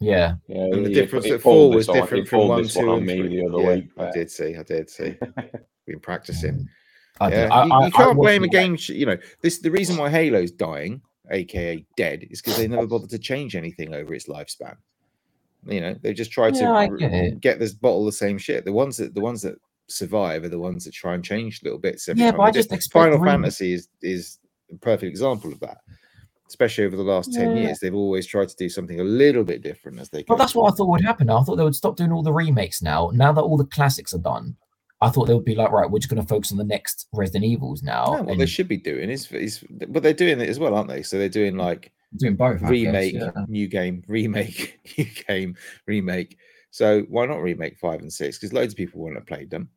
yeah. 0.00 0.34
Yeah, 0.48 0.56
And 0.64 0.84
the 0.86 0.88
you- 0.90 0.94
difference 0.94 1.26
at 1.30 1.40
four 1.40 1.70
was 1.70 1.88
on- 1.88 1.94
different 1.96 2.28
from 2.28 2.38
pulled 2.38 2.48
one, 2.48 2.64
two, 2.68 2.92
and 2.94 3.06
three. 3.08 3.28
the 3.28 3.46
other 3.46 3.62
yeah, 3.62 3.74
week. 3.74 3.88
I 3.98 4.10
did 4.10 4.30
see, 4.30 4.56
I 4.56 4.62
did 4.62 4.90
see. 4.90 5.14
Been 5.86 6.00
practicing. 6.00 6.68
I 7.20 7.28
Yeah, 7.30 7.42
don't- 7.48 7.52
I- 7.52 7.64
you, 7.66 7.72
I- 7.72 7.78
you 7.80 7.86
I 7.86 7.90
can't 7.90 8.18
blame 8.18 8.42
a 8.44 8.48
game. 8.48 8.76
sh- 8.76 8.90
You 8.90 9.06
know, 9.06 9.18
this 9.42 9.58
the 9.58 9.70
reason 9.70 9.96
why 9.96 10.08
Halo's 10.08 10.50
dying, 10.50 11.02
aka 11.30 11.84
dead, 11.96 12.26
is 12.30 12.40
because 12.40 12.56
they 12.56 12.66
never 12.68 12.86
bothered 12.86 13.10
to 13.10 13.18
change 13.18 13.54
anything 13.54 13.94
over 13.94 14.14
its 14.14 14.28
lifespan. 14.28 14.76
You 15.66 15.80
know, 15.80 15.94
they 16.02 16.12
just 16.14 16.32
tried 16.32 16.56
Yeah, 16.56 16.86
to 16.88 16.96
get 16.96 17.12
it. 17.12 17.40
get 17.40 17.58
this 17.60 17.72
bottle 17.74 18.04
the 18.04 18.12
same 18.12 18.38
shit. 18.38 18.64
The 18.64 18.72
ones 18.72 18.96
that 18.96 19.14
the 19.14 19.20
ones 19.20 19.42
that 19.42 19.56
survive 19.88 20.44
are 20.44 20.48
the 20.48 20.58
ones 20.58 20.84
that 20.84 20.94
try 20.94 21.14
and 21.14 21.24
change 21.24 21.62
little 21.62 21.78
bits. 21.78 22.08
Yeah, 22.08 22.30
time 22.30 22.36
but 22.36 22.42
I 22.42 22.50
just 22.50 22.72
expect 22.72 22.92
Final 22.92 23.24
Fantasy 23.24 23.74
is 23.74 23.88
is 24.02 24.38
a 24.72 24.76
perfect 24.76 25.10
example 25.10 25.52
of 25.52 25.60
that. 25.60 25.78
Especially 26.48 26.84
over 26.84 26.96
the 26.96 27.02
last 27.02 27.32
ten 27.32 27.56
years, 27.56 27.78
they've 27.78 27.94
always 27.94 28.26
tried 28.26 28.48
to 28.48 28.56
do 28.56 28.68
something 28.68 29.00
a 29.00 29.04
little 29.04 29.42
bit 29.42 29.62
different 29.62 29.98
as 29.98 30.10
they. 30.10 30.24
Well, 30.28 30.36
that's 30.36 30.54
what 30.54 30.70
I 30.70 30.76
thought 30.76 30.88
would 30.88 31.04
happen. 31.04 31.30
I 31.30 31.42
thought 31.42 31.56
they 31.56 31.64
would 31.64 31.74
stop 31.74 31.96
doing 31.96 32.12
all 32.12 32.22
the 32.22 32.32
remakes 32.32 32.82
now. 32.82 33.10
Now 33.14 33.32
that 33.32 33.40
all 33.40 33.56
the 33.56 33.64
classics 33.64 34.12
are 34.12 34.18
done, 34.18 34.56
I 35.02 35.10
thought 35.10 35.26
they 35.26 35.34
would 35.34 35.44
be 35.44 35.56
like, 35.56 35.72
right, 35.72 35.90
we're 35.90 35.98
just 35.98 36.08
going 36.08 36.22
to 36.22 36.28
focus 36.28 36.52
on 36.52 36.58
the 36.58 36.64
next 36.64 37.08
Resident 37.12 37.44
Evils 37.44 37.82
now. 37.82 38.04
No, 38.04 38.22
what 38.22 38.28
and 38.32 38.40
they 38.40 38.46
should 38.46 38.68
be 38.68 38.76
doing 38.76 39.10
is, 39.10 39.30
is, 39.32 39.64
but 39.88 40.02
they're 40.02 40.12
doing 40.12 40.40
it 40.40 40.48
as 40.48 40.60
well, 40.60 40.76
aren't 40.76 40.88
they? 40.88 41.02
So 41.02 41.18
they're 41.18 41.28
doing 41.28 41.56
like 41.56 41.90
doing 42.16 42.36
both. 42.36 42.58
I 42.58 42.60
guess, 42.60 42.70
remake, 42.70 43.14
yeah. 43.14 43.30
new 43.48 43.66
game, 43.66 44.04
remake, 44.06 44.78
new 44.98 45.06
game, 45.26 45.56
remake. 45.86 46.38
So 46.72 47.02
why 47.10 47.26
not 47.26 47.42
remake 47.42 47.78
five 47.78 48.00
and 48.00 48.12
six? 48.12 48.38
Because 48.38 48.52
loads 48.54 48.72
of 48.72 48.78
people 48.78 49.00
wouldn't 49.00 49.20
have 49.20 49.26
played 49.26 49.50
them 49.50 49.68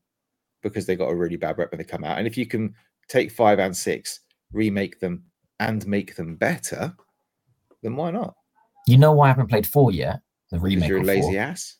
because 0.63 0.85
they 0.85 0.95
got 0.95 1.11
a 1.11 1.15
really 1.15 1.35
bad 1.35 1.57
rep 1.57 1.69
when 1.71 1.77
they 1.77 1.83
come 1.83 2.05
out. 2.05 2.17
And 2.17 2.25
if 2.25 2.37
you 2.37 2.45
can 2.47 2.73
take 3.09 3.31
five 3.31 3.59
and 3.59 3.75
six, 3.75 4.21
remake 4.53 4.99
them, 5.01 5.23
and 5.59 5.85
make 5.87 6.15
them 6.15 6.35
better, 6.37 6.95
then 7.83 7.95
why 7.97 8.11
not? 8.11 8.33
You 8.87 8.97
know 8.97 9.11
why 9.11 9.25
I 9.25 9.27
haven't 9.29 9.47
played 9.47 9.67
four 9.67 9.91
yet? 9.91 10.21
The 10.51 10.57
Because 10.57 10.63
remake 10.63 10.89
you're 10.89 10.99
a 10.99 11.03
lazy 11.03 11.33
four? 11.33 11.41
ass. 11.41 11.75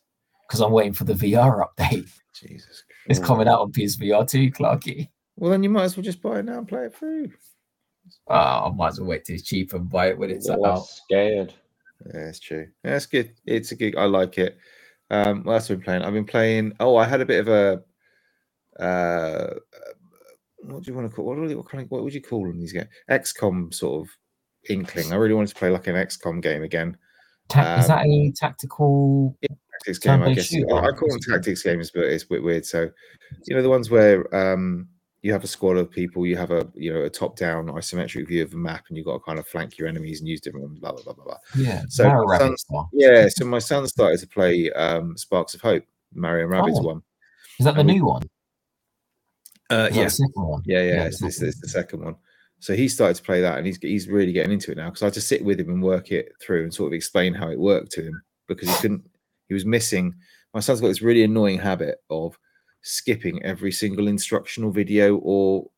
Because 0.46 0.60
I'm 0.60 0.70
waiting 0.72 0.92
for 0.92 1.04
the 1.04 1.14
VR 1.14 1.64
update. 1.66 2.10
Jesus. 2.34 2.66
Christ. 2.66 2.84
It's 3.08 3.18
coming 3.18 3.48
out 3.48 3.60
on 3.62 3.72
PSVR 3.72 4.28
too, 4.28 4.50
Clarky. 4.50 5.08
Well, 5.36 5.50
then 5.50 5.62
you 5.62 5.70
might 5.70 5.84
as 5.84 5.96
well 5.96 6.04
just 6.04 6.20
buy 6.20 6.40
it 6.40 6.44
now 6.44 6.58
and 6.58 6.68
play 6.68 6.84
it 6.84 6.94
through. 6.94 7.30
Oh, 8.28 8.34
I 8.34 8.70
might 8.74 8.88
as 8.88 9.00
well 9.00 9.08
wait 9.08 9.24
till 9.24 9.34
it's 9.34 9.44
cheap 9.44 9.72
and 9.72 9.88
buy 9.88 10.08
it 10.08 10.18
when 10.18 10.30
it's 10.30 10.46
They're 10.46 10.56
out. 10.56 10.60
less 10.62 11.02
scared. 11.06 11.54
Yeah, 12.04 12.24
that's 12.26 12.38
true. 12.38 12.68
Yeah, 12.84 12.90
that's 12.92 13.06
good. 13.06 13.34
It's 13.46 13.72
a 13.72 13.76
good. 13.76 13.96
I 13.96 14.04
like 14.04 14.36
it. 14.38 14.58
Um, 15.10 15.44
what 15.44 15.54
else 15.54 15.68
have 15.68 15.76
I 15.76 15.78
been 15.78 15.84
playing? 15.84 16.02
I've 16.02 16.12
been 16.12 16.24
playing. 16.24 16.72
Oh, 16.80 16.96
I 16.96 17.06
had 17.06 17.20
a 17.20 17.26
bit 17.26 17.46
of 17.46 17.48
a. 17.48 18.82
Uh, 18.82 19.54
what 20.62 20.82
do 20.82 20.90
you 20.90 20.96
want 20.96 21.08
to 21.08 21.14
call? 21.14 21.24
What, 21.24 21.38
what 21.38 21.68
kind 21.68 21.84
of? 21.84 21.90
What 21.90 22.02
would 22.02 22.14
you 22.14 22.22
call 22.22 22.46
them? 22.46 22.58
These 22.58 22.72
games? 22.72 22.88
XCOM 23.10 23.72
sort 23.72 24.02
of 24.02 24.16
inkling. 24.68 25.12
I 25.12 25.16
really 25.16 25.34
wanted 25.34 25.50
to 25.50 25.54
play 25.54 25.70
like 25.70 25.86
an 25.86 25.94
XCOM 25.94 26.42
game 26.42 26.62
again. 26.62 26.96
Ta- 27.48 27.76
is 27.78 27.88
um, 27.88 27.96
that 27.96 28.06
a 28.06 28.32
tactical? 28.36 29.36
Tactics 29.42 29.98
game, 29.98 30.22
I 30.22 30.34
guess. 30.34 30.52
I 30.52 30.58
I 30.58 30.92
call 30.92 31.08
them 31.08 31.20
tactics 31.20 31.62
games, 31.62 31.90
but 31.94 32.04
it's 32.04 32.24
a 32.24 32.28
bit 32.28 32.42
weird. 32.42 32.66
So, 32.66 32.90
you 33.44 33.54
know, 33.54 33.62
the 33.62 33.68
ones 33.68 33.90
where 33.90 34.34
um, 34.34 34.88
you 35.22 35.32
have 35.32 35.42
a 35.44 35.48
squad 35.48 35.76
of 35.76 35.90
people, 35.90 36.24
you 36.26 36.36
have 36.36 36.50
a 36.50 36.68
you 36.74 36.92
know 36.92 37.02
a 37.02 37.10
top-down 37.10 37.66
isometric 37.68 38.28
view 38.28 38.42
of 38.44 38.52
a 38.52 38.56
map, 38.56 38.84
and 38.88 38.96
you've 38.96 39.06
got 39.06 39.14
to 39.14 39.20
kind 39.20 39.38
of 39.38 39.46
flank 39.48 39.76
your 39.78 39.88
enemies 39.88 40.20
and 40.20 40.28
use 40.28 40.40
different 40.40 40.66
ones. 40.66 40.78
Blah 40.78 40.92
blah 40.92 41.02
blah 41.02 41.12
blah. 41.14 41.24
blah. 41.24 41.38
Yeah, 41.56 41.82
So 41.88 42.08
my 42.08 42.14
Rabbit. 42.14 42.60
Yeah, 42.92 43.28
so 43.28 43.44
my 43.44 43.58
son 43.58 43.86
started 43.88 44.20
to 44.20 44.28
play 44.28 44.70
um, 44.72 45.16
Sparks 45.16 45.54
of 45.54 45.60
Hope, 45.62 45.84
Mario 46.14 46.44
and 46.44 46.52
Rabbids 46.54 46.78
Oh. 46.80 46.82
one. 46.82 47.02
Is 47.58 47.64
that 47.64 47.74
the 47.74 47.80
and 47.80 47.88
we- 47.88 47.94
new 47.96 48.04
one? 48.06 48.22
Uh, 49.68 49.88
yeah, 49.92 50.08
one? 50.34 50.62
yeah, 50.64 50.78
yeah. 50.80 50.94
Yeah, 50.94 51.04
it's, 51.06 51.20
it's, 51.22 51.42
it's 51.42 51.60
the 51.60 51.68
second 51.68 52.04
one. 52.04 52.14
So 52.60 52.74
he 52.76 52.86
started 52.88 53.14
to 53.16 53.22
play 53.22 53.40
that, 53.40 53.58
and 53.58 53.66
he's 53.66 53.78
he's 53.82 54.08
really 54.08 54.32
getting 54.32 54.52
into 54.52 54.70
it 54.70 54.76
now 54.76 54.86
because 54.90 55.02
I 55.02 55.06
had 55.06 55.14
to 55.14 55.20
sit 55.20 55.44
with 55.44 55.58
him 55.60 55.68
and 55.70 55.82
work 55.82 56.12
it 56.12 56.32
through 56.40 56.62
and 56.62 56.72
sort 56.72 56.88
of 56.88 56.92
explain 56.94 57.34
how 57.34 57.48
it 57.50 57.58
worked 57.58 57.90
to 57.92 58.02
him 58.02 58.22
because 58.48 58.68
he 58.68 58.76
couldn't. 58.76 59.02
He 59.48 59.54
was 59.54 59.64
missing. 59.66 60.14
My 60.54 60.60
son's 60.60 60.80
got 60.80 60.88
this 60.88 61.02
really 61.02 61.22
annoying 61.24 61.58
habit 61.58 61.98
of 62.10 62.38
skipping 62.86 63.42
every 63.42 63.72
single 63.72 64.06
instructional 64.08 64.70
video 64.70 65.16
or 65.18 65.68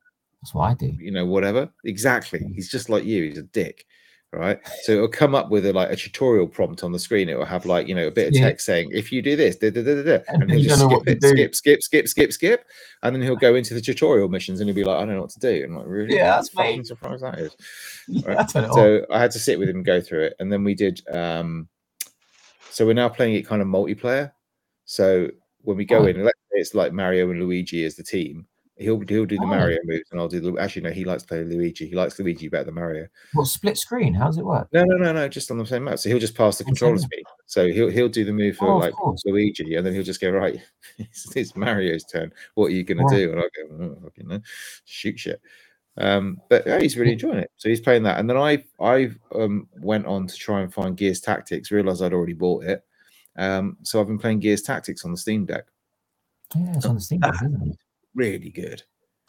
That's 0.43 0.55
what 0.55 0.65
I 0.71 0.75
do. 0.75 0.95
you 1.01 1.11
know 1.11 1.27
whatever. 1.27 1.71
Exactly. 1.85 2.41
He's 2.55 2.71
just 2.71 2.89
like 2.91 3.05
you. 3.05 3.25
He's 3.25 3.39
a 3.39 3.43
dick. 3.43 3.87
Right. 4.31 4.61
So 4.83 4.93
it'll 4.93 5.09
come 5.09 5.35
up 5.35 5.49
with 5.51 5.65
a 5.65 5.73
like 5.73 5.91
a 5.91 5.97
tutorial 5.97 6.47
prompt 6.47 6.85
on 6.85 6.93
the 6.93 6.99
screen. 6.99 7.31
It 7.31 7.39
will 7.39 7.47
have 7.47 7.65
like, 7.65 7.89
you 7.89 7.95
know, 7.95 8.09
a 8.09 8.11
bit 8.11 8.29
of 8.29 8.35
Yeah. 8.35 8.43
text 8.49 8.67
saying, 8.67 8.91
if 8.93 9.11
you 9.11 9.23
do 9.23 9.37
this, 9.37 9.57
da, 9.57 9.71
da, 9.71 9.83
da, 9.83 9.95
da, 9.95 10.03
da," 10.19 10.23
And 10.29 10.51
he'll 10.51 10.63
just 10.63 10.85
skip 10.85 11.09
it, 11.09 11.23
skip, 11.25 11.55
skip, 11.55 11.83
skip, 11.83 12.09
skip, 12.09 12.33
skip. 12.35 12.65
And 13.03 13.15
then 13.17 13.23
he'll 13.23 13.37
go 13.37 13.55
into 13.55 13.73
the 13.73 13.81
tutorial 13.81 14.29
missions 14.29 14.61
and 14.61 14.69
he'll 14.69 14.75
be 14.77 14.85
like, 14.85 14.97
I 14.99 15.07
don't 15.07 15.15
know 15.15 15.23
what 15.23 15.31
to 15.31 15.39
do. 15.39 15.65
And 15.65 15.73
I'm 15.73 15.79
like, 15.79 15.87
really? 15.89 16.15
Yeah, 16.17 16.37
that's 16.37 16.55
me. 16.55 16.85
surprise 16.85 17.23
that 17.23 17.39
is. 17.39 17.57
Yeah, 18.07 18.35
Right. 18.35 18.51
So 18.51 19.07
I 19.11 19.19
had 19.19 19.31
to 19.31 19.39
sit 19.39 19.59
with 19.59 19.71
him 19.71 19.77
and 19.77 19.85
go 19.87 20.03
through 20.03 20.25
it. 20.25 20.35
And 20.41 20.53
then 20.53 20.63
we 20.63 20.75
did 20.75 21.01
um 21.11 21.67
so 22.71 22.85
we're 22.85 22.93
now 22.93 23.09
playing 23.09 23.35
it 23.35 23.47
kind 23.47 23.63
of 23.63 23.69
multiplayer. 23.69 24.31
So 24.85 25.31
when 25.63 25.79
we 25.79 25.87
go 25.87 26.01
Oh. 26.01 26.07
in, 26.07 26.23
it's 26.53 26.75
like 26.75 26.93
Mario 26.93 27.31
and 27.31 27.41
Luigi 27.41 27.85
as 27.85 27.95
the 27.97 28.03
team. 28.03 28.47
He'll 28.77 29.01
he'll 29.09 29.27
do 29.27 29.37
the 29.37 29.43
Oh. 29.43 29.47
Mario 29.47 29.79
moves 29.85 30.09
and 30.13 30.21
I'll 30.21 30.29
do 30.29 30.39
the 30.41 30.57
actually 30.61 30.83
no, 30.83 30.91
he 30.91 31.05
likes 31.05 31.23
to 31.25 31.29
play 31.29 31.43
Luigi. 31.43 31.89
He 31.89 31.97
likes 31.97 32.17
Luigi 32.19 32.49
better 32.49 32.63
than 32.65 32.75
Mario. 32.75 33.09
Well, 33.35 33.45
split 33.45 33.77
screen? 33.77 34.15
How 34.15 34.27
does 34.27 34.39
it 34.39 34.45
work? 34.45 34.69
No, 34.73 34.85
no, 34.85 34.97
no, 34.99 35.13
no, 35.13 35.27
just 35.29 35.51
on 35.51 35.59
the 35.59 35.67
same 35.67 35.83
map. 35.83 35.99
So 35.99 36.09
he'll 36.09 36.21
just 36.21 36.37
pass 36.37 36.59
the 36.59 36.65
On 36.65 36.67
the 36.67 36.79
controller 36.79 36.99
to 36.99 37.09
me. 37.11 37.25
So 37.47 37.67
he'll 37.67 37.91
he'll 37.91 38.09
do 38.09 38.25
the 38.25 38.33
move 38.33 38.57
for 38.57 38.69
Oh, 38.71 38.77
like. 38.79 38.95
Luigi, 39.25 39.75
and 39.75 39.85
then 39.85 39.95
he'll 39.95 40.05
just 40.05 40.21
go 40.21 40.31
right. 40.31 40.61
It's, 40.99 41.35
it's 41.37 41.57
Mario's 41.57 42.05
turn. 42.05 42.33
What 42.55 42.67
are 42.67 42.71
you 42.71 42.85
gonna 42.85 43.03
Right. 43.05 43.17
do? 43.17 43.33
And 43.33 43.41
I 43.41 43.43
go, 43.43 43.85
oh, 43.97 43.99
fucking 44.05 44.29
no, 44.29 44.41
shoot 44.85 45.19
shit. 45.19 45.41
Um, 45.97 46.41
but 46.49 46.65
yeah, 46.65 46.79
he's 46.79 46.97
really 46.97 47.15
enjoying 47.15 47.39
it. 47.39 47.51
So 47.57 47.69
he's 47.69 47.81
playing 47.81 48.05
that, 48.05 48.21
and 48.21 48.31
then 48.31 48.37
I 48.37 48.63
I 48.81 49.11
um 49.35 49.67
went 49.81 50.07
on 50.07 50.29
to 50.29 50.37
try 50.37 50.61
and 50.61 50.73
find 50.73 50.97
Gears 50.97 51.21
Tactics. 51.21 51.73
Realized 51.73 52.01
I'd 52.01 52.13
already 52.13 52.33
bought 52.35 52.63
it, 52.63 52.85
Um, 53.37 53.77
so 53.83 54.01
I've 54.01 54.07
been 54.07 54.19
playing 54.21 54.39
Gears 54.39 54.63
Tactics 54.63 55.05
on 55.05 55.11
the 55.11 55.17
Steam 55.17 55.45
Deck. 55.47 55.65
Yeah, 56.57 56.73
it's 56.77 56.87
on 56.87 56.95
the 56.95 57.01
Steam 57.01 57.21
Deck, 57.21 57.35
isn't 57.35 57.69
it? 57.71 57.77
Really 58.15 58.51
good. 58.51 58.83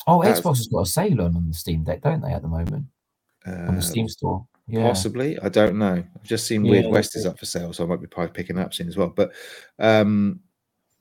Oh, 0.08 0.22
That's- 0.22 0.42
Xbox 0.42 0.58
has 0.58 0.68
got 0.68 0.82
a 0.82 0.86
sale 0.86 1.22
on 1.22 1.36
on 1.36 1.48
the 1.48 1.54
Steam 1.54 1.84
Deck, 1.84 2.02
don't 2.02 2.22
they, 2.22 2.32
at 2.32 2.42
the 2.42 2.48
moment? 2.48 2.86
On 3.46 3.54
Uh, 3.54 3.72
the 3.76 3.82
Steam 3.82 4.08
store. 4.08 4.46
Yeah. 4.68 4.84
Possibly, 4.84 5.40
I 5.40 5.50
don't 5.50 5.80
know. 5.80 6.04
I've 6.16 6.24
just 6.24 6.46
seen 6.46 6.62
Weird 6.62 6.86
yeah, 6.86 6.92
West 6.92 7.16
is 7.16 7.26
up 7.26 7.40
for 7.40 7.46
sale, 7.46 7.74
so 7.74 7.84
I 7.84 7.88
might 7.88 8.02
be 8.02 8.08
probably 8.08 8.32
picking 8.34 8.56
that 8.58 8.68
up 8.68 8.74
soon 8.74 8.88
as 8.88 8.96
well. 8.98 9.10
But 9.10 9.32
um, 9.80 10.42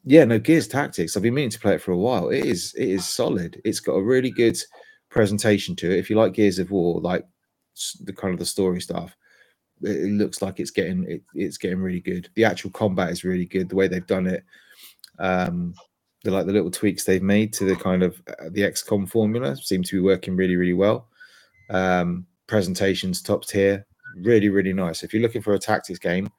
yeah, 0.04 0.24
no 0.24 0.38
Gears 0.38 0.66
Tactics. 0.66 1.16
I've 1.16 1.22
been 1.22 1.34
meaning 1.34 1.50
to 1.50 1.60
play 1.60 1.74
it 1.74 1.82
for 1.82 1.92
a 1.92 1.96
while. 1.96 2.30
It 2.30 2.46
is 2.46 2.72
it 2.78 2.88
is 2.88 3.06
solid. 3.06 3.60
It's 3.66 3.80
got 3.80 3.92
a 3.92 4.02
really 4.02 4.30
good 4.30 4.56
presentation 5.10 5.76
to 5.76 5.90
it. 5.90 5.98
If 5.98 6.08
you 6.08 6.16
like 6.16 6.32
Gears 6.32 6.58
of 6.58 6.70
War, 6.70 6.98
like 7.00 7.26
the 8.04 8.12
kind 8.14 8.32
of 8.32 8.40
the 8.40 8.46
story 8.46 8.80
stuff, 8.80 9.14
it, 9.82 9.96
it 9.96 10.12
looks 10.12 10.40
like 10.40 10.60
it's 10.60 10.70
getting 10.70 11.04
it, 11.06 11.22
it's 11.34 11.58
getting 11.58 11.80
really 11.80 12.00
good. 12.00 12.30
The 12.36 12.44
actual 12.46 12.70
combat 12.70 13.10
is 13.10 13.22
really 13.22 13.44
good. 13.44 13.68
The 13.68 13.76
way 13.76 13.86
they've 13.86 14.06
done 14.06 14.26
it, 14.28 14.44
um, 15.18 15.74
the 16.24 16.30
like 16.30 16.46
the 16.46 16.52
little 16.52 16.70
tweaks 16.70 17.04
they've 17.04 17.22
made 17.22 17.52
to 17.54 17.64
the 17.64 17.76
kind 17.76 18.02
of 18.02 18.20
uh, 18.28 18.48
the 18.50 18.62
XCOM 18.62 19.08
formula 19.08 19.56
seem 19.56 19.82
to 19.84 19.96
be 19.96 20.00
working 20.00 20.36
really 20.36 20.56
really 20.56 20.72
well. 20.74 21.08
Um, 21.70 22.26
presentations 22.46 23.22
top 23.22 23.46
tier, 23.46 23.86
really 24.16 24.48
really 24.48 24.72
nice. 24.72 25.02
If 25.02 25.12
you're 25.12 25.22
looking 25.22 25.42
for 25.42 25.54
a 25.54 25.58
tactics 25.58 25.98
game, 25.98 26.30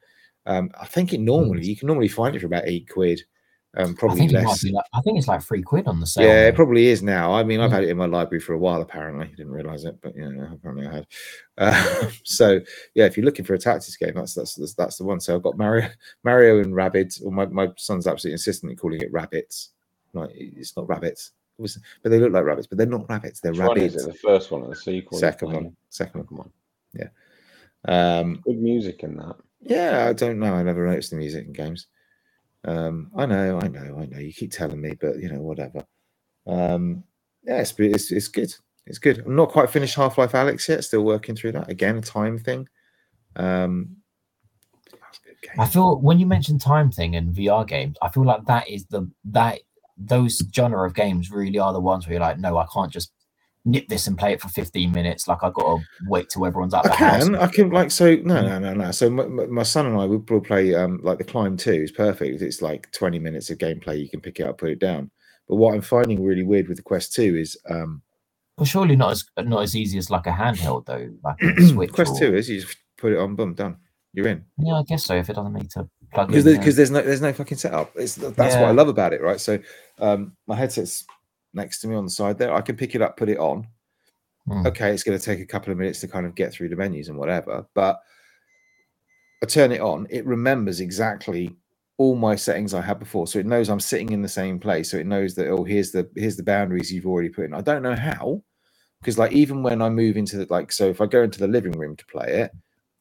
um, 0.46 0.72
I 0.80 0.86
think 0.86 1.14
it 1.14 1.20
normally 1.20 1.66
you 1.66 1.76
can 1.76 1.88
normally 1.88 2.08
find 2.08 2.36
it 2.36 2.40
for 2.40 2.48
about 2.48 2.68
eight 2.68 2.90
quid, 2.90 3.22
um, 3.78 3.92
I 3.92 3.94
probably 4.00 4.20
think 4.22 4.32
less. 4.34 4.64
like 4.66 4.84
I 4.94 5.02
think 5.02 5.18
it's 5.20 5.28
like 5.28 5.44
three 5.44 5.62
quid 5.62 5.88
on 5.88 6.00
the 6.00 6.06
sale. 6.08 6.26
Yeah, 6.26 6.48
it 6.48 6.56
probably 6.56 6.88
is 6.88 7.04
now. 7.04 7.34
I 7.34 7.44
mean, 7.44 7.60
I've 7.60 7.70
Mm. 7.70 7.74
had 7.74 7.84
it 7.84 7.90
in 7.90 7.98
my 7.98 8.08
library 8.08 8.40
for 8.42 8.54
a 8.54 8.58
while. 8.58 8.82
Apparently, 8.82 9.26
I 9.28 9.30
didn't 9.30 9.52
realize 9.52 9.86
it, 9.86 9.98
but 10.02 10.14
yeah, 10.18 10.30
apparently 10.54 10.88
I 10.88 10.94
had. 10.94 11.08
Uh, 11.58 12.10
so 12.24 12.60
yeah, 12.96 13.06
if 13.06 13.16
you're 13.16 13.26
looking 13.26 13.46
for 13.46 13.54
a 13.54 13.60
tactics 13.60 13.96
game, 13.98 14.14
that's 14.16 14.34
that's 14.34 14.56
that's, 14.56 14.74
that's 14.74 14.98
the 14.98 15.04
one. 15.04 15.20
So 15.20 15.36
I've 15.36 15.44
got 15.44 15.58
Mario, 15.58 15.88
Mario 16.24 16.60
and 16.60 16.74
Rabbids. 16.74 17.24
Or 17.24 17.32
my, 17.32 17.46
my 17.46 17.68
son's 17.78 18.08
absolutely 18.08 18.34
insistent 18.34 18.72
in 18.72 18.78
calling 18.78 19.02
it 19.02 19.12
rabbits. 19.14 19.70
Like 20.14 20.32
it's 20.34 20.76
not 20.76 20.88
rabbits, 20.90 21.34
but 21.60 22.10
they 22.10 22.20
look 22.20 22.34
like 22.34 22.46
rabbits, 22.46 22.66
but 22.68 22.80
they're 22.80 22.88
not 22.88 23.08
rabbits. 23.08 23.40
They're 23.40 23.52
Which 23.52 23.62
one 23.62 23.78
is 23.78 23.94
rabbits. 23.96 24.06
it? 24.06 24.14
The 24.14 24.28
first 24.28 24.50
one 24.50 24.64
or 24.64 24.70
the 24.70 24.76
sequel? 24.76 25.20
Second 25.20 25.54
one, 25.54 25.76
second 25.90 26.22
one. 26.22 26.28
Come 26.28 26.40
on. 26.40 26.52
Um, 27.86 28.42
Good 28.44 28.58
music 28.60 29.04
in 29.04 29.16
that. 29.18 29.36
Yeah, 29.62 30.08
I 30.10 30.14
don't 30.14 30.40
know. 30.40 30.54
I 30.54 30.64
never 30.64 30.86
noticed 30.88 31.12
the 31.12 31.18
music 31.18 31.46
in 31.46 31.54
games. 31.54 31.88
Um, 32.66 33.12
I 33.16 33.26
know, 33.26 33.60
I 33.62 33.68
know, 33.68 33.98
I 34.00 34.06
know. 34.06 34.20
You 34.20 34.34
keep 34.34 34.52
telling 34.52 34.82
me, 34.82 34.94
but 35.00 35.18
you 35.20 35.30
know, 35.32 35.42
whatever. 35.42 35.86
Um, 36.46 37.04
yeah, 37.44 37.62
it's, 37.62 37.74
it's 37.78 38.12
it's 38.12 38.28
good. 38.28 38.54
It's 38.86 39.00
good. 39.00 39.20
I'm 39.26 39.36
not 39.36 39.50
quite 39.50 39.70
finished 39.70 39.96
Half 39.96 40.18
Life 40.18 40.34
Alyx 40.34 40.68
yet. 40.68 40.84
Still 40.84 41.04
working 41.04 41.36
through 41.36 41.54
that. 41.54 41.70
Again, 41.70 42.02
time 42.02 42.38
thing. 42.38 42.68
Um. 43.36 43.98
I 45.58 45.66
feel 45.68 46.00
when 46.00 46.20
you 46.20 46.26
mention 46.26 46.60
time 46.60 46.92
thing 46.92 47.16
and 47.16 47.34
VR 47.34 47.66
games, 47.66 47.98
I 48.02 48.10
feel 48.10 48.26
like 48.26 48.46
that 48.46 48.70
is 48.70 48.86
the 48.88 49.10
that 49.26 49.60
those 49.98 50.42
genre 50.54 50.86
of 50.86 50.96
games 50.96 51.32
really 51.32 51.60
are 51.60 51.74
the 51.74 51.80
ones 51.80 52.06
where 52.06 52.14
you're 52.14 52.22
like, 52.22 52.40
no, 52.40 52.58
I 52.58 52.66
can't 52.74 52.92
just 52.92 53.12
nip 53.66 53.88
this 53.88 54.08
and 54.08 54.18
play 54.18 54.34
it 54.34 54.42
for 54.42 54.50
15 54.50 54.92
minutes. 54.92 55.28
Like 55.28 55.44
I've 55.44 55.54
got 55.54 55.78
to 55.78 55.84
wait 56.08 56.30
till 56.30 56.46
everyone's 56.46 56.74
out 56.74 56.86
I 56.86 56.90
the 56.90 56.96
house. 56.96 57.24
can, 57.26 57.36
I 57.36 57.48
can 57.48 57.70
like 57.70 57.92
so. 57.92 58.16
No, 58.16 58.42
no, 58.42 58.60
no, 58.60 58.74
no. 58.74 58.92
So 58.92 59.10
my, 59.10 59.26
my 59.26 59.64
son 59.64 59.86
and 59.86 60.00
I 60.00 60.06
will 60.06 60.24
will 60.30 60.42
play 60.42 60.74
um 60.76 61.00
like 61.04 61.18
the 61.18 61.24
climb 61.24 61.58
two 61.58 61.74
is 61.74 61.92
perfect. 61.92 62.42
It's 62.42 62.62
like 62.62 62.92
twenty 62.92 63.20
minutes 63.20 63.50
of 63.50 63.58
gameplay. 63.58 64.00
You 64.02 64.10
can 64.10 64.22
pick 64.22 64.40
it 64.40 64.44
up, 64.48 64.58
put 64.58 64.70
it 64.70 64.80
down. 64.80 65.12
But 65.48 65.56
what 65.56 65.74
I'm 65.74 65.82
finding 65.82 66.24
really 66.24 66.44
weird 66.44 66.68
with 66.68 66.78
the 66.78 66.84
Quest 66.84 67.14
two 67.14 67.36
is 67.36 67.58
um 67.70 68.02
Well, 68.58 68.66
surely 68.66 68.96
not 68.96 69.12
as 69.12 69.26
not 69.38 69.64
as 69.64 69.76
easy 69.76 69.98
as 69.98 70.10
like 70.10 70.28
a 70.28 70.32
handheld 70.32 70.86
though, 70.86 71.10
like 71.24 71.40
Switch. 71.70 71.92
Quest 71.92 72.14
or- 72.14 72.20
two 72.20 72.36
is 72.36 72.50
you 72.50 72.62
just 72.62 72.78
put 72.98 73.14
it 73.14 73.20
on, 73.20 73.36
boom, 73.36 73.54
done. 73.54 73.78
You're 74.14 74.28
in. 74.28 74.44
Yeah, 74.58 74.76
I 74.76 74.84
guess 74.84 75.06
so. 75.06 75.16
If 75.16 75.30
it 75.30 75.36
doesn't 75.36 75.54
need 75.54 75.70
to 75.72 75.88
plug 76.12 76.30
because 76.30 76.48
in, 76.48 76.58
because 76.58 76.76
there's 76.76 76.90
no 76.90 77.02
there's 77.02 77.22
no 77.22 77.32
fucking 77.32 77.60
setup. 77.60 77.92
It's 77.96 78.16
that's 78.16 78.56
what 78.56 78.66
I 78.66 78.72
love 78.72 78.88
about 78.88 79.14
it, 79.14 79.22
right? 79.22 79.40
So 79.40 79.60
um 80.00 80.36
my 80.48 80.56
headset's 80.56 81.06
next 81.54 81.82
to 81.82 81.88
me 81.88 81.96
on 81.96 82.06
the 82.06 82.12
side 82.12 82.38
there. 82.38 82.54
I 82.54 82.62
can 82.62 82.76
pick 82.76 82.96
it 82.96 83.02
up, 83.02 83.18
put 83.18 83.30
it 83.30 83.40
on. 83.40 83.68
Mm. 84.48 84.66
Okay, 84.68 84.92
it's 84.92 85.04
going 85.04 85.18
to 85.18 85.24
take 85.24 85.40
a 85.40 85.46
couple 85.46 85.72
of 85.72 85.78
minutes 85.78 86.00
to 86.02 86.08
kind 86.08 86.26
of 86.26 86.36
get 86.36 86.52
through 86.52 86.70
the 86.70 86.76
menus 86.76 87.10
and 87.10 87.18
whatever, 87.18 87.66
but 87.76 88.00
I 89.44 89.46
turn 89.46 89.72
it 89.72 89.82
on. 89.82 90.08
It 90.10 90.26
remembers 90.26 90.80
exactly 90.82 91.56
all 91.98 92.16
my 92.16 92.36
settings 92.36 92.74
I 92.74 92.82
had 92.82 93.00
before, 93.00 93.28
so 93.28 93.40
it 93.40 93.46
knows 93.46 93.70
I'm 93.70 93.80
sitting 93.80 94.12
in 94.12 94.22
the 94.22 94.28
same 94.30 94.60
place. 94.60 94.90
So 94.92 94.98
it 94.98 95.06
knows 95.06 95.36
that 95.36 95.50
oh, 95.50 95.64
here's 95.64 95.92
the 95.92 96.10
here's 96.16 96.38
the 96.38 96.44
boundaries 96.44 96.92
you've 96.92 97.06
already 97.06 97.30
put 97.30 97.46
in. 97.46 97.54
I 97.54 97.62
don't 97.62 97.84
know 97.84 97.96
how, 97.96 98.42
because 99.02 99.18
like 99.18 99.32
even 99.34 99.64
when 99.64 99.82
I 99.82 99.90
move 99.90 100.18
into 100.18 100.38
the 100.38 100.48
like, 100.50 100.72
so 100.72 100.88
if 100.90 101.02
I 101.02 101.06
go 101.06 101.24
into 101.24 101.40
the 101.40 101.48
living 101.48 101.74
room 101.74 101.96
to 101.98 102.06
play 102.06 102.42
it, 102.42 102.52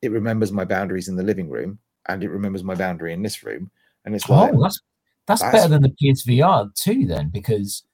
it 0.03 0.11
remembers 0.13 0.53
my 0.53 0.65
boundaries 0.65 1.09
in 1.09 1.17
the 1.17 1.23
living 1.23 1.49
room 1.49 1.79
and 2.09 2.23
it 2.23 2.29
remembers 2.31 2.65
my 2.65 2.75
boundary 2.75 3.13
in 3.13 3.23
this 3.23 3.43
room, 3.45 3.71
and 4.05 4.15
it's 4.15 4.29
like 4.29 4.53
Oh, 4.53 4.63
that's 4.63 4.81
that's 5.27 5.43
That's- 5.43 5.63
better 5.63 5.69
than 5.69 5.83
the 5.83 5.95
PSVR 6.03 6.75
too, 6.75 7.07
then, 7.07 7.29
because 7.31 7.85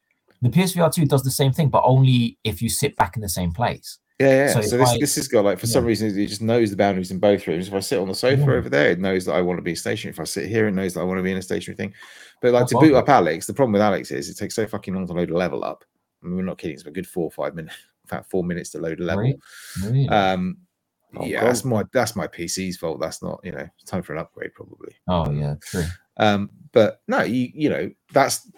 the 0.45 0.51
PSVR 0.51 0.92
2 0.92 1.07
does 1.07 1.22
the 1.22 1.30
same 1.30 1.53
thing, 1.53 1.68
but 1.68 1.82
only 1.84 2.38
if 2.45 2.61
you 2.62 2.68
sit 2.68 2.97
back 2.97 3.16
in 3.16 3.22
the 3.22 3.28
same 3.28 3.53
place. 3.53 3.99
Yeah, 4.20 4.28
yeah. 4.28 4.47
So 4.53 4.61
So, 4.61 4.76
this 4.78 4.88
I- 4.90 4.99
this 4.99 5.14
has 5.16 5.26
got 5.28 5.45
like 5.45 5.59
for 5.59 5.66
some 5.66 5.84
reason 5.84 6.16
it 6.16 6.26
just 6.26 6.40
knows 6.40 6.70
the 6.70 6.76
boundaries 6.76 7.11
in 7.11 7.18
both 7.18 7.47
rooms. 7.49 7.66
If 7.66 7.74
I 7.74 7.80
sit 7.80 7.99
on 7.99 8.07
the 8.09 8.14
sofa 8.14 8.42
Yeah. 8.42 8.53
over 8.53 8.68
there, 8.68 8.90
it 8.92 9.01
knows 9.01 9.24
that 9.24 9.32
I 9.34 9.40
want 9.40 9.59
to 9.59 9.62
be 9.62 9.74
stationary. 9.74 10.12
If 10.14 10.20
I 10.20 10.24
sit 10.24 10.49
here, 10.49 10.68
it 10.68 10.72
knows 10.72 10.95
that 10.95 11.01
I 11.01 11.05
want 11.05 11.18
to 11.18 11.22
be 11.24 11.32
in 11.32 11.36
a 11.38 11.42
stationary 11.42 11.76
thing. 11.76 11.92
But 12.40 12.53
like 12.53 12.62
That's 12.62 12.72
to 12.72 12.78
boot 12.78 12.95
awesome. 12.95 13.11
up 13.14 13.24
Alyx, 13.24 13.47
the 13.47 13.55
problem 13.55 13.72
with 13.72 13.82
Alyx 13.82 14.12
is 14.12 14.28
it 14.28 14.36
takes 14.36 14.55
so 14.55 14.66
fucking 14.66 14.95
long 14.95 15.07
to 15.09 15.12
load 15.14 15.30
a 15.30 15.36
level 15.36 15.64
up. 15.64 15.84
I 16.22 16.26
mean, 16.26 16.36
we're 16.36 16.42
not 16.45 16.59
kidding. 16.59 16.74
It's 16.74 16.86
a 16.86 16.90
good 16.92 17.07
four 17.09 17.24
or 17.24 17.30
five 17.32 17.55
minutes, 17.57 17.74
in 18.05 18.09
fact, 18.09 18.30
four 18.30 18.45
minutes 18.45 18.70
to 18.70 18.78
load 18.78 19.01
a 19.01 19.05
level. 19.05 19.32
Um, 20.09 20.59
Oh, 21.16 21.24
yeah, 21.24 21.38
cool. 21.40 21.47
that's 21.49 21.64
my 21.64 21.84
that's 21.92 22.16
my 22.16 22.26
PC's 22.26 22.76
fault. 22.76 22.99
That's 23.01 23.22
not 23.22 23.38
you 23.45 23.53
know 23.53 23.64
it's 23.80 23.88
time 23.88 24.03
for 24.03 24.14
an 24.14 24.18
upgrade 24.18 24.53
probably. 24.53 24.97
oh 25.07 25.30
yeah, 25.30 25.55
true. 25.64 25.84
Um, 26.16 26.51
but 26.72 27.03
no, 27.07 27.22
you 27.22 27.51
you 27.55 27.68
know 27.70 27.88
that's 28.12 28.51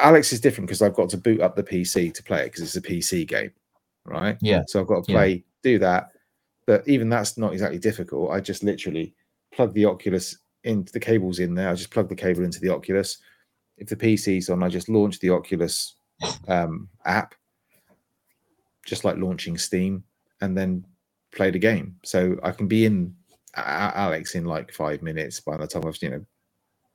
Alyx 0.00 0.32
is 0.32 0.40
different 0.40 0.66
because 0.68 0.82
I've 0.82 0.94
got 0.94 1.08
to 1.10 1.16
boot 1.16 1.40
up 1.40 1.56
the 1.56 1.62
PC 1.62 2.12
to 2.14 2.22
play 2.22 2.42
it 2.42 2.44
because 2.46 2.62
it's 2.62 2.76
a 2.76 2.82
PC 2.82 3.26
game, 3.26 3.52
right? 4.04 4.36
Yeah. 4.40 4.62
So 4.66 4.80
I've 4.80 4.86
got 4.86 5.04
to 5.04 5.12
Yeah. 5.12 5.18
play, 5.18 5.44
do 5.62 5.78
that. 5.78 6.10
But 6.66 6.86
even 6.88 7.08
that's 7.08 7.36
not 7.38 7.52
exactly 7.52 7.78
difficult. 7.78 8.30
I 8.30 8.40
just 8.40 8.62
literally 8.62 9.14
plug 9.52 9.72
the 9.74 9.84
Oculus 9.86 10.38
into 10.64 10.92
the 10.92 11.00
cables 11.00 11.38
in 11.38 11.54
there. 11.54 11.68
I 11.70 11.74
just 11.74 11.90
plug 11.90 12.08
the 12.08 12.14
cable 12.14 12.44
into 12.44 12.60
the 12.60 12.68
Oculus. 12.68 13.18
If 13.78 13.88
the 13.88 13.96
PC's 13.96 14.50
on, 14.50 14.62
I 14.62 14.68
just 14.68 14.88
launch 14.88 15.18
the 15.20 15.30
Oculus 15.30 15.94
um, 16.48 16.88
app, 17.04 17.34
just 18.84 19.04
like 19.04 19.16
launching 19.16 19.56
Steam, 19.56 20.04
and 20.40 20.56
then 20.56 20.84
play 21.32 21.50
the 21.50 21.58
game. 21.58 21.96
So 22.04 22.36
I 22.42 22.50
can 22.50 22.68
be 22.68 22.84
in 22.84 23.14
Alyx 23.56 24.34
in 24.34 24.44
like 24.44 24.72
five 24.72 25.02
minutes 25.02 25.40
by 25.40 25.56
the 25.56 25.66
time 25.66 25.84
I've 25.86 25.98
you 26.02 26.10
know 26.10 26.26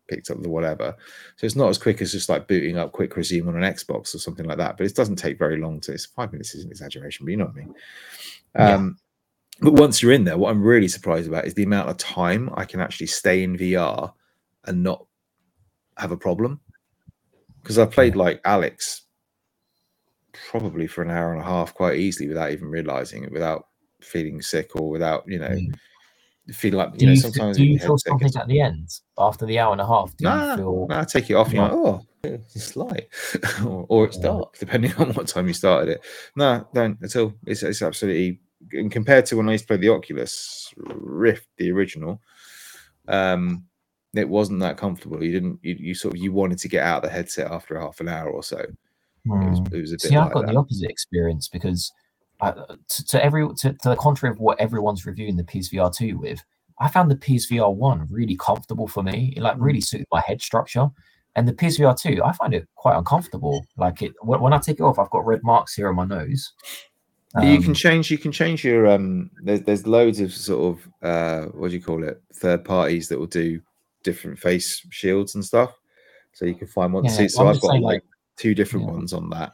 picked 0.07 0.29
up 0.29 0.41
the 0.41 0.49
whatever. 0.49 0.95
So 1.35 1.45
it's 1.45 1.55
not 1.55 1.69
as 1.69 1.77
quick 1.77 2.01
as 2.01 2.11
just 2.11 2.29
like 2.29 2.47
booting 2.47 2.77
up 2.77 2.91
quick 2.91 3.15
resume 3.15 3.47
on 3.47 3.61
an 3.61 3.73
Xbox 3.73 4.13
or 4.13 4.19
something 4.19 4.45
like 4.45 4.57
that. 4.57 4.77
But 4.77 4.85
it 4.85 4.95
doesn't 4.95 5.17
take 5.17 5.39
very 5.39 5.57
long 5.57 5.79
to. 5.81 5.93
It's 5.93 6.05
five 6.05 6.31
minutes 6.31 6.55
is 6.55 6.63
an 6.63 6.71
exaggeration, 6.71 7.25
but 7.25 7.31
you 7.31 7.37
know 7.37 7.45
what 7.45 7.55
I 7.55 7.57
mean. 7.57 7.75
Yeah. 8.55 8.73
Um, 8.75 8.97
but 9.61 9.73
once 9.73 10.01
you're 10.01 10.11
in 10.11 10.25
there, 10.25 10.37
what 10.37 10.51
I'm 10.51 10.63
really 10.63 10.87
surprised 10.87 11.27
about 11.27 11.45
is 11.45 11.53
the 11.53 11.63
amount 11.63 11.89
of 11.89 11.97
time 11.97 12.49
I 12.55 12.65
can 12.65 12.81
actually 12.81 13.07
stay 13.07 13.43
in 13.43 13.57
VR 13.57 14.11
and 14.65 14.83
not 14.83 15.05
have 15.97 16.11
a 16.11 16.17
problem. 16.17 16.59
Because 17.61 17.79
I 17.79 17.85
played 17.85 18.15
like 18.15 18.43
Alyx 18.43 19.01
probably 20.49 20.87
for 20.87 21.01
an 21.01 21.09
hour 21.09 21.31
and 21.31 21.41
a 21.41 21.45
half 21.45 21.73
quite 21.73 21.97
easily 21.97 22.27
without 22.27 22.51
even 22.51 22.67
realizing 22.67 23.23
it, 23.23 23.31
without 23.31 23.67
feeling 24.01 24.41
sick 24.41 24.75
or 24.75 24.89
without, 24.89 25.23
you 25.25 25.39
know, 25.39 25.47
Mm. 25.47 25.73
Feeling 26.51 26.77
like, 26.77 26.93
Do 26.93 26.99
you 26.99 27.05
know, 27.07 27.13
you, 27.13 27.19
sometimes 27.19 27.57
do 27.57 27.63
you 27.63 27.79
feel 27.79 27.97
something 27.97 28.29
at 28.35 28.47
the 28.47 28.59
end 28.61 28.89
after 29.17 29.45
the 29.45 29.59
hour 29.59 29.71
and 29.71 29.81
a 29.81 29.85
half? 29.87 30.15
Do 30.17 30.25
Nah, 30.25 30.51
you 30.51 30.57
feel 30.57 30.87
nah, 30.87 31.03
take 31.03 31.29
it 31.29 31.33
off. 31.33 31.51
You're 31.51 31.63
like, 31.63 31.73
oh, 31.73 32.01
it's 32.23 32.75
light, 32.75 33.07
or, 33.65 33.85
or 33.89 34.05
it's 34.05 34.17
Yeah. 34.17 34.23
dark, 34.23 34.57
depending 34.57 34.93
on 34.97 35.13
what 35.13 35.27
time 35.27 35.47
you 35.47 35.53
started 35.53 35.89
it. 35.89 36.05
No, 36.35 36.67
don't 36.73 37.01
at 37.03 37.15
all. 37.15 37.33
It's, 37.45 37.63
it's 37.63 37.81
absolutely. 37.81 38.39
And 38.71 38.91
compared 38.91 39.25
to 39.27 39.37
when 39.37 39.47
I 39.49 39.53
used 39.53 39.65
to 39.65 39.67
play 39.67 39.77
the 39.77 39.89
Oculus 39.89 40.73
Rift, 40.77 41.47
the 41.57 41.71
original, 41.71 42.21
um, 43.07 43.65
it 44.15 44.27
wasn't 44.27 44.59
that 44.61 44.77
comfortable. 44.77 45.23
You 45.23 45.31
didn't. 45.31 45.59
You, 45.61 45.75
you 45.79 45.93
sort 45.93 46.15
of 46.15 46.19
you 46.21 46.31
wanted 46.31 46.57
to 46.59 46.69
get 46.69 46.83
out 46.83 47.03
of 47.03 47.09
the 47.09 47.15
headset 47.15 47.51
after 47.51 47.79
half 47.79 47.99
an 47.99 48.07
hour 48.07 48.29
or 48.29 48.41
so. 48.43 48.57
It 48.59 48.69
was, 49.25 49.59
Hmm. 49.59 49.75
it 49.75 49.81
was 49.81 49.91
a 49.91 49.95
bit 49.95 50.01
See, 50.01 50.17
like 50.17 50.33
got 50.33 50.45
that. 50.45 50.53
the 50.53 50.57
opposite 50.59 50.89
experience 50.89 51.47
because 51.47 51.91
I, 52.41 52.51
to, 52.51 53.05
to 53.07 53.23
every 53.23 53.47
to, 53.47 53.73
to 53.73 53.89
the 53.89 53.95
contrary 53.95 54.33
of 54.33 54.39
what 54.39 54.59
everyone's 54.59 55.05
reviewing 55.05 55.37
the 55.37 55.43
PSVR 55.43 55.95
two 55.95 56.17
with, 56.17 56.43
I 56.79 56.89
found 56.89 57.09
the 57.09 57.15
PSVR 57.15 57.73
one 57.73 58.07
really 58.09 58.35
comfortable 58.37 58.87
for 58.87 59.03
me. 59.03 59.33
It 59.37 59.41
like 59.41 59.55
really 59.57 59.81
suited 59.81 60.07
my 60.11 60.21
head 60.21 60.41
structure, 60.41 60.87
and 61.35 61.47
the 61.47 61.53
PSVR 61.53 61.99
two 61.99 62.21
I 62.23 62.31
find 62.33 62.53
it 62.53 62.67
quite 62.75 62.97
uncomfortable. 62.97 63.65
Like 63.77 64.01
it 64.01 64.13
when, 64.21 64.41
when 64.41 64.53
I 64.53 64.57
take 64.59 64.79
it 64.79 64.83
off, 64.83 64.99
I've 64.99 65.09
got 65.11 65.25
red 65.25 65.43
marks 65.43 65.73
here 65.75 65.87
on 65.89 65.95
my 65.95 66.05
nose. 66.05 66.51
you 67.41 67.59
can 67.59 67.69
Um, 67.69 67.73
change. 67.73 68.11
You 68.11 68.17
can 68.17 68.31
change 68.31 68.63
your. 68.65 68.87
Um, 68.87 69.31
there's 69.43 69.61
there's 69.61 69.87
loads 69.87 70.19
of 70.19 70.33
sort 70.33 70.77
of 70.77 70.89
uh, 71.07 71.45
what 71.51 71.69
do 71.71 71.75
you 71.77 71.81
call 71.83 72.03
it? 72.03 72.21
Third 72.33 72.63
parties 72.65 73.07
that 73.09 73.19
will 73.19 73.27
do 73.27 73.61
different 74.03 74.37
face 74.37 74.85
shields 74.91 75.35
and 75.35 75.43
stuff. 75.43 75.73
So 76.33 76.45
you 76.45 76.53
can 76.55 76.67
find 76.67 76.91
one. 76.93 77.05
Yeah, 77.05 77.11
see, 77.11 77.27
so 77.29 77.47
I've 77.47 77.61
got 77.61 77.75
like 77.75 77.81
like- 77.81 78.03
two 78.37 78.53
different 78.53 78.85
Yeah. 78.85 78.91
ones 78.91 79.13
on 79.13 79.29
that, 79.29 79.53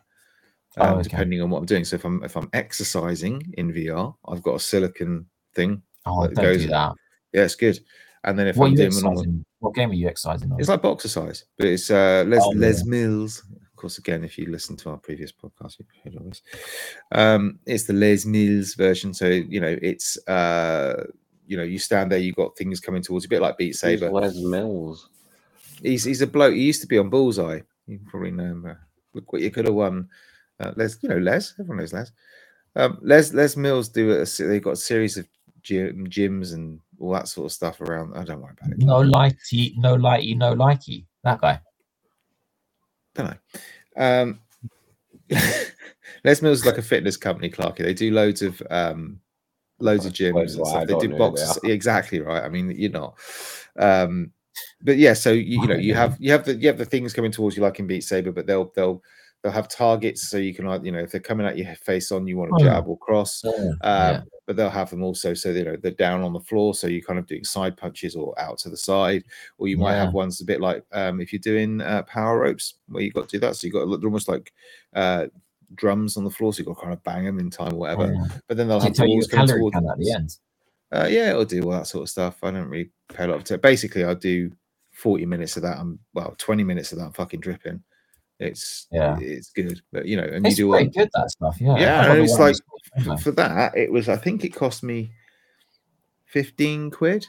Oh, 0.77 0.83
um, 0.85 0.93
okay. 0.99 1.09
depending 1.09 1.41
on 1.41 1.49
what 1.49 1.59
I'm 1.59 1.65
doing. 1.65 1.83
So 1.85 1.95
if 1.95 2.05
I'm 2.05 2.23
if 2.23 2.35
I'm 2.37 2.49
exercising 2.53 3.53
in 3.57 3.73
VR, 3.73 4.15
I've 4.27 4.41
got 4.43 4.55
a 4.55 4.59
silicon 4.59 5.25
thing. 5.53 5.81
oh, 6.05 6.27
that 6.27 6.35
don't 6.35 6.45
goes- 6.45 6.61
do 6.63 6.67
that. 6.69 6.93
Yeah, 7.33 7.43
it's 7.43 7.55
good. 7.55 7.79
And 8.23 8.37
then 8.37 8.47
if 8.47 8.55
What 8.55 8.67
I'm 8.67 8.75
doing 8.75 8.85
a 8.93 8.95
exercising? 8.95 9.45
What 9.59 9.73
game 9.73 9.89
are 9.91 9.93
you 9.95 10.07
exercising 10.07 10.51
on? 10.51 10.59
It's 10.59 10.69
like 10.69 10.81
boxer 10.81 11.07
size, 11.07 11.45
but 11.57 11.67
it's 11.67 11.89
uh, 11.89 12.23
Les 12.27 12.39
Oh, 12.43 12.49
Les 12.55 12.79
yeah. 12.79 12.89
Mills. 12.89 13.43
Of 13.51 13.75
course, 13.75 13.97
again, 13.97 14.23
if 14.23 14.37
you 14.37 14.45
listen 14.51 14.77
to 14.77 14.91
our 14.91 14.97
previous 14.97 15.31
podcast, 15.31 15.79
you've 15.79 15.87
heard 16.03 16.15
all 16.21 16.27
this. 16.29 16.41
Um, 17.11 17.59
it's 17.65 17.85
the 17.85 17.93
Les 17.93 18.25
Mills 18.25 18.75
version. 18.75 19.13
So 19.13 19.27
you 19.27 19.59
know, 19.59 19.75
it's 19.81 20.17
uh, 20.27 21.05
you 21.47 21.57
know, 21.57 21.63
you 21.63 21.79
stand 21.79 22.11
there, 22.11 22.19
you've 22.19 22.35
got 22.35 22.55
things 22.55 22.79
coming 22.79 23.01
towards 23.01 23.25
you, 23.25 23.27
a 23.27 23.31
bit 23.31 23.41
like 23.41 23.57
Beat 23.57 23.69
Who's 23.69 23.79
Saber. 23.79 24.11
Les 24.11 24.35
Mills. 24.37 25.09
He's 25.81 26.03
he's 26.03 26.21
a 26.21 26.27
bloke. 26.27 26.53
He 26.53 26.61
used 26.63 26.81
to 26.81 26.87
be 26.87 26.99
on 26.99 27.09
Bullseye. 27.09 27.61
You 27.87 27.99
probably 28.07 28.31
know 28.31 28.43
him. 28.45 28.65
Uh, 28.69 28.73
look 29.15 29.33
what 29.33 29.41
you 29.41 29.49
could 29.51 29.65
have 29.65 29.73
won. 29.75 30.07
Uh, 30.61 30.71
Les, 30.75 30.97
you 31.01 31.09
know 31.09 31.17
Les. 31.17 31.53
Everyone 31.59 31.77
knows 31.77 31.93
Les. 31.93 32.11
Um, 32.75 32.99
Les 33.01 33.33
Les 33.33 33.57
Mills 33.57 33.89
do 33.89 34.11
a. 34.11 34.25
They've 34.25 34.63
got 34.63 34.71
a 34.71 34.77
series 34.77 35.17
of 35.17 35.27
gym, 35.61 36.07
gyms 36.07 36.53
and 36.53 36.79
all 36.99 37.11
that 37.13 37.27
sort 37.27 37.45
of 37.45 37.51
stuff 37.51 37.81
around. 37.81 38.15
I 38.15 38.23
don't 38.23 38.41
worry 38.41 38.53
about 38.59 38.71
it. 38.71 38.79
No 38.79 39.01
lighty, 39.01 39.77
no 39.77 39.95
lighty, 39.95 40.37
no 40.37 40.55
likey. 40.55 41.05
That 41.23 41.41
guy. 41.41 41.59
don't 43.15 43.27
know. 43.27 43.37
Um, 43.97 44.39
Les 46.23 46.41
Mills 46.41 46.59
is 46.59 46.65
like 46.65 46.77
a 46.77 46.83
fitness 46.83 47.17
company, 47.17 47.49
Clarky. 47.49 47.79
They 47.79 47.93
do 47.93 48.11
loads 48.11 48.41
of 48.41 48.61
um, 48.69 49.19
loads 49.79 50.05
of 50.05 50.13
gyms 50.13 50.39
and 50.39 50.67
stuff. 50.67 50.87
They 50.87 50.93
don't 50.93 51.01
do 51.01 51.07
know 51.07 51.17
who 51.17 51.35
they 51.35 51.41
boxes. 51.41 51.59
Exactly 51.63 52.19
right. 52.21 52.43
I 52.43 52.49
mean, 52.49 52.71
you're 52.71 52.91
not. 52.91 53.17
Um, 53.77 54.31
but 54.81 54.97
yeah, 54.97 55.13
so 55.13 55.31
you, 55.31 55.61
you 55.61 55.67
know, 55.67 55.75
you 55.75 55.93
have 55.93 56.17
you 56.19 56.31
have 56.31 56.45
the 56.45 56.55
you 56.55 56.67
have 56.67 56.77
the 56.77 56.85
things 56.85 57.13
coming 57.13 57.31
towards 57.31 57.55
you 57.55 57.63
like 57.63 57.79
in 57.79 57.87
Beat 57.87 58.03
Saber, 58.03 58.31
but 58.31 58.45
they'll 58.45 58.71
they'll 58.75 59.01
they'll 59.41 59.51
have 59.51 59.67
targets 59.67 60.29
so 60.29 60.37
you 60.37 60.53
can 60.53 60.67
either 60.67 60.85
you 60.85 60.91
know 60.91 60.99
if 60.99 61.11
they're 61.11 61.19
coming 61.21 61.47
at 61.47 61.57
your 61.57 61.73
face 61.75 62.11
on, 62.11 62.27
you 62.27 62.37
want 62.37 62.51
to 62.57 62.63
yeah. 62.63 62.71
jab 62.71 62.87
or 62.87 62.97
cross. 62.97 63.43
Um, 63.45 63.53
Yeah. 63.81 64.21
But 64.47 64.57
they'll 64.57 64.69
have 64.69 64.89
them 64.89 65.03
also 65.03 65.33
so 65.33 65.49
you 65.51 65.63
know 65.63 65.77
they're 65.77 65.91
down 65.91 66.21
on 66.21 66.33
the 66.33 66.39
floor, 66.39 66.73
so 66.73 66.87
you're 66.87 67.01
kind 67.01 67.19
of 67.19 67.27
doing 67.27 67.43
side 67.43 67.77
punches 67.77 68.15
or 68.15 68.37
out 68.39 68.57
to 68.59 68.69
the 68.69 68.77
side, 68.77 69.23
or 69.57 69.67
you 69.67 69.77
might 69.77 69.93
Yeah. 69.93 70.05
have 70.05 70.13
ones 70.13 70.41
a 70.41 70.45
bit 70.45 70.59
like 70.59 70.83
um, 70.91 71.21
if 71.21 71.31
you're 71.31 71.39
doing 71.39 71.81
uh, 71.81 72.03
power 72.03 72.39
ropes 72.39 72.75
where 72.87 73.03
you've 73.03 73.13
got 73.13 73.29
to 73.29 73.37
do 73.37 73.39
that. 73.39 73.55
So 73.55 73.67
you've 73.67 73.73
got 73.73 73.85
they're 73.85 74.07
almost 74.07 74.27
like 74.27 74.51
uh, 74.93 75.27
drums 75.75 76.17
on 76.17 76.23
the 76.23 76.29
floor, 76.29 76.53
so 76.53 76.59
you've 76.59 76.67
got 76.67 76.75
to 76.75 76.81
kind 76.81 76.93
of 76.93 77.03
bang 77.03 77.25
them 77.25 77.39
in 77.39 77.49
time 77.49 77.73
or 77.73 77.77
whatever. 77.79 78.13
Yeah. 78.13 78.37
But 78.47 78.57
then 78.57 78.67
they'll 78.67 78.79
Does 78.79 78.97
have 78.97 79.07
balls 79.07 79.27
coming 79.27 79.47
towards. 79.47 79.75
at 79.75 79.97
the 79.97 80.13
end? 80.13 80.37
Uh, 80.91 81.07
yeah, 81.09 81.29
it'll 81.29 81.45
do 81.45 81.63
all 81.63 81.71
that 81.71 81.87
sort 81.87 82.03
of 82.03 82.09
stuff. 82.09 82.37
I 82.43 82.51
don't 82.51 82.67
really 82.67 82.89
pay 83.13 83.23
a 83.23 83.27
lot 83.27 83.35
of 83.35 83.41
attention. 83.41 83.61
Basically, 83.61 84.03
I 84.03 84.13
do 84.13 84.51
40 84.91 85.25
minutes 85.25 85.55
of 85.55 85.63
that. 85.63 85.77
I'm 85.77 85.99
well, 86.13 86.35
20 86.37 86.63
minutes 86.65 86.91
of 86.91 86.99
that. 86.99 87.05
I'm 87.05 87.13
fucking 87.13 87.39
dripping. 87.39 87.81
It's 88.41 88.87
Yeah. 88.91 89.17
it's 89.19 89.51
good, 89.51 89.81
but 89.93 90.05
you 90.07 90.17
know, 90.17 90.23
and 90.23 90.45
It's 90.45 90.57
you 90.57 90.65
do 90.65 90.71
pretty 90.71 90.85
one 90.87 90.91
good 90.91 91.09
that 91.13 91.29
stuff. 91.31 91.57
Yeah. 91.61 91.77
Yeah, 91.77 92.11
and 92.11 92.23
it's 92.23 92.39
like- 92.39 92.55
for, 93.21 93.31
that. 93.31 93.77
It 93.77 93.91
was 93.91 94.09
I 94.09 94.17
think 94.17 94.43
it 94.43 94.49
cost 94.49 94.83
me 94.83 95.11
15 96.25 96.89
quid, 96.91 97.27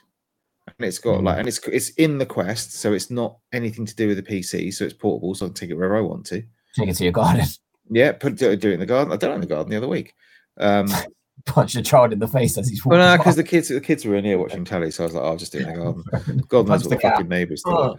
and 0.67 0.87
it's 0.89 0.99
got 0.99 1.21
Mm. 1.21 1.25
like 1.25 1.39
and 1.39 1.49
it's 1.49 1.59
it's 1.69 1.91
in 1.91 2.19
the 2.19 2.27
Quest, 2.27 2.73
so 2.75 2.93
it's 2.93 3.11
not 3.11 3.37
anything 3.53 3.85
to 3.87 3.95
do 3.95 4.09
with 4.09 4.17
the 4.17 4.23
PC, 4.23 4.73
so 4.73 4.85
it's 4.85 4.95
portable, 4.95 5.35
so 5.35 5.47
I 5.47 5.49
can 5.49 5.55
take 5.55 5.71
it 5.71 5.75
wherever 5.75 5.97
I 5.97 6.01
want 6.01 6.27
to. 6.27 6.43
take 6.75 6.89
it 6.89 6.95
to 6.97 7.05
your 7.05 7.13
garden, 7.13 7.45
Yeah, 7.91 8.13
put 8.13 8.37
do, 8.37 8.57
do 8.57 8.71
it 8.71 8.75
in 8.75 8.81
the 8.81 8.87
garden. 8.87 9.13
I 9.13 9.17
done 9.17 9.33
it 9.33 9.35
in 9.35 9.41
the 9.43 9.47
garden 9.47 9.71
the 9.71 9.77
other 9.77 9.89
week. 9.89 10.15
Um, 10.57 10.87
punch 11.45 11.75
a 11.77 11.83
child 11.83 12.13
in 12.13 12.19
the 12.21 12.29
face 12.29 12.57
as 12.57 12.69
he's 12.69 12.85
well, 12.87 12.99
no, 12.99 13.19
because 13.19 13.37
the 13.37 13.45
kids 13.45 13.69
the 13.69 13.81
kids 13.81 14.05
were 14.07 14.15
in 14.17 14.25
here 14.25 14.39
watching 14.39 14.65
telly, 14.65 14.91
so 14.91 15.05
I 15.05 15.07
was 15.07 15.15
like, 15.15 15.23
oh, 15.23 15.27
I'll 15.29 15.37
just 15.37 15.53
do 15.53 15.59
it 15.59 15.67
in 15.69 15.75
the 15.75 15.83
garden. 15.83 16.45
God 16.49 16.69
knows 16.69 16.85
what 16.85 16.91
the 16.91 16.97
the 16.97 17.01
fucking 17.03 17.29
neighbours 17.29 17.63
do. 17.63 17.97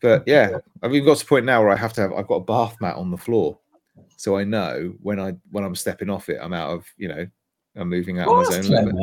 But 0.00 0.22
yeah, 0.26 0.58
I've 0.82 0.94
even 0.94 1.06
got 1.06 1.18
to 1.18 1.24
the 1.24 1.28
point 1.28 1.44
now 1.44 1.60
where 1.60 1.70
I 1.70 1.76
have 1.76 1.92
to 1.94 2.00
have 2.02 2.12
I've 2.12 2.28
got 2.28 2.36
a 2.36 2.44
bath 2.44 2.76
mat 2.80 2.96
on 2.96 3.10
the 3.10 3.16
floor, 3.16 3.58
so 4.16 4.36
I 4.36 4.44
know 4.44 4.94
when 5.02 5.18
I 5.18 5.34
when 5.50 5.64
I'm 5.64 5.74
stepping 5.74 6.10
off 6.10 6.28
it, 6.28 6.38
I'm 6.40 6.52
out 6.52 6.70
of 6.70 6.86
you 6.96 7.08
know, 7.08 7.26
I'm 7.76 7.88
moving 7.88 8.20
out 8.20 8.28
oh, 8.28 8.40
of 8.40 8.48
my 8.48 8.60
zone 8.60 8.70
limit. 8.86 8.94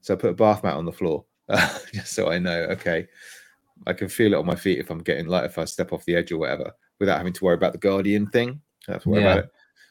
So 0.00 0.14
I 0.14 0.16
put 0.16 0.30
a 0.30 0.34
bath 0.34 0.64
mat 0.64 0.76
on 0.76 0.86
the 0.86 0.92
floor, 0.92 1.24
just 1.92 2.12
so 2.14 2.30
I 2.30 2.38
know. 2.38 2.62
Okay, 2.70 3.06
I 3.86 3.92
can 3.92 4.08
feel 4.08 4.32
it 4.32 4.38
on 4.38 4.46
my 4.46 4.54
feet 4.54 4.78
if 4.78 4.90
I'm 4.90 5.02
getting 5.02 5.26
like 5.26 5.44
if 5.44 5.58
I 5.58 5.66
step 5.66 5.92
off 5.92 6.04
the 6.06 6.16
edge 6.16 6.32
or 6.32 6.38
whatever, 6.38 6.72
without 6.98 7.18
having 7.18 7.32
to 7.34 7.44
worry 7.44 7.54
about 7.54 7.72
the 7.72 7.78
guardian 7.78 8.26
thing. 8.26 8.60
I 8.88 8.92
don't 8.92 8.94
have 8.94 9.02
to 9.02 9.08
worry 9.10 9.22
about 9.22 9.36
Yeah. 9.36 9.42
it. 9.42 9.50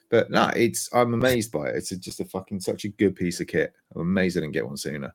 But 0.10 0.32
no, 0.32 0.48
it's 0.56 0.90
I'm 0.94 1.14
amazed 1.14 1.52
by 1.52 1.68
it. 1.70 1.76
It's 1.76 1.90
just 1.90 2.20
a 2.20 2.26
fucking 2.26 2.62
such 2.62 2.86
a 2.86 2.90
good 2.90 3.16
piece 3.16 3.40
of 3.40 3.48
kit. 3.48 3.74
I'm 3.94 4.02
amazed 4.02 4.38
I 4.38 4.42
didn't 4.42 4.54
get 4.54 4.66
one 4.66 4.78
sooner. 4.78 5.14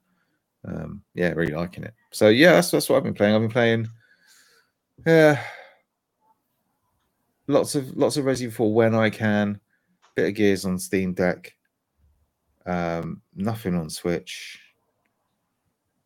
Um, 0.64 1.03
yeah, 1.14 1.30
really 1.30 1.53
liking 1.53 1.85
it. 1.85 1.95
So 2.12 2.28
yeah, 2.28 2.53
that's 2.53 2.70
that's 2.70 2.89
what 2.89 2.99
I've 2.99 3.05
been 3.05 3.14
playing. 3.14 3.35
I've 3.35 3.41
been 3.41 3.51
playing. 3.51 3.89
Yeah. 5.07 5.42
Lots 7.47 7.74
of 7.74 7.95
lots 7.97 8.16
of 8.16 8.24
Resident 8.24 8.55
Evil 8.55 8.72
when 8.72 8.95
I 8.95 9.11
can. 9.11 9.61
Bit 10.14 10.28
of 10.28 10.34
Gears 10.34 10.64
on 10.64 10.78
Steam 10.78 11.12
Deck. 11.12 11.55
Um, 12.66 13.20
nothing 13.34 13.74
on 13.74 13.90
Switch. 13.90 14.61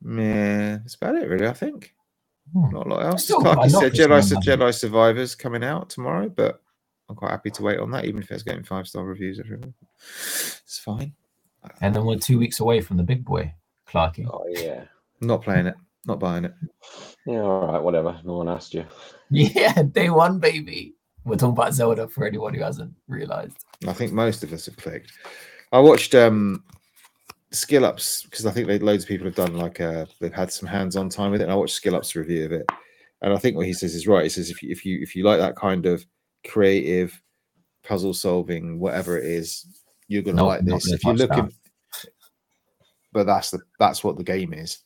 Yeah, 0.05 0.79
that's 0.79 0.95
about 0.97 1.17
it, 1.17 1.29
really. 1.29 1.47
I 1.47 1.53
think 1.53 1.95
Hmm. 2.53 2.71
not 2.71 2.87
a 2.87 2.89
lot 2.89 3.05
else. 3.05 3.25
still 3.25 3.41
Like 3.43 3.57
quite 3.57 3.71
you 3.71 3.73
a 3.73 3.75
lot 3.75 3.83
said, 3.83 3.93
for 3.93 3.99
Jedi, 3.99 4.25
some, 4.25 4.43
Jedi 4.43 4.75
Survivors 4.75 5.35
coming 5.35 5.63
out 5.63 5.91
tomorrow, 5.91 6.29
but 6.31 6.63
I'm 7.09 7.17
quite 7.17 7.31
happy 7.31 7.51
to 7.51 7.63
wait 7.63 7.79
on 7.79 7.91
that, 7.91 8.07
even 8.07 8.23
if 8.23 8.31
it's 8.31 8.43
getting 8.43 8.65
five 8.65 8.89
star 8.89 9.05
reviews. 9.05 9.39
Everywhere. 9.39 9.73
It's 9.99 10.81
fine. 10.83 11.13
And 11.83 11.95
then 11.95 12.05
we're 12.07 12.19
two 12.19 12.39
weeks 12.39 12.61
away 12.61 12.81
from 12.81 12.97
the 12.97 13.03
big 13.03 13.25
boy, 13.25 13.53
Clarky. 13.87 14.27
Oh 14.31 14.47
yeah. 14.49 14.85
Not 15.21 15.43
playing 15.43 15.67
it. 15.67 15.75
Not 16.07 16.19
buying 16.21 16.47
it. 16.47 16.55
Yeah, 17.29 17.43
all 17.43 17.67
right, 17.73 17.83
whatever. 17.83 18.19
No 18.25 18.39
one 18.39 18.49
asked 18.49 18.73
you. 18.75 18.87
Yeah, 19.31 19.83
day 19.83 20.09
one, 20.09 20.39
baby. 20.39 20.95
We're 21.27 21.37
talking 21.37 21.53
about 21.53 21.75
Zelda 21.75 22.09
for 22.09 22.27
anyone 22.27 22.55
who 22.55 22.63
hasn't 22.63 22.95
realized. 23.09 23.63
I 23.87 23.93
think 23.93 24.11
most 24.15 24.43
of 24.43 24.55
us 24.55 24.65
have 24.65 24.79
clicked. 24.79 25.13
I 25.71 25.81
watched 25.81 26.15
um 26.15 26.65
Skill 27.51 27.85
Up's 27.85 28.23
because 28.23 28.47
I 28.47 28.51
think 28.51 28.67
they, 28.69 28.79
loads 28.79 29.05
of 29.05 29.09
people 29.09 29.27
have 29.27 29.35
done 29.35 29.59
like 29.59 29.83
uh 29.83 30.07
they've 30.19 30.33
had 30.33 30.51
some 30.51 30.67
hands-on 30.67 31.11
time 31.11 31.31
with 31.31 31.43
it. 31.43 31.45
And 31.45 31.53
I 31.53 31.57
watched 31.57 31.75
Skill 31.75 31.95
Up's 31.95 32.17
review 32.17 32.47
of 32.47 32.53
it, 32.53 32.67
and 33.21 33.35
I 33.35 33.37
think 33.37 33.55
what 33.55 33.67
he 33.67 33.75
says 33.75 33.95
is 33.95 34.07
right. 34.09 34.23
He 34.23 34.31
says 34.31 34.49
if 34.49 34.63
you 34.63 34.71
if 34.71 34.87
you 34.87 34.99
if 35.03 35.15
you 35.15 35.25
like 35.25 35.39
that 35.39 35.57
kind 35.57 35.85
of 35.85 36.07
creative 36.47 37.21
puzzle 37.85 38.15
solving, 38.15 38.79
whatever 38.79 39.19
it 39.19 39.27
is, 39.27 39.67
you're 40.09 40.23
gonna 40.23 40.39
Nope, 40.39 40.47
like 40.47 40.65
this. 40.65 40.91
If 40.91 41.05
you're 41.05 41.15
touch 41.15 41.29
that. 41.29 41.37
looking, 41.37 41.55
but 43.13 43.27
that's 43.27 43.51
the 43.51 43.61
that's 43.79 44.03
what 44.03 44.17
the 44.17 44.25
game 44.25 44.55
is, 44.55 44.79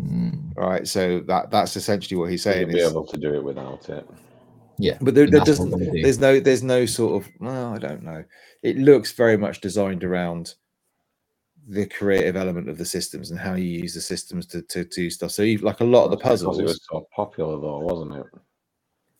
Mm, 0.00 0.56
right? 0.56 0.86
So 0.86 1.20
that 1.20 1.50
that's 1.50 1.76
essentially 1.76 2.16
what 2.18 2.30
he's 2.30 2.44
You'll 2.44 2.54
saying. 2.54 2.70
be 2.70 2.78
Is, 2.78 2.90
able 2.90 3.06
to 3.06 3.16
do 3.16 3.34
it 3.34 3.42
without 3.42 3.88
it. 3.88 4.08
yeah, 4.78 4.96
but 5.00 5.14
there, 5.14 5.26
there 5.26 5.40
doesn't 5.40 5.70
we're 5.70 5.78
gonna 5.78 5.92
do. 5.92 6.02
there's 6.02 6.18
no 6.20 6.38
there's 6.40 6.62
no 6.62 6.86
sort 6.86 7.22
of 7.22 7.30
well 7.40 7.74
i 7.74 7.78
don't 7.78 8.02
know 8.02 8.22
it 8.62 8.76
looks 8.78 9.12
very 9.12 9.36
much 9.36 9.60
designed 9.60 10.04
around 10.04 10.54
the 11.66 11.84
creative 11.86 12.36
element 12.36 12.68
of 12.68 12.78
the 12.78 12.84
systems 12.84 13.30
and 13.30 13.38
how 13.40 13.54
you 13.54 13.64
use 13.64 13.92
the 13.92 14.00
systems 14.00 14.46
to, 14.46 14.62
to 14.62 14.84
do 14.84 15.10
stuff 15.10 15.30
so 15.30 15.42
you, 15.42 15.58
like 15.58 15.80
a 15.80 15.84
lot 15.84 16.04
of 16.04 16.10
the 16.10 16.16
puzzles 16.16 16.58
It 16.58 16.64
was 16.64 16.80
so 16.88 17.06
popular 17.14 17.60
though, 17.60 17.80
wasn't 17.80 18.14
it? 18.14 18.26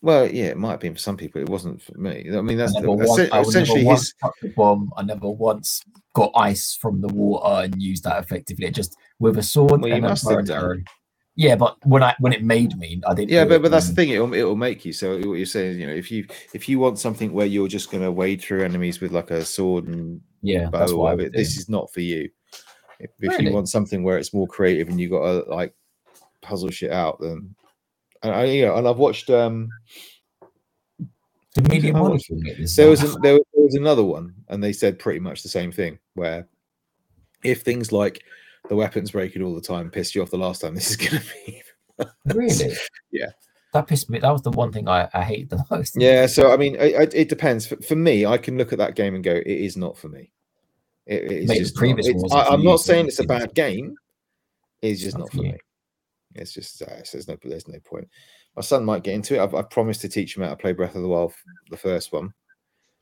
Well 0.00 0.26
yeah 0.30 0.46
it 0.46 0.56
might 0.56 0.72
have 0.72 0.80
been 0.80 0.94
for 0.94 1.00
some 1.00 1.16
people 1.16 1.40
it 1.40 1.48
wasn't 1.48 1.80
for 1.82 1.96
me 1.98 2.24
i 2.32 2.40
mean 2.40 2.56
I 2.60 2.62
that's 2.62 2.74
never, 2.74 2.86
the, 2.86 2.92
once, 2.92 3.18
essen- 3.18 3.32
I 3.32 3.40
essentially 3.40 3.84
once 3.84 4.14
his 4.40 4.52
bomb. 4.54 4.92
I 4.96 5.02
never 5.02 5.28
once 5.28 5.82
got 6.14 6.30
ice 6.34 6.76
from 6.80 7.00
the 7.00 7.08
water 7.08 7.64
and 7.64 7.82
used 7.82 8.04
that 8.04 8.22
effectively. 8.22 8.66
It 8.66 8.74
just 8.74 8.96
with 9.18 9.38
a 9.38 9.42
sword 9.42 9.80
Well, 9.80 9.88
you 9.88 10.00
must 10.02 10.28
have. 10.30 10.48
Yeah, 11.36 11.54
but 11.54 11.76
when 11.84 12.02
I 12.02 12.16
when 12.18 12.32
it 12.32 12.42
made 12.42 12.76
me, 12.76 13.00
I 13.06 13.14
didn't. 13.14 13.30
yeah 13.30 13.44
but 13.44 13.62
but 13.62 13.70
that's 13.70 13.88
the 13.88 13.94
thing 13.94 14.08
it'll, 14.08 14.34
it'll 14.34 14.56
make 14.56 14.84
you 14.84 14.92
so 14.92 15.14
what 15.14 15.38
you're 15.38 15.46
saying 15.46 15.78
you 15.78 15.86
know 15.86 15.92
if 15.92 16.10
you 16.10 16.26
if 16.52 16.68
you 16.68 16.80
want 16.80 16.98
something 16.98 17.32
where 17.32 17.46
you're 17.46 17.68
just 17.68 17.92
going 17.92 18.02
to 18.02 18.10
wade 18.10 18.40
through 18.42 18.64
enemies 18.64 19.00
with 19.00 19.12
like 19.12 19.30
a 19.30 19.44
sword 19.44 19.86
and 19.86 20.20
yeah, 20.42 20.68
bow 20.68 20.80
that's 20.80 20.92
or 20.92 20.98
whatever, 20.98 21.22
would 21.24 21.32
this 21.32 21.56
is 21.56 21.68
not 21.68 21.92
for 21.92 22.00
you. 22.00 22.28
If, 23.00 23.10
if 23.20 23.30
Really? 23.30 23.46
you 23.46 23.52
want 23.52 23.68
something 23.68 24.02
where 24.02 24.18
it's 24.18 24.34
more 24.34 24.48
creative 24.48 24.88
and 24.88 25.00
you've 25.00 25.12
got 25.12 25.44
to 25.44 25.50
like 25.50 25.74
puzzle 26.42 26.70
shit 26.70 26.90
out, 26.90 27.20
then 27.20 27.54
and 28.22 28.32
I, 28.34 28.44
you 28.44 28.66
know, 28.66 28.76
and 28.76 28.86
I've 28.88 28.98
watched. 28.98 29.30
um 29.30 29.68
The 31.54 31.62
medium 31.68 31.96
I 31.96 32.00
molecule. 32.00 32.38
mate, 32.40 32.56
this 32.58 32.76
There 32.76 32.88
was 32.90 33.00
there, 33.00 33.34
was- 33.34 33.44
there 33.54 33.64
was 33.64 33.74
another 33.74 34.04
one, 34.04 34.34
and 34.48 34.62
they 34.62 34.72
said 34.72 34.98
pretty 34.98 35.20
much 35.20 35.42
the 35.42 35.48
same 35.48 35.72
thing. 35.72 35.98
Where 36.14 36.46
if 37.44 37.62
things 37.62 37.92
like 37.92 38.22
the 38.68 38.76
weapons 38.76 39.12
breaking 39.12 39.42
all 39.42 39.54
the 39.54 39.60
time 39.60 39.90
pissed 39.90 40.14
you 40.14 40.22
off 40.22 40.30
the 40.30 40.38
last 40.38 40.60
time, 40.60 40.74
this 40.76 40.90
is 40.90 40.96
going 40.96 41.22
to 41.22 41.28
be. 41.46 41.62
really. 42.26 42.74
Yeah. 43.10 43.26
that 43.72 43.86
pissed 43.86 44.08
me. 44.10 44.18
That 44.18 44.30
was 44.30 44.42
the 44.42 44.50
one 44.50 44.72
thing 44.72 44.88
I, 44.88 45.08
I 45.14 45.22
hate 45.22 45.50
the 45.50 45.62
most. 45.70 45.94
Yeah, 45.96 46.26
so 46.26 46.52
I 46.52 46.56
mean, 46.56 46.76
it, 46.76 47.14
it- 47.14 47.28
depends. 47.28 47.66
For, 47.66 47.76
for 47.76 47.96
me, 47.96 48.24
I 48.26 48.38
can 48.38 48.56
look 48.58 48.72
at 48.72 48.78
that 48.78 48.94
game 48.94 49.14
and 49.14 49.24
go, 49.24 49.32
"It 49.34 49.46
is 49.46 49.76
not 49.76 49.96
for 49.98 50.08
me." 50.08 50.30
It, 51.06 51.22
it 51.24 51.32
is 51.32 51.48
Mate, 51.48 51.58
just 51.58 51.74
previous 51.74 52.06
I, 52.32 52.42
I'm 52.44 52.62
not 52.62 52.80
saying 52.80 53.06
it's 53.06 53.18
a 53.18 53.24
bad 53.24 53.54
game. 53.54 53.96
It's 54.82 55.00
just 55.00 55.16
Not 55.16 55.24
not 55.24 55.30
for 55.30 55.36
for 55.38 55.44
you. 55.44 55.52
me. 55.52 55.58
It's 56.38 56.52
just 56.52 56.82
uh, 56.82 57.02
so 57.04 57.18
there's 57.18 57.28
no 57.28 57.36
there's 57.42 57.68
no 57.68 57.78
point. 57.80 58.08
My 58.56 58.62
son 58.62 58.84
might 58.84 59.04
get 59.04 59.14
into 59.14 59.34
it. 59.36 59.40
I've, 59.40 59.54
I've 59.54 59.70
promised 59.70 60.00
to 60.02 60.08
teach 60.08 60.36
him 60.36 60.42
how 60.42 60.50
to 60.50 60.56
play 60.56 60.72
Breath 60.72 60.94
of 60.94 61.02
the 61.02 61.08
Wild, 61.08 61.32
the 61.70 61.76
first 61.76 62.12
one, 62.12 62.32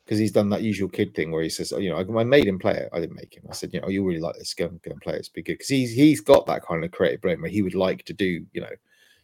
because 0.04 0.18
he's 0.18 0.32
done 0.32 0.50
that 0.50 0.62
usual 0.62 0.88
kid 0.88 1.14
thing 1.14 1.30
where 1.30 1.42
he 1.42 1.48
says, 1.48 1.72
oh, 1.72 1.78
you 1.78 1.90
know, 1.90 1.96
I, 1.96 2.20
I 2.20 2.24
made 2.24 2.46
him 2.46 2.58
play 2.58 2.74
it. 2.74 2.90
I 2.92 3.00
didn't 3.00 3.16
make 3.16 3.34
him. 3.34 3.44
I 3.48 3.54
said, 3.54 3.72
you 3.72 3.80
know, 3.80 3.86
oh, 3.86 3.90
you 3.90 4.04
really 4.04 4.20
like 4.20 4.36
this. 4.36 4.54
Go 4.54 4.66
and 4.66 4.82
go 4.82 4.90
and 4.90 5.00
play 5.00 5.14
it. 5.14 5.20
It's 5.20 5.28
be 5.28 5.42
good 5.42 5.54
because 5.54 5.68
he's 5.68 5.92
he's 5.92 6.20
got 6.20 6.46
that 6.46 6.64
kind 6.64 6.84
of 6.84 6.90
creative 6.90 7.22
brain 7.22 7.40
where 7.40 7.50
he 7.50 7.62
would 7.62 7.74
like 7.74 8.04
to 8.04 8.12
do, 8.12 8.44
you 8.52 8.60
know, 8.60 8.70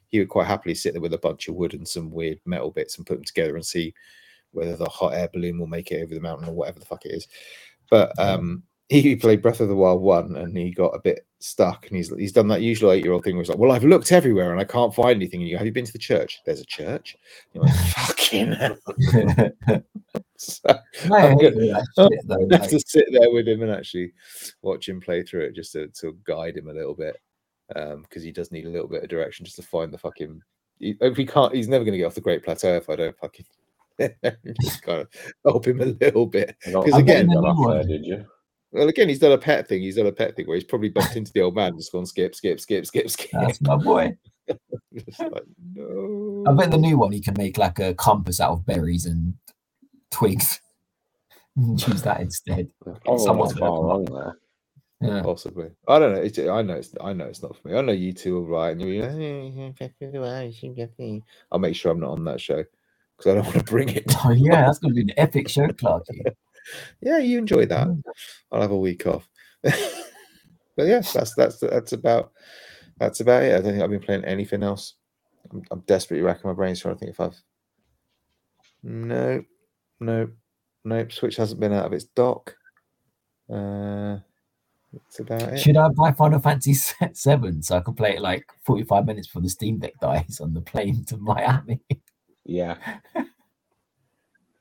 he 0.08 0.18
would 0.18 0.28
quite 0.28 0.46
happily 0.46 0.74
sit 0.74 0.92
there 0.92 1.02
with 1.02 1.14
a 1.14 1.18
bunch 1.18 1.48
of 1.48 1.54
wood 1.54 1.74
and 1.74 1.88
some 1.88 2.10
weird 2.10 2.38
metal 2.44 2.70
bits 2.70 2.96
and 2.96 3.06
put 3.06 3.14
them 3.14 3.24
together 3.24 3.56
and 3.56 3.64
see 3.64 3.94
whether 4.52 4.76
the 4.76 4.88
hot 4.88 5.14
air 5.14 5.28
balloon 5.32 5.58
will 5.58 5.66
make 5.66 5.90
it 5.90 6.02
over 6.02 6.14
the 6.14 6.20
mountain 6.20 6.48
or 6.48 6.52
whatever 6.52 6.78
the 6.78 6.86
fuck 6.86 7.04
it 7.06 7.12
is. 7.12 7.28
But 7.90 8.12
um, 8.18 8.62
he 8.88 9.16
played 9.16 9.42
Breath 9.42 9.60
of 9.60 9.68
the 9.68 9.74
Wild 9.74 10.02
one 10.02 10.36
and 10.36 10.56
he 10.56 10.70
got 10.70 10.94
a 10.94 11.00
bit 11.00 11.26
stuck, 11.42 11.86
and 11.88 11.96
he's 11.96 12.08
he's 12.16 12.32
done 12.32 12.48
that 12.48 12.62
usual 12.62 12.92
eight 12.92 13.04
year 13.04 13.12
old 13.12 13.24
thing 13.24 13.34
where 13.36 13.42
he's 13.42 13.48
like, 13.50 13.58
"Well, 13.58 13.72
I've 13.72 13.84
looked 13.84 14.12
everywhere 14.12 14.52
and 14.52 14.60
I 14.60 14.64
can't 14.64 14.94
find 14.94 15.16
anything." 15.16 15.40
And 15.40 15.48
you, 15.48 15.56
have 15.58 15.66
you 15.66 15.72
been 15.72 15.84
to 15.84 15.92
the 15.92 15.98
church? 15.98 16.40
There's 16.46 16.60
a 16.60 16.64
church. 16.66 17.16
You're 17.52 17.64
like, 17.64 17.74
"Fucking 17.96 18.52
hell!" 18.52 18.78
So, 20.36 20.58
I'm 21.04 21.38
hate 21.38 21.40
good. 21.40 21.54
that 21.54 21.86
Oh, 21.98 22.08
shit, 22.10 22.26
though, 22.26 22.48
I 22.52 22.56
have 22.56 22.68
to 22.68 22.80
sit 22.84 23.06
there 23.12 23.30
with 23.30 23.46
him 23.46 23.62
and 23.62 23.70
actually 23.70 24.12
watch 24.62 24.88
him 24.88 25.00
play 25.00 25.22
through 25.22 25.42
it 25.44 25.54
just 25.54 25.70
to, 25.72 25.86
to 26.00 26.18
guide 26.24 26.56
him 26.56 26.68
a 26.68 26.72
little 26.72 26.94
bit 26.94 27.16
um, 27.76 28.02
because 28.02 28.24
he 28.24 28.32
does 28.32 28.50
need 28.50 28.66
a 28.66 28.68
little 28.70 28.88
bit 28.88 29.04
of 29.04 29.08
direction 29.08 29.44
just 29.44 29.54
to 29.56 29.62
find 29.62 29.92
the 29.92 29.98
fucking. 29.98 30.42
he- 30.80 30.96
If 31.00 31.16
he 31.16 31.26
can't, 31.26 31.54
he's 31.54 31.68
never 31.68 31.84
going 31.84 31.92
to 31.92 31.98
get 31.98 32.06
off 32.06 32.16
the 32.16 32.20
Great 32.20 32.42
Plateau 32.42 32.74
if 32.74 32.90
I 32.90 32.96
don't 32.96 33.16
fucking 33.18 33.46
just 34.60 34.82
kind 34.82 35.02
of 35.02 35.08
help 35.44 35.64
him 35.66 35.80
a 35.80 35.84
little 35.86 36.26
bit. 36.26 36.56
I 36.66 36.70
don't 36.72 36.82
'Cause 36.84 36.94
think 36.94 37.08
again- 37.08 37.30
you 37.30 37.40
got 37.40 37.44
off 37.46 37.86
did 37.86 38.04
you? 38.04 38.26
Well, 38.72 38.88
again, 38.88 39.08
he's 39.08 39.18
done 39.18 39.32
a 39.32 39.38
pet 39.38 39.68
thing. 39.68 39.82
He's 39.82 39.96
done 39.96 40.06
a 40.06 40.12
pet 40.12 40.34
thing 40.34 40.46
where 40.46 40.56
he's 40.56 40.64
probably 40.64 40.88
bumped 40.88 41.16
into 41.16 41.32
the 41.32 41.42
old 41.42 41.54
man, 41.54 41.76
just 41.76 41.92
gone 41.92 42.06
skip, 42.06 42.34
skip, 42.34 42.58
skip, 42.58 42.86
skip, 42.86 43.10
skip. 43.10 43.30
That's 43.32 43.60
my 43.60 43.76
boy. 43.76 44.16
Like, 45.18 45.44
no. 45.74 46.44
I 46.46 46.52
bet 46.52 46.70
the 46.70 46.76
new 46.76 46.98
one 46.98 47.12
he 47.12 47.20
can 47.20 47.34
make 47.38 47.56
like 47.56 47.78
a 47.78 47.94
compass 47.94 48.40
out 48.40 48.50
of 48.50 48.66
berries 48.66 49.06
and 49.06 49.34
twigs. 50.10 50.60
And 51.56 51.80
Use 51.88 52.02
that 52.02 52.20
instead. 52.20 52.68
Oh, 53.06 53.16
Someone's 53.16 53.54
far 53.54 53.82
wrong 53.82 54.04
there. 54.04 54.36
Yeah. 55.00 55.22
Possibly. 55.22 55.70
I 55.88 55.98
don't 55.98 56.14
know. 56.14 56.20
It's, 56.20 56.38
I 56.38 56.62
know. 56.62 56.74
It's, 56.74 56.94
I 57.00 57.12
know 57.12 57.24
it's 57.24 57.42
not 57.42 57.56
for 57.56 57.68
me. 57.68 57.76
I 57.76 57.80
know 57.80 57.92
you 57.92 58.12
two 58.12 58.36
are 58.38 58.42
right, 58.42 58.76
and 58.76 58.82
like, 60.18 61.22
I'll 61.50 61.58
make 61.58 61.74
sure 61.74 61.90
I'm 61.90 62.00
not 62.00 62.10
on 62.10 62.24
that 62.24 62.40
show 62.40 62.62
because 63.16 63.30
I 63.30 63.34
don't 63.34 63.46
want 63.46 63.58
to 63.58 63.64
bring 63.64 63.88
it. 63.88 64.04
Oh 64.24 64.30
yeah, 64.30 64.66
that's 64.66 64.78
gonna 64.78 64.94
be 64.94 65.02
an 65.02 65.12
epic 65.16 65.48
show, 65.48 65.66
Clarky. 65.68 66.22
Yeah, 67.00 67.18
you 67.18 67.38
enjoy 67.38 67.66
that. 67.66 67.88
I'll 68.50 68.60
have 68.60 68.70
a 68.70 68.76
week 68.76 69.06
off. 69.06 69.28
but 69.62 69.74
yeah, 70.78 71.00
that's 71.00 71.34
that's 71.34 71.58
that's 71.58 71.92
about 71.92 72.32
that's 72.98 73.20
about 73.20 73.42
it. 73.42 73.54
I 73.54 73.60
don't 73.60 73.72
think 73.72 73.82
I've 73.82 73.90
been 73.90 74.00
playing 74.00 74.24
anything 74.24 74.62
else. 74.62 74.94
I'm, 75.52 75.62
I'm 75.70 75.80
desperately 75.80 76.22
racking 76.22 76.48
my 76.48 76.54
brains 76.54 76.80
trying 76.80 76.94
to 76.94 76.98
think 76.98 77.10
if 77.10 77.20
I've. 77.20 77.36
No, 78.82 79.44
no, 80.00 80.28
nope. 80.84 81.12
Switch 81.12 81.36
hasn't 81.36 81.60
been 81.60 81.72
out 81.72 81.86
of 81.86 81.92
its 81.92 82.04
dock. 82.04 82.54
Uh, 83.50 84.18
that's 84.92 85.20
about 85.20 85.42
it. 85.42 85.58
Should 85.58 85.76
I 85.76 85.88
buy 85.88 86.12
Final 86.12 86.40
Fantasy 86.40 86.74
Se- 86.74 87.10
Seven 87.12 87.62
so 87.62 87.76
I 87.76 87.80
can 87.80 87.94
play 87.94 88.16
it 88.16 88.22
like 88.22 88.46
forty-five 88.64 89.06
minutes 89.06 89.28
before 89.28 89.42
the 89.42 89.48
Steam 89.48 89.78
Deck 89.78 89.94
dies 90.00 90.40
on 90.40 90.54
the 90.54 90.60
plane 90.60 91.04
to 91.06 91.16
Miami? 91.16 91.80
Yeah. 92.44 92.76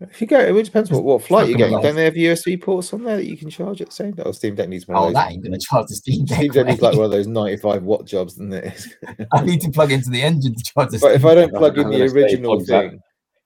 If 0.01 0.19
you 0.19 0.25
go, 0.27 0.39
it 0.39 0.63
depends 0.63 0.89
what, 0.89 1.03
what 1.03 1.23
flight 1.23 1.47
you're 1.47 1.57
fucking 1.59 1.71
getting. 1.71 1.81
Don't 1.83 1.95
they 1.95 2.05
have 2.05 2.13
USB 2.15 2.61
ports 2.61 2.91
on 2.93 3.03
there 3.03 3.17
that 3.17 3.25
you 3.25 3.37
can 3.37 3.49
charge 3.49 3.81
at 3.81 3.87
the 3.89 3.93
same 3.93 4.13
time? 4.13 4.25
Oh, 4.27 4.31
Steam 4.31 4.55
Deck 4.55 4.67
needs 4.69 4.87
one 4.87 4.97
Oh, 4.97 5.07
of 5.07 5.13
that 5.13 5.25
those. 5.25 5.33
ain't 5.33 5.43
gonna 5.43 5.59
charge 5.59 5.87
the 5.87 5.95
Steam 5.95 6.25
Deck. 6.25 6.37
Steam 6.39 6.51
Deck 6.51 6.65
needs 6.65 6.81
like 6.81 6.95
one 6.95 7.05
of 7.05 7.11
those 7.11 7.27
95 7.27 7.83
watt 7.83 8.05
jobs, 8.05 8.33
doesn't 8.33 8.53
it? 8.53 8.85
I 9.33 9.41
need 9.45 9.61
to 9.61 9.69
plug 9.71 9.91
into 9.91 10.09
the 10.09 10.21
engine 10.21 10.55
to 10.55 10.63
charge 10.63 10.89
the. 10.89 10.99
but 10.99 11.13
if 11.13 11.23
I 11.25 11.35
don't 11.35 11.53
plug 11.53 11.77
in 11.77 11.89
the 11.89 12.01
original 12.03 12.55
plugs 12.55 12.67
that- 12.67 12.89
thing, 12.91 12.99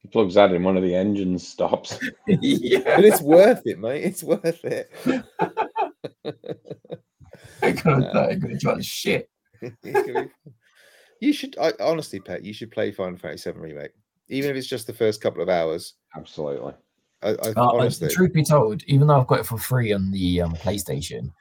He 0.03 0.07
plugs 0.07 0.35
that 0.35 0.51
in, 0.53 0.63
one 0.63 0.77
of 0.77 0.83
the 0.83 0.95
engines 0.95 1.47
stops. 1.47 1.99
Yeah, 2.27 2.79
but 2.95 3.03
it's 3.05 3.21
worth 3.21 3.61
it, 3.65 3.79
mate. 3.79 4.03
It's 4.03 4.23
worth 4.23 4.63
it. 4.63 4.89
ain't 7.63 7.83
gonna, 7.83 8.09
that 8.13 8.29
ain't 8.31 8.41
gonna 8.41 8.59
charge 8.59 8.85
shit. 8.85 9.29
It's 9.61 9.75
gonna 9.83 10.03
be 10.03 10.13
fun. 10.13 10.31
you 11.21 11.33
should, 11.33 11.57
I, 11.59 11.73
honestly, 11.79 12.19
Pet, 12.19 12.43
you 12.43 12.53
should 12.53 12.71
play 12.71 12.91
Final 12.91 13.17
Fantasy 13.17 13.51
VII 13.51 13.57
Remake, 13.59 13.91
even 14.27 14.49
if 14.49 14.55
it's 14.55 14.67
just 14.67 14.87
the 14.87 14.93
first 14.93 15.21
couple 15.21 15.41
of 15.41 15.49
hours. 15.49 15.93
Absolutely. 16.15 16.73
I, 17.21 17.29
I 17.29 17.33
Uh, 17.33 17.53
honestly, 17.55 18.09
truth 18.09 18.33
be 18.33 18.43
told, 18.43 18.83
even 18.83 19.07
though 19.07 19.19
I've 19.19 19.27
got 19.27 19.39
it 19.39 19.45
for 19.45 19.57
free 19.57 19.93
on 19.93 20.11
the 20.11 20.41
um, 20.41 20.53
PlayStation, 20.55 21.31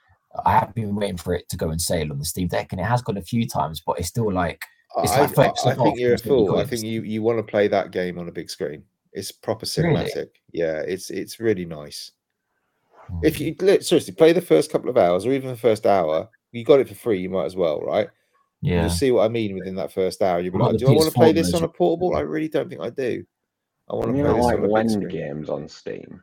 I 0.45 0.53
have 0.53 0.75
been 0.75 0.95
waiting 0.95 1.17
for 1.17 1.35
it 1.35 1.49
to 1.51 1.57
go 1.57 1.71
on 1.71 1.79
sale 1.79 2.11
on 2.11 2.19
the 2.19 2.25
Steam 2.25 2.49
Deck, 2.49 2.73
and 2.73 2.81
it 2.81 2.85
has 2.85 3.03
gone 3.03 3.17
a 3.17 3.23
few 3.23 3.47
times, 3.47 3.83
but 3.85 3.99
it's 3.99 4.09
still 4.09 4.33
like 4.33 4.63
it's 5.03 5.13
I, 5.13 5.21
like 5.21 5.39
I, 5.39 5.71
I 5.71 5.75
think 5.75 5.99
you're 5.99 6.15
a 6.15 6.19
fool. 6.19 6.57
I 6.57 6.65
think 6.65 6.83
you, 6.85 7.03
you 7.03 7.23
want 7.23 7.39
to 7.39 7.43
play 7.43 7.69
that 7.69 7.91
game 7.91 8.19
on 8.19 8.29
a 8.29 8.33
big 8.33 8.49
screen. 8.49 8.85
It's 9.13 9.31
proper 9.33 9.67
Really? 9.79 10.05
cinematic. 10.05 10.29
Yeah, 10.53 10.81
it's 10.81 11.11
it's 11.11 11.41
really 11.41 11.65
nice. 11.65 12.13
Hmm. 13.09 13.21
If 13.23 13.41
you 13.41 13.55
li- 13.61 13.81
seriously 13.81 14.15
play 14.15 14.33
the 14.33 14.41
first 14.41 14.73
couple 14.73 14.91
of 14.91 14.97
hours 14.97 15.27
or 15.27 15.33
even 15.33 15.51
the 15.51 15.57
first 15.57 15.87
hour, 15.87 16.29
you 16.53 16.65
got 16.65 16.81
it 16.81 16.89
for 16.89 16.95
free. 16.95 17.21
You 17.21 17.31
might 17.31 17.45
as 17.45 17.57
well, 17.57 17.81
right? 17.81 18.09
Yeah, 18.65 18.81
You'll 18.83 18.91
see 18.91 19.11
what 19.11 19.25
I 19.25 19.29
mean 19.29 19.55
within 19.55 19.75
that 19.77 19.93
first 19.93 20.23
hour. 20.23 20.41
You'll 20.41 20.53
be 20.53 20.59
like, 20.59 20.79
"Do 20.79 20.87
I 20.89 20.93
want 20.93 21.07
to 21.09 21.15
play 21.15 21.33
this 21.33 21.53
on 21.55 21.63
a 21.65 21.69
portable? 21.69 22.17
I 22.17 22.21
really 22.21 22.49
don't 22.49 22.69
think 22.69 22.81
I 22.81 22.91
do. 22.91 23.25
I 23.91 23.95
want 23.95 24.11
to 24.11 24.17
You 24.17 24.23
play 24.25 24.33
don't 24.33 24.37
this 24.37 24.45
like 24.45 24.55
on 24.59 24.61
a 24.61 24.67
big 24.67 24.73
lend 24.73 24.91
screen." 24.91 25.09
games 25.09 25.49
on 25.51 25.69
Steam. 25.69 26.23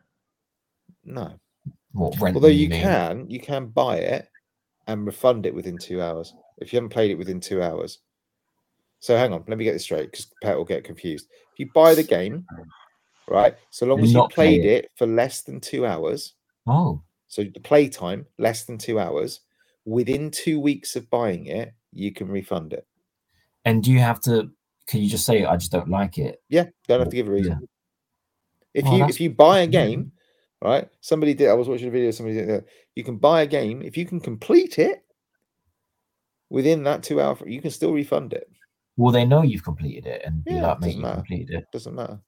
No, 1.06 1.34
what 1.92 2.20
rent? 2.20 2.36
although 2.36 2.48
you 2.48 2.70
mean? 2.70 2.82
can, 2.82 3.30
you 3.30 3.40
can 3.40 3.68
buy 3.68 3.98
it 3.98 4.28
and 4.88 5.06
refund 5.06 5.46
it 5.46 5.54
within 5.54 5.78
two 5.78 6.02
hours 6.02 6.34
if 6.58 6.74
you 6.74 6.78
haven't 6.78 6.90
played 6.90 7.12
it 7.12 7.18
within 7.18 7.40
two 7.40 7.62
hours. 7.62 8.00
So 9.00 9.18
hang 9.18 9.34
on, 9.34 9.44
let 9.48 9.58
me 9.58 9.64
get 9.64 9.74
this 9.74 9.84
straight 9.84 10.12
because 10.12 10.28
Pat 10.44 10.58
will 10.58 10.66
get 10.66 10.84
confused. 10.84 11.28
If 11.54 11.60
you 11.60 11.70
buy 11.74 11.96
the 11.96 12.04
game, 12.04 12.46
right, 13.28 13.56
so 13.72 13.86
long 13.86 14.00
And 14.00 14.06
as 14.06 14.12
you 14.12 14.18
not 14.18 14.32
play 14.32 14.60
played 14.60 14.66
it 14.66 14.92
for 14.96 15.08
less 15.08 15.42
than 15.42 15.60
two 15.60 15.86
hours, 15.86 16.34
Oh, 16.68 17.02
so 17.28 17.44
the 17.44 17.60
play 17.60 17.90
time 17.90 18.26
less 18.38 18.66
than 18.66 18.78
two 18.78 19.00
hours, 19.00 19.40
within 19.86 20.30
two 20.30 20.60
weeks 20.60 20.96
of 20.96 21.10
buying 21.10 21.48
it, 21.48 21.74
you 21.94 22.12
can 22.12 22.28
refund 22.28 22.74
it. 22.74 22.86
and 23.66 23.84
do 23.84 23.92
you 23.92 24.00
have 24.00 24.20
to? 24.22 24.50
Can 24.88 25.02
you 25.02 25.10
just 25.10 25.26
say 25.26 25.46
I 25.46 25.56
just 25.58 25.72
don't 25.72 25.90
like 25.90 26.18
it? 26.18 26.42
Yeah, 26.50 26.66
don't 26.88 27.00
have 27.00 27.10
to 27.10 27.16
give 27.16 27.28
a 27.28 27.32
Yeah. 27.32 27.36
reason. 27.36 27.68
If 28.74 28.86
Oh, 28.88 28.98
you 28.98 29.06
if 29.06 29.20
you 29.22 29.30
buy 29.30 29.60
a 29.60 29.64
yeah. 29.66 29.70
game, 29.70 30.12
right? 30.62 30.88
Somebody 31.02 31.34
did. 31.34 31.50
I 31.50 31.54
was 31.54 31.68
watching 31.68 31.88
a 31.88 31.92
video. 31.92 32.12
Somebody 32.12 32.38
did. 32.40 32.50
that, 32.50 32.66
You 32.96 33.04
can 33.04 33.18
buy 33.18 33.42
a 33.44 33.48
game 33.48 33.82
if 33.82 33.96
you 33.98 34.06
can 34.06 34.20
complete 34.20 34.80
it 34.80 35.04
within 36.50 36.84
that 36.84 37.04
two 37.04 37.22
hour. 37.22 37.38
You 37.48 37.62
can 37.62 37.72
still 37.72 37.94
refund 37.94 38.34
it. 38.34 38.50
Well, 38.98 39.12
they 39.14 39.26
know 39.26 39.42
you've 39.44 39.64
completed 39.64 40.06
it 40.08 40.22
and 40.26 40.44
be 40.44 40.52
Yeah, 40.52 40.62
like, 40.64 40.78
it 40.78 40.80
mate, 40.82 40.88
doesn't 40.88 41.00
you 41.00 41.06
matter. 41.06 41.16
completed 41.18 41.50
it? 41.56 41.66
Doesn't 41.72 41.96
matter. 41.96 42.20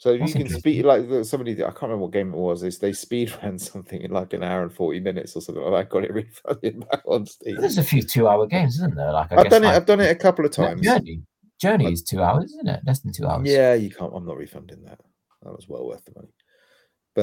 So 0.00 0.16
That's 0.16 0.34
you 0.34 0.46
can 0.46 0.58
speed 0.58 0.86
like 0.86 1.04
somebody. 1.26 1.52
I 1.62 1.66
can't 1.68 1.82
remember 1.82 2.04
what 2.04 2.12
game 2.12 2.32
it 2.32 2.36
was. 2.38 2.62
Is 2.62 2.78
they 2.78 2.92
speed 2.94 3.34
ran 3.42 3.58
something 3.58 4.00
in 4.00 4.10
like 4.10 4.32
an 4.32 4.42
hour 4.42 4.62
and 4.62 4.72
forty 4.72 4.98
minutes 4.98 5.36
or 5.36 5.42
something. 5.42 5.62
like 5.62 5.72
that. 5.72 5.98
I 5.98 6.00
got 6.00 6.04
it 6.04 6.14
refunded 6.14 6.88
back 6.88 7.02
on 7.04 7.26
Steam. 7.26 7.60
There's 7.60 7.76
a 7.76 7.84
few 7.84 8.02
two-hour 8.02 8.46
games, 8.46 8.76
isn't 8.76 8.94
there? 8.96 9.12
Like 9.12 9.30
I 9.30 9.36
I've 9.36 9.42
guess 9.44 9.50
done 9.50 9.64
it. 9.64 9.66
like, 9.66 9.76
I've 9.76 9.84
done 9.86 10.00
it 10.00 10.10
a 10.10 10.14
couple 10.14 10.46
of 10.46 10.52
times. 10.52 10.80
Journey, 10.80 11.20
Journey 11.60 11.92
is 11.92 12.02
two 12.02 12.22
hours, 12.22 12.46
isn't 12.54 12.66
it? 12.68 12.80
Less 12.86 13.00
than 13.00 13.12
two 13.12 13.26
hours. 13.26 13.46
Yeah, 13.46 13.74
you 13.74 13.90
can't. 13.90 14.12
I'm 14.14 14.24
not 14.24 14.38
refunding 14.38 14.82
that. 14.84 15.00
That 15.42 15.52
was 15.52 15.68
well 15.68 15.86
worth 15.86 16.02
the 16.06 16.12
money. 16.16 16.28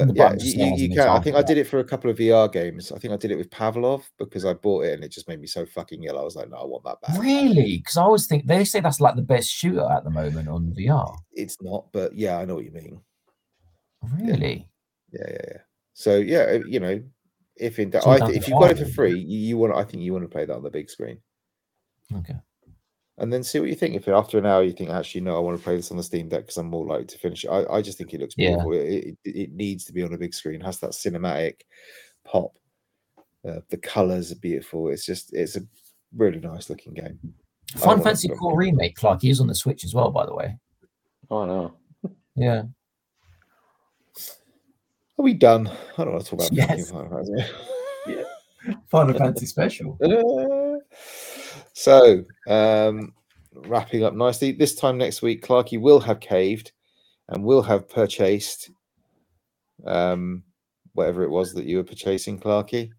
But 0.06 0.16
yeah, 0.16 0.34
you, 0.40 0.76
you, 0.76 0.96
can. 0.96 1.08
I 1.08 1.20
think 1.20 1.36
I 1.36 1.42
did 1.42 1.58
it 1.58 1.66
for 1.66 1.80
a 1.80 1.84
couple 1.84 2.10
of 2.10 2.18
VR 2.18 2.52
games. 2.52 2.92
I 2.92 3.00
think 3.00 3.14
I 3.14 3.18
did 3.18 3.32
it 3.32 3.38
with 3.38 3.50
Pavlov 3.50 4.04
because 4.18 4.46
I 4.46 4.54
bought 4.54 4.86
it 4.86 4.94
and 4.94 5.04
it 5.04 5.12
just 5.12 5.28
made 5.28 5.42
me 5.42 5.48
so 5.48 5.66
fucking 5.66 6.04
ill. 6.04 6.20
I 6.20 6.24
was 6.24 6.36
like, 6.36 6.50
no, 6.50 6.58
I 6.58 6.66
want 6.66 6.84
that 6.86 7.02
back. 7.02 7.20
Really? 7.22 7.78
Because 7.78 7.98
I 7.98 8.04
always 8.04 8.28
think 8.28 8.46
they 8.46 8.64
say 8.66 8.80
that's 8.80 9.02
like 9.02 9.16
the 9.16 9.22
best 9.22 9.50
shooter 9.50 9.88
at 9.90 10.04
the 10.04 10.10
moment 10.10 10.48
on 10.48 10.74
VR. 10.78 11.18
It's 11.34 11.62
not, 11.62 11.86
but 11.92 12.16
yeah, 12.16 12.38
I 12.38 12.46
know 12.46 12.56
what 12.56 12.66
you 12.66 12.72
mean. 12.72 13.02
Really? 14.20 14.68
Yeah, 15.12 15.26
yeah, 15.28 15.42
yeah. 15.48 15.58
So 15.94 16.18
yeah, 16.18 16.60
you 16.68 16.80
know, 16.80 17.02
if 17.56 17.80
in, 17.80 17.92
So 17.92 18.10
I, 18.10 18.30
if 18.30 18.48
you've 18.48 18.60
got 18.60 18.72
it 18.72 18.78
for 18.78 18.86
free, 18.86 19.18
you, 19.18 19.40
you 19.40 19.58
want. 19.58 19.76
I 19.76 19.84
think 19.84 20.04
you 20.04 20.14
want 20.14 20.26
to 20.26 20.30
play 20.30 20.46
that 20.46 20.56
on 20.56 20.64
the 20.64 20.70
big 20.70 20.90
screen, 20.90 21.20
Okay. 22.16 22.36
And 23.20 23.32
then 23.34 23.44
see 23.44 23.60
what 23.60 23.70
you 23.70 23.76
think. 23.76 23.96
If 23.96 24.08
after 24.08 24.38
an 24.38 24.46
hour 24.46 24.64
you 24.64 24.74
think 24.74 24.90
actually 24.90 25.22
no, 25.22 25.36
I 25.36 25.40
want 25.40 25.58
to 25.58 25.64
play 25.64 25.76
this 25.76 25.92
on 25.92 25.98
the 25.98 26.04
Steam 26.04 26.30
Deck 26.30 26.42
because 26.42 26.58
I'm 26.58 26.68
more 26.70 26.86
likely 26.86 27.06
to 27.08 27.18
finish 27.18 27.44
it. 27.46 27.50
I, 27.50 27.66
I 27.78 27.82
just 27.82 27.98
think 27.98 28.14
it 28.14 28.22
looks 28.22 28.36
Yeah. 28.38 28.50
beautiful. 28.50 28.74
It, 28.74 29.18
it, 29.24 29.36
it 29.36 29.52
needs 29.54 29.86
to 29.86 29.94
be 29.94 30.04
on 30.04 30.14
a 30.14 30.18
big 30.18 30.34
screen. 30.34 30.62
Has 30.62 30.80
that 30.80 30.92
cinematic 30.92 31.62
pop. 32.26 32.52
Uh, 33.48 33.60
the 33.70 33.78
colors 33.78 34.32
are 34.32 34.36
beautiful. 34.38 34.90
It's 34.90 35.06
just 35.06 35.34
it's 35.34 35.56
a 35.56 35.62
really 36.16 36.40
nice 36.40 36.70
looking 36.70 36.94
game. 36.94 37.18
I 37.76 37.80
Final 37.80 37.90
wanna 37.96 38.04
Fantasy 38.04 38.28
put- 38.30 38.38
Core 38.40 38.58
Remake, 38.58 38.96
Clark, 38.96 39.24
is 39.24 39.40
on 39.40 39.48
the 39.48 39.56
Switch 39.56 39.84
as 39.84 39.94
well, 39.94 40.12
by 40.12 40.26
the 40.26 40.34
way. 40.36 40.58
Oh 41.30 41.46
no. 41.46 41.74
Yeah. 42.36 42.64
Are 45.20 45.24
we 45.24 45.34
done? 45.34 45.68
I 45.98 46.04
don't 46.04 46.14
want 46.14 46.26
to 46.26 46.30
talk 46.30 46.40
about 46.48 46.50
fucking 46.68 46.78
Yes. 46.78 46.92
Final 46.92 47.10
Fantasy. 47.10 47.52
Final 48.90 49.18
Fantasy 49.18 49.46
Special. 49.48 49.98
So, 51.78 52.26
um, 52.48 53.14
wrapping 53.54 54.04
up 54.04 54.16
nicely. 54.16 54.52
This 54.52 54.74
time 54.74 54.98
next 54.98 55.22
week, 55.22 55.46
Clarky 55.46 55.80
will 55.80 56.00
have 56.00 56.20
caved 56.20 56.72
and 57.30 57.44
will 57.44 57.62
have 57.62 57.88
purchased 57.88 58.72
um, 59.86 60.42
whatever 60.94 61.22
it 61.22 61.30
was 61.30 61.54
that 61.54 61.66
you 61.66 61.78
were 61.78 61.84
purchasing, 61.84 62.40
Clarky. 62.40 62.90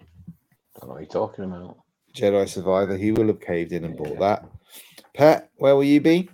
I 0.00 0.80
don't 0.80 0.88
know 0.88 0.94
what 0.94 1.02
you're 1.02 1.06
talking 1.06 1.44
about. 1.44 1.76
Jedi 2.12 2.48
Survivor. 2.48 2.96
He 2.96 3.12
will 3.12 3.28
have 3.28 3.40
caved 3.40 3.70
in 3.70 3.84
and 3.84 3.96
bought 3.96 4.18
that. 4.18 4.44
Pat, 5.14 5.50
where 5.58 5.76
will 5.76 5.84
you 5.84 6.00
be? 6.00 6.28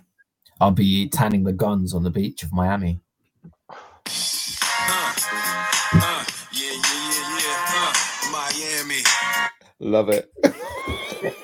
I'll 0.59 0.71
be 0.71 1.09
tanning 1.09 1.43
the 1.43 1.53
guns 1.53 1.93
on 1.93 2.01
the 2.01 2.09
beach 2.09 2.41
of 2.41 2.51
Miami. 2.51 3.01
Uh, 3.69 3.75
uh, 5.93 6.25
yeah, 6.53 6.71
yeah, 6.71 6.81
yeah, 7.11 7.39
yeah. 7.39 7.93
Uh, 8.23 8.31
Miami. 8.31 9.03
Love 9.79 10.09
it. 10.09 10.31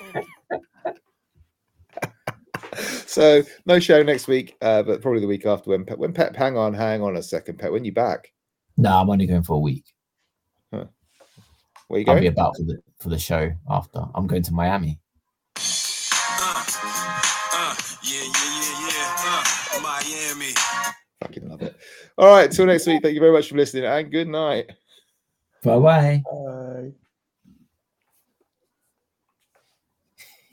so 3.17 3.41
no 3.65 3.79
show 3.79 4.03
next 4.03 4.27
week, 4.27 4.55
uh, 4.61 4.83
but 4.83 5.01
probably 5.01 5.21
the 5.21 5.27
week 5.27 5.45
after 5.45 5.71
when 5.71 5.85
Pet 5.85 5.97
when 5.97 6.13
Pet 6.13 6.35
hang 6.35 6.55
on, 6.55 6.73
hang 6.73 7.01
on 7.01 7.17
a 7.17 7.23
second, 7.23 7.57
Pep. 7.57 7.71
When 7.71 7.83
you 7.83 7.91
back? 7.91 8.31
No, 8.77 8.91
I'm 8.91 9.09
only 9.09 9.25
going 9.25 9.41
for 9.43 9.55
a 9.55 9.59
week. 9.59 9.85
Where 10.69 11.99
you 11.99 12.05
going? 12.05 12.17
I'll 12.17 12.21
be 12.21 12.27
about 12.27 12.55
for 12.57 12.63
the 12.63 12.77
for 12.99 13.09
the 13.09 13.17
show 13.17 13.51
after. 13.69 14.05
I'm 14.13 14.27
going 14.27 14.43
to 14.43 14.53
Miami. 14.53 14.99
Uh, 15.55 15.61
uh, 17.53 17.75
yeah, 18.03 18.21
yeah, 18.21 18.61
yeah, 18.61 18.87
yeah. 18.87 19.43
Uh, 19.73 19.81
Miami. 19.81 20.53
Fucking 21.21 21.49
love 21.49 21.61
it. 21.63 21.75
All 22.17 22.27
right, 22.27 22.51
till 22.51 22.65
next 22.65 22.85
week. 22.85 23.01
Thank 23.01 23.15
you 23.15 23.21
very 23.21 23.31
much 23.31 23.49
for 23.49 23.55
listening 23.55 23.85
and 23.85 24.11
good 24.11 24.27
night. 24.27 24.69
Bye 25.63 25.79
bye. 25.79 26.23
Bye. 26.25 26.91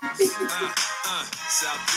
Uh, 0.03 0.09
uh, 1.07 1.25
South 1.49 1.87
Beach. 1.89 1.94